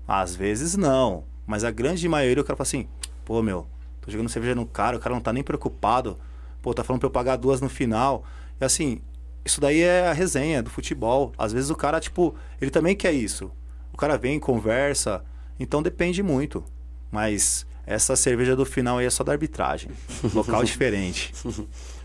Às 0.08 0.34
vezes 0.34 0.78
não. 0.78 1.24
Mas 1.46 1.62
a 1.62 1.70
grande 1.70 2.08
maioria 2.08 2.42
o 2.42 2.46
cara 2.46 2.56
fala 2.56 2.66
assim, 2.66 2.88
pô, 3.22 3.42
meu, 3.42 3.66
tô 4.02 4.10
jogando 4.10 4.28
cerveja 4.28 4.54
no 4.54 4.66
cara, 4.66 4.96
o 4.96 5.00
cara 5.00 5.14
não 5.14 5.22
tá 5.22 5.32
nem 5.32 5.42
preocupado. 5.42 6.18
Pô, 6.60 6.74
tá 6.74 6.84
falando 6.84 7.00
pra 7.00 7.06
eu 7.06 7.10
pagar 7.10 7.36
duas 7.36 7.60
no 7.60 7.68
final. 7.68 8.24
E 8.60 8.64
assim, 8.64 9.00
isso 9.44 9.60
daí 9.60 9.80
é 9.80 10.08
a 10.08 10.12
resenha 10.12 10.62
do 10.62 10.70
futebol. 10.70 11.32
Às 11.38 11.52
vezes 11.52 11.70
o 11.70 11.74
cara, 11.74 11.98
tipo, 11.98 12.34
ele 12.60 12.70
também 12.70 12.94
quer 12.94 13.12
isso. 13.12 13.50
O 13.92 13.96
cara 13.96 14.18
vem, 14.18 14.38
conversa. 14.38 15.24
Então 15.58 15.82
depende 15.82 16.22
muito. 16.22 16.62
Mas 17.10 17.66
essa 17.86 18.14
cerveja 18.14 18.54
do 18.54 18.64
final 18.64 18.98
aí 18.98 19.06
é 19.06 19.10
só 19.10 19.24
da 19.24 19.32
arbitragem. 19.32 19.90
Local 20.34 20.62
diferente. 20.64 21.32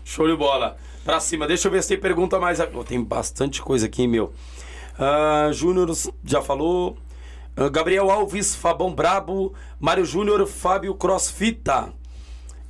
Show 0.04 0.26
de 0.26 0.36
bola. 0.36 0.76
Pra 1.04 1.20
cima, 1.20 1.46
deixa 1.46 1.68
eu 1.68 1.72
ver 1.72 1.82
se 1.82 1.88
tem 1.88 1.98
pergunta 1.98 2.38
mais. 2.38 2.58
Oh, 2.60 2.84
tem 2.84 3.02
bastante 3.02 3.62
coisa 3.62 3.86
aqui, 3.86 4.06
meu. 4.06 4.32
Ah, 4.98 5.50
Júnior 5.52 5.90
já 6.24 6.42
falou. 6.42 6.96
Ah, 7.58 7.68
Gabriel 7.68 8.10
Alves, 8.10 8.54
Fabão 8.54 8.94
Brabo. 8.94 9.52
Mário 9.80 10.04
Júnior, 10.04 10.46
Fábio 10.46 10.94
Crossfita. 10.94 11.92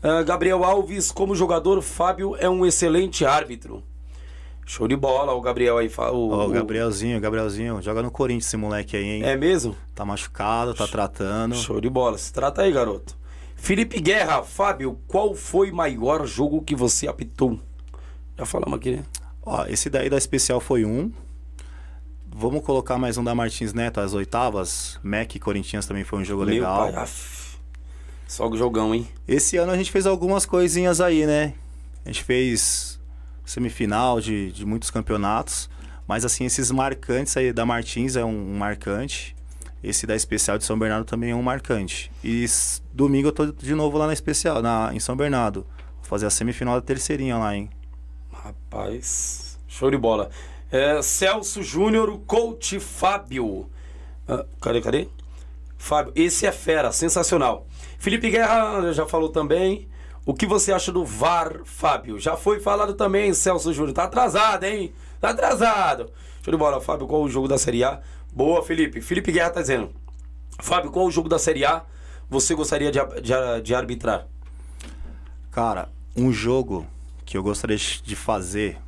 Ah, 0.02 0.22
Gabriel 0.22 0.64
Alves, 0.64 1.10
como 1.10 1.34
jogador, 1.34 1.80
Fábio 1.82 2.34
é 2.38 2.48
um 2.48 2.64
excelente 2.64 3.24
árbitro. 3.24 3.82
Show 4.64 4.86
de 4.86 4.96
bola, 4.96 5.32
o 5.32 5.40
Gabriel 5.40 5.78
aí. 5.78 5.88
O, 5.88 6.00
Ó, 6.02 6.44
o 6.44 6.48
o- 6.48 6.50
Gabrielzinho, 6.50 7.18
Gabrielzinho, 7.20 7.80
joga 7.80 8.02
no 8.02 8.10
Corinthians 8.10 8.46
esse 8.46 8.56
moleque 8.56 8.96
aí, 8.96 9.04
hein? 9.04 9.22
É 9.24 9.34
mesmo? 9.36 9.74
Tá 9.94 10.04
machucado, 10.04 10.74
tá 10.74 10.86
tratando. 10.86 11.54
Show 11.54 11.80
de 11.80 11.88
bola. 11.88 12.18
Se 12.18 12.30
trata 12.32 12.62
aí, 12.62 12.70
garoto. 12.72 13.16
Felipe 13.56 13.98
Guerra, 13.98 14.42
Fábio, 14.42 14.98
qual 15.08 15.34
foi 15.34 15.70
o 15.70 15.74
maior 15.74 16.26
jogo 16.26 16.62
que 16.62 16.76
você 16.76 17.08
apitou? 17.08 17.58
Já 18.38 18.44
falamos 18.44 18.78
aqui, 18.78 18.92
né? 18.96 19.04
Ó, 19.44 19.64
esse 19.66 19.88
daí 19.90 20.08
da 20.10 20.18
especial 20.18 20.60
foi 20.60 20.84
um. 20.84 21.10
Vamos 22.30 22.62
colocar 22.62 22.98
mais 22.98 23.16
um 23.18 23.24
da 23.24 23.34
Martins 23.34 23.72
Neto, 23.72 24.00
as 24.00 24.14
oitavas. 24.14 24.98
Mac 25.02 25.34
e 25.34 25.38
Corinthians 25.40 25.86
também 25.86 26.04
foi 26.04 26.20
um 26.20 26.24
jogo 26.24 26.44
Meu 26.44 26.54
legal. 26.54 26.92
pai. 26.92 27.08
Só 28.26 28.48
o 28.48 28.56
jogão, 28.56 28.94
hein? 28.94 29.08
Esse 29.26 29.56
ano 29.56 29.72
a 29.72 29.76
gente 29.76 29.90
fez 29.90 30.06
algumas 30.06 30.46
coisinhas 30.46 31.00
aí, 31.00 31.26
né? 31.26 31.54
A 32.04 32.08
gente 32.08 32.22
fez 32.22 33.00
semifinal 33.44 34.20
de, 34.20 34.52
de 34.52 34.64
muitos 34.64 34.90
campeonatos. 34.90 35.68
Mas 36.06 36.24
assim, 36.24 36.44
esses 36.44 36.70
marcantes 36.70 37.36
aí 37.36 37.52
da 37.52 37.66
Martins 37.66 38.16
é 38.16 38.24
um, 38.24 38.54
um 38.54 38.56
marcante. 38.58 39.34
Esse 39.82 40.06
da 40.06 40.14
especial 40.14 40.58
de 40.58 40.64
São 40.64 40.78
Bernardo 40.78 41.04
também 41.04 41.30
é 41.30 41.34
um 41.34 41.42
marcante. 41.42 42.10
E 42.22 42.44
domingo 42.92 43.28
eu 43.28 43.32
tô 43.32 43.46
de 43.46 43.74
novo 43.74 43.96
lá 43.98 44.06
na 44.06 44.12
especial, 44.12 44.62
na, 44.62 44.90
em 44.92 45.00
São 45.00 45.16
Bernardo. 45.16 45.66
Vou 45.96 46.04
fazer 46.04 46.26
a 46.26 46.30
semifinal 46.30 46.74
da 46.74 46.82
terceirinha 46.82 47.36
lá, 47.36 47.54
hein? 47.56 47.70
Rapaz, 48.32 49.58
show 49.66 49.90
de 49.90 49.96
bola. 49.96 50.30
É, 50.70 51.00
Celso 51.00 51.62
Júnior, 51.62 52.10
o 52.10 52.18
coach 52.18 52.78
Fábio. 52.78 53.68
Ah, 54.28 54.44
cadê, 54.60 54.80
cadê? 54.80 55.08
Fábio, 55.78 56.12
esse 56.14 56.46
é 56.46 56.52
fera, 56.52 56.92
sensacional. 56.92 57.66
Felipe 57.98 58.30
Guerra 58.30 58.92
já 58.92 59.06
falou 59.06 59.30
também. 59.30 59.88
O 60.26 60.34
que 60.34 60.46
você 60.46 60.72
acha 60.72 60.92
do 60.92 61.06
VAR, 61.06 61.60
Fábio? 61.64 62.18
Já 62.18 62.36
foi 62.36 62.60
falado 62.60 62.92
também, 62.92 63.32
Celso 63.32 63.72
Júnior. 63.72 63.94
Tá 63.94 64.04
atrasado, 64.04 64.64
hein? 64.64 64.92
Tá 65.20 65.30
atrasado. 65.30 66.12
Show 66.42 66.52
de 66.52 66.58
bola, 66.58 66.80
Fábio. 66.80 67.06
Qual 67.06 67.22
o 67.22 67.30
jogo 67.30 67.48
da 67.48 67.56
Série 67.56 67.82
A? 67.82 68.00
Boa, 68.32 68.62
Felipe. 68.62 69.00
Felipe 69.00 69.32
Guerra 69.32 69.50
tá 69.50 69.62
dizendo. 69.62 69.90
Fábio, 70.60 70.90
qual 70.90 71.06
o 71.06 71.10
jogo 71.10 71.28
da 71.28 71.38
Série 71.38 71.64
A 71.64 71.82
você 72.28 72.54
gostaria 72.54 72.90
de, 72.90 72.98
de, 73.22 73.62
de 73.62 73.74
arbitrar? 73.74 74.26
Cara, 75.50 75.88
um 76.14 76.30
jogo 76.30 76.86
que 77.24 77.38
eu 77.38 77.42
gostaria 77.42 77.76
de 77.76 78.14
fazer. 78.14 78.78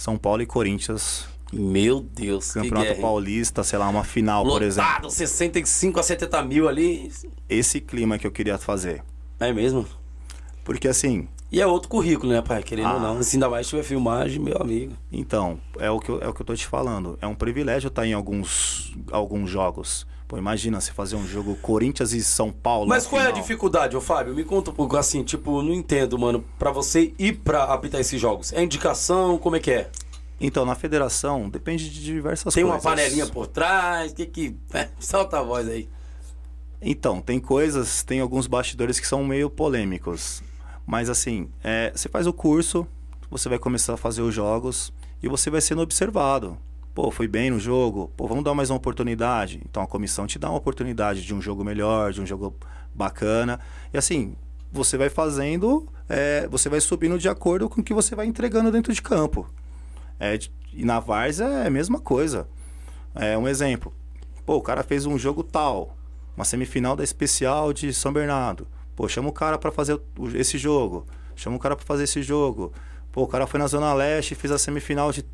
São 0.00 0.16
Paulo 0.16 0.40
e 0.40 0.46
Corinthians. 0.46 1.28
Meu 1.52 2.00
Deus, 2.00 2.54
que 2.54 2.54
Campeonato 2.54 2.92
hein? 2.92 3.00
Paulista, 3.02 3.62
sei 3.62 3.78
lá, 3.78 3.86
uma 3.86 4.02
final, 4.02 4.44
por 4.44 4.62
exemplo. 4.62 4.88
Lotado, 4.88 5.10
65 5.10 6.00
a 6.00 6.02
70 6.02 6.42
mil 6.44 6.66
ali. 6.66 7.12
Esse 7.46 7.82
clima 7.82 8.16
que 8.18 8.26
eu 8.26 8.30
queria 8.30 8.56
fazer. 8.56 9.04
É 9.38 9.52
mesmo? 9.52 9.84
Porque 10.64 10.88
assim, 10.88 11.28
E 11.52 11.60
é 11.60 11.66
outro 11.66 11.90
currículo, 11.90 12.32
né, 12.32 12.40
pai? 12.40 12.62
Querendo 12.62 12.88
ou 12.88 12.96
Ah. 12.96 12.98
não. 13.00 13.22
Se 13.22 13.36
ainda 13.36 13.50
mais 13.50 13.68
tiver 13.68 13.82
filmagem, 13.82 14.40
meu 14.40 14.56
amigo. 14.56 14.94
Então, 15.12 15.60
é 15.78 15.90
o 15.90 16.00
que 16.00 16.08
eu, 16.08 16.22
é 16.22 16.28
o 16.28 16.32
que 16.32 16.40
eu 16.40 16.46
tô 16.46 16.54
te 16.54 16.66
falando. 16.66 17.18
É 17.20 17.26
um 17.26 17.34
privilégio 17.34 17.88
estar 17.88 18.06
em 18.06 18.14
alguns, 18.14 18.94
alguns 19.12 19.50
jogos. 19.50 20.06
Pô, 20.30 20.38
imagina 20.38 20.80
você 20.80 20.92
fazer 20.92 21.16
um 21.16 21.26
jogo 21.26 21.56
Corinthians 21.56 22.12
e 22.12 22.22
São 22.22 22.52
Paulo. 22.52 22.88
Mas 22.88 23.04
qual 23.04 23.20
é 23.20 23.24
a 23.24 23.26
final. 23.30 23.42
dificuldade, 23.42 23.96
ô 23.96 24.00
Fábio? 24.00 24.32
Me 24.32 24.44
conta 24.44 24.70
um 24.70 24.74
pouco 24.74 24.96
assim, 24.96 25.24
tipo, 25.24 25.60
não 25.60 25.74
entendo, 25.74 26.16
mano. 26.16 26.44
Pra 26.56 26.70
você 26.70 27.12
ir 27.18 27.38
pra 27.38 27.64
apitar 27.64 28.00
esses 28.00 28.20
jogos. 28.20 28.52
É 28.52 28.62
indicação? 28.62 29.36
Como 29.38 29.56
é 29.56 29.58
que 29.58 29.72
é? 29.72 29.90
Então, 30.40 30.64
na 30.64 30.76
federação, 30.76 31.50
depende 31.50 31.90
de 31.90 32.00
diversas 32.00 32.54
Tem 32.54 32.62
coisas. 32.62 32.80
uma 32.80 32.90
panelinha 32.90 33.26
por 33.26 33.48
trás? 33.48 34.12
Que 34.12 34.24
que. 34.24 34.56
É, 34.72 34.88
solta 35.00 35.40
a 35.40 35.42
voz 35.42 35.66
aí. 35.66 35.88
Então, 36.80 37.20
tem 37.20 37.40
coisas, 37.40 38.04
tem 38.04 38.20
alguns 38.20 38.46
bastidores 38.46 39.00
que 39.00 39.08
são 39.08 39.24
meio 39.24 39.50
polêmicos. 39.50 40.44
Mas 40.86 41.10
assim, 41.10 41.48
é, 41.64 41.90
você 41.92 42.08
faz 42.08 42.28
o 42.28 42.32
curso, 42.32 42.86
você 43.28 43.48
vai 43.48 43.58
começar 43.58 43.94
a 43.94 43.96
fazer 43.96 44.22
os 44.22 44.32
jogos 44.32 44.92
e 45.20 45.26
você 45.26 45.50
vai 45.50 45.60
sendo 45.60 45.82
observado. 45.82 46.56
Pô, 46.94 47.10
foi 47.10 47.28
bem 47.28 47.50
no 47.50 47.58
jogo, 47.58 48.10
pô, 48.16 48.26
vamos 48.26 48.42
dar 48.42 48.54
mais 48.54 48.70
uma 48.70 48.76
oportunidade. 48.76 49.60
Então 49.68 49.82
a 49.82 49.86
comissão 49.86 50.26
te 50.26 50.38
dá 50.38 50.48
uma 50.48 50.58
oportunidade 50.58 51.22
de 51.22 51.34
um 51.34 51.40
jogo 51.40 51.64
melhor, 51.64 52.12
de 52.12 52.20
um 52.20 52.26
jogo 52.26 52.54
bacana. 52.94 53.60
E 53.92 53.98
assim, 53.98 54.34
você 54.72 54.96
vai 54.96 55.08
fazendo, 55.08 55.88
é, 56.08 56.48
você 56.48 56.68
vai 56.68 56.80
subindo 56.80 57.18
de 57.18 57.28
acordo 57.28 57.68
com 57.68 57.80
o 57.80 57.84
que 57.84 57.94
você 57.94 58.14
vai 58.14 58.26
entregando 58.26 58.72
dentro 58.72 58.92
de 58.92 59.00
campo. 59.00 59.48
É, 60.18 60.38
e 60.72 60.84
na 60.84 61.00
Várzea 61.00 61.46
é 61.46 61.66
a 61.66 61.70
mesma 61.70 62.00
coisa. 62.00 62.48
É 63.14 63.36
um 63.38 63.48
exemplo. 63.48 63.92
Pô, 64.44 64.56
o 64.56 64.62
cara 64.62 64.82
fez 64.82 65.06
um 65.06 65.18
jogo 65.18 65.42
tal, 65.42 65.96
uma 66.36 66.44
semifinal 66.44 66.96
da 66.96 67.04
especial 67.04 67.72
de 67.72 67.92
São 67.92 68.12
Bernardo. 68.12 68.66
Pô, 68.96 69.08
chama 69.08 69.28
o 69.28 69.32
cara 69.32 69.56
para 69.58 69.70
fazer 69.70 70.00
esse 70.34 70.58
jogo. 70.58 71.06
Chama 71.34 71.56
o 71.56 71.58
cara 71.58 71.74
para 71.74 71.86
fazer 71.86 72.04
esse 72.04 72.22
jogo. 72.22 72.72
Pô, 73.10 73.22
o 73.22 73.26
cara 73.26 73.46
foi 73.46 73.58
na 73.58 73.66
Zona 73.66 73.92
Leste 73.94 74.32
e 74.32 74.34
fez 74.34 74.52
a 74.52 74.58
semifinal 74.58 75.10
de. 75.10 75.24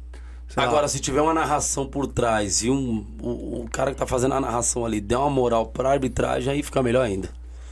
Sei 0.48 0.62
lá. 0.62 0.68
Agora, 0.68 0.88
se 0.88 0.98
tiver 1.00 1.20
uma 1.20 1.34
narração 1.34 1.86
por 1.86 2.06
trás 2.06 2.62
e 2.62 2.70
um, 2.70 3.06
o, 3.20 3.62
o 3.64 3.68
cara 3.70 3.92
que 3.92 3.96
tá 3.98 4.06
fazendo 4.06 4.34
a 4.34 4.40
narração 4.40 4.84
ali 4.84 5.00
der 5.00 5.16
uma 5.18 5.30
moral 5.30 5.66
pra 5.66 5.90
arbitragem, 5.90 6.52
aí 6.52 6.62
fica 6.62 6.82
melhor 6.82 7.02
ainda. 7.04 7.28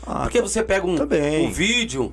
Ah, 0.06 0.22
Porque 0.22 0.40
você 0.42 0.62
pega 0.62 0.86
um, 0.86 0.96
também. 0.96 1.46
um 1.46 1.50
vídeo 1.52 2.12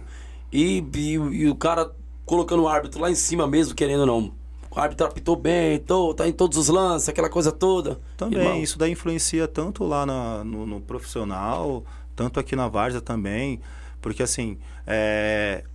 e, 0.52 0.84
e, 0.96 1.12
e 1.14 1.50
o 1.50 1.56
cara 1.56 1.92
colocando 2.26 2.64
o 2.64 2.68
árbitro 2.68 3.02
lá 3.02 3.10
em 3.12 3.16
cima 3.16 3.46
mesmo, 3.48 3.76
querendo 3.76 4.02
ou 4.02 4.06
não. 4.06 4.32
O 4.74 4.80
árbitro 4.80 5.06
apitou 5.06 5.36
bem, 5.36 5.80
tô, 5.80 6.14
tá 6.14 6.26
em 6.26 6.32
todos 6.32 6.58
os 6.58 6.70
lances, 6.70 7.10
aquela 7.10 7.30
coisa 7.30 7.52
toda. 7.52 8.00
Também, 8.16 8.40
Irmão, 8.40 8.62
isso 8.64 8.78
daí 8.80 8.92
influencia 8.94 9.46
tanto 9.46 9.84
lá 9.84 10.06
na- 10.06 10.42
no, 10.46 10.66
no 10.66 10.80
profissional, 10.80 11.84
tanto 12.16 12.40
aqui 12.40 12.56
na 12.56 12.70
Várzea 12.70 13.02
também, 13.02 13.60
porque 14.00 14.24
assim, 14.24 14.58
é, 14.88 15.66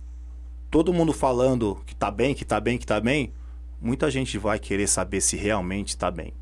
todo 0.71 0.91
mundo 0.91 1.13
falando 1.13 1.77
que 1.85 1.95
tá 1.95 2.09
bem, 2.09 2.33
que 2.33 2.43
tá 2.43 2.59
bem, 2.59 2.79
que 2.79 2.87
tá 2.87 2.99
bem, 2.99 3.31
muita 3.81 4.09
gente 4.09 4.37
vai 4.37 4.59
querer 4.59 4.87
saber 4.87 5.21
se 5.21 5.35
realmente 5.35 5.97
tá 5.97 6.09
bem. 6.11 6.33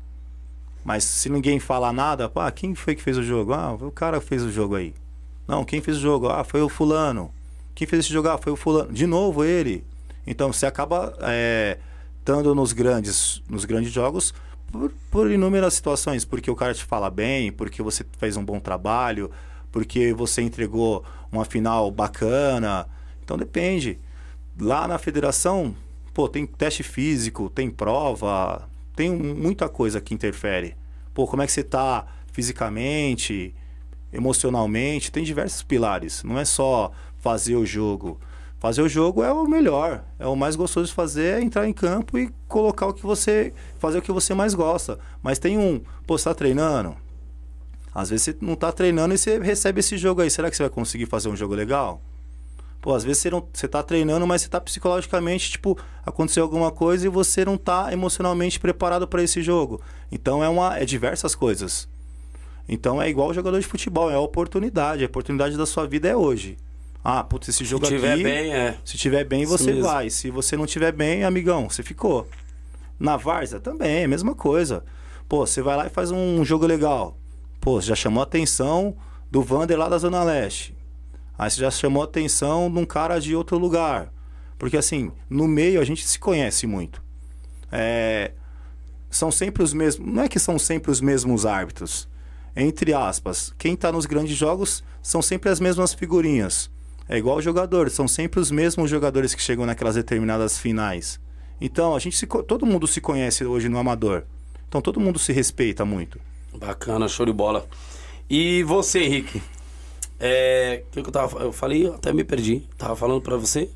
Mas 0.84 1.04
se 1.04 1.28
ninguém 1.28 1.58
falar 1.58 1.92
nada, 1.92 2.28
pá, 2.28 2.50
quem 2.50 2.74
foi 2.74 2.94
que 2.94 3.02
fez 3.02 3.18
o 3.18 3.22
jogo? 3.22 3.52
Ah, 3.52 3.72
o 3.72 3.90
cara 3.90 4.20
fez 4.20 4.42
o 4.42 4.50
jogo 4.52 4.76
aí. 4.76 4.94
Não, 5.46 5.64
quem 5.64 5.80
fez 5.80 5.96
o 5.96 6.00
jogo? 6.00 6.28
Ah, 6.28 6.44
foi 6.44 6.62
o 6.62 6.68
fulano. 6.68 7.32
Quem 7.74 7.86
fez 7.86 8.04
esse 8.04 8.12
jogo? 8.12 8.28
Ah, 8.28 8.38
foi 8.38 8.52
o 8.52 8.56
fulano. 8.56 8.92
De 8.92 9.06
novo 9.06 9.44
ele. 9.44 9.84
Então 10.26 10.52
você 10.52 10.64
acaba 10.66 11.16
é, 11.20 11.78
estando 12.18 12.54
nos 12.54 12.72
grandes, 12.72 13.42
nos 13.48 13.64
grandes 13.64 13.92
jogos 13.92 14.34
por, 14.72 14.92
por 15.10 15.30
inúmeras 15.30 15.74
situações, 15.74 16.24
porque 16.24 16.50
o 16.50 16.56
cara 16.56 16.74
te 16.74 16.84
fala 16.84 17.10
bem, 17.10 17.52
porque 17.52 17.82
você 17.82 18.04
fez 18.18 18.36
um 18.36 18.44
bom 18.44 18.58
trabalho, 18.58 19.30
porque 19.70 20.12
você 20.12 20.42
entregou 20.42 21.04
uma 21.30 21.44
final 21.44 21.90
bacana. 21.90 22.86
Então 23.24 23.36
depende. 23.36 23.98
Lá 24.58 24.88
na 24.88 24.98
federação, 24.98 25.74
pô, 26.16 26.30
tem 26.30 26.46
teste 26.46 26.82
físico, 26.82 27.50
tem 27.50 27.68
prova, 27.68 28.66
tem 28.96 29.10
muita 29.14 29.68
coisa 29.68 30.00
que 30.00 30.14
interfere. 30.14 30.74
Pô, 31.12 31.26
como 31.26 31.42
é 31.42 31.46
que 31.46 31.52
você 31.52 31.62
tá 31.62 32.06
fisicamente, 32.32 33.54
emocionalmente, 34.10 35.12
tem 35.12 35.22
diversos 35.22 35.62
pilares. 35.62 36.22
Não 36.24 36.38
é 36.38 36.46
só 36.46 36.90
fazer 37.18 37.56
o 37.56 37.66
jogo. 37.66 38.18
Fazer 38.58 38.80
o 38.80 38.88
jogo 38.88 39.22
é 39.22 39.30
o 39.30 39.46
melhor, 39.46 40.06
é 40.18 40.26
o 40.26 40.34
mais 40.34 40.56
gostoso 40.56 40.86
de 40.86 40.94
fazer, 40.94 41.34
é 41.34 41.42
entrar 41.42 41.68
em 41.68 41.72
campo 41.74 42.18
e 42.18 42.32
colocar 42.48 42.86
o 42.86 42.94
que 42.94 43.02
você, 43.02 43.52
fazer 43.78 43.98
o 43.98 44.02
que 44.02 44.10
você 44.10 44.32
mais 44.32 44.54
gosta. 44.54 44.98
Mas 45.22 45.38
tem 45.38 45.58
um, 45.58 45.82
pô, 46.06 46.16
você 46.16 46.24
tá 46.24 46.34
treinando? 46.34 46.96
Às 47.94 48.08
vezes 48.08 48.24
você 48.24 48.36
não 48.40 48.56
tá 48.56 48.72
treinando 48.72 49.12
e 49.12 49.18
você 49.18 49.38
recebe 49.38 49.80
esse 49.80 49.98
jogo 49.98 50.22
aí. 50.22 50.30
Será 50.30 50.48
que 50.48 50.56
você 50.56 50.62
vai 50.62 50.70
conseguir 50.70 51.04
fazer 51.04 51.28
um 51.28 51.36
jogo 51.36 51.54
legal? 51.54 52.00
Pô, 52.86 52.94
às 52.94 53.02
vezes 53.02 53.20
você, 53.20 53.30
não, 53.30 53.44
você 53.52 53.66
tá 53.66 53.82
treinando, 53.82 54.24
mas 54.28 54.42
você 54.42 54.48
tá 54.48 54.60
psicologicamente, 54.60 55.50
tipo, 55.50 55.76
aconteceu 56.04 56.44
alguma 56.44 56.70
coisa 56.70 57.04
e 57.04 57.08
você 57.08 57.44
não 57.44 57.56
tá 57.56 57.92
emocionalmente 57.92 58.60
preparado 58.60 59.08
para 59.08 59.24
esse 59.24 59.42
jogo. 59.42 59.80
Então 60.12 60.44
é 60.44 60.48
uma 60.48 60.78
é 60.78 60.84
diversas 60.84 61.34
coisas. 61.34 61.88
Então 62.68 63.02
é 63.02 63.08
igual 63.10 63.30
o 63.30 63.34
jogador 63.34 63.58
de 63.58 63.66
futebol, 63.66 64.08
é 64.08 64.14
a 64.14 64.20
oportunidade, 64.20 65.02
a 65.02 65.06
oportunidade 65.06 65.56
da 65.56 65.66
sua 65.66 65.84
vida 65.84 66.06
é 66.06 66.14
hoje. 66.14 66.56
Ah, 67.02 67.24
putz, 67.24 67.48
esse 67.48 67.58
se 67.58 67.64
jogo 67.64 67.88
tiver 67.88 68.12
aqui, 68.12 68.22
bem, 68.22 68.54
é. 68.54 68.78
se 68.84 68.96
tiver 68.96 69.24
bem, 69.24 69.42
Isso 69.42 69.58
você 69.58 69.72
mesmo. 69.72 69.82
vai. 69.82 70.08
Se 70.08 70.30
você 70.30 70.56
não 70.56 70.64
tiver 70.64 70.92
bem, 70.92 71.24
amigão, 71.24 71.68
você 71.68 71.82
ficou. 71.82 72.28
Na 73.00 73.16
Varsa 73.16 73.58
também, 73.58 74.02
é 74.02 74.04
a 74.04 74.08
mesma 74.08 74.32
coisa. 74.32 74.84
Pô, 75.28 75.44
você 75.44 75.60
vai 75.60 75.76
lá 75.76 75.86
e 75.88 75.90
faz 75.90 76.12
um 76.12 76.44
jogo 76.44 76.64
legal. 76.64 77.18
Pô, 77.60 77.80
já 77.80 77.96
chamou 77.96 78.20
a 78.20 78.22
atenção 78.24 78.96
do 79.28 79.42
Vander 79.42 79.76
lá 79.76 79.88
da 79.88 79.98
Zona 79.98 80.22
Leste. 80.22 80.75
Aí 81.38 81.50
você 81.50 81.60
já 81.60 81.70
chamou 81.70 82.02
a 82.02 82.06
atenção 82.06 82.70
de 82.70 82.78
um 82.78 82.84
cara 82.84 83.18
de 83.18 83.34
outro 83.34 83.58
lugar. 83.58 84.12
Porque 84.58 84.76
assim, 84.76 85.12
no 85.28 85.46
meio 85.46 85.80
a 85.80 85.84
gente 85.84 86.06
se 86.06 86.18
conhece 86.18 86.66
muito. 86.66 87.02
É, 87.70 88.32
são 89.10 89.30
sempre 89.30 89.62
os 89.62 89.72
mesmos. 89.72 90.10
Não 90.10 90.22
é 90.22 90.28
que 90.28 90.38
são 90.38 90.58
sempre 90.58 90.90
os 90.90 91.00
mesmos 91.00 91.44
árbitros. 91.44 92.08
Entre 92.54 92.94
aspas, 92.94 93.52
quem 93.58 93.76
tá 93.76 93.92
nos 93.92 94.06
grandes 94.06 94.36
jogos 94.36 94.82
são 95.02 95.20
sempre 95.20 95.50
as 95.50 95.60
mesmas 95.60 95.92
figurinhas. 95.92 96.70
É 97.08 97.18
igual 97.18 97.40
jogador, 97.40 97.90
são 97.90 98.08
sempre 98.08 98.40
os 98.40 98.50
mesmos 98.50 98.90
jogadores 98.90 99.34
que 99.34 99.42
chegam 99.42 99.66
naquelas 99.66 99.94
determinadas 99.94 100.58
finais. 100.58 101.20
Então, 101.60 101.94
a 101.94 101.98
gente 101.98 102.16
se, 102.16 102.26
todo 102.26 102.66
mundo 102.66 102.86
se 102.86 103.00
conhece 103.00 103.44
hoje 103.44 103.68
no 103.68 103.78
amador. 103.78 104.24
Então 104.68 104.80
todo 104.80 105.00
mundo 105.00 105.18
se 105.18 105.32
respeita 105.32 105.84
muito. 105.84 106.20
Bacana, 106.54 107.08
show 107.08 107.24
de 107.24 107.32
bola. 107.32 107.66
E 108.28 108.62
você, 108.64 109.00
Henrique? 109.00 109.42
É. 110.18 110.84
O 110.88 110.90
que, 110.90 110.98
eu 111.00 111.12
tava. 111.12 111.40
Eu 111.40 111.52
falei, 111.52 111.86
até 111.88 112.12
me 112.12 112.24
perdi. 112.24 112.60
Tava 112.76 112.96
falando 112.96 113.20
pra 113.20 113.36
você? 113.36 113.70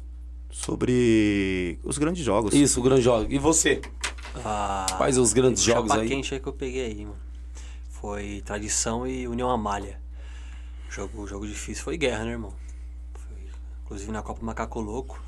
Sobre 0.51 1.79
os 1.85 1.99
grandes 1.99 2.25
jogos. 2.25 2.55
Isso, 2.55 2.81
o 2.81 2.83
grande 2.83 3.03
jogo. 3.03 3.27
E 3.31 3.39
você? 3.39 3.81
Ah, 4.45 4.87
Quais 4.97 5.19
os 5.19 5.33
grandes 5.33 5.63
jogos 5.63 5.91
aí? 5.93 6.09
quente 6.09 6.35
aí 6.35 6.41
que 6.41 6.47
eu 6.47 6.53
peguei 6.53 6.87
aí, 6.87 7.05
mano. 7.05 7.19
Foi 7.91 8.43
Tradição 8.45 9.07
e 9.07 9.29
União 9.29 9.51
Amália. 9.51 10.01
Jogo, 10.89 11.27
jogo 11.27 11.47
difícil 11.47 11.85
foi 11.85 11.97
guerra, 11.97 12.25
né, 12.25 12.33
irmão? 12.33 12.53
Foi, 13.15 13.37
inclusive 13.85 14.11
na 14.11 14.23
Copa 14.23 14.45
Macaco 14.45 14.81
Louco. 14.81 15.23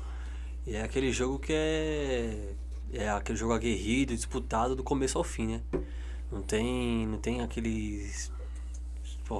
E 0.65 0.75
é 0.75 0.83
aquele 0.83 1.11
jogo 1.11 1.39
que 1.39 1.53
é. 1.53 2.53
É 2.91 3.09
aquele 3.09 3.37
jogo 3.37 3.53
aguerrido, 3.53 4.13
disputado 4.15 4.75
do 4.75 4.83
começo 4.83 5.17
ao 5.17 5.23
fim, 5.23 5.47
né? 5.47 5.61
Não 6.31 6.41
tem, 6.41 7.07
não 7.07 7.17
tem 7.17 7.41
aqueles. 7.41 8.31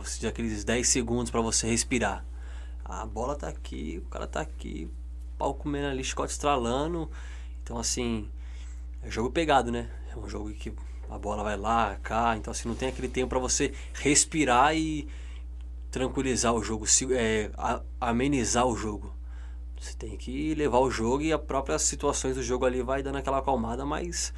Diz 0.04 0.26
aqueles 0.26 0.64
10 0.64 0.88
segundos 0.88 1.32
pra 1.32 1.42
você 1.42 1.68
respirar. 1.68 2.26
A 2.84 3.06
bola 3.06 3.36
tá 3.36 3.48
aqui, 3.48 4.02
o 4.06 4.10
cara 4.10 4.28
tá 4.28 4.42
aqui, 4.42 4.90
pau 5.38 5.54
comendo 5.54 5.88
ali, 5.88 6.04
chicote 6.04 6.32
estralando. 6.32 7.10
Então, 7.62 7.78
assim, 7.78 8.30
é 9.02 9.10
jogo 9.10 9.32
pegado, 9.32 9.72
né? 9.72 9.90
É 10.12 10.18
um 10.18 10.28
jogo 10.28 10.52
que 10.54 10.74
a 11.10 11.18
bola 11.18 11.44
vai 11.44 11.58
lá, 11.58 11.98
cá, 12.02 12.36
então 12.38 12.52
assim, 12.52 12.68
não 12.68 12.76
tem 12.76 12.90
aquele 12.90 13.08
tempo 13.08 13.30
pra 13.30 13.40
você 13.40 13.74
respirar 13.94 14.76
e 14.76 15.08
tranquilizar 15.92 16.54
o 16.54 16.64
jogo, 16.64 16.86
é, 17.12 17.52
amenizar 18.02 18.66
o 18.66 18.76
jogo. 18.76 19.14
Você 19.80 19.94
tem 19.94 20.18
que 20.18 20.56
levar 20.56 20.80
o 20.80 20.90
jogo 20.90 21.22
e 21.22 21.34
as 21.34 21.42
próprias 21.42 21.84
situações 21.84 22.36
do 22.36 22.42
jogo 22.42 22.66
ali 22.66 22.82
vai 22.82 23.04
dando 23.04 23.18
aquela 23.18 23.40
acalmada, 23.40 23.86
mas 23.86 24.34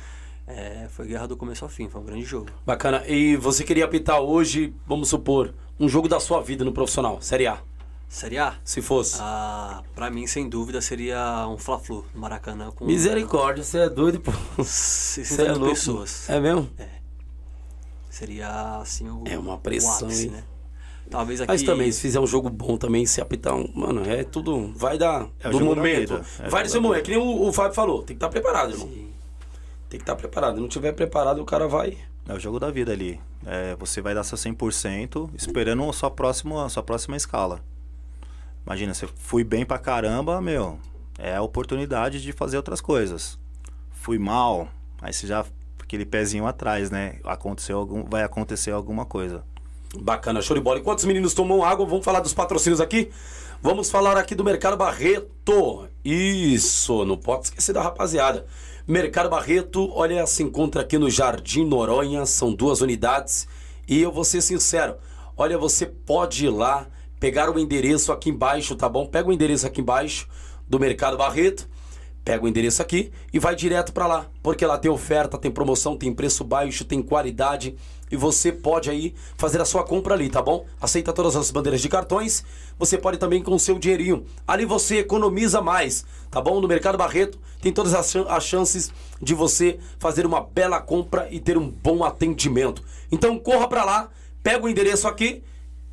é, 0.47 0.87
foi 0.89 1.07
guerra 1.07 1.27
do 1.27 1.35
começo 1.37 1.63
ao 1.65 1.69
fim, 1.69 1.89
foi 1.89 2.01
um 2.01 2.05
grande 2.05 2.23
jogo. 2.25 2.47
Bacana. 2.65 3.03
E 3.07 3.35
você 3.35 3.63
queria 3.63 3.85
apitar 3.85 4.19
hoje, 4.21 4.73
vamos 4.85 5.09
supor, 5.09 5.53
um 5.79 5.87
jogo 5.89 6.07
da 6.07 6.19
sua 6.19 6.41
vida 6.41 6.63
no 6.63 6.71
profissional, 6.71 7.19
Série 7.21 7.47
A, 7.47 7.59
Série 8.07 8.37
A? 8.37 8.55
se 8.63 8.81
fosse. 8.81 9.17
Ah, 9.19 9.81
pra 9.95 10.09
mim, 10.11 10.27
sem 10.27 10.47
dúvida, 10.47 10.79
seria 10.81 11.47
um 11.49 11.57
Fla-Flu 11.57 12.05
no 12.13 12.21
Maracanã 12.21 12.71
com 12.71 12.85
Misericórdia, 12.85 13.63
você 13.63 13.79
é 13.79 13.89
doido, 13.89 14.19
pô. 14.21 14.31
60 14.63 14.63
Você 14.63 15.41
é 15.41 15.45
mil 15.49 15.57
louco. 15.59 15.73
pessoas. 15.73 16.29
É 16.29 16.39
mesmo? 16.39 16.69
Seria 18.09 18.77
assim 18.79 19.09
o, 19.09 19.23
É 19.25 19.37
uma 19.37 19.57
pressão, 19.57 20.07
ápice, 20.07 20.25
hein? 20.27 20.31
né? 20.31 20.43
Talvez 21.09 21.41
aqui. 21.41 21.51
Mas 21.51 21.61
também, 21.63 21.91
se 21.91 22.01
fizer 22.01 22.19
um 22.19 22.25
jogo 22.25 22.49
bom 22.49 22.77
também, 22.77 23.05
se 23.05 23.21
apitar 23.21 23.53
um. 23.53 23.69
Mano, 23.75 24.03
é 24.09 24.23
tudo. 24.23 24.71
Vai 24.75 24.97
dar. 24.97 25.27
É 25.39 25.49
do 25.49 25.59
da 25.59 25.65
momento. 25.65 26.13
É 26.39 26.47
o 26.47 26.49
vai 26.49 26.63
do 26.63 26.69
seu 26.69 26.81
da 26.81 26.87
momento. 26.87 27.03
Que 27.03 27.11
nem 27.11 27.19
o, 27.19 27.47
o 27.47 27.53
Fábio 27.53 27.73
falou. 27.75 27.97
Tem 27.99 28.07
que 28.07 28.13
estar 28.13 28.29
preparado, 28.29 28.71
irmão. 28.71 28.87
Sim. 28.87 29.09
Tem 29.95 29.99
que 29.99 30.03
estar 30.03 30.15
preparado. 30.17 30.55
Se 30.55 30.61
não 30.61 30.67
tiver 30.67 30.91
preparado, 30.91 31.41
o 31.41 31.45
cara 31.45 31.69
vai. 31.69 31.97
É 32.27 32.33
o 32.33 32.39
jogo 32.39 32.59
da 32.59 32.69
vida 32.69 32.91
ali. 32.91 33.17
É, 33.45 33.77
você 33.77 34.01
vai 34.01 34.13
dar 34.13 34.25
seu 34.25 34.37
100% 34.37 35.29
esperando 35.37 35.89
a 35.89 35.93
sua 35.93 36.11
próxima, 36.11 36.65
a 36.65 36.69
sua 36.69 36.83
próxima 36.83 37.15
escala. 37.15 37.61
Imagina, 38.65 38.93
você 38.93 39.07
fui 39.15 39.45
bem 39.45 39.65
pra 39.65 39.77
caramba, 39.77 40.41
meu. 40.41 40.77
É 41.17 41.37
a 41.37 41.41
oportunidade 41.41 42.21
de 42.21 42.33
fazer 42.33 42.57
outras 42.57 42.81
coisas. 42.81 43.39
Fui 43.89 44.19
mal, 44.19 44.67
aí 45.01 45.13
você 45.13 45.27
já 45.27 45.45
aquele 45.81 46.05
pezinho 46.05 46.45
atrás, 46.45 46.91
né? 46.91 47.19
Aconteceu 47.23 47.77
algum, 47.77 48.03
vai 48.03 48.23
acontecer 48.23 48.71
alguma 48.71 49.05
coisa. 49.05 49.45
Bacana, 49.97 50.41
show 50.41 50.57
de 50.57 50.61
bola. 50.61 50.79
Enquanto 50.79 50.99
os 50.99 51.05
meninos 51.05 51.33
tomam 51.33 51.63
água, 51.63 51.85
vamos 51.85 52.03
falar 52.03 52.19
dos 52.19 52.33
patrocínios 52.33 52.81
aqui. 52.81 53.09
Vamos 53.61 53.89
falar 53.89 54.17
aqui 54.17 54.35
do 54.35 54.43
Mercado 54.43 54.75
Barreto. 54.75 55.87
Isso, 56.03 57.05
não 57.05 57.15
pode 57.15 57.45
esquecer 57.45 57.71
da 57.71 57.81
rapaziada. 57.81 58.45
Mercado 58.87 59.31
Barreto, 59.31 59.91
olha, 59.95 60.27
se 60.27 60.43
encontra 60.43 60.83
aqui 60.83 60.99
no 60.99 61.09
Jardim 61.09 61.65
Noronha, 61.65 62.23
são 62.23 62.53
duas 62.53 62.81
unidades. 62.81 63.47
E 63.87 63.99
eu 63.99 64.11
vou 64.11 64.23
ser 64.23 64.41
sincero, 64.41 64.97
olha, 65.35 65.57
você 65.57 65.87
pode 65.87 66.45
ir 66.45 66.49
lá, 66.49 66.85
pegar 67.19 67.49
o 67.49 67.57
endereço 67.57 68.11
aqui 68.11 68.29
embaixo, 68.29 68.75
tá 68.75 68.87
bom? 68.87 69.07
Pega 69.07 69.27
o 69.27 69.33
endereço 69.33 69.65
aqui 69.65 69.81
embaixo 69.81 70.29
do 70.67 70.79
Mercado 70.79 71.17
Barreto. 71.17 71.67
Pega 72.25 72.43
o 72.43 72.47
endereço 72.47 72.81
aqui 72.81 73.11
e 73.31 73.37
vai 73.37 73.55
direto 73.55 73.93
para 73.93 74.07
lá, 74.07 74.25
porque 74.41 74.65
lá 74.65 74.79
tem 74.79 74.89
oferta, 74.89 75.37
tem 75.37 75.51
promoção, 75.51 75.95
tem 75.95 76.11
preço 76.11 76.43
baixo, 76.43 76.83
tem 76.83 76.99
qualidade 76.99 77.75
e 78.11 78.15
você 78.15 78.51
pode 78.51 78.89
aí 78.89 79.13
fazer 79.37 79.61
a 79.61 79.65
sua 79.65 79.83
compra 79.83 80.15
ali, 80.15 80.27
tá 80.27 80.41
bom? 80.41 80.65
Aceita 80.81 81.13
todas 81.13 81.35
as 81.35 81.51
bandeiras 81.51 81.81
de 81.81 81.87
cartões. 81.87 82.43
Você 82.79 82.97
pode 82.97 83.19
também 83.19 83.43
com 83.43 83.53
o 83.53 83.59
seu 83.59 83.77
dinheirinho. 83.77 84.25
Ali 84.47 84.65
você 84.65 84.97
economiza 84.97 85.61
mais, 85.61 86.03
tá 86.31 86.41
bom? 86.41 86.59
No 86.59 86.67
Mercado 86.67 86.97
Barreto 86.97 87.39
tem 87.61 87.71
todas 87.71 87.93
as, 87.93 88.15
as 88.15 88.43
chances 88.43 88.91
de 89.21 89.35
você 89.35 89.77
fazer 89.99 90.25
uma 90.25 90.41
bela 90.41 90.81
compra 90.81 91.27
e 91.29 91.39
ter 91.39 91.59
um 91.59 91.69
bom 91.69 92.03
atendimento. 92.03 92.83
Então 93.11 93.37
corra 93.37 93.67
para 93.67 93.85
lá, 93.85 94.09
pega 94.41 94.65
o 94.65 94.69
endereço 94.69 95.07
aqui 95.07 95.43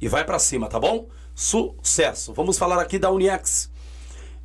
e 0.01 0.09
vai 0.09 0.25
pra 0.25 0.39
cima, 0.39 0.67
tá 0.67 0.81
bom? 0.81 1.09
Sucesso. 1.35 2.33
Vamos 2.33 2.57
falar 2.57 2.81
aqui 2.81 2.99
da 2.99 3.11
Uniex. 3.11 3.72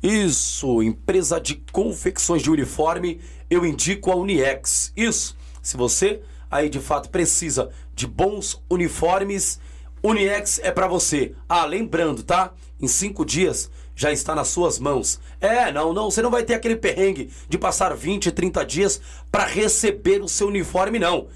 Isso, 0.02 0.82
empresa 0.82 1.40
de 1.40 1.56
confecções 1.72 2.42
de 2.42 2.50
uniforme, 2.50 3.20
eu 3.50 3.66
indico 3.66 4.10
a 4.10 4.14
Uniex. 4.14 4.92
Isso, 4.96 5.36
se 5.62 5.76
você 5.76 6.20
aí 6.50 6.68
de 6.68 6.80
fato 6.80 7.10
precisa 7.10 7.70
de 7.94 8.06
bons 8.06 8.62
uniformes, 8.70 9.60
Uniex 10.02 10.60
é 10.62 10.70
pra 10.70 10.86
você. 10.86 11.34
Ah, 11.48 11.64
lembrando, 11.64 12.22
tá? 12.22 12.52
Em 12.80 12.86
cinco 12.86 13.24
dias 13.24 13.70
já 13.94 14.12
está 14.12 14.34
nas 14.34 14.48
suas 14.48 14.78
mãos. 14.78 15.20
É, 15.40 15.72
não, 15.72 15.92
não, 15.92 16.10
você 16.10 16.22
não 16.22 16.30
vai 16.30 16.44
ter 16.44 16.54
aquele 16.54 16.76
perrengue 16.76 17.30
de 17.48 17.58
passar 17.58 17.94
20, 17.94 18.30
30 18.30 18.64
dias 18.64 19.00
para 19.30 19.44
receber 19.44 20.22
o 20.22 20.28
seu 20.28 20.46
uniforme, 20.46 21.00
não. 21.00 21.26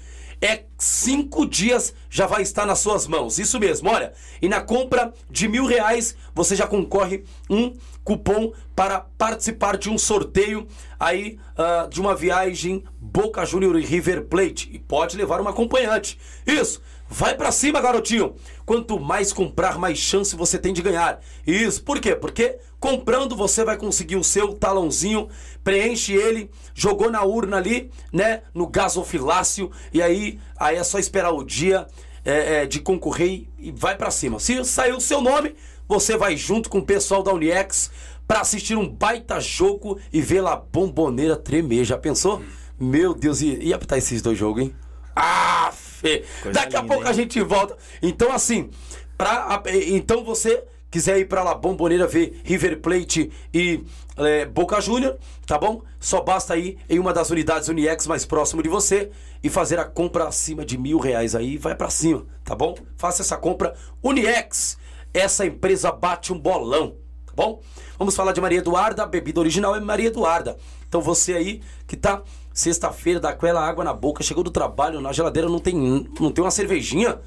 É 0.41 0.63
cinco 0.77 1.45
dias 1.45 1.93
já 2.09 2.25
vai 2.25 2.41
estar 2.41 2.65
nas 2.65 2.79
suas 2.79 3.07
mãos. 3.07 3.37
Isso 3.37 3.59
mesmo, 3.59 3.89
olha. 3.89 4.13
E 4.41 4.49
na 4.49 4.61
compra 4.61 5.13
de 5.29 5.47
mil 5.47 5.65
reais 5.65 6.15
você 6.33 6.55
já 6.55 6.67
concorre 6.67 7.23
um 7.49 7.73
cupom 8.03 8.51
para 8.75 8.99
participar 9.17 9.77
de 9.77 9.89
um 9.89 9.97
sorteio 9.97 10.67
aí 10.99 11.39
uh, 11.57 11.87
de 11.89 12.01
uma 12.01 12.15
viagem 12.15 12.83
Boca 12.99 13.45
Júnior 13.45 13.79
e 13.79 13.85
River 13.85 14.25
Plate. 14.25 14.69
E 14.73 14.79
pode 14.79 15.17
levar 15.17 15.41
uma 15.41 15.51
acompanhante. 15.51 16.19
Isso. 16.45 16.81
Vai 17.09 17.35
para 17.35 17.51
cima, 17.51 17.79
garotinho. 17.79 18.33
Quanto 18.65 18.99
mais 18.99 19.31
comprar, 19.31 19.77
mais 19.77 19.99
chance 19.99 20.35
você 20.35 20.57
tem 20.57 20.73
de 20.73 20.81
ganhar. 20.81 21.19
Isso, 21.45 21.83
por 21.83 21.99
quê? 21.99 22.15
Porque 22.15 22.57
comprando 22.79 23.35
você 23.35 23.63
vai 23.63 23.77
conseguir 23.77 24.15
o 24.15 24.23
seu 24.23 24.53
talãozinho, 24.53 25.29
preenche 25.63 26.13
ele, 26.13 26.49
jogou 26.73 27.11
na 27.11 27.23
urna 27.23 27.57
ali, 27.57 27.91
né, 28.11 28.41
no 28.53 28.65
gasofilácio, 28.67 29.71
e 29.93 30.01
aí, 30.01 30.39
aí 30.57 30.75
é 30.75 30.83
só 30.83 30.97
esperar 30.97 31.31
o 31.31 31.43
dia 31.43 31.87
é, 32.25 32.63
é, 32.63 32.65
de 32.65 32.79
concorrer 32.79 33.47
e 33.59 33.71
vai 33.71 33.95
para 33.95 34.09
cima. 34.09 34.39
Se 34.39 34.63
saiu 34.65 34.97
o 34.97 35.01
seu 35.01 35.21
nome, 35.21 35.55
você 35.87 36.17
vai 36.17 36.35
junto 36.37 36.69
com 36.69 36.79
o 36.79 36.85
pessoal 36.85 37.23
da 37.23 37.33
Uniex 37.33 37.91
para 38.27 38.41
assistir 38.41 38.77
um 38.77 38.87
baita 38.87 39.39
jogo 39.39 39.99
e 40.11 40.21
ver 40.21 40.41
lá 40.41 40.53
a 40.53 40.57
bomboneira 40.57 41.35
tremer. 41.35 41.83
Já 41.83 41.97
pensou? 41.97 42.41
Meu 42.79 43.13
Deus, 43.13 43.41
ia 43.41 43.75
apitar 43.75 43.97
esses 43.97 44.21
dois 44.21 44.37
jogos, 44.37 44.63
hein? 44.63 44.75
Ah, 45.15 45.71
Fê. 46.03 46.25
Daqui 46.51 46.67
linda, 46.67 46.79
a 46.79 46.83
pouco 46.83 47.03
hein? 47.03 47.09
a 47.09 47.13
gente 47.13 47.41
volta. 47.41 47.77
Então, 48.01 48.31
assim, 48.31 48.69
pra, 49.17 49.61
então 49.87 50.23
você 50.23 50.63
quiser 50.91 51.17
ir 51.17 51.25
para 51.25 51.43
lá, 51.43 51.55
Bomboneira, 51.55 52.05
ver 52.05 52.39
River 52.43 52.79
Plate 52.79 53.31
e 53.51 53.83
é, 54.17 54.45
Boca 54.45 54.79
Júnior, 54.79 55.17
tá 55.45 55.57
bom? 55.57 55.81
Só 55.99 56.21
basta 56.21 56.55
ir 56.55 56.77
em 56.87 56.99
uma 56.99 57.11
das 57.11 57.31
unidades 57.31 57.67
Uniex 57.67 58.05
mais 58.05 58.25
próximo 58.25 58.61
de 58.61 58.69
você 58.69 59.09
e 59.41 59.49
fazer 59.49 59.79
a 59.79 59.85
compra 59.85 60.25
acima 60.25 60.63
de 60.63 60.77
mil 60.77 60.99
reais 60.99 61.33
aí, 61.33 61.57
vai 61.57 61.73
para 61.73 61.89
cima, 61.89 62.25
tá 62.43 62.53
bom? 62.53 62.75
Faça 62.95 63.23
essa 63.23 63.37
compra 63.37 63.73
Uniex, 64.03 64.77
essa 65.13 65.45
empresa 65.45 65.91
bate 65.91 66.33
um 66.33 66.39
bolão, 66.39 66.95
tá 67.25 67.33
bom? 67.35 67.61
Vamos 67.97 68.15
falar 68.15 68.31
de 68.31 68.41
Maria 68.41 68.59
Eduarda, 68.59 69.03
a 69.03 69.05
bebida 69.05 69.39
original 69.39 69.75
é 69.75 69.79
Maria 69.79 70.07
Eduarda. 70.07 70.57
Então 70.87 71.01
você 71.01 71.33
aí 71.33 71.61
que 71.87 71.95
tá 71.95 72.21
Sexta-feira, 72.53 73.19
dá 73.19 73.29
aquela 73.29 73.67
água 73.67 73.83
na 73.83 73.93
boca, 73.93 74.23
chegou 74.23 74.43
do 74.43 74.51
trabalho, 74.51 75.01
na 75.01 75.11
geladeira 75.11 75.49
não 75.49 75.57
tem, 75.57 76.07
não 76.19 76.31
tem 76.31 76.43
uma 76.43 76.51
cervejinha, 76.51 77.19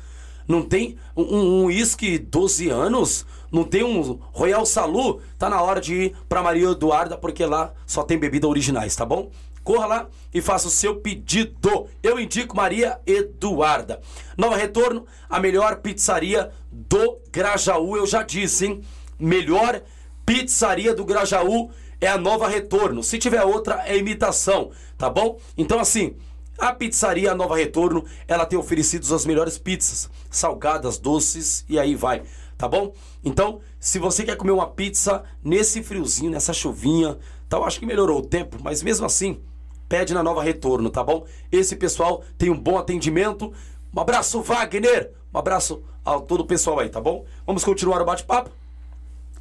não 0.46 0.62
tem 0.62 0.96
um 1.16 1.64
uísque 1.64 2.20
um 2.24 2.30
12 2.30 2.68
anos, 2.68 3.26
não 3.50 3.64
tem 3.64 3.82
um 3.82 4.20
Royal 4.32 4.64
Salu, 4.64 5.20
tá 5.36 5.50
na 5.50 5.60
hora 5.60 5.80
de 5.80 5.94
ir 5.94 6.16
pra 6.28 6.44
Maria 6.44 6.70
Eduarda, 6.70 7.18
porque 7.18 7.44
lá 7.44 7.72
só 7.84 8.04
tem 8.04 8.16
bebida 8.16 8.46
originais, 8.46 8.94
tá 8.94 9.04
bom? 9.04 9.32
Corra 9.66 9.86
lá 9.86 10.08
e 10.32 10.40
faça 10.40 10.68
o 10.68 10.70
seu 10.70 10.96
pedido. 11.00 11.88
Eu 12.02 12.18
indico 12.18 12.56
Maria 12.56 13.00
Eduarda. 13.04 14.00
Nova 14.38 14.56
Retorno, 14.56 15.04
a 15.28 15.38
melhor 15.38 15.76
pizzaria 15.82 16.50
do 16.70 17.18
Grajaú, 17.30 17.96
eu 17.96 18.06
já 18.06 18.22
disse, 18.22 18.64
hein? 18.64 18.80
Melhor 19.18 19.82
pizzaria 20.24 20.94
do 20.94 21.04
Grajaú 21.04 21.70
é 22.00 22.06
a 22.06 22.16
Nova 22.16 22.48
Retorno. 22.48 23.02
Se 23.02 23.18
tiver 23.18 23.42
outra, 23.42 23.82
é 23.86 23.96
imitação 23.96 24.70
tá 24.96 25.10
bom? 25.10 25.38
Então, 25.56 25.78
assim, 25.78 26.16
a 26.58 26.72
pizzaria 26.72 27.34
Nova 27.34 27.56
Retorno, 27.56 28.04
ela 28.26 28.46
tem 28.46 28.58
oferecido 28.58 29.12
as 29.14 29.26
melhores 29.26 29.58
pizzas, 29.58 30.10
salgadas, 30.30 30.98
doces 30.98 31.64
e 31.68 31.78
aí 31.78 31.94
vai, 31.94 32.22
tá 32.56 32.68
bom? 32.68 32.92
Então, 33.24 33.60
se 33.78 33.98
você 33.98 34.24
quer 34.24 34.36
comer 34.36 34.52
uma 34.52 34.68
pizza 34.68 35.24
nesse 35.44 35.82
friozinho, 35.82 36.30
nessa 36.30 36.52
chuvinha, 36.52 37.18
tal, 37.48 37.64
acho 37.64 37.78
que 37.78 37.86
melhorou 37.86 38.18
o 38.18 38.26
tempo, 38.26 38.58
mas 38.62 38.82
mesmo 38.82 39.04
assim, 39.06 39.40
pede 39.88 40.14
na 40.14 40.22
Nova 40.22 40.42
Retorno, 40.42 40.90
tá 40.90 41.02
bom? 41.02 41.26
Esse 41.50 41.76
pessoal 41.76 42.22
tem 42.36 42.50
um 42.50 42.58
bom 42.58 42.78
atendimento. 42.78 43.52
Um 43.94 44.00
abraço, 44.00 44.42
Wagner! 44.42 45.12
Um 45.32 45.38
abraço 45.38 45.82
a 46.04 46.18
todo 46.20 46.40
o 46.40 46.46
pessoal 46.46 46.80
aí, 46.80 46.88
tá 46.88 47.00
bom? 47.00 47.24
Vamos 47.46 47.64
continuar 47.64 48.00
o 48.00 48.04
bate-papo. 48.04 48.50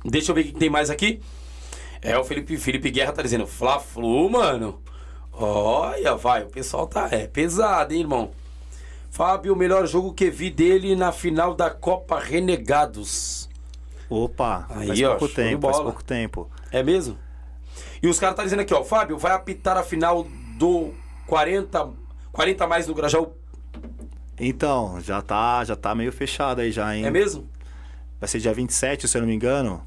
Deixa 0.04 0.32
eu 0.32 0.36
ver 0.36 0.42
o 0.42 0.44
que 0.46 0.52
tem 0.54 0.70
mais 0.70 0.90
aqui. 0.90 1.22
É, 2.02 2.18
o 2.18 2.24
Felipe, 2.24 2.58
Felipe 2.58 2.92
Guerra 2.92 3.14
tá 3.14 3.22
dizendo, 3.22 3.48
Fla-Flu, 3.48 4.30
mano. 4.30 4.82
Olha, 5.32 6.16
vai, 6.16 6.44
o 6.44 6.48
pessoal 6.48 6.88
tá 6.88 7.10
é 7.12 7.28
pesado, 7.28 7.94
hein, 7.94 8.02
irmão. 8.02 8.32
Fábio, 9.10 9.54
o 9.54 9.56
melhor 9.56 9.88
jogo 9.88 10.14
que 10.14 10.30
vi 10.30 10.50
dele 10.50 10.96
na 10.96 11.12
final 11.12 11.54
da 11.54 11.70
Copa 11.70 12.20
Renegados. 12.20 13.50
Opa, 14.10 14.68
Aí, 14.70 14.88
faz 14.88 15.02
ó, 15.04 15.16
pouco 15.16 15.34
tempo, 15.34 15.68
faz 15.68 15.80
pouco 15.80 16.04
tempo. 16.04 16.50
É 16.72 16.84
mesmo? 16.84 17.18
E 18.02 18.08
os 18.08 18.20
caras 18.20 18.36
tá 18.36 18.44
dizendo 18.44 18.62
aqui, 18.62 18.74
ó, 18.74 18.84
Fábio, 18.84 19.18
vai 19.18 19.32
apitar 19.32 19.78
a 19.78 19.84
final 19.84 20.26
do 20.58 20.94
40, 21.28 21.90
40 22.32 22.68
mais 22.68 22.86
do 22.88 22.94
Grajaú. 22.94 23.34
Então, 24.40 25.00
já 25.02 25.22
tá, 25.22 25.64
já 25.64 25.76
tá 25.76 25.96
meio 25.96 26.12
fechado 26.12 26.62
aí 26.62 26.72
já, 26.72 26.96
hein? 26.96 27.06
É 27.06 27.12
mesmo? 27.12 27.50
Vai 28.20 28.28
ser 28.28 28.40
dia 28.40 28.54
27, 28.54 29.08
se 29.08 29.18
eu 29.18 29.22
não 29.22 29.28
me 29.28 29.36
engano. 29.36 29.82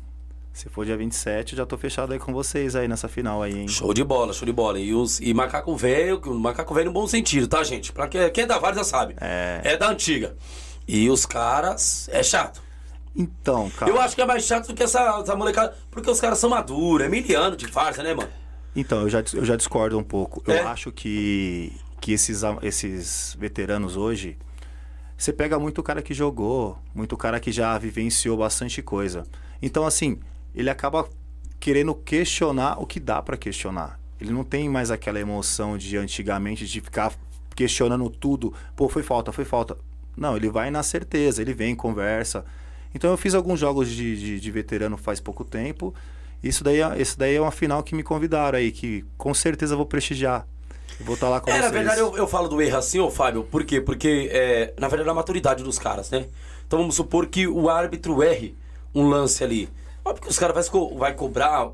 Se 0.53 0.69
for 0.69 0.85
dia 0.85 0.97
27, 0.97 1.53
eu 1.53 1.59
já 1.59 1.67
tô 1.67 1.79
fechado 1.79 2.13
aí 2.13 2.19
com 2.19 2.33
vocês 2.33 2.75
aí 2.75 2.89
nessa 2.89 3.07
final 3.07 3.43
aí, 3.43 3.57
hein? 3.57 3.69
Show 3.69 3.95
de 3.95 4.03
bola, 4.03 4.33
show 4.33 4.45
de 4.45 4.53
bola. 4.53 4.81
E, 4.81 4.93
os, 4.93 5.21
e 5.21 5.33
macaco 5.33 5.77
velho, 5.77 6.21
macaco 6.35 6.75
velho 6.75 6.87
no 6.87 6.93
bom 6.93 7.07
sentido, 7.07 7.47
tá, 7.47 7.63
gente? 7.63 7.93
Pra 7.93 8.09
quem, 8.09 8.29
quem 8.31 8.45
é 8.45 8.47
da 8.47 8.59
Vale 8.59 8.75
já 8.75 8.83
sabe. 8.83 9.15
É. 9.21 9.61
É 9.63 9.77
da 9.77 9.89
antiga. 9.89 10.35
E 10.87 11.09
os 11.11 11.25
caras, 11.25 12.09
é 12.11 12.23
chato. 12.23 12.61
Então, 13.15 13.71
cara. 13.71 13.91
Eu 13.91 14.01
acho 14.01 14.15
que 14.15 14.23
é 14.23 14.27
mais 14.27 14.45
chato 14.45 14.69
do 14.69 14.75
que 14.75 14.83
essa, 14.83 15.21
essa 15.21 15.35
molecada. 15.35 15.77
Porque 15.91 16.11
os 16.11 16.21
caras 16.21 16.39
são 16.39 16.51
maduros, 16.51 17.07
é 17.07 17.09
miliano 17.09 17.57
de 17.57 17.67
farsa, 17.67 18.03
né, 18.03 18.15
mano? 18.15 18.31
Então, 18.75 19.03
eu 19.03 19.09
já, 19.09 19.23
eu 19.35 19.45
já 19.45 19.57
discordo 19.57 19.99
um 19.99 20.05
pouco. 20.05 20.43
É? 20.51 20.61
Eu 20.61 20.69
acho 20.69 20.93
que, 20.93 21.73
que 22.01 22.13
esses, 22.13 22.43
esses 22.63 23.37
veteranos 23.39 23.97
hoje. 23.97 24.37
Você 25.17 25.33
pega 25.33 25.59
muito 25.59 25.79
o 25.79 25.83
cara 25.83 26.01
que 26.01 26.15
jogou, 26.15 26.79
muito 26.95 27.15
o 27.15 27.19
cara 27.19 27.41
que 27.41 27.51
já 27.51 27.77
vivenciou 27.77 28.37
bastante 28.37 28.81
coisa. 28.81 29.25
Então, 29.61 29.85
assim, 29.85 30.21
ele 30.55 30.71
acaba 30.71 31.09
querendo 31.59 31.93
questionar 31.95 32.81
o 32.81 32.87
que 32.87 33.01
dá 33.01 33.21
para 33.21 33.37
questionar. 33.37 33.99
Ele 34.21 34.33
não 34.33 34.45
tem 34.45 34.69
mais 34.69 34.91
aquela 34.91 35.19
emoção 35.19 35.77
de 35.77 35.97
antigamente 35.97 36.67
de 36.67 36.81
ficar 36.81 37.13
questionando 37.55 38.09
tudo. 38.09 38.55
Pô, 38.77 38.89
foi 38.89 39.03
falta, 39.03 39.33
foi 39.33 39.45
falta. 39.45 39.77
Não, 40.17 40.37
ele 40.37 40.49
vai 40.49 40.71
na 40.71 40.83
certeza, 40.83 41.43
ele 41.43 41.55
vem, 41.55 41.75
conversa. 41.75 42.45
Então 42.95 43.11
eu 43.11 43.17
fiz 43.17 43.35
alguns 43.35 43.61
jogos 43.61 43.89
de, 43.89 44.17
de, 44.17 44.41
de 44.41 44.51
veterano 44.51 44.97
faz 44.97 45.21
pouco 45.21 45.45
tempo. 45.45 45.95
Isso 46.43 46.63
daí, 46.63 46.81
é, 46.81 47.01
esse 47.01 47.19
daí 47.19 47.35
é 47.35 47.41
uma 47.41 47.51
final 47.51 47.83
que 47.83 47.95
me 47.95 48.03
convidaram 48.03 48.59
aí, 48.59 48.71
que 48.71 49.05
com 49.17 49.35
certeza 49.35 49.77
vou 49.77 49.87
prestigiar. 49.87 50.47
Vou 51.01 51.15
estar 51.15 51.27
tá 51.27 51.31
lá 51.31 51.41
com 51.41 51.51
é, 51.51 51.55
vocês. 51.55 51.65
Na 51.65 51.71
verdade, 51.71 52.01
eu, 52.01 52.17
eu 52.17 52.27
falo 52.27 52.49
do 52.49 52.61
erro 52.61 52.77
assim, 52.77 52.99
ô 52.99 53.11
Fábio, 53.11 53.45
por 53.45 53.65
quê? 53.65 53.81
Porque, 53.81 54.29
é, 54.33 54.75
na 54.79 54.89
verdade, 54.89 55.09
é 55.09 55.13
a 55.13 55.15
maturidade 55.15 55.63
dos 55.63 55.79
caras, 55.79 56.11
né? 56.11 56.27
Então 56.67 56.79
vamos 56.79 56.95
supor 56.97 57.27
que 57.27 57.47
o 57.47 57.69
árbitro 57.69 58.23
erre 58.23 58.55
um 58.95 59.09
lance 59.09 59.43
ali. 59.43 59.69
Óbvio 60.05 60.23
que 60.23 60.29
os 60.29 60.39
caras 60.39 60.55
vai, 60.55 60.65
co 60.65 60.97
vai 60.97 61.15
cobrar, 61.15 61.71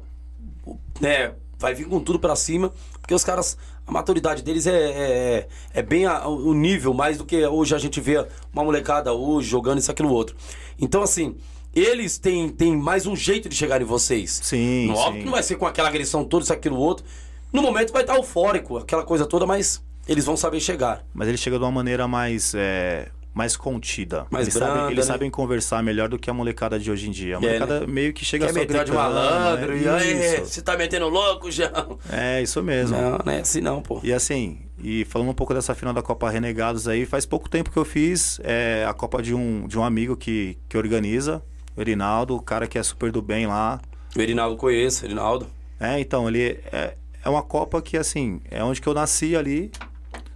né? 1.01 1.33
Vai 1.59 1.75
vir 1.75 1.87
com 1.87 2.01
tudo 2.01 2.19
para 2.19 2.37
cima, 2.37 2.73
porque 3.01 3.15
os 3.15 3.25
caras, 3.25 3.57
a 3.87 3.93
maturidade 3.93 4.43
deles 4.43 4.67
é, 4.67 4.73
é, 4.73 5.49
é 5.73 5.83
bem 5.83 6.05
a, 6.05 6.27
o 6.27 6.53
nível, 6.53 6.93
mais 6.93 7.17
do 7.17 7.25
que 7.25 7.47
hoje 7.47 7.75
a 7.75 7.79
gente 7.79 8.01
vê 8.01 8.27
uma 8.53 8.65
molecada 8.65 9.13
hoje 9.13 9.49
jogando 9.49 9.79
isso, 9.79 9.91
aquilo, 9.91 10.13
outro. 10.13 10.37
Então, 10.81 11.03
assim, 11.03 11.37
eles 11.75 12.19
têm, 12.19 12.49
têm 12.49 12.77
mais 12.77 13.07
um 13.07 13.17
jeito 13.17 13.49
de 13.49 13.57
chegar 13.57 13.81
em 13.81 13.85
vocês. 13.85 14.41
Sim. 14.43 14.87
No, 14.89 14.95
óbvio 14.95 15.21
que 15.21 15.25
não 15.25 15.33
vai 15.33 15.43
ser 15.43 15.57
com 15.57 15.67
aquela 15.67 15.89
agressão 15.89 16.25
toda, 16.25 16.45
isso, 16.45 16.53
aquilo, 16.53 16.77
outro. 16.77 17.05
No 17.53 17.63
momento 17.63 17.93
vai 17.93 18.03
estar 18.03 18.17
eufórico, 18.17 18.79
aquela 18.79 19.05
coisa 19.05 19.27
toda, 19.27 19.47
mas 19.47 19.83
eles 20.09 20.25
vão 20.25 20.37
saber 20.37 20.61
chegar. 20.61 21.05
Mas 21.13 21.29
ele 21.29 21.37
chega 21.37 21.59
de 21.59 21.65
uma 21.65 21.71
maneira 21.71 22.07
mais. 22.07 22.55
É 22.55 23.09
mais 23.35 23.57
contida. 23.57 24.27
Mais 24.31 24.45
eles, 24.45 24.55
branda, 24.55 24.75
sabem, 24.75 24.93
eles 24.93 25.07
né? 25.07 25.13
sabem 25.13 25.31
conversar 25.31 25.83
melhor 25.83 26.09
do 26.09 26.17
que 26.17 26.31
a 26.31 26.33
molecada 26.33 26.79
de 26.79 26.91
hoje 26.91 27.09
em 27.09 27.11
dia. 27.11 27.37
A 27.37 27.41
molecada 27.41 27.75
é, 27.79 27.81
né? 27.81 27.87
meio 27.87 28.13
que 28.13 28.25
chega 28.25 28.47
Quer 28.47 28.53
só 28.53 28.59
meter 28.61 28.85
de 28.85 28.93
malandro, 28.93 29.75
né? 29.75 29.83
e 29.83 29.89
aí, 29.89 30.39
você 30.39 30.63
tá 30.63 30.77
metendo 30.77 31.09
louco, 31.09 31.51
já? 31.51 31.71
É, 32.09 32.41
isso 32.41 32.63
mesmo. 32.63 32.97
Não, 32.97 33.19
não 33.25 33.33
é 33.33 33.41
assim 33.41 33.61
não, 33.61 33.83
pô. 33.83 34.01
E 34.05 34.13
assim, 34.13 34.61
e 34.85 35.03
falando 35.07 35.31
um 35.31 35.35
pouco 35.35 35.55
dessa 35.55 35.75
final 35.75 35.95
da 35.95 36.03
Copa 36.03 36.29
Renegados 36.29 36.87
aí, 36.87 37.07
faz 37.07 37.25
pouco 37.25 37.49
tempo 37.49 37.71
que 37.71 37.79
eu 37.79 37.87
fiz 37.87 38.39
é, 38.45 38.85
a 38.87 38.93
Copa 38.93 39.23
de 39.23 39.35
um, 39.35 39.67
de 39.67 39.79
um 39.79 39.83
amigo 39.83 40.15
que, 40.15 40.59
que 40.69 40.77
organiza, 40.77 41.43
o 41.75 41.81
Erinaldo, 41.81 42.37
o 42.37 42.43
cara 42.43 42.67
que 42.67 42.79
é 42.79 42.83
super 42.83 43.11
do 43.11 43.23
bem 43.23 43.47
lá. 43.47 43.81
O 44.15 44.21
Erinaldo 44.21 44.59
conheço, 44.59 45.03
o 45.03 45.07
Erinaldo. 45.07 45.47
É, 45.81 45.99
então, 45.99 46.29
ele 46.29 46.61
é, 46.71 46.95
é 47.25 47.29
uma 47.31 47.43
Copa 47.43 47.81
que, 47.81 47.97
assim, 47.97 48.43
é 48.51 48.63
onde 48.63 48.83
que 48.83 48.87
eu 48.87 48.93
nasci 48.93 49.35
ali, 49.35 49.73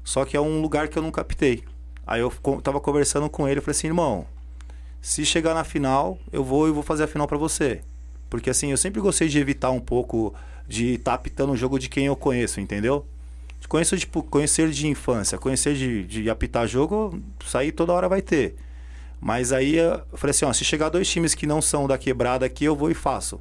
só 0.03 0.25
que 0.25 0.35
é 0.35 0.41
um 0.41 0.63
lugar 0.63 0.89
que 0.89 0.99
eu 0.99 1.03
nunca 1.03 1.23
captei 1.23 1.63
Aí 2.07 2.23
eu 2.23 2.33
tava 2.63 2.81
conversando 2.81 3.29
com 3.29 3.47
ele, 3.47 3.59
eu 3.59 3.63
falei 3.63 3.77
assim, 3.77 3.89
irmão, 3.89 4.27
se 4.99 5.27
chegar 5.27 5.53
na 5.53 5.63
final, 5.63 6.19
eu 6.33 6.43
vou 6.43 6.67
e 6.67 6.73
vou 6.73 6.83
fazer 6.83 7.05
a 7.05 7.07
final 7.07 7.29
pra 7.29 7.37
você. 7.37 7.83
Porque 8.31 8.49
assim, 8.49 8.71
eu 8.71 8.79
sempre 8.79 8.99
gostei 8.99 9.29
de 9.29 9.39
evitar 9.39 9.71
um 9.71 9.79
pouco 9.79 10.35
de 10.67 10.95
estar 10.95 11.13
apitando 11.13 11.53
o 11.53 11.57
jogo 11.57 11.79
de 11.79 11.91
quem 11.91 12.07
eu 12.07 12.17
conheço, 12.17 12.63
entendeu? 12.63 13.05
Conheço, 13.69 13.97
tipo, 13.99 14.23
conhecer 14.23 14.71
de 14.71 14.87
infância, 14.89 15.37
conhecer 15.37 15.75
de, 15.75 16.05
de 16.05 16.31
apitar 16.31 16.67
jogo, 16.67 17.21
aí 17.55 17.71
toda 17.71 17.93
hora 17.93 18.09
vai 18.09 18.23
ter. 18.23 18.57
Mas 19.21 19.53
aí 19.53 19.77
eu 19.77 20.01
falei 20.15 20.31
assim, 20.31 20.45
ó, 20.45 20.53
se 20.53 20.65
chegar 20.65 20.89
dois 20.89 21.09
times 21.09 21.35
que 21.35 21.47
não 21.47 21.61
são 21.61 21.87
da 21.87 21.99
quebrada 21.99 22.47
aqui, 22.47 22.65
eu 22.65 22.75
vou 22.75 22.91
e 22.91 22.95
faço. 22.95 23.41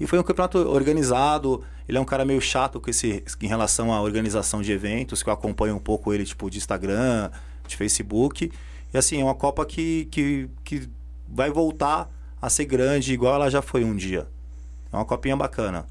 E 0.00 0.06
foi 0.06 0.18
um 0.18 0.22
campeonato 0.22 0.58
organizado. 0.58 1.62
Ele 1.86 1.98
é 1.98 2.00
um 2.00 2.04
cara 2.04 2.24
meio 2.24 2.40
chato 2.40 2.80
com 2.80 2.88
esse, 2.88 3.22
em 3.40 3.46
relação 3.46 3.92
à 3.92 4.00
organização 4.00 4.62
de 4.62 4.72
eventos, 4.72 5.22
que 5.22 5.28
eu 5.28 5.32
acompanho 5.32 5.76
um 5.76 5.80
pouco 5.80 6.12
ele, 6.12 6.24
tipo, 6.24 6.50
de 6.50 6.58
Instagram, 6.58 7.30
de 7.68 7.76
Facebook. 7.76 8.50
E 8.92 8.98
assim, 8.98 9.20
é 9.20 9.24
uma 9.24 9.34
Copa 9.34 9.64
que, 9.66 10.06
que, 10.10 10.48
que 10.64 10.88
vai 11.28 11.50
voltar 11.50 12.10
a 12.40 12.48
ser 12.48 12.64
grande, 12.64 13.12
igual 13.12 13.34
ela 13.34 13.50
já 13.50 13.60
foi 13.60 13.84
um 13.84 13.94
dia. 13.94 14.26
É 14.92 14.96
uma 14.96 15.04
copinha 15.04 15.36
bacana. 15.36 15.86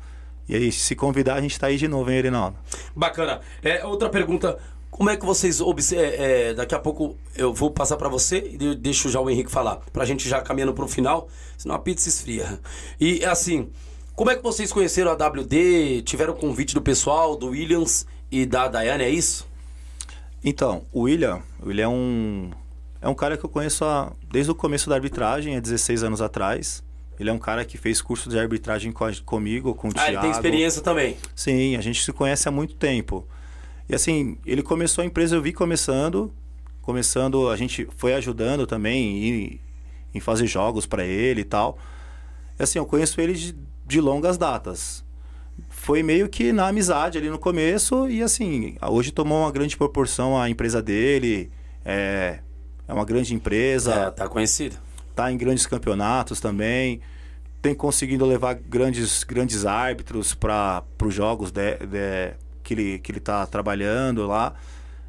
E 0.50 0.56
aí, 0.56 0.72
se 0.72 0.96
convidar, 0.96 1.36
a 1.36 1.42
gente 1.42 1.60
tá 1.60 1.68
aí 1.68 1.78
de 1.78 1.88
novo, 1.88 2.10
hein, 2.10 2.18
Erinaldo? 2.18 2.58
Bacana. 2.96 3.40
É, 3.64 3.86
outra 3.86 4.10
pergunta. 4.10 4.58
Como 4.90 5.08
é 5.10 5.16
que 5.16 5.24
vocês 5.26 5.62
observam? 5.62 6.56
daqui 6.56 6.74
a 6.74 6.80
pouco 6.80 7.16
eu 7.36 7.54
vou 7.54 7.70
passar 7.72 7.96
pra 7.96 8.10
você 8.10 8.40
e 8.54 8.58
de- 8.58 8.76
deixo 8.76 9.08
já 9.10 9.20
o 9.22 9.30
Henrique 9.30 9.52
falar. 9.52 9.78
Pra 9.94 10.04
gente 10.04 10.28
já 10.28 10.42
caminhando 10.42 10.74
pro 10.74 10.88
final, 10.88 11.30
senão 11.58 11.76
a 11.76 11.80
pizza 11.80 12.10
esfria. 12.10 12.60
E 13.00 13.24
assim, 13.24 13.70
como 14.16 14.32
é 14.32 14.36
que 14.36 14.42
vocês 14.44 14.74
conheceram 14.74 15.12
a 15.12 15.16
WD? 15.16 16.02
Tiveram 16.02 16.34
convite 16.34 16.74
do 16.74 16.82
pessoal, 16.82 17.36
do 17.38 17.50
Williams 17.50 18.08
e 18.32 18.46
da 18.46 18.68
Daiane, 18.68 19.04
é 19.04 19.10
isso? 19.10 19.48
Então, 20.44 20.84
o 20.92 21.02
William, 21.02 21.42
o 21.62 21.68
William 21.68 21.86
é 21.86 21.88
um, 21.88 22.52
é 23.02 23.08
um 23.08 23.14
cara 23.16 23.38
que 23.38 23.46
eu 23.46 23.50
conheço 23.50 23.86
há- 23.86 24.12
desde 24.32 24.52
o 24.52 24.56
começo 24.56 24.90
da 24.90 24.96
arbitragem, 24.96 25.56
há 25.56 25.60
16 25.60 26.02
anos 26.04 26.22
atrás. 26.22 26.84
Ele 27.20 27.30
é 27.30 27.34
um 27.34 27.38
cara 27.40 27.66
que 27.66 27.78
fez 27.78 28.02
curso 28.02 28.30
de 28.30 28.40
arbitragem 28.40 28.92
com 28.92 29.04
a- 29.06 29.12
comigo, 29.26 29.74
com 29.76 29.90
o 29.90 29.92
Ah, 29.96 30.04
ele 30.04 30.12
Thiago. 30.12 30.22
tem 30.22 30.32
experiência 30.32 30.82
também. 30.82 31.18
Sim, 31.36 31.76
a 31.76 31.82
gente 31.82 32.04
se 32.04 32.14
conhece 32.14 32.48
há 32.48 32.52
muito 32.52 32.76
tempo. 32.76 33.28
E 33.90 33.94
assim, 33.96 34.38
ele 34.46 34.62
começou 34.64 35.02
a 35.02 35.06
empresa, 35.06 35.36
eu 35.36 35.42
vi 35.42 35.52
começando, 35.52 36.32
começando, 36.82 37.50
a 37.50 37.58
gente 37.58 37.88
foi 37.98 38.14
ajudando 38.14 38.66
também 38.66 39.28
em, 39.28 39.62
em 40.16 40.20
fazer 40.20 40.48
jogos 40.48 40.86
para 40.86 41.04
ele 41.04 41.42
e 41.42 41.46
tal. 41.46 41.78
E 42.58 42.64
assim, 42.64 42.80
eu 42.80 42.86
conheço 42.86 43.20
ele 43.20 43.34
de, 43.34 43.56
de 43.86 44.00
longas 44.00 44.38
datas. 44.38 45.04
Foi 45.70 46.02
meio 46.02 46.30
que 46.30 46.54
na 46.54 46.68
amizade 46.70 47.18
ali 47.18 47.30
no 47.30 47.38
começo 47.38 48.08
e 48.08 48.24
assim, 48.24 48.78
hoje 48.82 49.12
tomou 49.12 49.42
uma 49.42 49.52
grande 49.52 49.76
proporção 49.76 50.40
a 50.40 50.50
empresa 50.50 50.82
dele, 50.82 51.52
é, 51.84 52.40
é 52.88 52.94
uma 52.94 53.04
grande 53.04 53.34
empresa 53.34 53.94
É, 53.94 54.10
tá 54.12 54.30
conhecido. 54.30 54.78
Tá 55.20 55.32
em 55.32 55.38
grandes 55.38 55.66
campeonatos 55.66 56.40
também, 56.40 57.02
tem 57.62 57.76
conseguido 57.76 58.26
levar 58.26 58.54
grandes, 58.54 59.26
grandes 59.26 59.66
árbitros 59.66 60.34
para 60.34 60.82
os 61.04 61.14
jogos 61.14 61.52
de- 61.52 61.78
de- 61.80 62.34
que, 62.64 62.74
ele, 62.74 63.00
que 63.00 63.12
ele 63.12 63.20
tá 63.20 63.46
trabalhando 63.46 64.26
lá. 64.26 64.54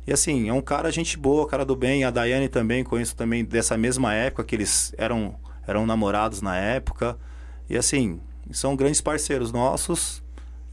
E 0.04 0.12
assim, 0.12 0.48
é 0.48 0.52
um 0.52 0.60
cara 0.60 0.90
gente 0.90 1.16
boa, 1.16 1.46
cara 1.46 1.64
do 1.64 1.76
bem. 1.76 2.02
A 2.02 2.10
Daiane 2.10 2.48
também, 2.48 2.82
conheço 2.82 3.14
também 3.14 3.44
dessa 3.44 3.76
mesma 3.76 4.12
época, 4.12 4.42
que 4.42 4.56
eles 4.56 4.92
eram, 4.98 5.36
eram 5.64 5.86
namorados 5.86 6.42
na 6.42 6.56
época. 6.56 7.16
E 7.68 7.76
assim, 7.76 8.18
são 8.50 8.74
grandes 8.74 9.00
parceiros 9.00 9.52
nossos. 9.52 10.20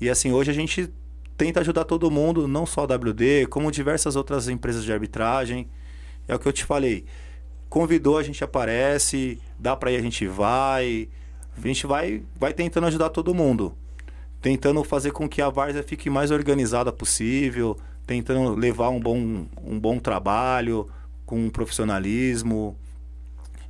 E 0.02 0.10
assim, 0.10 0.32
hoje 0.32 0.50
a 0.50 0.54
gente 0.54 0.92
tenta 1.38 1.60
ajudar 1.60 1.84
todo 1.84 2.10
mundo, 2.10 2.48
não 2.48 2.66
só 2.66 2.82
a 2.82 2.88
WD, 2.88 3.46
como 3.52 3.72
diversas 3.72 4.16
outras 4.16 4.48
empresas 4.50 4.84
de 4.84 4.92
arbitragem. 4.92 5.68
É 6.28 6.34
o 6.34 6.40
que 6.40 6.48
eu 6.48 6.54
te 6.54 6.66
falei. 6.66 7.06
Convidou, 7.70 8.18
a 8.18 8.24
gente 8.24 8.44
aparece, 8.44 9.40
dá 9.60 9.76
pra 9.76 9.92
ir, 9.92 9.98
a 9.98 10.02
gente 10.02 10.26
vai. 10.28 11.10
A 11.56 11.68
gente 11.68 11.86
vai, 11.88 12.24
vai 12.40 12.54
tentando 12.54 12.88
ajudar 12.88 13.10
todo 13.10 13.34
mundo. 13.34 13.74
Tentando 14.42 14.84
fazer 14.84 15.12
com 15.12 15.28
que 15.28 15.42
a 15.42 15.50
várzea 15.50 15.84
fique 15.84 16.10
mais 16.10 16.32
organizada 16.32 16.92
possível, 16.92 17.78
tentando 18.06 18.56
levar 18.56 18.90
um 18.90 19.00
bom, 19.00 19.46
um 19.64 19.80
bom 19.80 20.00
trabalho, 20.00 20.88
com 21.26 21.50
profissionalismo. 21.50 22.78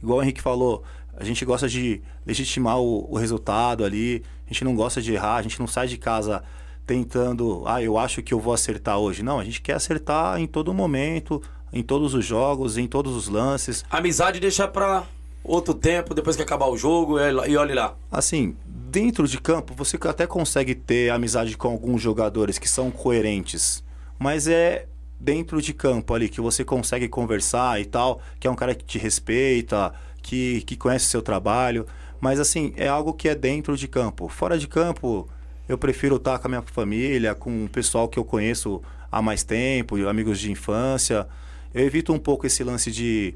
Igual 0.01 0.19
o 0.19 0.23
Henrique 0.23 0.41
falou, 0.41 0.83
a 1.15 1.23
gente 1.23 1.43
gosta 1.43 1.67
de 1.67 2.01
legitimar 2.25 2.79
o, 2.79 3.11
o 3.11 3.17
resultado 3.17 3.83
ali, 3.83 4.23
a 4.45 4.53
gente 4.53 4.63
não 4.63 4.75
gosta 4.75 5.01
de 5.01 5.13
errar, 5.13 5.37
a 5.37 5.41
gente 5.41 5.59
não 5.59 5.67
sai 5.67 5.87
de 5.87 5.97
casa 5.97 6.43
tentando, 6.85 7.63
ah, 7.65 7.81
eu 7.81 7.97
acho 7.97 8.21
que 8.21 8.33
eu 8.33 8.39
vou 8.39 8.53
acertar 8.53 8.97
hoje. 8.97 9.23
Não, 9.23 9.39
a 9.39 9.43
gente 9.43 9.61
quer 9.61 9.73
acertar 9.73 10.39
em 10.39 10.47
todo 10.47 10.73
momento, 10.73 11.41
em 11.72 11.84
todos 11.84 12.14
os 12.14 12.26
jogos, 12.26 12.77
em 12.77 12.88
todos 12.88 13.15
os 13.15 13.27
lances. 13.27 13.84
Amizade 13.89 14.39
deixa 14.39 14.68
pra 14.68 15.03
outro 15.44 15.73
tempo, 15.73 16.14
depois 16.14 16.35
que 16.35 16.41
acabar 16.41 16.68
o 16.68 16.77
jogo, 16.77 17.18
é, 17.18 17.31
e 17.48 17.56
olhe 17.56 17.73
lá. 17.73 17.95
Assim, 18.11 18.56
dentro 18.65 19.27
de 19.27 19.39
campo, 19.39 19.73
você 19.73 19.98
até 20.03 20.27
consegue 20.27 20.76
ter 20.76 21.10
amizade 21.10 21.56
com 21.56 21.69
alguns 21.69 22.02
jogadores 22.02 22.57
que 22.57 22.69
são 22.69 22.91
coerentes, 22.91 23.84
mas 24.19 24.48
é 24.48 24.88
dentro 25.19 25.61
de 25.61 25.73
campo 25.73 26.14
ali 26.14 26.30
que 26.30 26.41
você 26.41 26.64
consegue 26.64 27.07
conversar 27.07 27.80
e 27.81 27.85
tal, 27.85 28.22
que 28.39 28.48
é 28.48 28.52
um 28.52 28.56
cara 28.56 28.76
que 28.76 28.85
te 28.85 28.99
respeita, 28.99 29.94
que, 30.22 30.61
que 30.61 30.76
conhece 30.76 31.06
o 31.06 31.10
seu 31.10 31.22
trabalho, 31.22 31.85
mas 32.19 32.39
assim, 32.39 32.73
é 32.76 32.88
algo 32.88 33.14
que 33.14 33.30
é 33.30 33.35
dentro 33.35 33.77
de 33.77 33.88
campo. 33.88 34.27
Fora 34.27 34.57
de 34.57 34.68
campo, 34.68 35.27
eu 35.68 35.77
prefiro 35.77 36.18
estar 36.18 36.39
com 36.39 36.48
a 36.48 36.49
minha 36.49 36.61
família, 36.61 37.34
com 37.34 37.65
o 37.65 37.69
pessoal 37.69 38.07
que 38.07 38.18
eu 38.18 38.23
conheço 38.23 38.81
há 39.11 39.22
mais 39.22 39.44
tempo, 39.44 39.95
amigos 40.07 40.39
de 40.39 40.52
infância. 40.52 41.27
Eu 41.73 41.85
evito 41.85 42.14
um 42.14 42.19
pouco 42.19 42.45
esse 42.45 42.64
lance 42.64 42.91
de 42.91 43.35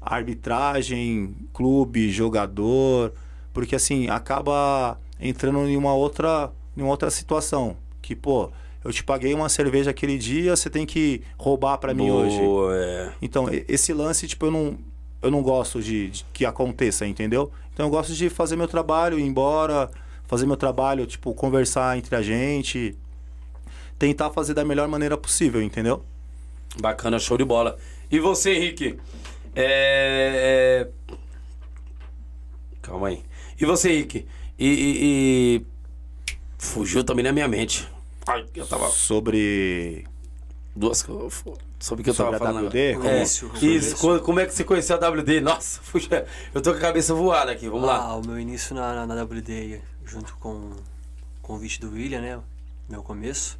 arbitragem, 0.00 1.34
clube, 1.52 2.10
jogador, 2.10 3.12
porque 3.52 3.76
assim, 3.76 4.08
acaba 4.08 4.98
entrando 5.20 5.68
em 5.68 5.76
uma 5.76 5.94
outra, 5.94 6.50
em 6.76 6.82
uma 6.82 6.90
outra 6.90 7.10
situação, 7.10 7.76
que 8.00 8.16
pô, 8.16 8.50
eu 8.84 8.92
te 8.92 9.04
paguei 9.04 9.32
uma 9.32 9.48
cerveja 9.48 9.90
aquele 9.90 10.18
dia, 10.18 10.56
você 10.56 10.68
tem 10.68 10.84
que 10.84 11.22
roubar 11.38 11.78
para 11.78 11.94
mim 11.94 12.10
hoje. 12.10 12.40
É. 12.74 13.12
Então, 13.22 13.46
esse 13.68 13.92
lance, 13.92 14.26
tipo, 14.26 14.46
eu 14.46 14.50
não, 14.50 14.78
eu 15.22 15.30
não 15.30 15.42
gosto 15.42 15.80
de, 15.80 16.10
de 16.10 16.26
que 16.32 16.44
aconteça, 16.44 17.06
entendeu? 17.06 17.50
Então, 17.72 17.86
eu 17.86 17.90
gosto 17.90 18.12
de 18.12 18.28
fazer 18.28 18.56
meu 18.56 18.66
trabalho, 18.66 19.18
ir 19.18 19.22
embora, 19.22 19.88
fazer 20.26 20.46
meu 20.46 20.56
trabalho, 20.56 21.06
tipo, 21.06 21.32
conversar 21.32 21.96
entre 21.96 22.16
a 22.16 22.22
gente, 22.22 22.96
tentar 23.98 24.30
fazer 24.30 24.52
da 24.52 24.64
melhor 24.64 24.88
maneira 24.88 25.16
possível, 25.16 25.62
entendeu? 25.62 26.02
Bacana, 26.80 27.18
show 27.18 27.36
de 27.36 27.44
bola. 27.44 27.78
E 28.10 28.18
você, 28.18 28.52
Henrique? 28.54 28.98
É... 29.54 30.88
é- 30.88 31.18
Calma 32.80 33.08
aí. 33.08 33.22
E 33.60 33.64
você, 33.64 33.92
Henrique? 33.92 34.26
E, 34.58 34.66
e- 34.68 35.56
e- 35.56 35.66
Fugiu 36.58 37.02
também 37.04 37.24
na 37.24 37.32
minha 37.32 37.48
mente. 37.48 37.88
Ai, 38.26 38.46
eu 38.54 38.66
tava... 38.66 38.88
Sobre. 38.88 40.06
Duas... 40.74 41.04
Sobre 41.78 42.00
o 42.00 42.04
que 42.04 42.10
eu 42.10 42.14
Sobre 42.14 42.38
tava 42.38 42.50
a 42.50 42.52
falando. 42.52 42.68
WD? 42.68 42.78
É, 42.92 42.96
O 42.96 43.16
início, 43.16 43.48
o 43.50 43.56
isso. 43.56 43.60
começo. 43.60 43.96
Como, 43.96 44.20
como 44.20 44.40
é 44.40 44.46
que 44.46 44.54
você 44.54 44.62
conheceu 44.64 44.96
a 44.96 45.08
WD? 45.10 45.40
Nossa, 45.40 45.80
fuja. 45.82 46.24
Eu 46.54 46.62
tô 46.62 46.70
com 46.70 46.78
a 46.78 46.80
cabeça 46.80 47.12
voada 47.14 47.50
aqui. 47.50 47.68
Vamos 47.68 47.86
lá. 47.86 47.96
Ah, 47.98 48.16
o 48.16 48.24
meu 48.26 48.38
início 48.38 48.74
na, 48.74 49.04
na, 49.04 49.14
na 49.14 49.22
WD, 49.24 49.80
junto 50.06 50.36
com 50.36 50.50
o 50.50 50.76
convite 51.42 51.80
do 51.80 51.90
William, 51.90 52.20
né? 52.20 52.38
Meu 52.88 53.02
começo, 53.02 53.58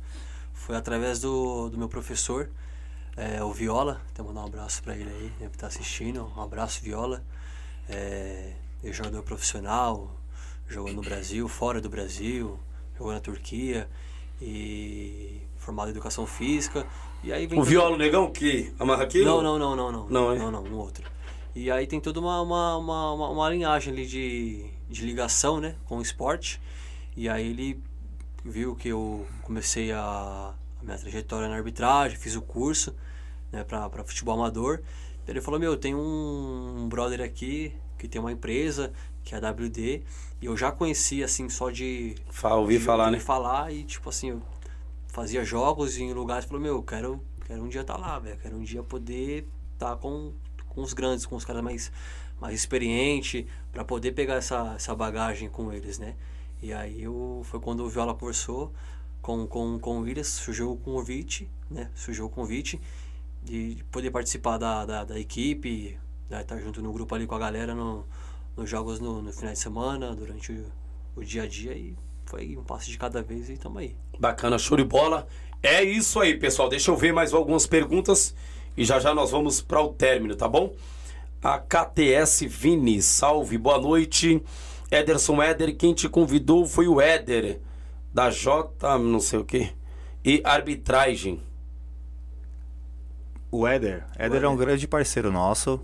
foi 0.54 0.76
através 0.76 1.20
do, 1.20 1.68
do 1.70 1.76
meu 1.78 1.88
professor, 1.88 2.48
é, 3.16 3.42
o 3.42 3.52
Viola. 3.52 4.00
Então, 4.12 4.24
mandar 4.24 4.42
um 4.42 4.46
abraço 4.46 4.82
pra 4.82 4.96
ele 4.96 5.10
aí, 5.10 5.32
né, 5.40 5.48
que 5.50 5.58
tá 5.58 5.66
assistindo. 5.66 6.30
Um 6.36 6.42
abraço, 6.42 6.82
Viola. 6.82 7.22
É, 7.88 8.54
ele 8.82 8.90
é 8.90 8.92
jogador 8.92 9.22
profissional, 9.22 10.10
jogou 10.68 10.92
no 10.92 11.02
Brasil, 11.02 11.46
fora 11.48 11.80
do 11.80 11.88
Brasil, 11.88 12.58
jogou 12.96 13.12
na 13.12 13.20
Turquia 13.20 13.88
e 14.40 15.40
formado 15.58 15.88
em 15.88 15.90
educação 15.90 16.26
física. 16.26 16.86
E 17.22 17.32
aí 17.32 17.46
vem 17.46 17.58
O 17.58 17.62
Viola, 17.62 17.94
o 17.94 17.98
negão 17.98 18.30
que 18.30 18.72
amarra 18.78 19.04
aquilo? 19.04 19.24
não, 19.24 19.42
não, 19.42 19.58
não, 19.58 19.76
não, 19.76 19.92
não. 19.92 20.08
Não, 20.08 20.32
é? 20.32 20.38
Não, 20.38 20.50
não, 20.50 20.64
um 20.64 20.76
outro. 20.76 21.04
E 21.54 21.70
aí 21.70 21.86
tem 21.86 22.00
toda 22.00 22.18
uma, 22.18 22.40
uma, 22.40 22.76
uma, 22.76 23.12
uma, 23.12 23.28
uma 23.28 23.50
linhagem 23.50 23.92
ali 23.92 24.06
de, 24.06 24.66
de 24.88 25.04
ligação, 25.04 25.60
né, 25.60 25.76
com 25.84 25.98
o 25.98 26.02
esporte. 26.02 26.60
E 27.16 27.28
aí 27.28 27.50
ele 27.50 27.82
viu 28.44 28.74
que 28.74 28.88
eu 28.88 29.26
comecei 29.42 29.92
a, 29.92 30.54
a 30.82 30.84
minha 30.84 30.98
trajetória 30.98 31.48
na 31.48 31.56
arbitragem, 31.56 32.18
fiz 32.18 32.36
o 32.36 32.42
curso, 32.42 32.94
né, 33.50 33.64
pra 33.64 33.88
futebol 34.04 34.34
amador. 34.34 34.80
Ele 35.26 35.40
falou, 35.40 35.60
meu, 35.60 35.76
tem 35.76 35.94
um, 35.94 36.82
um 36.84 36.88
brother 36.88 37.20
aqui 37.20 37.72
que 37.98 38.08
tem 38.08 38.20
uma 38.20 38.32
empresa, 38.32 38.92
que 39.22 39.34
é 39.34 39.38
a 39.38 39.50
WD, 39.50 40.02
e 40.40 40.46
eu 40.46 40.56
já 40.56 40.72
conhecia, 40.72 41.24
assim, 41.24 41.48
só 41.48 41.70
de... 41.70 42.16
Fa- 42.30 42.56
ouvi 42.56 42.78
de 42.78 42.84
falar, 42.84 43.04
ouvir 43.04 43.18
né? 43.18 43.20
falar 43.20 43.72
e, 43.72 43.84
tipo 43.84 44.08
assim, 44.08 44.30
eu 44.30 44.42
fazia 45.06 45.44
jogos 45.44 45.98
em 45.98 46.12
lugares, 46.12 46.44
falou, 46.44 46.60
meu, 46.60 46.82
quero, 46.82 47.22
quero 47.46 47.62
um 47.62 47.68
dia 47.68 47.82
estar 47.82 47.96
lá, 47.96 48.18
velho, 48.18 48.38
quero 48.38 48.56
um 48.56 48.62
dia 48.64 48.82
poder 48.82 49.46
estar 49.74 49.96
com, 49.96 50.32
com 50.68 50.82
os 50.82 50.92
grandes, 50.92 51.24
com 51.26 51.36
os 51.36 51.44
caras 51.44 51.62
mais, 51.62 51.92
mais 52.40 52.54
experientes, 52.54 53.44
para 53.70 53.84
poder 53.84 54.12
pegar 54.12 54.34
essa, 54.34 54.72
essa 54.74 54.94
bagagem 54.96 55.48
com 55.48 55.72
eles, 55.72 55.98
né? 55.98 56.16
E 56.60 56.72
aí 56.72 57.02
eu, 57.02 57.42
foi 57.44 57.60
quando 57.60 57.84
o 57.84 57.88
Viola 57.88 58.14
conversou 58.14 58.72
com, 59.22 59.46
com, 59.46 59.78
com 59.78 59.98
o 59.98 60.00
Williams, 60.02 60.26
surgiu 60.26 60.72
o 60.72 60.76
convite, 60.76 61.48
né? 61.70 61.88
Surgiu 61.94 62.26
o 62.26 62.28
convite 62.28 62.80
de 63.42 63.78
poder 63.90 64.10
participar 64.10 64.58
da, 64.58 64.84
da, 64.84 65.04
da 65.04 65.18
equipe, 65.18 65.98
né, 66.28 66.42
estar 66.42 66.58
junto 66.58 66.80
no 66.82 66.92
grupo 66.92 67.14
ali 67.14 67.26
com 67.26 67.34
a 67.34 67.38
galera 67.38 67.74
no, 67.74 68.06
nos 68.56 68.68
jogos 68.68 69.00
no, 69.00 69.20
no 69.20 69.32
final 69.32 69.52
de 69.52 69.58
semana, 69.58 70.14
durante 70.14 70.52
o, 70.52 70.66
o 71.16 71.24
dia 71.24 71.42
a 71.42 71.46
dia 71.46 71.72
e 71.72 71.96
foi 72.26 72.56
um 72.56 72.62
passo 72.62 72.90
de 72.90 72.98
cada 72.98 73.22
vez 73.22 73.50
e 73.50 73.56
tamo 73.56 73.78
aí. 73.78 73.96
Bacana, 74.18 74.58
show 74.58 74.76
de 74.76 74.84
bola. 74.84 75.26
É 75.62 75.82
isso 75.82 76.20
aí, 76.20 76.36
pessoal. 76.36 76.68
Deixa 76.68 76.90
eu 76.90 76.96
ver 76.96 77.12
mais 77.12 77.32
algumas 77.32 77.66
perguntas 77.66 78.34
e 78.76 78.84
já 78.84 78.98
já 78.98 79.14
nós 79.14 79.30
vamos 79.30 79.60
para 79.60 79.80
o 79.80 79.92
término, 79.92 80.34
tá 80.34 80.48
bom? 80.48 80.74
A 81.42 81.58
KTS 81.58 82.46
Vini, 82.46 83.02
salve, 83.02 83.58
boa 83.58 83.78
noite. 83.78 84.42
Ederson 84.90 85.42
Éder, 85.42 85.76
quem 85.76 85.92
te 85.92 86.08
convidou 86.08 86.66
foi 86.66 86.86
o 86.86 87.00
Éder, 87.00 87.60
da 88.12 88.30
J, 88.30 88.98
não 88.98 89.20
sei 89.20 89.38
o 89.38 89.44
que, 89.44 89.72
e 90.24 90.40
arbitragem. 90.44 91.42
O 93.50 93.66
Éder. 93.66 94.04
Éder 94.18 94.44
é 94.44 94.48
um 94.48 94.56
grande 94.56 94.88
parceiro 94.88 95.30
nosso, 95.30 95.80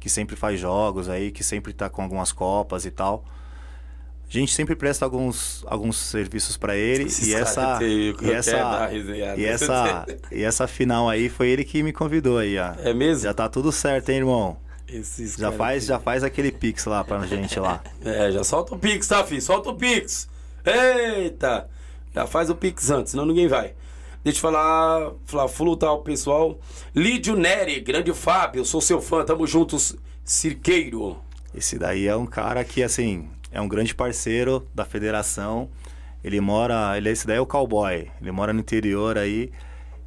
que 0.00 0.08
sempre 0.08 0.34
faz 0.36 0.58
jogos 0.58 1.08
aí, 1.08 1.30
que 1.30 1.44
sempre 1.44 1.72
tá 1.72 1.88
com 1.88 2.02
algumas 2.02 2.32
copas 2.32 2.84
e 2.84 2.90
tal. 2.90 3.24
A 4.28 4.32
gente 4.32 4.52
sempre 4.52 4.74
presta 4.74 5.04
alguns, 5.04 5.64
alguns 5.68 5.96
serviços 5.96 6.56
para 6.56 6.74
ele 6.74 7.04
Esses 7.04 7.28
e 7.28 7.34
essa, 7.34 7.78
que 7.78 7.84
e 8.22 8.30
essa, 8.32 8.90
e 9.36 9.44
essa 9.44 10.06
e 10.32 10.42
essa 10.42 10.66
final 10.66 11.08
aí 11.08 11.28
foi 11.28 11.48
ele 11.48 11.64
que 11.64 11.80
me 11.80 11.92
convidou 11.92 12.38
aí, 12.38 12.58
ó. 12.58 12.72
É 12.80 12.92
mesmo? 12.92 13.22
Já 13.22 13.32
tá 13.32 13.48
tudo 13.48 13.70
certo, 13.70 14.08
hein, 14.08 14.16
irmão? 14.18 14.56
Esses 14.88 15.36
Já 15.36 15.52
faz, 15.52 15.82
que- 15.84 15.88
já 15.88 16.00
faz 16.00 16.24
aquele 16.24 16.50
pix 16.50 16.86
lá 16.86 17.04
pra 17.04 17.24
gente 17.24 17.58
lá. 17.60 17.80
É, 18.04 18.32
já 18.32 18.42
solta 18.42 18.74
o 18.74 18.78
Pix, 18.78 19.06
tá, 19.06 19.24
filho? 19.24 19.42
Solta 19.42 19.70
o 19.70 19.76
Pix. 19.76 20.28
Eita! 20.66 21.68
Já 22.12 22.26
faz 22.26 22.50
o 22.50 22.56
Pix 22.56 22.90
antes, 22.90 23.12
senão 23.12 23.24
ninguém 23.24 23.46
vai. 23.46 23.74
Deixa 24.24 24.38
eu 24.38 24.40
falar, 24.42 25.48
full 25.48 25.76
tal, 25.76 26.02
pessoal. 26.02 26.58
Lídio 26.92 27.36
Neri, 27.36 27.80
grande 27.80 28.12
Fábio, 28.12 28.64
sou 28.64 28.80
seu 28.80 29.00
fã, 29.00 29.24
tamo 29.24 29.46
juntos, 29.46 29.96
Cirqueiro. 30.24 31.18
Esse 31.54 31.78
daí 31.78 32.08
é 32.08 32.16
um 32.16 32.26
cara 32.26 32.64
que, 32.64 32.82
assim, 32.82 33.28
é 33.52 33.60
um 33.60 33.68
grande 33.68 33.94
parceiro 33.94 34.66
da 34.74 34.84
federação. 34.84 35.70
Ele 36.24 36.40
mora. 36.40 36.96
Ele, 36.96 37.10
esse 37.10 37.26
daí 37.26 37.36
é 37.36 37.40
o 37.40 37.46
cowboy. 37.46 38.10
Ele 38.20 38.32
mora 38.32 38.52
no 38.52 38.58
interior 38.58 39.16
aí. 39.16 39.52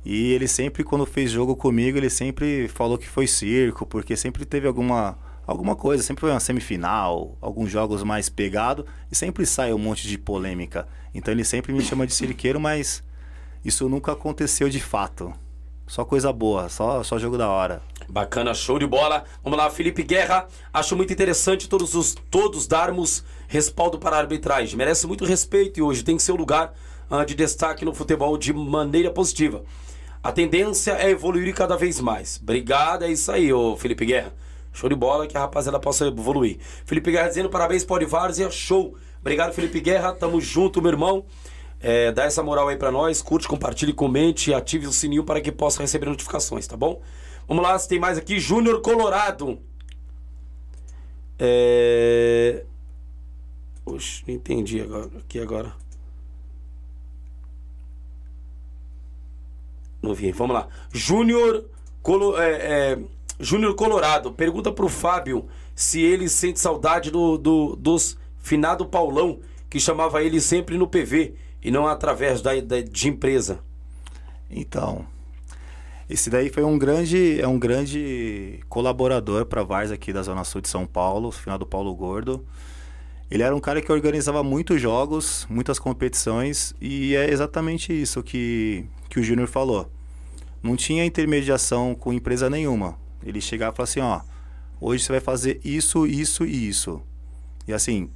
E 0.04 0.34
ele 0.34 0.48
sempre, 0.48 0.84
quando 0.84 1.06
fez 1.06 1.32
jogo 1.32 1.56
comigo, 1.56 1.98
ele 1.98 2.10
sempre 2.10 2.68
falou 2.68 2.98
que 2.98 3.08
foi 3.08 3.28
circo, 3.28 3.86
porque 3.86 4.18
sempre 4.18 4.44
teve 4.44 4.68
alguma, 4.68 5.18
alguma 5.50 5.76
coisa, 5.76 6.04
sempre 6.04 6.22
foi 6.22 6.30
uma 6.30 6.40
semifinal, 6.40 7.36
alguns 7.42 7.72
jogos 7.72 8.04
mais 8.04 8.30
pegados, 8.30 8.86
e 9.12 9.16
sempre 9.16 9.48
sai 9.48 9.74
um 9.74 9.80
monte 9.80 10.08
de 10.08 10.16
polêmica. 10.16 10.88
Então 11.14 11.34
ele 11.34 11.44
sempre 11.44 11.74
me 11.74 11.82
chama 11.82 12.06
de 12.06 12.14
cirqueiro, 12.14 12.60
mas 12.60 13.04
isso 13.66 13.90
nunca 13.90 14.12
aconteceu 14.12 14.70
de 14.70 14.80
fato. 14.80 15.34
Só 15.88 16.06
coisa 16.06 16.32
boa, 16.32 16.70
só, 16.70 17.02
só 17.02 17.18
jogo 17.18 17.36
da 17.36 17.50
hora. 17.50 17.82
Bacana, 18.08 18.54
show 18.54 18.78
de 18.78 18.86
bola. 18.86 19.24
Vamos 19.44 19.58
lá, 19.58 19.72
Felipe 19.72 20.04
Guerra. 20.04 20.48
Acho 20.72 20.96
muito 20.96 21.12
interessante 21.12 21.68
todos 21.68 21.96
os 21.96 22.16
todos 22.30 22.68
darmos 22.68 23.24
respaldo 23.48 23.98
para 23.98 24.16
a 24.16 24.20
arbitragem. 24.20 24.78
Merece 24.78 25.08
muito 25.08 25.26
respeito 25.26 25.80
e 25.80 25.82
hoje 25.82 26.04
tem 26.04 26.20
seu 26.20 26.36
lugar 26.36 26.76
ah, 27.10 27.26
de 27.26 27.34
destaque 27.34 27.84
no 27.84 27.96
futebol 27.96 28.38
de 28.38 28.54
maneira 28.54 29.10
positiva. 29.10 29.64
A 30.22 30.32
tendência 30.32 30.92
é 30.92 31.10
evoluir 31.10 31.56
cada 31.56 31.76
vez 31.76 32.00
mais. 32.00 32.40
Obrigado, 32.40 33.04
é 33.04 33.12
isso 33.12 33.32
aí, 33.32 33.52
ô 33.52 33.76
Felipe 33.76 34.06
Guerra. 34.06 34.32
Show 34.80 34.88
de 34.88 34.96
bola, 34.96 35.28
que 35.28 35.36
a 35.36 35.42
rapaziada 35.42 35.78
possa 35.78 36.08
evoluir. 36.08 36.58
Felipe 36.86 37.12
Guerra 37.12 37.28
dizendo 37.28 37.50
parabéns, 37.50 37.84
pode 37.84 38.06
Várzea, 38.06 38.50
show. 38.50 38.96
Obrigado, 39.20 39.52
Felipe 39.52 39.82
Guerra, 39.82 40.14
tamo 40.14 40.40
junto, 40.40 40.82
meu 40.82 40.92
irmão. 40.92 41.26
É, 41.82 42.14
dá 42.14 42.24
essa 42.24 42.42
moral 42.42 42.70
aí 42.70 42.78
pra 42.78 42.90
nós, 42.90 43.22
curte, 43.22 43.46
compartilhe, 43.46 43.92
comente, 43.92 44.54
ative 44.54 44.88
o 44.88 44.92
sininho 44.94 45.26
para 45.26 45.42
que 45.42 45.52
possa 45.52 45.82
receber 45.82 46.06
notificações, 46.06 46.66
tá 46.66 46.78
bom? 46.78 47.02
Vamos 47.46 47.62
lá, 47.62 47.78
se 47.78 47.90
tem 47.90 48.00
mais 48.00 48.18
aqui, 48.18 48.40
Júnior 48.40 48.82
Colorado. 48.82 49.60
É... 51.38 52.64
Oxe, 53.86 54.24
não 54.26 54.36
entendi 54.36 54.80
agora, 54.80 55.10
aqui 55.18 55.40
agora. 55.40 55.74
Não 60.02 60.14
vi, 60.14 60.32
vamos 60.32 60.54
lá. 60.54 60.70
Júnior 60.94 61.66
Colo... 62.02 62.40
é, 62.40 62.52
é, 62.52 63.00
Júnior 63.40 63.74
Colorado, 63.76 64.32
pergunta 64.34 64.72
pro 64.72 64.90
Fábio 64.90 65.48
se 65.74 66.02
ele 66.02 66.28
sente 66.28 66.60
saudade 66.60 67.10
do, 67.10 67.38
do, 67.38 67.76
dos 67.76 68.18
finado 68.38 68.86
Paulão, 68.86 69.40
que 69.70 69.80
chamava 69.80 70.22
ele 70.24 70.42
sempre 70.42 70.78
no 70.78 70.88
PV 70.88 71.36
e 71.64 71.72
não 71.72 71.88
através 71.88 72.42
da, 72.42 72.60
da- 72.60 72.82
de 72.82 73.08
empresa. 73.08 73.60
Então, 74.50 75.06
esse 76.10 76.30
daí 76.30 76.50
foi 76.50 76.64
um 76.64 76.78
grande, 76.78 77.40
é 77.40 77.48
um 77.48 77.60
grande 77.60 78.60
colaborador 78.68 79.46
para 79.46 79.64
Vars 79.64 79.92
aqui 79.92 80.12
da 80.12 80.24
Zona 80.24 80.44
Sul 80.44 80.60
de 80.62 80.68
São 80.68 80.86
Paulo, 80.86 81.32
final 81.32 81.58
do 81.58 81.66
Paulo 81.66 81.94
Gordo. 81.96 82.46
Ele 83.32 83.44
era 83.44 83.56
um 83.56 83.60
cara 83.60 83.80
que 83.82 83.92
organizava 83.92 84.44
muitos 84.44 84.82
jogos, 84.82 85.46
muitas 85.50 85.78
competições, 85.78 86.74
e 86.82 87.16
é 87.16 87.30
exatamente 87.30 87.94
isso 87.94 88.24
que, 88.24 88.86
que 89.08 89.20
o 89.20 89.24
Júnior 89.24 89.48
falou. 89.48 89.88
Não 90.64 90.76
tinha 90.76 91.06
intermediação 91.06 91.94
com 91.94 92.12
empresa 92.12 92.50
nenhuma. 92.50 92.98
Ele 93.24 93.42
chegava 93.42 93.74
e 93.74 93.76
falava 93.76 93.90
assim, 93.90 94.00
ó, 94.00 94.22
hoje 94.80 95.04
você 95.04 95.12
vai 95.12 95.22
fazer 95.22 95.60
isso, 95.64 96.08
isso 96.08 96.46
e 96.46 96.68
isso. 96.68 97.02
E 97.68 97.74
assim, 97.74 98.10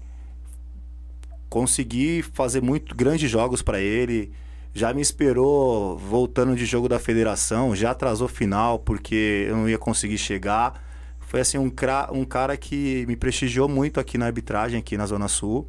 consegui 1.49 2.21
fazer 2.21 2.61
muito 2.61 2.95
grandes 2.95 3.29
jogos 3.29 3.61
para 3.61 3.79
ele. 3.79 4.31
Já 4.73 4.91
me 4.93 5.01
esperou 5.01 5.97
voltando 5.97 6.55
de 6.55 6.65
jogo 6.65 6.89
da 6.89 6.97
federação, 6.97 7.75
já 7.75 7.91
atrasou 7.91 8.27
final 8.27 8.79
porque 8.79 9.45
eu 9.47 9.55
não 9.55 9.69
ia 9.69 9.77
conseguir 9.77 10.17
chegar. 10.17 10.81
Foi 11.19 11.41
assim 11.41 11.57
um, 11.57 11.71
um 12.11 12.25
cara 12.25 12.57
que 12.57 13.05
me 13.07 13.15
prestigiou 13.15 13.69
muito 13.69 13.99
aqui 13.99 14.17
na 14.17 14.25
arbitragem 14.25 14.79
aqui 14.79 14.97
na 14.97 15.05
Zona 15.05 15.27
Sul. 15.27 15.67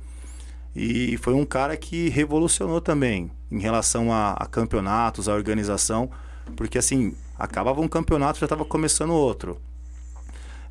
E 0.74 1.16
foi 1.18 1.34
um 1.34 1.44
cara 1.44 1.76
que 1.76 2.08
revolucionou 2.08 2.80
também 2.80 3.30
em 3.50 3.60
relação 3.60 4.12
a, 4.12 4.32
a 4.32 4.46
campeonatos, 4.46 5.28
a 5.28 5.34
organização, 5.34 6.10
porque 6.56 6.78
assim, 6.78 7.14
acabava 7.38 7.80
um 7.80 7.88
campeonato, 7.88 8.38
já 8.38 8.46
estava 8.46 8.64
começando 8.64 9.10
outro. 9.10 9.60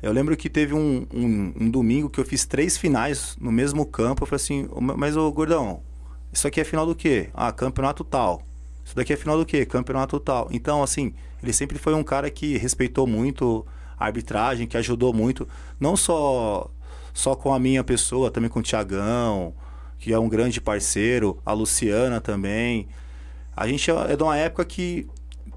Eu 0.02 0.12
lembro 0.12 0.36
que 0.36 0.50
teve 0.50 0.74
um, 0.74 1.06
um, 1.14 1.52
um 1.60 1.70
domingo 1.70 2.10
que 2.10 2.20
eu 2.20 2.24
fiz 2.24 2.44
três 2.44 2.76
finais 2.76 3.36
no 3.40 3.50
mesmo 3.50 3.86
campo. 3.86 4.22
Eu 4.22 4.26
falei 4.26 4.42
assim, 4.42 4.68
"Ô, 4.70 4.80
mas 4.80 5.16
ô 5.16 5.30
gordão, 5.32 5.82
isso 6.32 6.46
aqui 6.46 6.60
é 6.60 6.64
final 6.64 6.84
do 6.84 6.94
quê? 6.94 7.30
Ah, 7.32 7.50
campeonato 7.52 8.04
tal. 8.04 8.42
Isso 8.84 8.94
daqui 8.94 9.12
é 9.12 9.16
final 9.16 9.38
do 9.38 9.46
quê? 9.46 9.64
Campeonato 9.64 10.20
tal. 10.20 10.48
Então, 10.50 10.82
assim, 10.82 11.14
ele 11.42 11.52
sempre 11.52 11.78
foi 11.78 11.94
um 11.94 12.04
cara 12.04 12.28
que 12.30 12.58
respeitou 12.58 13.06
muito 13.06 13.64
a 13.98 14.06
arbitragem, 14.06 14.66
que 14.66 14.76
ajudou 14.76 15.12
muito, 15.12 15.48
não 15.80 15.96
só 15.96 16.70
só 17.14 17.36
com 17.36 17.54
a 17.54 17.58
minha 17.60 17.84
pessoa, 17.84 18.30
também 18.30 18.50
com 18.50 18.58
o 18.58 18.62
Tiagão, 18.62 19.54
que 19.98 20.12
é 20.12 20.18
um 20.18 20.28
grande 20.28 20.60
parceiro, 20.60 21.40
a 21.46 21.52
Luciana 21.52 22.20
também. 22.20 22.88
A 23.56 23.68
gente 23.68 23.90
é 23.90 23.94
é 24.12 24.16
de 24.16 24.22
uma 24.22 24.36
época 24.36 24.64
que 24.64 25.08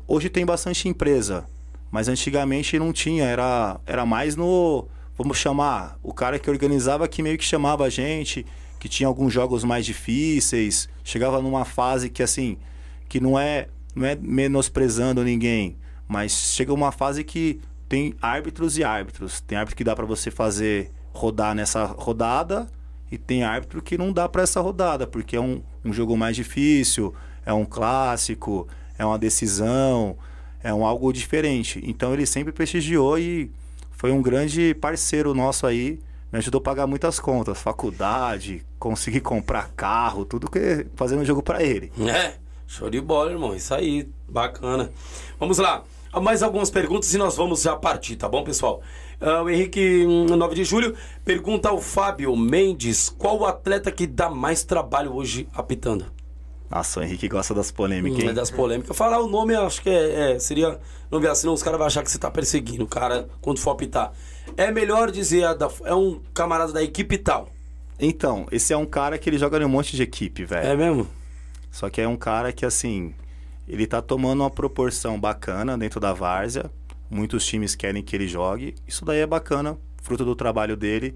hoje 0.08 0.30
tem 0.30 0.46
bastante 0.46 0.88
empresa, 0.88 1.46
mas 1.92 2.08
antigamente 2.08 2.80
não 2.80 2.94
tinha, 2.94 3.26
era, 3.26 3.80
era 3.86 4.06
mais 4.06 4.36
no, 4.36 4.88
vamos 5.18 5.38
chamar, 5.38 5.98
o 6.02 6.14
cara 6.14 6.40
que 6.40 6.50
organizava 6.50 7.08
que 7.08 7.22
meio 7.22 7.38
que 7.38 7.44
chamava 7.44 7.86
a 7.86 7.90
gente, 7.90 8.46
que 8.80 8.88
tinha 8.88 9.08
alguns 9.08 9.34
jogos 9.34 9.64
mais 9.64 9.86
difíceis, 9.86 10.88
chegava 11.04 11.42
numa 11.42 11.66
fase 11.66 12.10
que 12.10 12.24
assim, 12.24 12.58
que 13.10 13.20
não 13.20 13.38
é, 13.38 13.68
não 13.96 14.06
é 14.06 14.16
menosprezando 14.16 15.24
ninguém, 15.24 15.76
mas 16.08 16.32
chega 16.32 16.74
uma 16.74 16.92
fase 16.92 17.24
que 17.24 17.60
tem 17.90 18.14
árbitros 18.22 18.78
e 18.78 18.84
árbitros. 18.84 19.42
Tem 19.42 19.58
árbitro 19.58 19.76
que 19.76 19.84
dá 19.84 19.96
para 19.96 20.06
você 20.06 20.30
fazer 20.30 20.92
rodar 21.14 21.56
nessa 21.56 21.86
rodada 21.86 22.68
e 23.12 23.18
tem 23.18 23.44
árbitro 23.44 23.82
que 23.82 23.98
não 23.98 24.12
dá 24.12 24.28
para 24.28 24.44
essa 24.44 24.62
rodada, 24.62 25.08
porque 25.08 25.36
é 25.36 25.42
um, 25.42 25.62
um 25.84 25.92
jogo 25.92 26.16
mais 26.16 26.36
difícil, 26.36 27.14
é 27.46 27.54
um 27.54 27.66
clássico, 27.66 28.68
é 28.98 29.06
uma 29.06 29.18
decisão, 29.18 30.18
é 30.64 30.74
um 30.74 30.86
algo 30.86 31.12
diferente. 31.14 31.82
Então 31.86 32.14
ele 32.14 32.26
sempre 32.26 32.52
prestigiou 32.52 33.18
e 33.18 33.52
foi 33.92 34.12
um 34.12 34.22
grande 34.22 34.74
parceiro 34.76 35.34
nosso 35.34 35.66
aí. 35.66 36.00
Me 36.32 36.40
ajudou 36.40 36.60
a 36.60 36.64
pagar 36.64 36.88
muitas 36.88 37.20
contas, 37.20 37.62
faculdade, 37.62 38.66
conseguir 38.78 39.22
comprar 39.22 39.70
carro, 39.76 40.26
tudo 40.26 40.50
que 40.50 40.86
fazendo 40.96 41.24
jogo 41.24 41.42
para 41.42 41.64
ele. 41.64 41.92
É, 42.00 42.34
show 42.68 42.90
de 42.90 43.00
bola, 43.00 43.32
irmão. 43.32 43.56
Isso 43.56 43.74
aí, 43.74 44.10
bacana. 44.28 44.92
Vamos 45.40 45.58
lá. 45.58 45.84
Mais 46.22 46.42
algumas 46.42 46.70
perguntas 46.70 47.14
e 47.14 47.18
nós 47.18 47.36
vamos 47.38 47.62
já 47.62 47.76
partir, 47.76 48.16
tá 48.16 48.28
bom, 48.28 48.44
pessoal? 48.44 48.82
Ah, 49.22 49.44
o 49.44 49.50
Henrique, 49.50 50.06
hum, 50.06 50.26
9 50.26 50.56
de 50.56 50.64
julho, 50.64 50.96
pergunta 51.24 51.70
ao 51.70 51.80
Fábio 51.80 52.36
Mendes 52.36 53.10
qual 53.10 53.40
o 53.40 53.46
atleta 53.46 53.92
que 53.92 54.08
dá 54.08 54.30
mais 54.30 54.64
trabalho 54.64 55.14
hoje 55.14 55.48
apitando? 55.54 56.06
Nossa, 56.70 57.00
o 57.00 57.04
Henrique 57.04 57.28
gosta 57.30 57.54
das 57.54 57.72
polêmicas, 57.72 58.20
Hum, 58.20 58.22
hein? 58.24 58.30
é 58.30 58.34
das 58.34 58.52
polêmicas. 58.52 58.96
Falar 58.96 59.20
o 59.22 59.28
nome, 59.28 59.56
acho 59.56 59.82
que 59.82 59.90
é, 59.90 60.34
é, 60.34 60.40
seria. 60.40 60.80
Não 61.10 61.20
virar, 61.22 61.36
senão 61.36 61.54
os 61.54 61.64
caras 61.64 61.78
vão 61.78 61.88
achar 61.88 62.04
que 62.04 62.12
você 62.12 62.18
tá 62.18 62.30
perseguindo 62.30 62.84
o 62.84 62.88
cara 62.88 63.30
quando 63.42 63.60
for 63.60 63.72
apitar. 63.72 64.12
É 64.58 64.70
melhor 64.72 65.10
dizer, 65.10 65.56
da- 65.56 65.72
é 65.86 65.94
um 65.96 66.20
camarada 66.34 66.74
da 66.74 66.84
equipe 66.84 67.18
tal. 67.18 67.50
Então, 68.00 68.46
esse 68.52 68.74
é 68.74 68.78
um 68.78 68.86
cara 68.86 69.18
que 69.18 69.30
ele 69.30 69.38
joga 69.38 69.58
em 69.58 69.64
um 69.66 69.70
monte 69.70 69.96
de 69.96 70.04
equipe, 70.04 70.44
velho. 70.44 70.68
É 70.68 70.76
mesmo? 70.76 71.08
Só 71.72 71.90
que 71.90 72.02
é 72.02 72.08
um 72.08 72.18
cara 72.18 72.52
que, 72.52 72.66
assim, 72.66 73.14
ele 73.68 73.88
tá 73.88 74.02
tomando 74.02 74.42
uma 74.42 74.50
proporção 74.52 75.18
bacana 75.20 75.78
dentro 75.78 76.00
da 76.00 76.12
várzea. 76.14 76.70
Muitos 77.10 77.46
times 77.46 77.74
querem 77.76 78.04
que 78.04 78.14
ele 78.16 78.28
jogue. 78.28 78.76
Isso 78.86 79.06
daí 79.06 79.20
é 79.20 79.26
bacana, 79.26 79.78
fruto 80.04 80.26
do 80.26 80.36
trabalho 80.36 80.76
dele. 80.76 81.14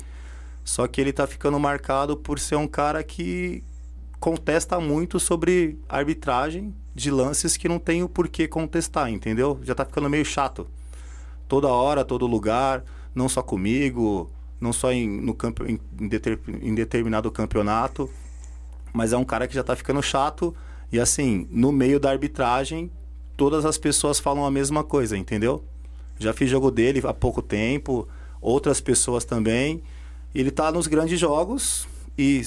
Só 0.64 0.88
que 0.88 1.02
ele 1.02 1.12
tá 1.12 1.28
ficando 1.28 1.60
marcado 1.60 2.16
por 2.16 2.40
ser 2.40 2.56
um 2.56 2.68
cara 2.68 3.04
que 3.04 3.64
contesta 4.22 4.80
muito 4.80 5.20
sobre 5.20 5.80
arbitragem 5.90 6.76
de 6.94 7.10
lances 7.10 7.58
que 7.58 7.68
não 7.68 7.80
tem 7.80 8.04
o 8.04 8.08
porquê 8.08 8.48
contestar, 8.48 9.10
entendeu? 9.10 9.60
Já 9.64 9.74
tá 9.74 9.84
ficando 9.84 10.08
meio 10.08 10.24
chato. 10.24 10.68
Toda 11.48 11.68
hora, 11.68 12.06
todo 12.06 12.28
lugar, 12.28 12.84
não 13.16 13.28
só 13.28 13.42
comigo, 13.42 14.30
não 14.60 14.72
só 14.72 14.92
em, 14.92 15.10
no 15.10 15.34
campo, 15.34 15.66
em, 15.66 15.80
em, 16.00 16.08
deter, 16.08 16.40
em 16.48 16.76
determinado 16.76 17.32
campeonato, 17.32 18.08
mas 18.94 19.12
é 19.12 19.18
um 19.18 19.26
cara 19.26 19.48
que 19.48 19.56
já 19.56 19.64
tá 19.64 19.76
ficando 19.76 20.04
chato 20.04 20.56
e 20.92 21.00
assim, 21.00 21.48
no 21.50 21.72
meio 21.72 22.00
da 22.00 22.12
arbitragem, 22.12 22.92
todas 23.36 23.66
as 23.66 23.80
pessoas 23.80 24.20
falam 24.20 24.46
a 24.46 24.52
mesma 24.52 24.84
coisa, 24.84 25.18
entendeu? 25.18 25.64
Já 26.20 26.32
fiz 26.32 26.48
jogo 26.48 26.70
dele 26.70 27.02
há 27.06 27.14
pouco 27.14 27.42
tempo, 27.42 28.08
outras 28.40 28.80
pessoas 28.80 29.26
também. 29.26 29.82
Ele 30.36 30.52
tá 30.52 30.72
nos 30.72 30.86
grandes 30.86 31.20
jogos 31.20 31.88
e 32.16 32.44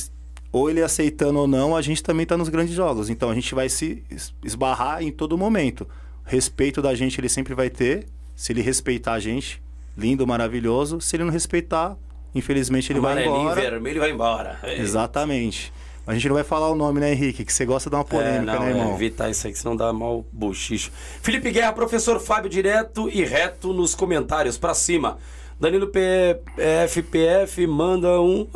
ou 0.54 0.70
ele 0.70 0.80
aceitando 0.80 1.40
ou 1.40 1.48
não, 1.48 1.74
a 1.74 1.82
gente 1.82 2.00
também 2.00 2.24
tá 2.24 2.36
nos 2.36 2.48
grandes 2.48 2.76
jogos. 2.76 3.10
Então 3.10 3.28
a 3.28 3.34
gente 3.34 3.52
vai 3.56 3.68
se 3.68 4.04
esbarrar 4.44 5.02
em 5.02 5.10
todo 5.10 5.36
momento. 5.36 5.84
Respeito 6.24 6.80
da 6.80 6.94
gente 6.94 7.20
ele 7.20 7.28
sempre 7.28 7.54
vai 7.54 7.68
ter. 7.68 8.06
Se 8.36 8.52
ele 8.52 8.62
respeitar 8.62 9.14
a 9.14 9.18
gente, 9.18 9.60
lindo, 9.98 10.24
maravilhoso. 10.24 11.00
Se 11.00 11.16
ele 11.16 11.24
não 11.24 11.32
respeitar, 11.32 11.96
infelizmente 12.32 12.92
ele 12.92 13.00
vai 13.00 13.26
embora. 13.26 13.60
vermelho 13.60 14.00
vai 14.00 14.12
embora. 14.12 14.60
É. 14.62 14.80
Exatamente. 14.80 15.72
A 16.06 16.14
gente 16.14 16.28
não 16.28 16.36
vai 16.36 16.44
falar 16.44 16.70
o 16.70 16.76
nome, 16.76 17.00
né, 17.00 17.10
Henrique? 17.10 17.44
Que 17.44 17.52
você 17.52 17.66
gosta 17.66 17.90
de 17.90 17.96
uma 17.96 18.04
polêmica, 18.04 18.52
é, 18.52 18.54
não, 18.54 18.62
né, 18.62 18.70
irmão? 18.70 18.92
É, 18.92 18.94
evitar 18.94 19.28
isso 19.28 19.48
aí, 19.48 19.52
que 19.52 19.58
senão 19.58 19.74
dá 19.74 19.92
mal 19.92 20.24
bochicho. 20.30 20.92
Felipe 21.20 21.50
Guerra, 21.50 21.72
professor 21.72 22.20
Fábio, 22.20 22.48
direto 22.48 23.10
e 23.10 23.24
reto 23.24 23.72
nos 23.72 23.92
comentários, 23.92 24.56
pra 24.56 24.72
cima. 24.72 25.18
Danilo 25.58 25.88
PFPF 25.88 27.66
manda 27.66 28.20
um, 28.20 28.46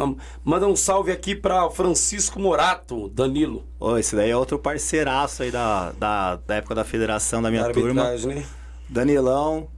manda 0.44 0.66
um 0.66 0.74
salve 0.74 1.12
aqui 1.12 1.34
para 1.34 1.70
Francisco 1.70 2.40
Morato, 2.40 3.08
Danilo. 3.08 3.64
Ô, 3.78 3.96
esse 3.96 4.16
daí 4.16 4.30
é 4.30 4.36
outro 4.36 4.58
parceiraço 4.58 5.42
aí 5.42 5.50
da, 5.50 5.92
da, 5.92 6.36
da 6.36 6.54
época 6.56 6.74
da 6.74 6.84
federação 6.84 7.40
da 7.40 7.50
minha 7.50 7.64
da 7.64 7.72
turma. 7.72 8.10
Né? 8.12 8.44
Danilão, 8.88 9.68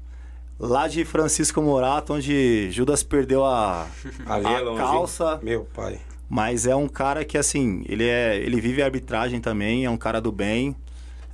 lá 0.59 0.89
de 0.89 1.05
Francisco 1.05 1.61
Morato, 1.61 2.15
onde 2.15 2.71
Judas 2.71 3.03
perdeu 3.03 3.45
a, 3.45 3.87
a, 4.27 4.37
a 4.37 4.77
calça. 4.77 5.39
Meu 5.43 5.65
pai. 5.65 6.01
Mas 6.29 6.65
é 6.65 6.77
um 6.77 6.87
cara 6.87 7.25
que, 7.25 7.37
assim, 7.37 7.85
ele, 7.89 8.05
é, 8.05 8.37
ele 8.37 8.61
vive 8.61 8.81
a 8.81 8.85
arbitragem 8.85 9.41
também, 9.41 9.85
é 9.85 9.91
um 9.91 9.97
cara 9.97 10.21
do 10.21 10.31
bem, 10.31 10.77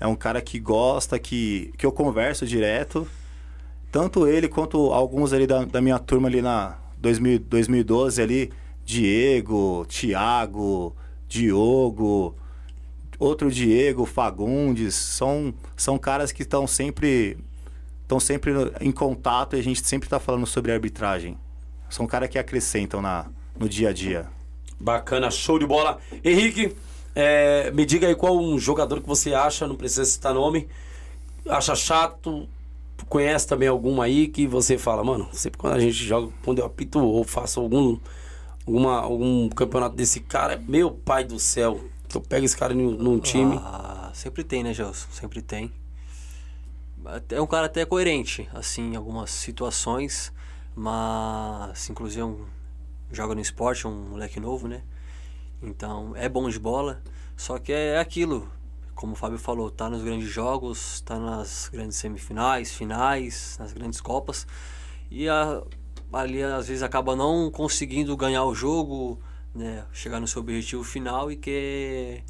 é 0.00 0.06
um 0.06 0.16
cara 0.16 0.40
que 0.40 0.58
gosta, 0.58 1.18
que, 1.18 1.70
que 1.76 1.84
eu 1.84 1.92
converso 1.92 2.46
direto. 2.46 3.06
Tanto 3.90 4.26
ele 4.26 4.48
quanto 4.48 4.92
alguns 4.92 5.32
ali 5.32 5.46
da, 5.46 5.64
da 5.64 5.80
minha 5.80 5.98
turma 5.98 6.28
ali 6.28 6.42
na 6.42 6.76
2000, 6.98 7.38
2012 7.40 8.22
ali, 8.22 8.52
Diego, 8.84 9.86
Thiago, 9.88 10.94
Diogo, 11.28 12.34
outro 13.18 13.50
Diego, 13.50 14.04
Fagundes, 14.04 14.94
são, 14.94 15.54
são 15.76 15.98
caras 15.98 16.32
que 16.32 16.42
estão 16.42 16.66
sempre 16.66 17.38
estão 18.02 18.20
sempre 18.20 18.52
em 18.80 18.92
contato 18.92 19.56
e 19.56 19.58
a 19.58 19.62
gente 19.62 19.84
sempre 19.84 20.06
está 20.06 20.20
falando 20.20 20.46
sobre 20.46 20.70
arbitragem. 20.70 21.36
São 21.90 22.06
caras 22.06 22.28
que 22.28 22.38
acrescentam 22.38 23.02
na, 23.02 23.26
no 23.58 23.68
dia 23.68 23.88
a 23.88 23.92
dia. 23.92 24.28
Bacana, 24.78 25.28
show 25.28 25.58
de 25.58 25.66
bola. 25.66 25.98
Henrique, 26.24 26.76
é, 27.14 27.70
me 27.72 27.84
diga 27.84 28.06
aí 28.06 28.14
qual 28.14 28.38
um 28.38 28.58
jogador 28.58 29.00
que 29.00 29.08
você 29.08 29.34
acha, 29.34 29.66
não 29.66 29.74
precisa 29.74 30.04
citar 30.04 30.34
nome, 30.34 30.68
acha 31.48 31.74
chato, 31.74 32.48
conhece 33.08 33.46
também 33.46 33.68
algum 33.68 34.00
aí 34.00 34.28
que 34.28 34.46
você 34.46 34.76
fala, 34.76 35.02
mano, 35.04 35.28
sempre 35.32 35.58
quando 35.58 35.74
a 35.74 35.80
gente 35.80 35.92
joga, 35.92 36.32
quando 36.44 36.58
eu 36.58 36.66
apito 36.66 36.98
ou 36.98 37.24
faço 37.24 37.60
algum, 37.60 37.98
alguma, 38.66 39.00
algum 39.00 39.48
campeonato 39.48 39.96
desse 39.96 40.20
cara, 40.20 40.62
meu 40.66 40.90
pai 40.90 41.24
do 41.24 41.38
céu, 41.38 41.80
que 42.08 42.16
eu 42.16 42.20
pego 42.20 42.44
esse 42.44 42.56
cara 42.56 42.74
num, 42.74 42.90
num 42.90 43.18
time. 43.18 43.58
Ah, 43.62 44.10
sempre 44.14 44.44
tem, 44.44 44.62
né, 44.62 44.72
Gelson? 44.72 45.06
Sempre 45.10 45.42
tem. 45.42 45.72
É 47.30 47.40
um 47.40 47.46
cara 47.46 47.66
até 47.66 47.84
coerente, 47.84 48.48
assim, 48.52 48.92
em 48.92 48.96
algumas 48.96 49.30
situações, 49.30 50.32
mas 50.74 51.88
inclusive 51.88 52.20
é 52.20 52.24
um 52.24 52.44
joga 53.12 53.34
no 53.34 53.40
esporte, 53.40 53.86
um 53.86 54.10
moleque 54.10 54.40
novo, 54.40 54.66
né? 54.66 54.82
Então 55.62 56.14
é 56.16 56.28
bom 56.28 56.48
de 56.48 56.58
bola, 56.58 57.00
só 57.36 57.58
que 57.58 57.72
é 57.72 57.98
aquilo, 57.98 58.50
como 58.96 59.12
o 59.12 59.16
Fábio 59.16 59.38
falou, 59.38 59.70
tá 59.70 59.88
nos 59.88 60.02
grandes 60.02 60.28
jogos, 60.28 61.02
tá 61.02 61.18
nas 61.18 61.68
grandes 61.72 61.96
semifinais, 61.98 62.72
finais, 62.72 63.56
nas 63.60 63.72
grandes 63.72 64.00
copas 64.00 64.46
e 65.10 65.28
a, 65.28 65.62
ali 66.12 66.42
às 66.42 66.66
vezes 66.66 66.82
acaba 66.82 67.14
não 67.14 67.50
conseguindo 67.50 68.16
ganhar 68.16 68.44
o 68.44 68.54
jogo, 68.54 69.20
né? 69.54 69.84
Chegar 69.92 70.18
no 70.18 70.26
seu 70.26 70.42
objetivo 70.42 70.82
final 70.82 71.30
e 71.30 71.36
quer 71.36 72.24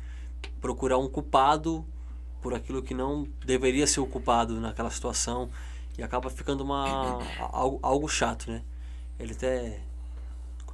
procurar 0.61 0.99
um 0.99 1.09
culpado 1.09 1.85
por 2.43 2.53
aquilo 2.53 2.83
que 2.83 2.95
não 2.95 3.27
deveria 3.45 3.87
ser 3.87 4.01
o 4.01 4.07
culpado 4.07 4.61
naquela 4.61 4.91
situação 4.91 5.49
e 5.97 6.03
acaba 6.03 6.29
ficando 6.29 6.63
uma 6.63 7.23
algo, 7.53 7.79
algo 7.83 8.09
chato, 8.09 8.51
né? 8.51 8.63
Ele 9.19 9.33
até 9.33 9.81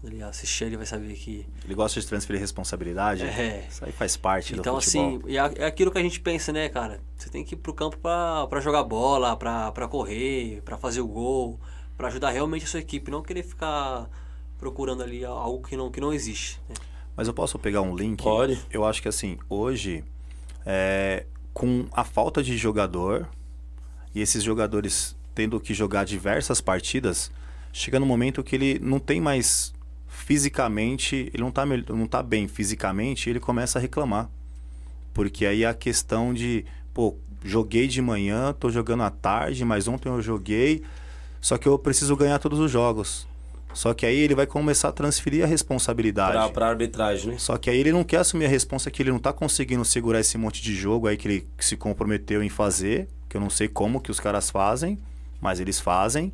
quando 0.02 0.14
ele 0.14 0.22
assistir, 0.24 0.64
ele 0.64 0.76
vai 0.76 0.84
saber 0.84 1.14
que. 1.14 1.46
Ele 1.64 1.74
gosta 1.76 2.00
de 2.00 2.06
transferir 2.08 2.40
responsabilidade. 2.40 3.22
É. 3.22 3.68
Isso 3.70 3.84
aí 3.84 3.92
faz 3.92 4.16
parte 4.16 4.52
então, 4.52 4.74
do 4.74 4.80
futebol. 4.80 5.20
Então, 5.30 5.44
assim, 5.46 5.58
é 5.60 5.64
aquilo 5.64 5.92
que 5.92 5.98
a 5.98 6.02
gente 6.02 6.18
pensa, 6.18 6.52
né, 6.52 6.68
cara? 6.68 7.00
Você 7.16 7.30
tem 7.30 7.44
que 7.44 7.54
ir 7.54 7.58
pro 7.58 7.72
campo 7.72 7.96
para 7.98 8.60
jogar 8.60 8.82
bola, 8.82 9.36
para 9.36 9.86
correr, 9.88 10.60
para 10.64 10.76
fazer 10.76 11.00
o 11.00 11.06
gol, 11.06 11.60
para 11.96 12.08
ajudar 12.08 12.30
realmente 12.30 12.64
a 12.64 12.68
sua 12.68 12.80
equipe, 12.80 13.12
não 13.12 13.22
querer 13.22 13.44
ficar 13.44 14.10
procurando 14.58 15.04
ali 15.04 15.24
algo 15.24 15.64
que 15.64 15.76
não, 15.76 15.88
que 15.88 16.00
não 16.00 16.12
existe. 16.12 16.60
Né? 16.68 16.74
Mas 17.16 17.28
eu 17.28 17.34
posso 17.34 17.56
pegar 17.56 17.82
um 17.82 17.94
link? 17.94 18.24
Pode. 18.24 18.60
Eu 18.72 18.84
acho 18.84 19.00
que 19.00 19.08
assim, 19.08 19.38
hoje, 19.48 20.02
é, 20.66 21.26
com 21.54 21.86
a 21.92 22.02
falta 22.02 22.42
de 22.42 22.56
jogador 22.56 23.28
e 24.12 24.20
esses 24.20 24.42
jogadores 24.42 25.16
tendo 25.32 25.60
que 25.60 25.72
jogar 25.72 26.04
diversas 26.04 26.60
partidas, 26.60 27.30
chega 27.72 28.00
no 28.00 28.06
momento 28.06 28.42
que 28.42 28.56
ele 28.56 28.80
não 28.80 28.98
tem 28.98 29.20
mais 29.20 29.72
fisicamente, 30.32 31.30
ele 31.34 31.42
não 31.42 31.50
está 31.50 31.66
não 31.66 32.06
tá 32.06 32.22
bem 32.22 32.48
fisicamente, 32.48 33.28
ele 33.28 33.38
começa 33.38 33.78
a 33.78 33.82
reclamar. 33.82 34.30
Porque 35.12 35.44
aí 35.44 35.62
a 35.62 35.74
questão 35.74 36.32
de, 36.32 36.64
pô, 36.94 37.14
joguei 37.44 37.86
de 37.86 38.00
manhã, 38.00 38.54
tô 38.58 38.70
jogando 38.70 39.02
à 39.02 39.10
tarde, 39.10 39.62
mas 39.62 39.86
ontem 39.86 40.08
eu 40.08 40.22
joguei, 40.22 40.82
só 41.38 41.58
que 41.58 41.68
eu 41.68 41.78
preciso 41.78 42.16
ganhar 42.16 42.38
todos 42.38 42.58
os 42.60 42.70
jogos. 42.70 43.28
Só 43.74 43.92
que 43.92 44.06
aí 44.06 44.16
ele 44.16 44.34
vai 44.34 44.46
começar 44.46 44.88
a 44.88 44.92
transferir 44.92 45.44
a 45.44 45.46
responsabilidade. 45.46 46.50
Pra, 46.54 46.66
arbitragem, 46.66 47.32
né? 47.32 47.38
Só 47.38 47.58
que 47.58 47.68
aí 47.68 47.76
ele 47.76 47.92
não 47.92 48.02
quer 48.02 48.18
assumir 48.18 48.46
a 48.46 48.48
responsa 48.48 48.90
que 48.90 49.02
ele 49.02 49.12
não 49.12 49.18
tá 49.18 49.34
conseguindo 49.34 49.84
segurar 49.84 50.20
esse 50.20 50.38
monte 50.38 50.62
de 50.62 50.74
jogo 50.74 51.08
aí 51.08 51.18
que 51.18 51.28
ele 51.28 51.48
se 51.58 51.76
comprometeu 51.76 52.42
em 52.42 52.48
fazer, 52.48 53.06
que 53.28 53.36
eu 53.36 53.40
não 53.40 53.50
sei 53.50 53.68
como 53.68 54.00
que 54.00 54.10
os 54.10 54.18
caras 54.18 54.48
fazem, 54.48 54.98
mas 55.42 55.60
eles 55.60 55.78
fazem. 55.78 56.32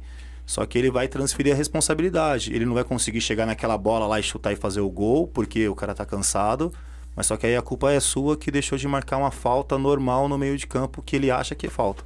Só 0.48 0.64
que 0.64 0.78
ele 0.78 0.90
vai 0.90 1.06
transferir 1.06 1.52
a 1.52 1.56
responsabilidade. 1.56 2.54
Ele 2.54 2.64
não 2.64 2.72
vai 2.72 2.82
conseguir 2.82 3.20
chegar 3.20 3.44
naquela 3.44 3.76
bola 3.76 4.06
lá 4.06 4.18
e 4.18 4.22
chutar 4.22 4.50
e 4.50 4.56
fazer 4.56 4.80
o 4.80 4.88
gol, 4.88 5.28
porque 5.28 5.68
o 5.68 5.74
cara 5.74 5.94
tá 5.94 6.06
cansado. 6.06 6.72
Mas 7.14 7.26
só 7.26 7.36
que 7.36 7.46
aí 7.46 7.54
a 7.54 7.60
culpa 7.60 7.92
é 7.92 8.00
sua 8.00 8.34
que 8.34 8.50
deixou 8.50 8.78
de 8.78 8.88
marcar 8.88 9.18
uma 9.18 9.30
falta 9.30 9.76
normal 9.76 10.26
no 10.26 10.38
meio 10.38 10.56
de 10.56 10.66
campo 10.66 11.02
que 11.02 11.16
ele 11.16 11.30
acha 11.30 11.54
que 11.54 11.66
é 11.66 11.68
falta. 11.68 12.02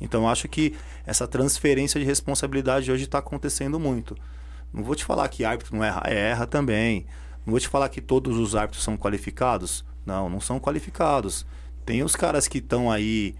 Então 0.00 0.28
acho 0.28 0.46
que 0.46 0.76
essa 1.04 1.26
transferência 1.26 1.98
de 1.98 2.06
responsabilidade 2.06 2.92
hoje 2.92 3.06
está 3.06 3.18
acontecendo 3.18 3.80
muito. 3.80 4.16
Não 4.72 4.84
vou 4.84 4.94
te 4.94 5.04
falar 5.04 5.28
que 5.28 5.44
árbitro 5.44 5.74
não 5.74 5.82
erra, 5.82 6.02
erra 6.06 6.46
também. 6.46 7.04
Não 7.44 7.50
vou 7.50 7.58
te 7.58 7.66
falar 7.66 7.88
que 7.88 8.00
todos 8.00 8.38
os 8.38 8.54
árbitros 8.54 8.84
são 8.84 8.96
qualificados. 8.96 9.84
Não, 10.06 10.30
não 10.30 10.40
são 10.40 10.60
qualificados. 10.60 11.44
Tem 11.84 12.04
os 12.04 12.14
caras 12.14 12.46
que 12.46 12.58
estão 12.58 12.88
aí 12.88 13.34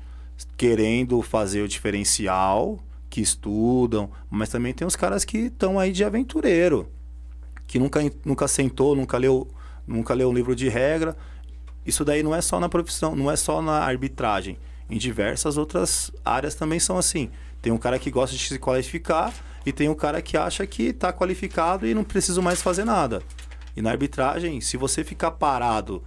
querendo 0.57 1.23
fazer 1.23 1.63
o 1.63 1.69
diferencial 1.69 2.81
que 3.15 3.21
estudam, 3.21 4.11
mas 4.29 4.49
também 4.49 4.75
tem 4.75 4.85
os 4.85 4.97
caras 4.97 5.25
que 5.25 5.39
estão 5.39 5.79
aí 5.79 5.93
de 5.93 6.03
aventureiro, 6.03 6.91
que 7.65 7.79
nunca, 7.79 8.01
nunca 8.25 8.49
sentou, 8.49 8.97
nunca 8.97 9.17
leu, 9.17 9.47
nunca 9.87 10.13
leu 10.15 10.31
um 10.31 10.33
livro 10.33 10.57
de 10.57 10.69
regra. 10.69 11.17
Isso 11.87 12.05
daí 12.05 12.25
não 12.25 12.35
é 12.35 12.41
só 12.41 12.59
na 12.59 12.69
profissão, 12.69 13.15
não 13.15 13.31
é 13.31 13.37
só 13.37 13.63
na 13.63 13.85
arbitragem. 13.85 14.59
Em 14.91 14.99
diversas 14.99 15.57
outras 15.57 16.11
áreas 16.25 16.57
também 16.57 16.81
são 16.81 16.99
assim. 16.99 17.31
Tem 17.63 17.73
um 17.73 17.79
cara 17.79 18.01
que 18.01 18.11
gosta 18.11 18.35
de 18.35 18.49
se 18.49 18.59
qualificar 18.59 19.33
e 19.65 19.73
tem 19.73 19.89
um 19.89 19.95
cara 19.95 20.21
que 20.21 20.37
acha 20.37 20.67
que 20.67 20.87
está 20.87 21.13
qualificado 21.13 21.87
e 21.87 21.95
não 21.95 22.03
precisa 22.03 22.43
mais 22.43 22.61
fazer 22.61 22.85
nada. 22.85 23.23
E 23.77 23.81
na 23.81 23.93
arbitragem, 23.93 24.61
se 24.61 24.77
você 24.77 25.05
ficar 25.05 25.31
parado, 25.31 26.03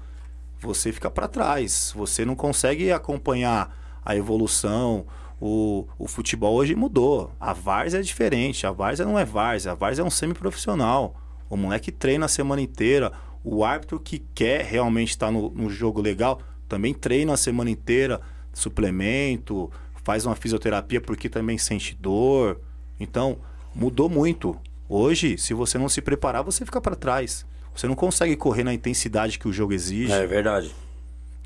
você 0.59 0.91
fica 0.91 1.09
para 1.09 1.29
trás. 1.29 1.93
Você 1.95 2.25
não 2.25 2.35
consegue 2.35 2.91
acompanhar 2.91 3.73
a 4.03 4.13
evolução, 4.13 5.05
o, 5.39 5.87
o 5.97 6.07
futebol 6.07 6.55
hoje 6.55 6.75
mudou. 6.75 7.31
A 7.39 7.53
várzea 7.53 7.99
é 7.99 8.01
diferente. 8.01 8.65
A 8.65 8.71
várzea 8.71 9.05
não 9.05 9.17
é 9.17 9.25
várzea. 9.25 9.71
A 9.71 9.75
várzea 9.75 10.03
é 10.03 10.05
um 10.05 10.09
semiprofissional. 10.09 11.15
O 11.49 11.55
moleque 11.55 11.91
treina 11.91 12.25
a 12.25 12.29
semana 12.29 12.61
inteira. 12.61 13.11
O 13.43 13.63
árbitro 13.63 13.99
que 13.99 14.19
quer 14.33 14.65
realmente 14.65 15.09
estar 15.09 15.31
no, 15.31 15.49
no 15.51 15.69
jogo 15.69 16.01
legal 16.01 16.41
também 16.67 16.93
treina 16.93 17.33
a 17.33 17.37
semana 17.37 17.69
inteira. 17.69 18.19
suplemento, 18.51 19.71
faz 20.03 20.25
uma 20.25 20.35
fisioterapia 20.35 20.99
porque 20.99 21.29
também 21.29 21.57
sente 21.57 21.95
dor. 21.95 22.59
Então, 22.99 23.37
mudou 23.75 24.09
muito. 24.09 24.57
Hoje, 24.89 25.37
se 25.37 25.53
você 25.53 25.77
não 25.77 25.87
se 25.87 26.01
preparar, 26.01 26.43
você 26.43 26.65
fica 26.65 26.81
para 26.81 26.95
trás. 26.95 27.45
Você 27.75 27.87
não 27.87 27.95
consegue 27.95 28.35
correr 28.35 28.63
na 28.63 28.73
intensidade 28.73 29.37
que 29.37 29.47
o 29.47 29.53
jogo 29.53 29.73
exige. 29.73 30.11
É 30.11 30.25
verdade. 30.25 30.73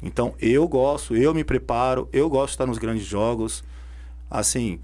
Então, 0.02 0.34
eu 0.40 0.68
gosto, 0.68 1.16
eu 1.16 1.34
me 1.34 1.44
preparo, 1.44 2.08
eu 2.14 2.30
gosto 2.30 2.48
de 2.48 2.54
estar 2.54 2.66
nos 2.66 2.78
grandes 2.78 3.06
jogos. 3.06 3.64
Assim, 4.32 4.80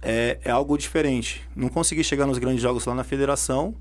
é, 0.00 0.38
é 0.44 0.50
algo 0.52 0.78
diferente. 0.78 1.42
Não 1.56 1.68
consegui 1.68 2.04
chegar 2.04 2.24
nos 2.24 2.38
grandes 2.38 2.62
jogos 2.62 2.86
lá 2.86 2.94
na 2.94 3.02
federação, 3.02 3.74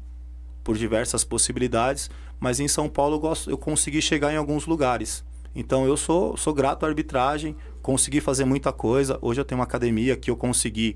por 0.63 0.75
diversas 0.75 1.23
possibilidades, 1.23 2.09
mas 2.39 2.59
em 2.59 2.67
São 2.67 2.89
Paulo 2.89 3.17
eu, 3.17 3.19
gosto, 3.19 3.49
eu 3.51 3.57
consegui 3.57 4.01
chegar 4.01 4.33
em 4.33 4.37
alguns 4.37 4.65
lugares. 4.65 5.23
Então 5.55 5.85
eu 5.85 5.95
sou, 5.95 6.35
sou 6.35 6.53
grato 6.53 6.85
à 6.85 6.89
arbitragem, 6.89 7.55
consegui 7.83 8.19
fazer 8.19 8.45
muita 8.45 8.73
coisa. 8.73 9.19
Hoje 9.21 9.39
eu 9.39 9.45
tenho 9.45 9.59
uma 9.59 9.65
academia 9.65 10.15
que 10.15 10.31
eu 10.31 10.35
consegui, 10.35 10.95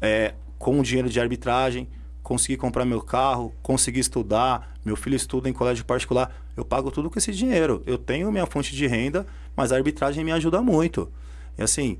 é, 0.00 0.34
com 0.58 0.78
o 0.78 0.82
dinheiro 0.82 1.08
de 1.08 1.18
arbitragem, 1.18 1.88
consegui 2.22 2.58
comprar 2.58 2.84
meu 2.84 3.00
carro, 3.00 3.54
consegui 3.62 4.00
estudar. 4.00 4.76
Meu 4.84 4.96
filho 4.96 5.16
estuda 5.16 5.48
em 5.48 5.52
colégio 5.52 5.84
particular. 5.86 6.34
Eu 6.54 6.64
pago 6.64 6.90
tudo 6.90 7.08
com 7.08 7.18
esse 7.18 7.32
dinheiro. 7.32 7.82
Eu 7.86 7.96
tenho 7.96 8.30
minha 8.30 8.44
fonte 8.44 8.76
de 8.76 8.86
renda, 8.86 9.26
mas 9.56 9.72
a 9.72 9.76
arbitragem 9.76 10.22
me 10.22 10.32
ajuda 10.32 10.60
muito. 10.60 11.10
E 11.56 11.62
assim, 11.62 11.98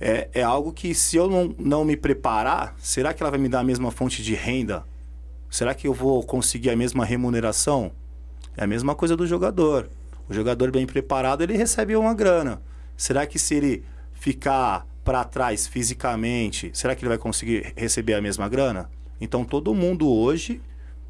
é, 0.00 0.28
é 0.32 0.42
algo 0.42 0.72
que 0.72 0.94
se 0.94 1.16
eu 1.16 1.28
não, 1.28 1.54
não 1.58 1.84
me 1.84 1.96
preparar, 1.96 2.74
será 2.78 3.14
que 3.14 3.22
ela 3.22 3.30
vai 3.30 3.38
me 3.40 3.48
dar 3.48 3.60
a 3.60 3.64
mesma 3.64 3.90
fonte 3.90 4.22
de 4.22 4.34
renda? 4.34 4.84
Será 5.50 5.74
que 5.74 5.86
eu 5.86 5.94
vou 5.94 6.22
conseguir 6.22 6.70
a 6.70 6.76
mesma 6.76 7.04
remuneração? 7.04 7.92
É 8.56 8.64
a 8.64 8.66
mesma 8.66 8.94
coisa 8.94 9.16
do 9.16 9.26
jogador. 9.26 9.88
O 10.28 10.34
jogador 10.34 10.70
bem 10.70 10.86
preparado, 10.86 11.42
ele 11.42 11.56
recebe 11.56 11.94
uma 11.96 12.14
grana. 12.14 12.60
Será 12.96 13.26
que 13.26 13.38
se 13.38 13.54
ele 13.54 13.84
ficar 14.12 14.86
para 15.04 15.22
trás 15.22 15.66
fisicamente, 15.66 16.70
será 16.72 16.94
que 16.94 17.02
ele 17.02 17.10
vai 17.10 17.18
conseguir 17.18 17.72
receber 17.76 18.14
a 18.14 18.22
mesma 18.22 18.48
grana? 18.48 18.90
Então 19.20 19.44
todo 19.44 19.74
mundo 19.74 20.08
hoje 20.10 20.60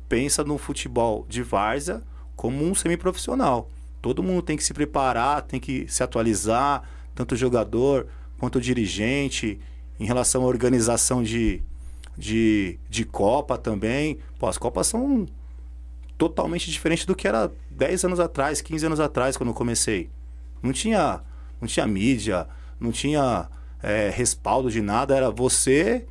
pensa 0.09 0.45
no 0.45 0.59
futebol 0.59 1.25
de 1.29 1.43
várzea 1.43 2.03
como 2.37 2.65
um 2.65 2.75
semiprofissional. 2.75 3.71
Todo 4.03 4.23
mundo 4.23 4.43
tem 4.43 4.57
que 4.57 4.65
se 4.65 4.75
preparar, 4.75 5.43
tem 5.43 5.59
que 5.59 5.87
se 5.89 6.03
atualizar, 6.03 6.83
tanto 7.15 7.33
o 7.33 7.37
jogador 7.39 8.07
quanto 8.39 8.61
dirigente, 8.61 9.59
em 9.99 10.05
relação 10.05 10.43
à 10.43 10.47
organização 10.47 11.23
de, 11.23 11.63
de, 12.17 12.79
de 12.89 13.05
Copa 13.05 13.57
também. 13.57 14.19
Pô, 14.39 14.47
as 14.47 14.59
Copas 14.59 14.87
são 14.87 15.27
totalmente 16.17 16.71
diferentes 16.71 17.07
do 17.07 17.15
que 17.15 17.27
era 17.27 17.53
10 17.71 18.05
anos 18.05 18.21
atrás, 18.21 18.61
15 18.61 18.87
anos 18.87 19.01
atrás, 19.01 19.37
quando 19.37 19.51
eu 19.51 19.55
comecei. 19.55 20.09
Não 20.63 20.73
tinha, 20.73 21.21
não 21.61 21.69
tinha 21.69 21.87
mídia, 21.87 22.47
não 22.81 22.91
tinha 22.91 23.49
é, 23.83 24.11
respaldo 24.11 24.71
de 24.71 24.81
nada, 24.81 25.15
era 25.15 25.31
você, 25.31 26.07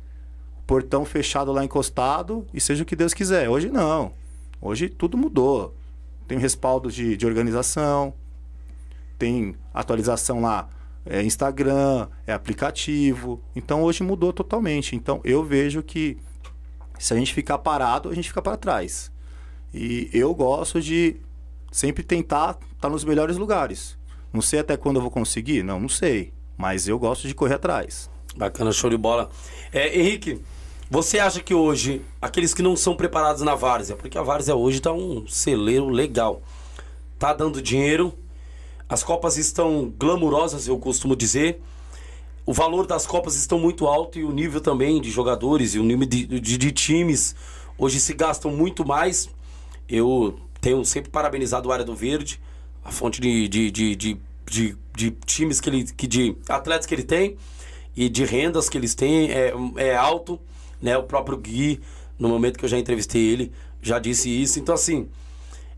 portão 0.66 1.04
fechado 1.04 1.52
lá 1.52 1.64
encostado 1.64 2.46
e 2.52 2.60
seja 2.60 2.82
o 2.82 2.86
que 2.86 2.96
Deus 2.96 3.12
quiser. 3.12 3.48
Hoje 3.48 3.70
não. 3.70 4.12
Hoje 4.60 4.88
tudo 4.88 5.16
mudou. 5.16 5.74
Tem 6.26 6.38
respaldo 6.38 6.90
de, 6.90 7.16
de 7.16 7.26
organização, 7.26 8.14
tem 9.18 9.54
atualização 9.74 10.40
lá, 10.40 10.68
é 11.06 11.22
Instagram, 11.22 12.08
é 12.26 12.32
aplicativo. 12.32 13.42
Então 13.54 13.82
hoje 13.82 14.02
mudou 14.02 14.32
totalmente. 14.32 14.96
Então 14.96 15.20
eu 15.24 15.44
vejo 15.44 15.82
que 15.82 16.18
se 16.98 17.12
a 17.12 17.16
gente 17.16 17.34
ficar 17.34 17.58
parado, 17.58 18.08
a 18.08 18.14
gente 18.14 18.28
fica 18.28 18.42
para 18.42 18.56
trás. 18.56 19.12
E 19.72 20.08
eu 20.12 20.34
gosto 20.34 20.80
de 20.80 21.16
sempre 21.70 22.02
tentar 22.02 22.50
estar 22.50 22.66
tá 22.80 22.88
nos 22.88 23.04
melhores 23.04 23.36
lugares. 23.36 23.98
Não 24.32 24.40
sei 24.40 24.60
até 24.60 24.76
quando 24.76 24.96
eu 24.96 25.02
vou 25.02 25.10
conseguir? 25.10 25.62
Não, 25.62 25.78
não 25.78 25.88
sei. 25.88 26.32
Mas 26.56 26.86
eu 26.86 26.98
gosto 26.98 27.26
de 27.26 27.34
correr 27.34 27.54
atrás. 27.54 28.08
Bacana, 28.36 28.72
show 28.72 28.88
de 28.88 28.96
bola. 28.96 29.28
É, 29.72 29.98
Henrique, 29.98 30.40
você 30.90 31.18
acha 31.18 31.40
que 31.40 31.54
hoje, 31.54 32.02
aqueles 32.20 32.54
que 32.54 32.62
não 32.62 32.76
são 32.76 32.96
preparados 32.96 33.42
na 33.42 33.54
várzea, 33.54 33.96
porque 33.96 34.18
a 34.18 34.22
várzea 34.22 34.54
hoje 34.54 34.80
tá 34.80 34.92
um 34.92 35.26
celeiro 35.26 35.88
legal, 35.88 36.42
tá 37.18 37.32
dando 37.32 37.62
dinheiro, 37.62 38.12
as 38.88 39.02
copas 39.02 39.36
estão 39.36 39.92
glamurosas, 39.98 40.68
eu 40.68 40.78
costumo 40.78 41.16
dizer, 41.16 41.60
o 42.46 42.52
valor 42.52 42.86
das 42.86 43.06
copas 43.06 43.36
estão 43.36 43.58
muito 43.58 43.86
alto 43.86 44.18
e 44.18 44.24
o 44.24 44.30
nível 44.30 44.60
também 44.60 45.00
de 45.00 45.10
jogadores 45.10 45.74
e 45.74 45.78
o 45.78 45.82
nível 45.82 46.06
de, 46.06 46.26
de, 46.26 46.58
de 46.58 46.72
times 46.72 47.34
hoje 47.78 47.98
se 47.98 48.12
gastam 48.12 48.50
muito 48.50 48.86
mais. 48.86 49.30
Eu 49.88 50.38
tenho 50.60 50.84
sempre 50.84 51.10
parabenizado 51.10 51.68
o 51.68 51.72
Área 51.72 51.84
do 51.84 51.94
Verde, 51.94 52.40
a 52.84 52.90
fonte 52.90 53.20
de, 53.20 53.48
de, 53.48 53.70
de, 53.70 53.96
de, 53.96 54.18
de, 54.46 54.76
de 54.94 55.10
times 55.24 55.60
que 55.60 55.68
ele. 55.70 55.84
Que 55.84 56.06
de 56.06 56.36
atletas 56.48 56.86
que 56.86 56.94
ele 56.94 57.02
tem 57.02 57.36
e 57.96 58.08
de 58.08 58.24
rendas 58.24 58.68
que 58.68 58.76
eles 58.76 58.94
têm 58.94 59.30
é, 59.30 59.52
é 59.76 59.96
alto. 59.96 60.38
Né? 60.80 60.96
O 60.98 61.04
próprio 61.04 61.38
Gui, 61.38 61.80
no 62.18 62.28
momento 62.28 62.58
que 62.58 62.64
eu 62.64 62.68
já 62.68 62.78
entrevistei 62.78 63.22
ele, 63.22 63.52
já 63.80 63.98
disse 63.98 64.28
isso. 64.28 64.58
Então, 64.58 64.74
assim, 64.74 65.08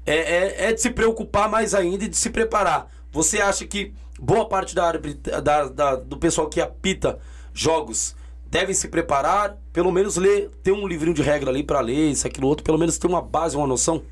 é, 0.04 0.16
é, 0.16 0.64
é 0.68 0.72
de 0.72 0.80
se 0.80 0.90
preocupar 0.90 1.48
mais 1.48 1.74
ainda 1.74 2.04
e 2.04 2.08
de 2.08 2.16
se 2.16 2.30
preparar. 2.30 2.90
Você 3.16 3.40
acha 3.40 3.66
que 3.66 3.94
boa 4.20 4.46
parte 4.46 4.74
da, 4.74 4.92
da, 4.92 5.68
da, 5.68 5.96
do 5.96 6.18
pessoal 6.18 6.50
que 6.50 6.60
apita 6.60 7.18
jogos 7.54 8.14
deve 8.46 8.74
se 8.74 8.88
preparar, 8.88 9.56
pelo 9.72 9.90
menos 9.90 10.18
ler, 10.18 10.50
ter 10.62 10.70
um 10.72 10.86
livrinho 10.86 11.14
de 11.14 11.22
regra 11.22 11.48
ali 11.48 11.62
para 11.62 11.80
ler, 11.80 12.10
isso, 12.10 12.26
aquilo, 12.26 12.46
outro, 12.46 12.62
pelo 12.62 12.76
menos 12.76 12.98
ter 12.98 13.06
uma 13.06 13.22
base, 13.22 13.56
uma 13.56 13.66
noção? 13.66 14.02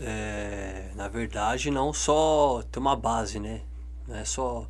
É, 0.00 0.88
na 0.96 1.06
verdade, 1.06 1.70
não 1.70 1.92
só 1.92 2.64
ter 2.68 2.80
uma 2.80 2.96
base, 2.96 3.38
né? 3.38 3.60
Não 4.08 4.16
é 4.16 4.24
só 4.24 4.66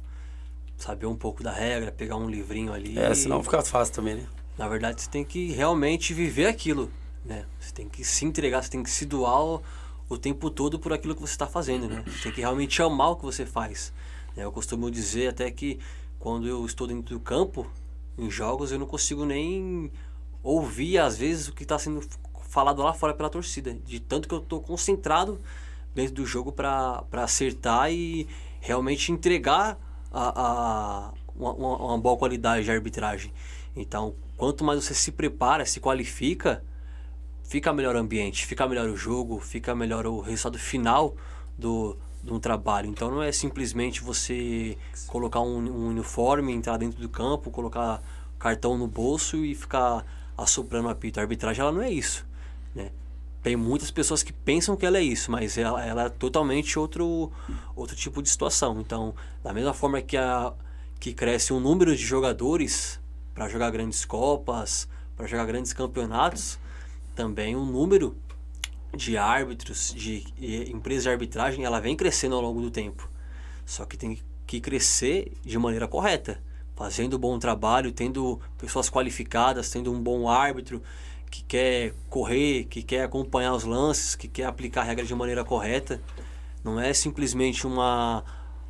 saber 0.76 1.06
um 1.06 1.16
pouco 1.16 1.42
da 1.42 1.50
regra, 1.50 1.90
pegar 1.90 2.16
um 2.16 2.28
livrinho 2.28 2.74
ali. 2.74 2.98
É, 2.98 3.14
senão 3.14 3.42
fica 3.42 3.62
fácil 3.62 3.94
também, 3.94 4.16
né? 4.16 4.26
Na 4.58 4.68
verdade, 4.68 5.00
você 5.00 5.08
tem 5.08 5.24
que 5.24 5.50
realmente 5.50 6.12
viver 6.12 6.44
aquilo, 6.44 6.90
né? 7.24 7.46
Você 7.58 7.72
tem 7.72 7.88
que 7.88 8.04
se 8.04 8.26
entregar, 8.26 8.62
você 8.62 8.68
tem 8.68 8.82
que 8.82 8.90
se 8.90 9.06
doar 9.06 9.62
o, 10.14 10.18
tempo 10.18 10.50
todo 10.50 10.78
por 10.78 10.92
aquilo 10.92 11.14
que 11.14 11.20
você 11.20 11.32
está 11.32 11.46
fazendo, 11.46 11.88
né? 11.88 12.02
Você 12.06 12.24
tem 12.24 12.32
que 12.32 12.40
realmente 12.40 12.80
amar 12.82 13.10
o 13.10 13.16
que 13.16 13.24
você 13.24 13.46
faz. 13.46 13.92
Né? 14.36 14.44
Eu 14.44 14.52
costumo 14.52 14.90
dizer 14.90 15.28
até 15.28 15.50
que 15.50 15.78
quando 16.18 16.46
eu 16.46 16.64
estou 16.64 16.86
dentro 16.86 17.16
do 17.16 17.20
campo, 17.20 17.66
em 18.16 18.30
jogos, 18.30 18.72
eu 18.72 18.78
não 18.78 18.86
consigo 18.86 19.24
nem 19.24 19.90
ouvir, 20.42 20.98
às 20.98 21.16
vezes, 21.16 21.48
o 21.48 21.52
que 21.52 21.62
está 21.62 21.78
sendo 21.78 22.06
falado 22.48 22.82
lá 22.82 22.92
fora 22.92 23.14
pela 23.14 23.30
torcida. 23.30 23.74
De 23.84 23.98
tanto 24.00 24.28
que 24.28 24.34
eu 24.34 24.38
estou 24.38 24.60
concentrado 24.60 25.40
dentro 25.94 26.14
do 26.14 26.26
jogo 26.26 26.52
para 26.52 27.04
acertar 27.12 27.90
e 27.90 28.28
realmente 28.60 29.10
entregar 29.10 29.78
a, 30.12 31.08
a 31.08 31.12
uma, 31.34 31.52
uma, 31.52 31.98
boa 31.98 32.16
qualidade 32.16 32.64
de 32.64 32.70
arbitragem. 32.70 33.32
Então, 33.74 34.14
quanto 34.36 34.64
mais 34.64 34.84
você 34.84 34.94
se 34.94 35.10
prepara, 35.12 35.64
se 35.64 35.80
qualifica, 35.80 36.62
fica 37.52 37.70
melhor 37.70 37.94
o 37.94 37.98
ambiente, 37.98 38.46
fica 38.46 38.66
melhor 38.66 38.88
o 38.88 38.96
jogo, 38.96 39.38
fica 39.38 39.74
melhor 39.74 40.06
o 40.06 40.20
resultado 40.20 40.58
final 40.58 41.14
do, 41.58 41.98
de 42.24 42.32
um 42.32 42.40
trabalho. 42.40 42.88
Então 42.88 43.10
não 43.10 43.22
é 43.22 43.30
simplesmente 43.30 44.00
você 44.00 44.78
colocar 45.06 45.40
um, 45.40 45.58
um, 45.58 45.88
uniforme, 45.88 46.50
entrar 46.50 46.78
dentro 46.78 46.98
do 46.98 47.10
campo, 47.10 47.50
colocar 47.50 48.02
cartão 48.38 48.78
no 48.78 48.86
bolso 48.86 49.44
e 49.44 49.54
ficar 49.54 50.02
assoprando 50.34 50.88
o 50.88 50.90
apito. 50.90 51.20
A 51.20 51.22
arbitragem 51.24 51.60
ela 51.60 51.70
não 51.70 51.82
é 51.82 51.90
isso. 51.90 52.26
Né? 52.74 52.90
Tem 53.42 53.54
muitas 53.54 53.90
pessoas 53.90 54.22
que 54.22 54.32
pensam 54.32 54.74
que 54.74 54.86
ela 54.86 54.96
é 54.96 55.02
isso, 55.02 55.30
mas 55.30 55.58
ela, 55.58 55.84
ela 55.84 56.04
é 56.04 56.08
totalmente 56.08 56.78
outro, 56.78 57.30
outro 57.76 57.94
tipo 57.94 58.22
de 58.22 58.30
situação. 58.30 58.80
Então, 58.80 59.14
da 59.44 59.52
mesma 59.52 59.74
forma 59.74 60.00
que, 60.00 60.16
a, 60.16 60.54
que 60.98 61.12
cresce 61.12 61.52
o 61.52 61.56
um 61.56 61.60
número 61.60 61.94
de 61.94 62.02
jogadores 62.02 62.98
para 63.34 63.46
jogar 63.46 63.70
grandes 63.70 64.06
copas, 64.06 64.88
para 65.14 65.26
jogar 65.26 65.44
grandes 65.44 65.74
campeonatos, 65.74 66.58
também 67.14 67.56
o 67.56 67.64
número 67.64 68.16
de 68.94 69.16
árbitros, 69.16 69.94
de, 69.94 70.24
empresas 70.70 71.04
de 71.04 71.10
arbitragem, 71.10 71.64
ela 71.64 71.80
vem 71.80 71.96
crescendo 71.96 72.34
ao 72.34 72.42
longo 72.42 72.60
do 72.60 72.70
tempo. 72.70 73.10
Só 73.64 73.84
que 73.84 73.96
tem 73.96 74.18
que 74.46 74.60
crescer 74.60 75.32
de 75.42 75.58
maneira 75.58 75.88
correta, 75.88 76.42
fazendo 76.76 77.18
bom 77.18 77.38
trabalho, 77.38 77.92
tendo 77.92 78.40
pessoas 78.58 78.90
qualificadas, 78.90 79.70
tendo 79.70 79.92
um 79.92 80.02
bom 80.02 80.28
árbitro 80.28 80.82
que 81.30 81.42
quer 81.42 81.94
correr, 82.10 82.64
que 82.64 82.82
quer 82.82 83.04
acompanhar 83.04 83.54
os 83.54 83.64
lances, 83.64 84.14
que 84.14 84.28
quer 84.28 84.44
aplicar 84.44 84.82
a 84.82 84.84
regra 84.84 85.04
de 85.04 85.14
maneira 85.14 85.42
correta. 85.42 86.00
Não 86.62 86.78
é 86.78 86.92
simplesmente 86.92 87.66
uma, 87.66 88.22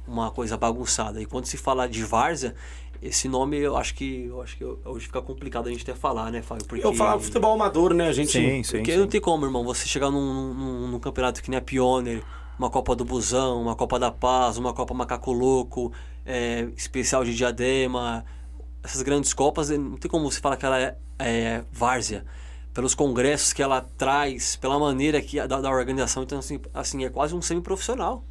uma 0.07 0.31
coisa 0.31 0.57
bagunçada. 0.57 1.21
E 1.21 1.27
quando 1.27 1.47
se 1.47 1.57
fala 1.57 1.89
de 1.89 2.05
várzea, 2.05 2.55
esse 3.03 3.29
nome 3.29 3.59
eu 3.59 3.77
acho 3.77 3.95
que 3.95 4.27
eu 4.27 4.41
acho 4.41 4.57
que 4.57 4.65
hoje 4.65 5.07
fica 5.07 5.21
complicado 5.21 5.67
a 5.67 5.71
gente 5.71 5.83
até 5.83 5.95
falar, 5.95 6.31
né, 6.31 6.41
Fábio? 6.41 6.65
Porque... 6.67 6.87
Eu 6.87 6.95
falo 6.95 7.21
futebol 7.21 7.53
amador, 7.55 7.93
né? 7.93 8.09
A 8.09 8.13
gente. 8.13 8.31
Sim, 8.31 8.63
sim. 8.63 8.77
Porque 8.77 8.93
sim. 8.93 8.99
não 8.99 9.09
tem 9.09 9.21
como, 9.21 9.45
irmão, 9.45 9.65
você 9.65 9.87
chegar 9.87 10.11
num, 10.11 10.55
num, 10.55 10.89
num, 10.89 10.99
campeonato 11.01 11.43
que 11.43 11.51
nem 11.51 11.59
a 11.59 11.61
Pioneer, 11.61 12.23
uma 12.57 12.71
Copa 12.71 12.95
do 12.95 13.05
Busão, 13.05 13.61
uma 13.61 13.75
Copa 13.75 13.99
da 13.99 14.13
Paz, 14.13 14.57
uma 14.57 14.73
Copa 14.73 14.95
Macaco 14.95 15.33
Louco, 15.33 15.93
é, 16.25 16.69
especial 16.77 17.25
de 17.25 17.35
Diadema, 17.35 18.25
essas 18.85 19.03
grandes 19.03 19.33
Copas, 19.35 19.71
não 19.71 19.97
tem 19.97 20.09
como 20.11 20.31
você 20.31 20.41
falar 20.41 20.57
que 20.57 20.65
ela 20.65 20.81
é, 20.81 20.97
é 21.19 21.65
várzea. 21.73 22.25
Pelos 22.73 22.95
congressos 22.95 23.53
que 23.53 23.63
ela 23.63 23.83
traz, 23.99 24.57
pela 24.57 24.79
maneira 24.79 25.21
que 25.21 25.45
da, 25.47 25.61
da 25.61 25.71
organização, 25.71 26.23
então 26.23 26.39
assim, 26.39 26.59
assim 26.73 27.05
é 27.05 27.11
quase 27.11 27.35
um 27.35 27.43
semi-profissional. 27.43 28.25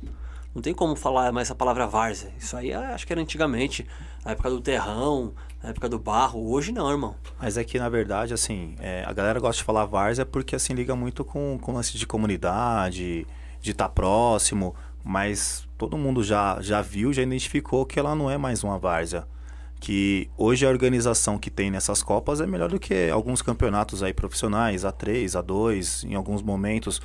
Não 0.53 0.61
tem 0.61 0.73
como 0.73 0.95
falar 0.95 1.31
mais 1.31 1.47
essa 1.47 1.55
palavra 1.55 1.87
várzea. 1.87 2.33
Isso 2.37 2.57
aí 2.57 2.73
acho 2.73 3.05
que 3.05 3.13
era 3.13 3.21
antigamente, 3.21 3.87
na 4.23 4.31
época 4.31 4.49
do 4.49 4.61
terrão, 4.61 5.33
na 5.61 5.69
época 5.69 5.89
do 5.89 5.99
barro. 5.99 6.51
Hoje 6.51 6.71
não, 6.71 6.89
irmão. 6.89 7.15
Mas 7.39 7.57
é 7.57 7.63
que, 7.63 7.77
na 7.79 7.89
verdade, 7.89 8.33
assim, 8.33 8.75
é, 8.79 9.03
a 9.05 9.13
galera 9.13 9.39
gosta 9.39 9.57
de 9.57 9.63
falar 9.63 9.85
várzea 9.85 10.25
porque, 10.25 10.55
assim, 10.55 10.73
liga 10.73 10.95
muito 10.95 11.23
com, 11.23 11.57
com 11.61 11.73
lance 11.73 11.97
de 11.97 12.05
comunidade, 12.05 13.25
de 13.61 13.71
estar 13.71 13.87
tá 13.87 13.93
próximo. 13.93 14.75
Mas 15.03 15.67
todo 15.77 15.97
mundo 15.97 16.23
já, 16.23 16.61
já 16.61 16.81
viu, 16.81 17.11
já 17.11 17.23
identificou 17.23 17.85
que 17.85 17.99
ela 17.99 18.15
não 18.15 18.29
é 18.29 18.37
mais 18.37 18.63
uma 18.63 18.77
várzea. 18.77 19.27
Que 19.79 20.29
hoje 20.37 20.63
a 20.63 20.69
organização 20.69 21.39
que 21.39 21.49
tem 21.49 21.71
nessas 21.71 22.03
Copas 22.03 22.39
é 22.39 22.45
melhor 22.45 22.69
do 22.69 22.79
que 22.79 23.09
alguns 23.09 23.41
campeonatos 23.41 24.03
aí 24.03 24.13
profissionais, 24.13 24.83
A3, 24.83 25.25
A2, 25.25 26.07
em 26.07 26.13
alguns 26.13 26.43
momentos. 26.43 27.01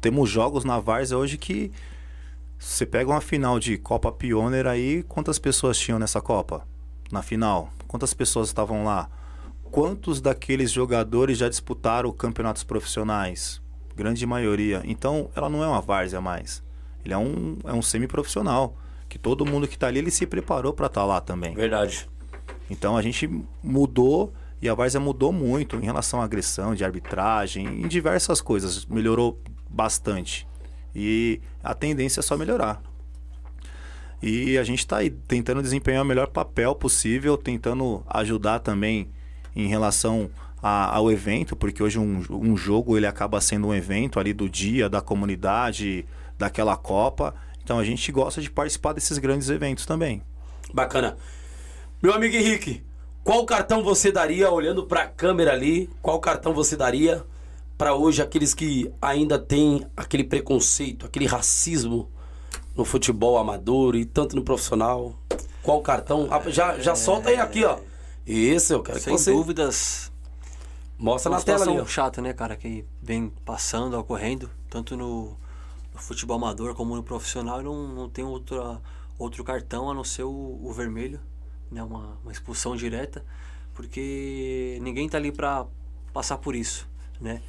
Temos 0.00 0.28
jogos 0.28 0.64
na 0.64 0.80
várzea 0.80 1.16
hoje 1.16 1.38
que 1.38 1.70
você 2.58 2.84
pega 2.84 3.08
uma 3.08 3.20
final 3.20 3.60
de 3.60 3.78
Copa 3.78 4.10
Pioneer 4.10 4.66
aí, 4.66 5.04
quantas 5.04 5.38
pessoas 5.38 5.78
tinham 5.78 5.98
nessa 5.98 6.20
Copa? 6.20 6.66
Na 7.10 7.22
final? 7.22 7.70
Quantas 7.86 8.12
pessoas 8.12 8.48
estavam 8.48 8.84
lá? 8.84 9.08
Quantos 9.70 10.20
daqueles 10.20 10.72
jogadores 10.72 11.38
já 11.38 11.48
disputaram 11.48 12.10
campeonatos 12.10 12.64
profissionais? 12.64 13.62
Grande 13.94 14.26
maioria. 14.26 14.82
Então, 14.84 15.30
ela 15.36 15.48
não 15.48 15.62
é 15.62 15.68
uma 15.68 15.80
várzea 15.80 16.20
mais. 16.20 16.62
Ele 17.04 17.14
é 17.14 17.18
um, 17.18 17.58
é 17.64 17.72
um 17.72 17.80
semi-profissional. 17.80 18.76
Que 19.08 19.18
todo 19.18 19.46
mundo 19.46 19.68
que 19.68 19.74
está 19.74 19.86
ali, 19.86 20.00
ele 20.00 20.10
se 20.10 20.26
preparou 20.26 20.72
para 20.72 20.86
estar 20.86 21.02
tá 21.02 21.06
lá 21.06 21.20
também. 21.20 21.54
Verdade. 21.54 22.08
Então, 22.68 22.96
a 22.96 23.02
gente 23.02 23.30
mudou 23.62 24.32
e 24.60 24.68
a 24.68 24.74
várzea 24.74 25.00
mudou 25.00 25.32
muito 25.32 25.76
em 25.76 25.84
relação 25.84 26.20
à 26.20 26.24
agressão, 26.24 26.74
de 26.74 26.84
arbitragem, 26.84 27.66
em 27.66 27.86
diversas 27.86 28.40
coisas. 28.40 28.84
Melhorou 28.84 29.40
bastante. 29.70 30.47
E 30.94 31.40
a 31.62 31.74
tendência 31.74 32.20
é 32.20 32.22
só 32.22 32.36
melhorar. 32.36 32.82
E 34.22 34.58
a 34.58 34.64
gente 34.64 34.80
está 34.80 34.98
aí 34.98 35.10
tentando 35.10 35.62
desempenhar 35.62 36.02
o 36.02 36.06
melhor 36.06 36.28
papel 36.28 36.74
possível, 36.74 37.36
tentando 37.36 38.02
ajudar 38.08 38.58
também 38.58 39.08
em 39.54 39.68
relação 39.68 40.28
a, 40.62 40.96
ao 40.96 41.10
evento, 41.10 41.54
porque 41.54 41.82
hoje 41.82 41.98
um, 41.98 42.22
um 42.30 42.56
jogo 42.56 42.96
ele 42.96 43.06
acaba 43.06 43.40
sendo 43.40 43.68
um 43.68 43.74
evento 43.74 44.18
ali 44.18 44.32
do 44.32 44.48
dia, 44.48 44.88
da 44.88 45.00
comunidade, 45.00 46.04
daquela 46.36 46.76
Copa. 46.76 47.34
Então 47.62 47.78
a 47.78 47.84
gente 47.84 48.10
gosta 48.10 48.40
de 48.40 48.50
participar 48.50 48.92
desses 48.92 49.18
grandes 49.18 49.48
eventos 49.48 49.86
também. 49.86 50.22
Bacana. 50.72 51.16
Meu 52.02 52.12
amigo 52.12 52.34
Henrique, 52.34 52.82
qual 53.22 53.44
cartão 53.44 53.82
você 53.82 54.10
daria, 54.10 54.50
olhando 54.50 54.84
para 54.84 55.02
a 55.02 55.06
câmera 55.06 55.52
ali, 55.52 55.88
qual 56.02 56.18
cartão 56.18 56.52
você 56.52 56.76
daria 56.76 57.24
para 57.78 57.94
hoje 57.94 58.20
aqueles 58.20 58.52
que 58.52 58.92
ainda 59.00 59.38
têm 59.38 59.86
aquele 59.96 60.24
preconceito, 60.24 61.06
aquele 61.06 61.26
racismo 61.26 62.10
no 62.74 62.84
futebol 62.84 63.38
amador 63.38 63.94
e 63.94 64.04
tanto 64.04 64.34
no 64.34 64.42
profissional? 64.42 65.14
Qual 65.62 65.80
cartão? 65.80 66.26
Ah, 66.28 66.42
já, 66.50 66.78
já 66.80 66.96
solta 66.96 67.28
aí 67.28 67.36
aqui, 67.36 67.64
ó. 67.64 67.78
Isso, 68.26 68.72
eu 68.72 68.82
quero 68.82 68.98
Sem 68.98 69.14
que 69.14 69.20
você... 69.20 69.32
dúvidas. 69.32 70.12
Mostra 70.98 71.30
na 71.30 71.40
tela 71.40 71.64
ali. 71.64 71.76
É 71.76 71.86
chata, 71.86 72.20
né, 72.20 72.32
cara, 72.32 72.56
que 72.56 72.84
vem 73.00 73.32
passando, 73.44 73.96
ocorrendo, 73.96 74.50
tanto 74.68 74.96
no, 74.96 75.36
no 75.94 76.00
futebol 76.00 76.36
amador 76.36 76.74
como 76.74 76.96
no 76.96 77.04
profissional, 77.04 77.62
não, 77.62 77.86
não 77.86 78.08
tem 78.08 78.24
outra, 78.24 78.82
outro 79.16 79.44
cartão 79.44 79.88
a 79.88 79.94
não 79.94 80.02
ser 80.02 80.24
o, 80.24 80.58
o 80.60 80.72
vermelho, 80.72 81.20
né, 81.70 81.80
uma, 81.84 82.18
uma 82.24 82.32
expulsão 82.32 82.74
direta, 82.74 83.24
porque 83.74 84.76
ninguém 84.82 85.08
tá 85.08 85.16
ali 85.16 85.30
para 85.30 85.66
passar 86.12 86.38
por 86.38 86.56
isso, 86.56 86.88
né? 87.20 87.40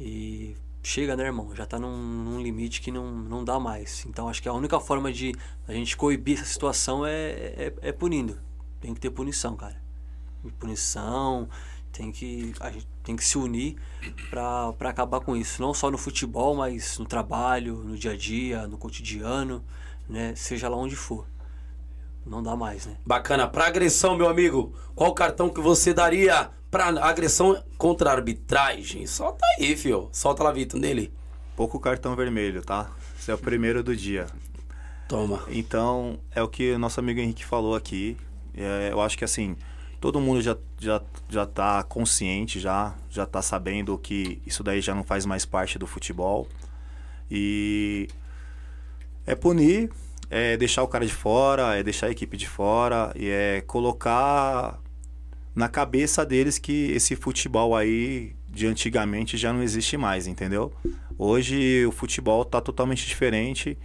E 0.00 0.56
chega, 0.82 1.14
né, 1.14 1.24
irmão? 1.24 1.54
Já 1.54 1.66
tá 1.66 1.78
num, 1.78 1.94
num, 1.94 2.40
limite 2.40 2.80
que 2.80 2.90
não, 2.90 3.12
não 3.12 3.44
dá 3.44 3.60
mais. 3.60 4.06
Então 4.06 4.28
acho 4.28 4.40
que 4.40 4.48
a 4.48 4.52
única 4.52 4.80
forma 4.80 5.12
de 5.12 5.34
a 5.68 5.72
gente 5.72 5.96
coibir 5.96 6.38
essa 6.38 6.46
situação 6.46 7.04
é, 7.04 7.12
é, 7.12 7.74
é 7.82 7.92
punindo. 7.92 8.38
Tem 8.80 8.94
que 8.94 9.00
ter 9.00 9.10
punição, 9.10 9.54
cara. 9.54 9.76
Punição, 10.58 11.48
tem 11.92 12.10
que, 12.10 12.54
a 12.60 12.70
gente 12.70 12.88
tem 13.02 13.14
que 13.14 13.22
se 13.22 13.36
unir 13.36 13.76
para 14.30 14.74
acabar 14.88 15.20
com 15.20 15.36
isso. 15.36 15.60
Não 15.60 15.74
só 15.74 15.90
no 15.90 15.98
futebol, 15.98 16.56
mas 16.56 16.98
no 16.98 17.04
trabalho, 17.04 17.76
no 17.76 17.96
dia 17.96 18.12
a 18.12 18.16
dia, 18.16 18.66
no 18.66 18.78
cotidiano, 18.78 19.62
né? 20.08 20.34
Seja 20.34 20.66
lá 20.66 20.76
onde 20.76 20.96
for. 20.96 21.26
Não 22.24 22.42
dá 22.42 22.56
mais, 22.56 22.86
né? 22.86 22.96
Bacana. 23.04 23.46
Pra 23.46 23.66
agressão, 23.66 24.16
meu 24.16 24.28
amigo, 24.28 24.74
qual 24.94 25.12
cartão 25.12 25.50
que 25.50 25.60
você 25.60 25.92
daria 25.92 26.50
pra 26.70 26.88
agressão 27.04 27.62
contra 27.76 28.10
a 28.10 28.12
arbitragem. 28.14 29.06
Solta 29.06 29.44
aí, 29.58 29.76
fio. 29.76 30.08
Solta 30.12 30.42
lá, 30.44 30.52
Vitor, 30.52 30.78
nele. 30.78 31.12
Pouco 31.56 31.80
cartão 31.80 32.14
vermelho, 32.14 32.62
tá? 32.62 32.90
Esse 33.18 33.30
é 33.30 33.34
o 33.34 33.38
primeiro 33.38 33.82
do 33.82 33.94
dia. 33.94 34.26
Toma. 35.08 35.42
Então, 35.48 36.20
é 36.30 36.42
o 36.42 36.48
que 36.48 36.72
o 36.72 36.78
nosso 36.78 37.00
amigo 37.00 37.20
Henrique 37.20 37.44
falou 37.44 37.74
aqui. 37.74 38.16
É, 38.54 38.90
eu 38.92 39.00
acho 39.00 39.18
que 39.18 39.24
assim, 39.24 39.56
todo 40.00 40.20
mundo 40.20 40.40
já, 40.40 40.56
já, 40.78 41.02
já 41.28 41.44
tá 41.44 41.82
consciente, 41.82 42.60
já, 42.60 42.94
já 43.10 43.26
tá 43.26 43.42
sabendo 43.42 43.98
que 43.98 44.40
isso 44.46 44.62
daí 44.62 44.80
já 44.80 44.94
não 44.94 45.04
faz 45.04 45.26
mais 45.26 45.44
parte 45.44 45.78
do 45.78 45.86
futebol. 45.86 46.46
E 47.30 48.08
é 49.26 49.34
punir, 49.34 49.90
é 50.30 50.56
deixar 50.56 50.82
o 50.82 50.88
cara 50.88 51.04
de 51.04 51.12
fora, 51.12 51.76
é 51.76 51.82
deixar 51.82 52.06
a 52.06 52.10
equipe 52.10 52.36
de 52.36 52.48
fora, 52.48 53.12
e 53.14 53.28
é 53.28 53.60
colocar 53.66 54.78
na 55.54 55.68
cabeça 55.68 56.24
deles 56.24 56.58
que 56.58 56.90
esse 56.92 57.16
futebol 57.16 57.76
aí 57.76 58.34
de 58.48 58.66
antigamente 58.66 59.36
já 59.36 59.52
não 59.52 59.62
existe 59.62 59.96
mais, 59.96 60.26
entendeu? 60.26 60.72
Hoje 61.18 61.84
o 61.86 61.92
futebol 61.92 62.44
tá 62.44 62.60
totalmente 62.60 63.06
diferente 63.06 63.78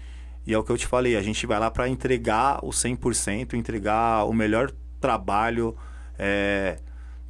e 0.45 0.53
é 0.53 0.57
o 0.57 0.63
que 0.63 0.71
eu 0.71 0.77
te 0.77 0.85
falei, 0.85 1.15
a 1.15 1.21
gente 1.21 1.45
vai 1.47 1.59
lá 1.59 1.71
para 1.71 1.89
entregar 1.89 2.63
o 2.63 2.69
100%, 2.69 3.53
entregar 3.53 4.25
o 4.25 4.33
melhor 4.33 4.71
trabalho, 5.01 5.75
é, 6.19 6.77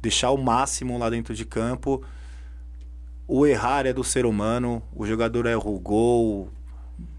deixar 0.02 0.30
o 0.30 0.36
máximo 0.36 0.98
lá 0.98 1.08
dentro 1.08 1.34
de 1.34 1.44
campo. 1.44 2.02
O 3.26 3.46
errar 3.46 3.86
é 3.86 3.92
do 3.92 4.04
ser 4.04 4.26
humano, 4.26 4.82
o 4.94 5.06
jogador 5.06 5.46
erra 5.46 5.66
o 5.66 5.78
gol, 5.78 6.50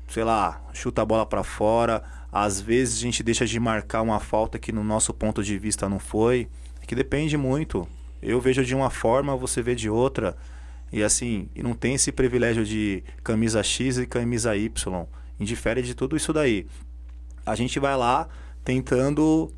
sei 0.08 0.24
lá, 0.24 0.62
chuta 0.72 1.02
a 1.02 1.06
bola 1.06 1.26
para 1.26 1.44
fora. 1.44 2.04
Às 2.32 2.62
vezes 2.62 3.00
a 3.00 3.02
gente 3.02 3.24
deixa 3.24 3.46
de 3.46 3.60
marcar 3.60 4.04
uma 4.04 4.20
falta 4.20 4.60
que 4.60 4.72
no 4.72 4.84
nosso 4.84 5.14
ponto 5.14 5.44
de 5.44 5.58
vista 5.58 5.90
não 5.90 5.98
foi 6.00 6.48
que 6.88 6.96
depende 6.96 7.38
muito. 7.38 7.88
Eu 8.22 8.40
vejo 8.40 8.66
de 8.66 8.74
uma 8.74 8.90
forma, 8.90 9.36
você 9.36 9.62
vê 9.62 9.76
de 9.76 9.90
outra. 9.90 10.36
E 10.92 11.04
assim, 11.04 11.50
não 11.56 11.74
tem 11.74 11.96
esse 11.96 12.12
privilégio 12.12 12.66
de 12.66 13.04
camisa 13.24 13.62
X 13.62 13.98
e 13.98 14.08
camisa 14.08 14.56
Y. 14.56 15.06
Indifere 15.40 15.84
de 15.84 15.94
tudo 15.94 16.16
isso 16.16 16.32
daí. 16.32 16.66
A 17.46 17.54
gente 17.56 17.80
vai 17.80 17.96
lá 17.96 18.28
tentando 18.64 19.52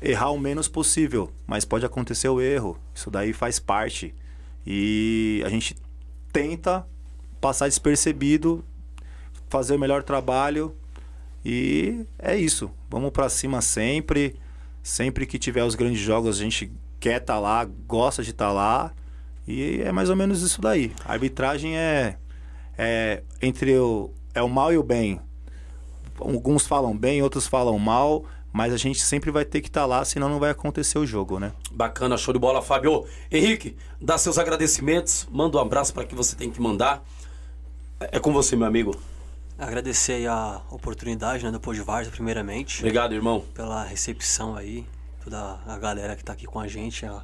errar 0.00 0.30
o 0.30 0.38
menos 0.38 0.68
possível, 0.68 1.30
mas 1.46 1.64
pode 1.64 1.84
acontecer 1.84 2.28
o 2.28 2.40
erro. 2.40 2.78
Isso 2.94 3.10
daí 3.10 3.32
faz 3.32 3.58
parte. 3.58 4.14
E 4.64 5.42
a 5.44 5.48
gente 5.48 5.76
tenta 6.32 6.86
passar 7.40 7.66
despercebido, 7.66 8.64
fazer 9.48 9.74
o 9.74 9.78
melhor 9.78 10.02
trabalho 10.04 10.74
e 11.44 12.04
é 12.18 12.36
isso. 12.36 12.70
Vamos 12.88 13.10
para 13.10 13.28
cima 13.28 13.60
sempre. 13.60 14.36
Sempre 14.82 15.26
que 15.26 15.38
tiver 15.38 15.64
os 15.64 15.74
grandes 15.74 16.00
jogos, 16.00 16.38
a 16.38 16.42
gente 16.42 16.72
quer 16.98 17.20
estar 17.20 17.34
tá 17.34 17.40
lá, 17.40 17.64
gosta 17.86 18.22
de 18.22 18.30
estar 18.30 18.46
tá 18.46 18.52
lá. 18.52 18.92
E 19.46 19.80
é 19.82 19.90
mais 19.90 20.10
ou 20.10 20.16
menos 20.16 20.42
isso 20.42 20.60
daí. 20.60 20.92
A 21.04 21.12
arbitragem 21.12 21.76
é, 21.76 22.16
é 22.78 23.22
entre 23.42 23.76
o, 23.76 24.10
é 24.34 24.42
o 24.42 24.48
mal 24.48 24.72
e 24.72 24.78
o 24.78 24.82
bem. 24.82 25.20
Alguns 26.18 26.66
falam 26.66 26.96
bem, 26.96 27.22
outros 27.22 27.46
falam 27.46 27.78
mal, 27.78 28.24
mas 28.52 28.72
a 28.72 28.76
gente 28.76 29.00
sempre 29.00 29.30
vai 29.30 29.44
ter 29.44 29.60
que 29.60 29.68
estar 29.68 29.82
tá 29.82 29.86
lá, 29.86 30.04
senão 30.04 30.28
não 30.28 30.38
vai 30.38 30.50
acontecer 30.50 30.98
o 30.98 31.06
jogo, 31.06 31.38
né? 31.38 31.52
Bacana, 31.72 32.16
show 32.16 32.32
de 32.32 32.38
bola, 32.38 32.60
Fábio. 32.60 33.06
Henrique, 33.30 33.76
dá 34.00 34.18
seus 34.18 34.38
agradecimentos, 34.38 35.26
manda 35.30 35.56
um 35.56 35.60
abraço 35.60 35.94
para 35.94 36.04
que 36.04 36.14
você 36.14 36.36
tem 36.36 36.50
que 36.50 36.60
mandar. 36.60 37.02
É 37.98 38.18
com 38.18 38.32
você, 38.32 38.56
meu 38.56 38.66
amigo. 38.66 38.96
Agradecer 39.60 40.26
a 40.26 40.62
oportunidade 40.70 41.44
né, 41.44 41.50
do 41.50 41.84
Varsa, 41.84 42.10
primeiramente. 42.10 42.78
Obrigado, 42.78 43.12
irmão. 43.12 43.44
Pela 43.52 43.84
recepção 43.84 44.56
aí, 44.56 44.86
toda 45.22 45.60
a 45.66 45.76
galera 45.76 46.16
que 46.16 46.22
está 46.22 46.32
aqui 46.32 46.46
com 46.46 46.58
a 46.58 46.66
gente, 46.66 47.04
a, 47.04 47.22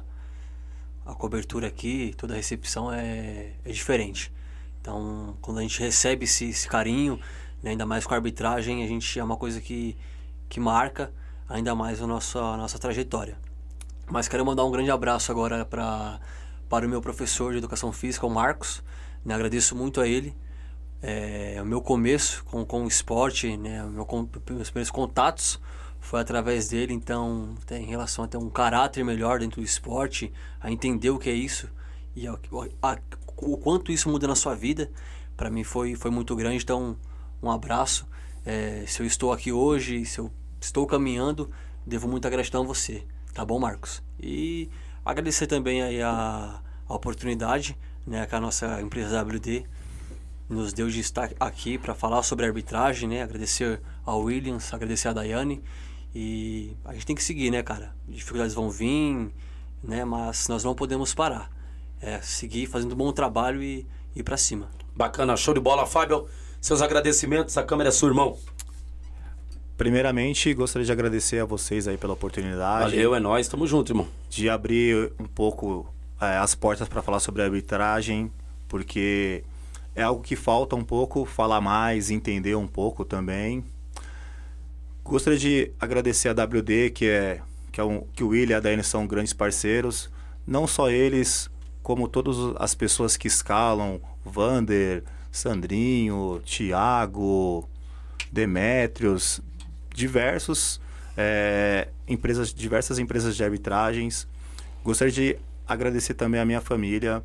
a 1.03 1.15
cobertura 1.15 1.65
aqui, 1.65 2.13
toda 2.15 2.35
a 2.35 2.37
recepção 2.37 2.93
é, 2.93 3.53
é 3.65 3.71
diferente. 3.71 4.31
Então, 4.79 5.35
quando 5.41 5.57
a 5.57 5.61
gente 5.63 5.79
recebe 5.79 6.25
esse, 6.25 6.49
esse 6.49 6.67
carinho, 6.67 7.19
né, 7.63 7.71
ainda 7.71 7.87
mais 7.87 8.05
com 8.05 8.13
a 8.13 8.17
arbitragem, 8.17 8.83
a 8.83 8.87
gente 8.87 9.19
é 9.19 9.23
uma 9.23 9.35
coisa 9.35 9.59
que, 9.59 9.97
que 10.47 10.59
marca 10.59 11.11
ainda 11.49 11.73
mais 11.73 12.03
a 12.03 12.05
nossa, 12.05 12.39
a 12.39 12.55
nossa 12.55 12.77
trajetória. 12.77 13.35
Mas 14.05 14.27
quero 14.27 14.45
mandar 14.45 14.63
um 14.63 14.69
grande 14.69 14.91
abraço 14.91 15.31
agora 15.31 15.65
pra, 15.65 16.19
para 16.69 16.85
o 16.85 16.89
meu 16.89 17.01
professor 17.01 17.51
de 17.51 17.57
Educação 17.57 17.91
Física, 17.91 18.27
o 18.27 18.29
Marcos. 18.29 18.83
Né, 19.25 19.33
agradeço 19.33 19.75
muito 19.75 19.99
a 19.99 20.07
ele 20.07 20.35
é, 21.01 21.57
o 21.61 21.65
meu 21.65 21.81
começo 21.81 22.43
com, 22.45 22.65
com 22.65 22.83
o 22.83 22.87
esporte, 22.87 23.55
né, 23.57 23.83
meu, 23.83 24.07
meus 24.49 24.69
primeiros 24.69 24.91
contatos 24.91 25.59
foi 25.99 26.21
através 26.21 26.69
dele, 26.69 26.93
então 26.93 27.55
em 27.71 27.85
relação 27.85 28.23
a 28.23 28.27
ter 28.27 28.37
um 28.37 28.49
caráter 28.49 29.03
melhor 29.03 29.39
dentro 29.39 29.61
do 29.61 29.65
esporte, 29.65 30.31
a 30.59 30.71
entender 30.71 31.09
o 31.09 31.19
que 31.19 31.29
é 31.29 31.33
isso 31.33 31.69
e 32.15 32.27
a, 32.27 32.37
a, 32.81 32.97
o 33.37 33.57
quanto 33.57 33.91
isso 33.91 34.09
muda 34.09 34.27
na 34.27 34.35
sua 34.35 34.55
vida, 34.55 34.89
para 35.35 35.49
mim 35.49 35.63
foi, 35.63 35.95
foi 35.95 36.09
muito 36.09 36.35
grande, 36.35 36.63
então 36.63 36.97
um 37.41 37.51
abraço. 37.51 38.07
É, 38.45 38.85
se 38.87 39.01
eu 39.01 39.05
estou 39.05 39.31
aqui 39.31 39.51
hoje, 39.51 40.03
se 40.05 40.19
eu 40.19 40.31
estou 40.59 40.87
caminhando, 40.87 41.51
devo 41.85 42.07
muita 42.07 42.29
gratidão 42.29 42.63
a 42.63 42.65
você, 42.65 43.03
tá 43.33 43.45
bom, 43.45 43.59
Marcos? 43.59 44.01
E 44.19 44.69
agradecer 45.05 45.45
também 45.45 45.83
aí 45.83 46.01
a, 46.01 46.61
a 46.87 46.95
oportunidade, 46.95 47.77
né, 48.05 48.25
que 48.25 48.33
a 48.33 48.41
nossa 48.41 48.81
empresa 48.81 49.21
WD 49.21 49.65
nos 50.49 50.71
deu 50.73 50.89
de 50.89 50.99
estar 50.99 51.31
aqui 51.39 51.77
para 51.77 51.93
falar 51.93 52.23
sobre 52.23 52.45
arbitragem, 52.45 53.09
né? 53.09 53.21
Agradecer 53.21 53.81
ao 54.05 54.21
Williams, 54.21 54.73
agradecer 54.73 55.09
a 55.09 55.13
Daiane 55.13 55.61
e 56.15 56.75
a 56.85 56.93
gente 56.93 57.05
tem 57.05 57.15
que 57.15 57.23
seguir, 57.23 57.51
né, 57.51 57.61
cara? 57.61 57.93
Dificuldades 58.07 58.53
vão 58.53 58.69
vir, 58.69 59.29
né? 59.83 60.05
Mas 60.05 60.47
nós 60.47 60.63
não 60.63 60.73
podemos 60.73 61.13
parar. 61.13 61.51
É 61.99 62.21
seguir 62.21 62.67
fazendo 62.67 62.93
um 62.93 62.95
bom 62.95 63.11
trabalho 63.11 63.61
e 63.61 63.85
ir 64.15 64.23
para 64.23 64.37
cima. 64.37 64.69
Bacana, 64.95 65.35
show 65.35 65.53
de 65.53 65.59
bola, 65.59 65.85
Fábio. 65.85 66.27
Seus 66.61 66.81
agradecimentos, 66.81 67.57
a 67.57 67.63
câmera 67.63 67.89
é 67.89 67.91
sua, 67.91 68.09
irmão. 68.09 68.37
Primeiramente, 69.77 70.51
gostaria 70.55 70.85
de 70.85 70.91
agradecer 70.91 71.39
a 71.39 71.45
vocês 71.45 71.87
aí 71.87 71.97
pela 71.97 72.13
oportunidade. 72.13 72.91
Valeu, 72.91 73.13
é 73.13 73.19
nóis, 73.19 73.47
tamo 73.47 73.67
junto, 73.67 73.91
irmão. 73.91 74.07
De 74.27 74.49
abrir 74.49 75.11
um 75.19 75.25
pouco 75.25 75.87
é, 76.19 76.37
as 76.37 76.55
portas 76.55 76.87
para 76.87 77.03
falar 77.03 77.19
sobre 77.19 77.43
a 77.43 77.45
arbitragem, 77.45 78.31
porque 78.67 79.43
é 79.97 80.03
algo 80.03 80.21
que 80.21 80.35
falta 80.35 80.75
um 80.75 80.83
pouco 80.83 81.25
falar 81.25 81.59
mais, 81.59 82.11
entender 82.11 82.55
um 82.55 82.67
pouco 82.67 83.03
também. 83.03 83.65
Gostaria 85.03 85.39
de 85.39 85.71
agradecer 85.79 86.29
a 86.29 86.33
WD, 86.33 86.91
que 86.91 87.07
é 87.07 87.41
que, 87.71 87.81
é 87.81 87.83
um, 87.83 88.01
que 88.13 88.23
o 88.23 88.27
William 88.27 88.55
e 88.55 88.57
a 88.57 88.59
Daiane 88.59 88.83
são 88.83 89.07
grandes 89.07 89.33
parceiros. 89.33 90.07
Não 90.45 90.67
só 90.67 90.91
eles, 90.91 91.49
como 91.81 92.07
todas 92.07 92.35
as 92.59 92.75
pessoas 92.75 93.17
que 93.17 93.27
escalam, 93.27 93.99
Vander, 94.23 95.03
Sandrinho, 95.31 96.41
Thiago, 96.45 97.67
Demétrios, 98.31 99.41
diversos 99.95 100.79
é, 101.17 101.87
empresas, 102.07 102.53
diversas 102.53 102.99
empresas 102.99 103.35
de 103.35 103.43
arbitragens. 103.43 104.27
Gostaria 104.83 105.11
de 105.11 105.39
agradecer 105.67 106.13
também 106.13 106.39
a 106.39 106.45
minha 106.45 106.61
família, 106.61 107.23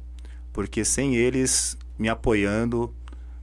porque 0.55 0.87
sem 0.87 1.15
eles 1.15 1.77
me 2.03 2.09
apoiando, 2.09 2.93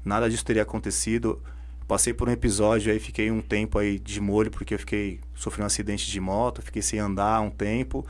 nada 0.03 0.30
disso 0.30 0.44
teria 0.44 0.64
acontecido. 0.64 1.41
Passei 1.88 2.14
por 2.14 2.27
um 2.27 2.31
episódio 2.31 2.91
aí, 2.91 2.99
fiquei 2.99 3.31
um 3.31 3.41
tempo 3.41 3.80
aí 3.80 3.98
de 3.98 4.19
molho, 4.19 4.52
porque 4.52 4.73
eu 4.73 4.80
fiquei 4.80 5.22
sofri 5.34 5.64
um 5.64 5.65
acidente 5.65 6.11
de 6.11 6.19
moto, 6.19 6.61
fiquei 6.61 6.81
sem 6.81 6.99
andar 6.99 7.40
um 7.40 7.49
tempo. 7.49 8.06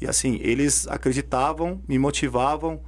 E 0.00 0.06
assim, 0.06 0.38
eles 0.42 0.86
acreditavam, 0.88 1.80
me 1.88 1.96
motivavam, 1.96 2.82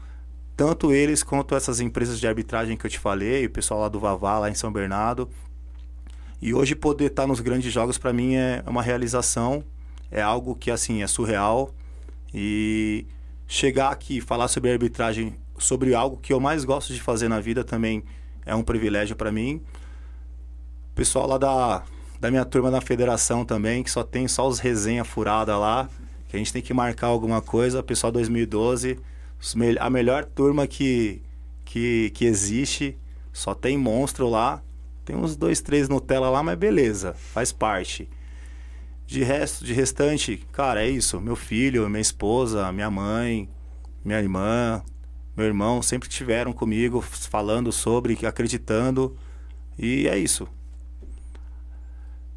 tanto 0.57 0.93
eles 0.93 1.23
quanto 1.23 1.55
essas 1.55 1.81
empresas 1.81 2.19
de 2.19 2.27
arbitragem 2.27 2.77
que 2.77 2.85
eu 2.85 2.91
te 2.91 2.99
falei, 2.99 3.47
o 3.47 3.51
pessoal 3.51 3.81
lá 3.81 3.89
do 3.89 4.01
Vavá, 4.01 4.41
lá 4.41 4.51
em 4.51 4.55
São 4.55 4.73
Bernardo, 4.73 5.31
e 6.43 6.53
hoje 6.53 6.75
poder 6.75 7.07
estar 7.07 7.27
nos 7.27 7.41
grandes 7.41 7.73
jogos 7.73 7.97
para 7.97 8.13
mim 8.13 8.35
é 8.35 8.63
uma 8.67 8.83
realização, 8.83 9.65
é 10.11 10.21
algo 10.21 10.57
que 10.57 10.71
assim 10.71 11.03
é 11.03 11.07
surreal 11.07 11.73
e 12.35 13.07
chegar 13.47 13.91
aqui 13.91 14.21
falar 14.21 14.49
sobre 14.49 14.71
arbitragem, 14.71 15.35
sobre 15.59 15.95
algo 15.95 16.17
que 16.17 16.33
eu 16.33 16.41
mais 16.41 16.65
gosto 16.65 16.93
de 16.93 17.01
fazer 17.01 17.29
na 17.29 17.41
vida 17.41 17.65
também 17.65 18.05
é 18.45 18.55
um 18.55 18.63
privilégio 18.63 19.17
para 19.17 19.33
mim. 19.33 19.63
O 20.93 20.95
pessoal 20.95 21.27
lá 21.27 21.39
da 21.39 21.83
da 22.19 22.31
minha 22.31 22.45
turma 22.45 22.71
da 22.71 22.81
federação 22.81 23.45
também, 23.45 23.83
que 23.83 23.91
só 23.91 24.03
tem 24.03 24.27
só 24.27 24.49
os 24.49 24.59
resenha 24.59 25.05
furada 25.05 25.57
lá, 25.59 25.89
que 26.29 26.37
a 26.37 26.39
gente 26.39 26.53
tem 26.53 26.63
que 26.63 26.73
marcar 26.73 27.09
alguma 27.09 27.43
coisa, 27.43 27.83
pessoal 27.83 28.11
2012, 28.11 28.99
a 29.79 29.91
melhor 29.91 30.25
turma 30.25 30.67
que 30.67 31.23
que 31.65 32.11
que 32.15 32.25
existe, 32.25 32.97
só 33.33 33.55
tem 33.55 33.77
monstro 33.77 34.29
lá. 34.29 34.63
Tem 35.05 35.15
uns 35.15 35.37
dois, 35.37 35.61
três 35.61 35.89
Nutella 35.89 36.29
lá, 36.31 36.43
mas 36.43 36.59
beleza, 36.59 37.15
faz 37.15 37.53
parte. 37.53 38.09
De 39.07 39.23
resto, 39.23 39.65
de 39.65 39.73
restante, 39.73 40.45
cara, 40.51 40.83
é 40.85 40.89
isso. 40.89 41.21
Meu 41.21 41.37
filho, 41.37 41.89
minha 41.89 42.01
esposa, 42.01 42.73
minha 42.73 42.91
mãe, 42.91 43.49
minha 44.05 44.19
irmã, 44.19 44.83
meu 45.37 45.47
irmão 45.47 45.83
sempre 45.83 46.09
estiveram 46.09 46.53
comigo 46.53 47.01
falando 47.01 47.71
sobre, 47.71 48.19
acreditando. 48.27 49.17
E 49.79 50.09
é 50.09 50.17
isso. 50.17 50.49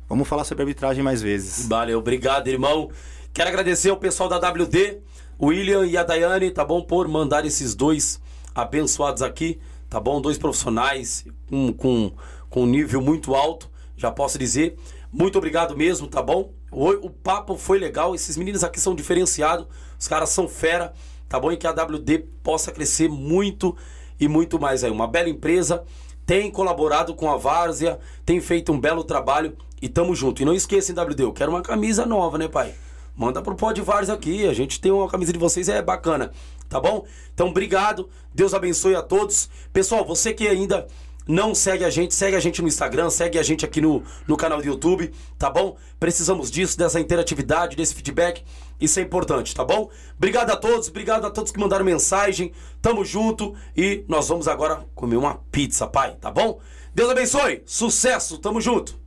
Vamos 0.08 0.28
falar 0.28 0.44
sobre 0.44 0.64
arbitragem 0.64 1.04
mais 1.04 1.22
vezes. 1.22 1.68
Valeu, 1.68 2.00
obrigado, 2.00 2.48
irmão. 2.48 2.90
Quero 3.34 3.50
agradecer 3.50 3.90
ao 3.90 3.98
pessoal 3.98 4.28
da 4.28 4.38
WD, 4.38 5.00
o 5.38 5.48
William 5.48 5.86
e 5.86 5.96
a 5.96 6.04
Daiane, 6.04 6.52
tá 6.52 6.66
bom? 6.66 6.82
Por 6.82 7.08
mandar 7.08 7.46
esses 7.46 7.76
dois 7.76 8.20
abençoados 8.54 9.22
aqui, 9.22 9.60
tá 9.88 10.00
bom? 10.00 10.20
Dois 10.20 10.38
profissionais 10.38 11.26
com, 11.48 11.72
com 11.72 12.12
com 12.50 12.66
nível 12.66 13.02
muito 13.02 13.36
alto, 13.36 13.70
já 13.96 14.12
posso 14.12 14.38
dizer. 14.38 14.76
Muito 15.12 15.38
obrigado 15.38 15.78
mesmo, 15.78 16.08
tá 16.08 16.22
bom? 16.22 16.52
O, 16.72 16.90
o 16.90 17.10
papo 17.10 17.58
foi 17.58 17.80
legal, 17.80 18.14
esses 18.14 18.36
meninos 18.36 18.64
aqui 18.64 18.80
são 18.80 18.96
diferenciados, 18.96 19.68
os 19.98 20.08
caras 20.08 20.30
são 20.30 20.48
fera, 20.48 20.94
tá 21.30 21.40
bom? 21.40 21.52
E 21.52 21.58
que 21.58 21.68
a 21.68 21.72
WD 21.72 22.26
possa 22.44 22.72
crescer 22.72 23.08
muito 23.08 23.78
e 24.20 24.28
muito 24.28 24.60
mais 24.60 24.84
aí. 24.84 24.92
Uma 24.92 25.08
bela 25.08 25.30
empresa, 25.30 25.86
tem 26.26 26.52
colaborado 26.52 27.14
com 27.14 27.32
a 27.32 27.38
Várzea, 27.38 28.00
tem 28.26 28.42
feito 28.42 28.72
um 28.72 28.80
belo 28.80 29.04
trabalho 29.04 29.56
e 29.82 29.88
tamo 29.88 30.16
junto. 30.16 30.42
E 30.42 30.46
não 30.46 30.54
esqueçam, 30.54 30.96
WD, 30.96 31.24
eu 31.24 31.32
quero 31.32 31.52
uma 31.52 31.62
camisa 31.62 32.06
nova, 32.06 32.38
né, 32.38 32.48
pai? 32.48 32.74
Manda 33.16 33.42
pro 33.42 33.56
Pod 33.56 33.80
Várzea 33.82 34.16
aqui, 34.16 34.48
a 34.48 34.54
gente 34.54 34.80
tem 34.80 34.92
uma 34.92 35.08
camisa 35.08 35.34
de 35.34 35.40
vocês, 35.40 35.68
é 35.68 35.82
bacana, 35.82 36.32
tá 36.70 36.80
bom? 36.80 37.06
Então, 37.34 37.50
obrigado, 37.50 38.10
Deus 38.34 38.54
abençoe 38.54 38.96
a 38.96 39.02
todos. 39.02 39.50
Pessoal, 39.74 40.06
você 40.06 40.34
que 40.34 40.48
ainda 40.48 40.88
não 41.30 41.54
segue 41.54 41.86
a 41.86 41.92
gente, 41.92 42.16
segue 42.16 42.36
a 42.36 42.40
gente 42.40 42.60
no 42.60 42.68
Instagram, 42.68 43.12
segue 43.12 43.38
a 43.38 43.44
gente 43.44 43.64
aqui 43.64 43.80
no, 43.80 44.04
no 44.28 44.36
canal 44.36 44.60
do 44.60 44.66
YouTube, 44.66 45.14
tá 45.38 45.48
bom? 45.48 45.78
Precisamos 46.00 46.50
disso, 46.50 46.76
dessa 46.76 47.00
interatividade, 47.00 47.76
desse 47.76 47.94
feedback. 47.94 48.44
Isso 48.82 49.00
é 49.00 49.04
importante, 49.04 49.54
tá 49.54 49.64
bom? 49.64 49.92
Obrigado 50.18 50.50
a 50.50 50.56
todos, 50.56 50.88
obrigado 50.88 51.28
a 51.28 51.30
todos 51.30 51.52
que 51.52 51.60
mandaram 51.60 51.86
mensagem. 51.86 52.52
Tamo 52.82 53.06
junto 53.06 53.56
e 53.78 54.04
nós 54.08 54.28
vamos 54.28 54.48
agora 54.48 54.84
comer 54.96 55.18
uma 55.18 55.36
pizza, 55.52 55.86
pai, 55.86 56.18
tá 56.20 56.32
bom? 56.32 56.60
Deus 56.96 57.12
abençoe, 57.12 57.62
sucesso, 57.64 58.40
tamo 58.40 58.60
junto. 58.60 58.99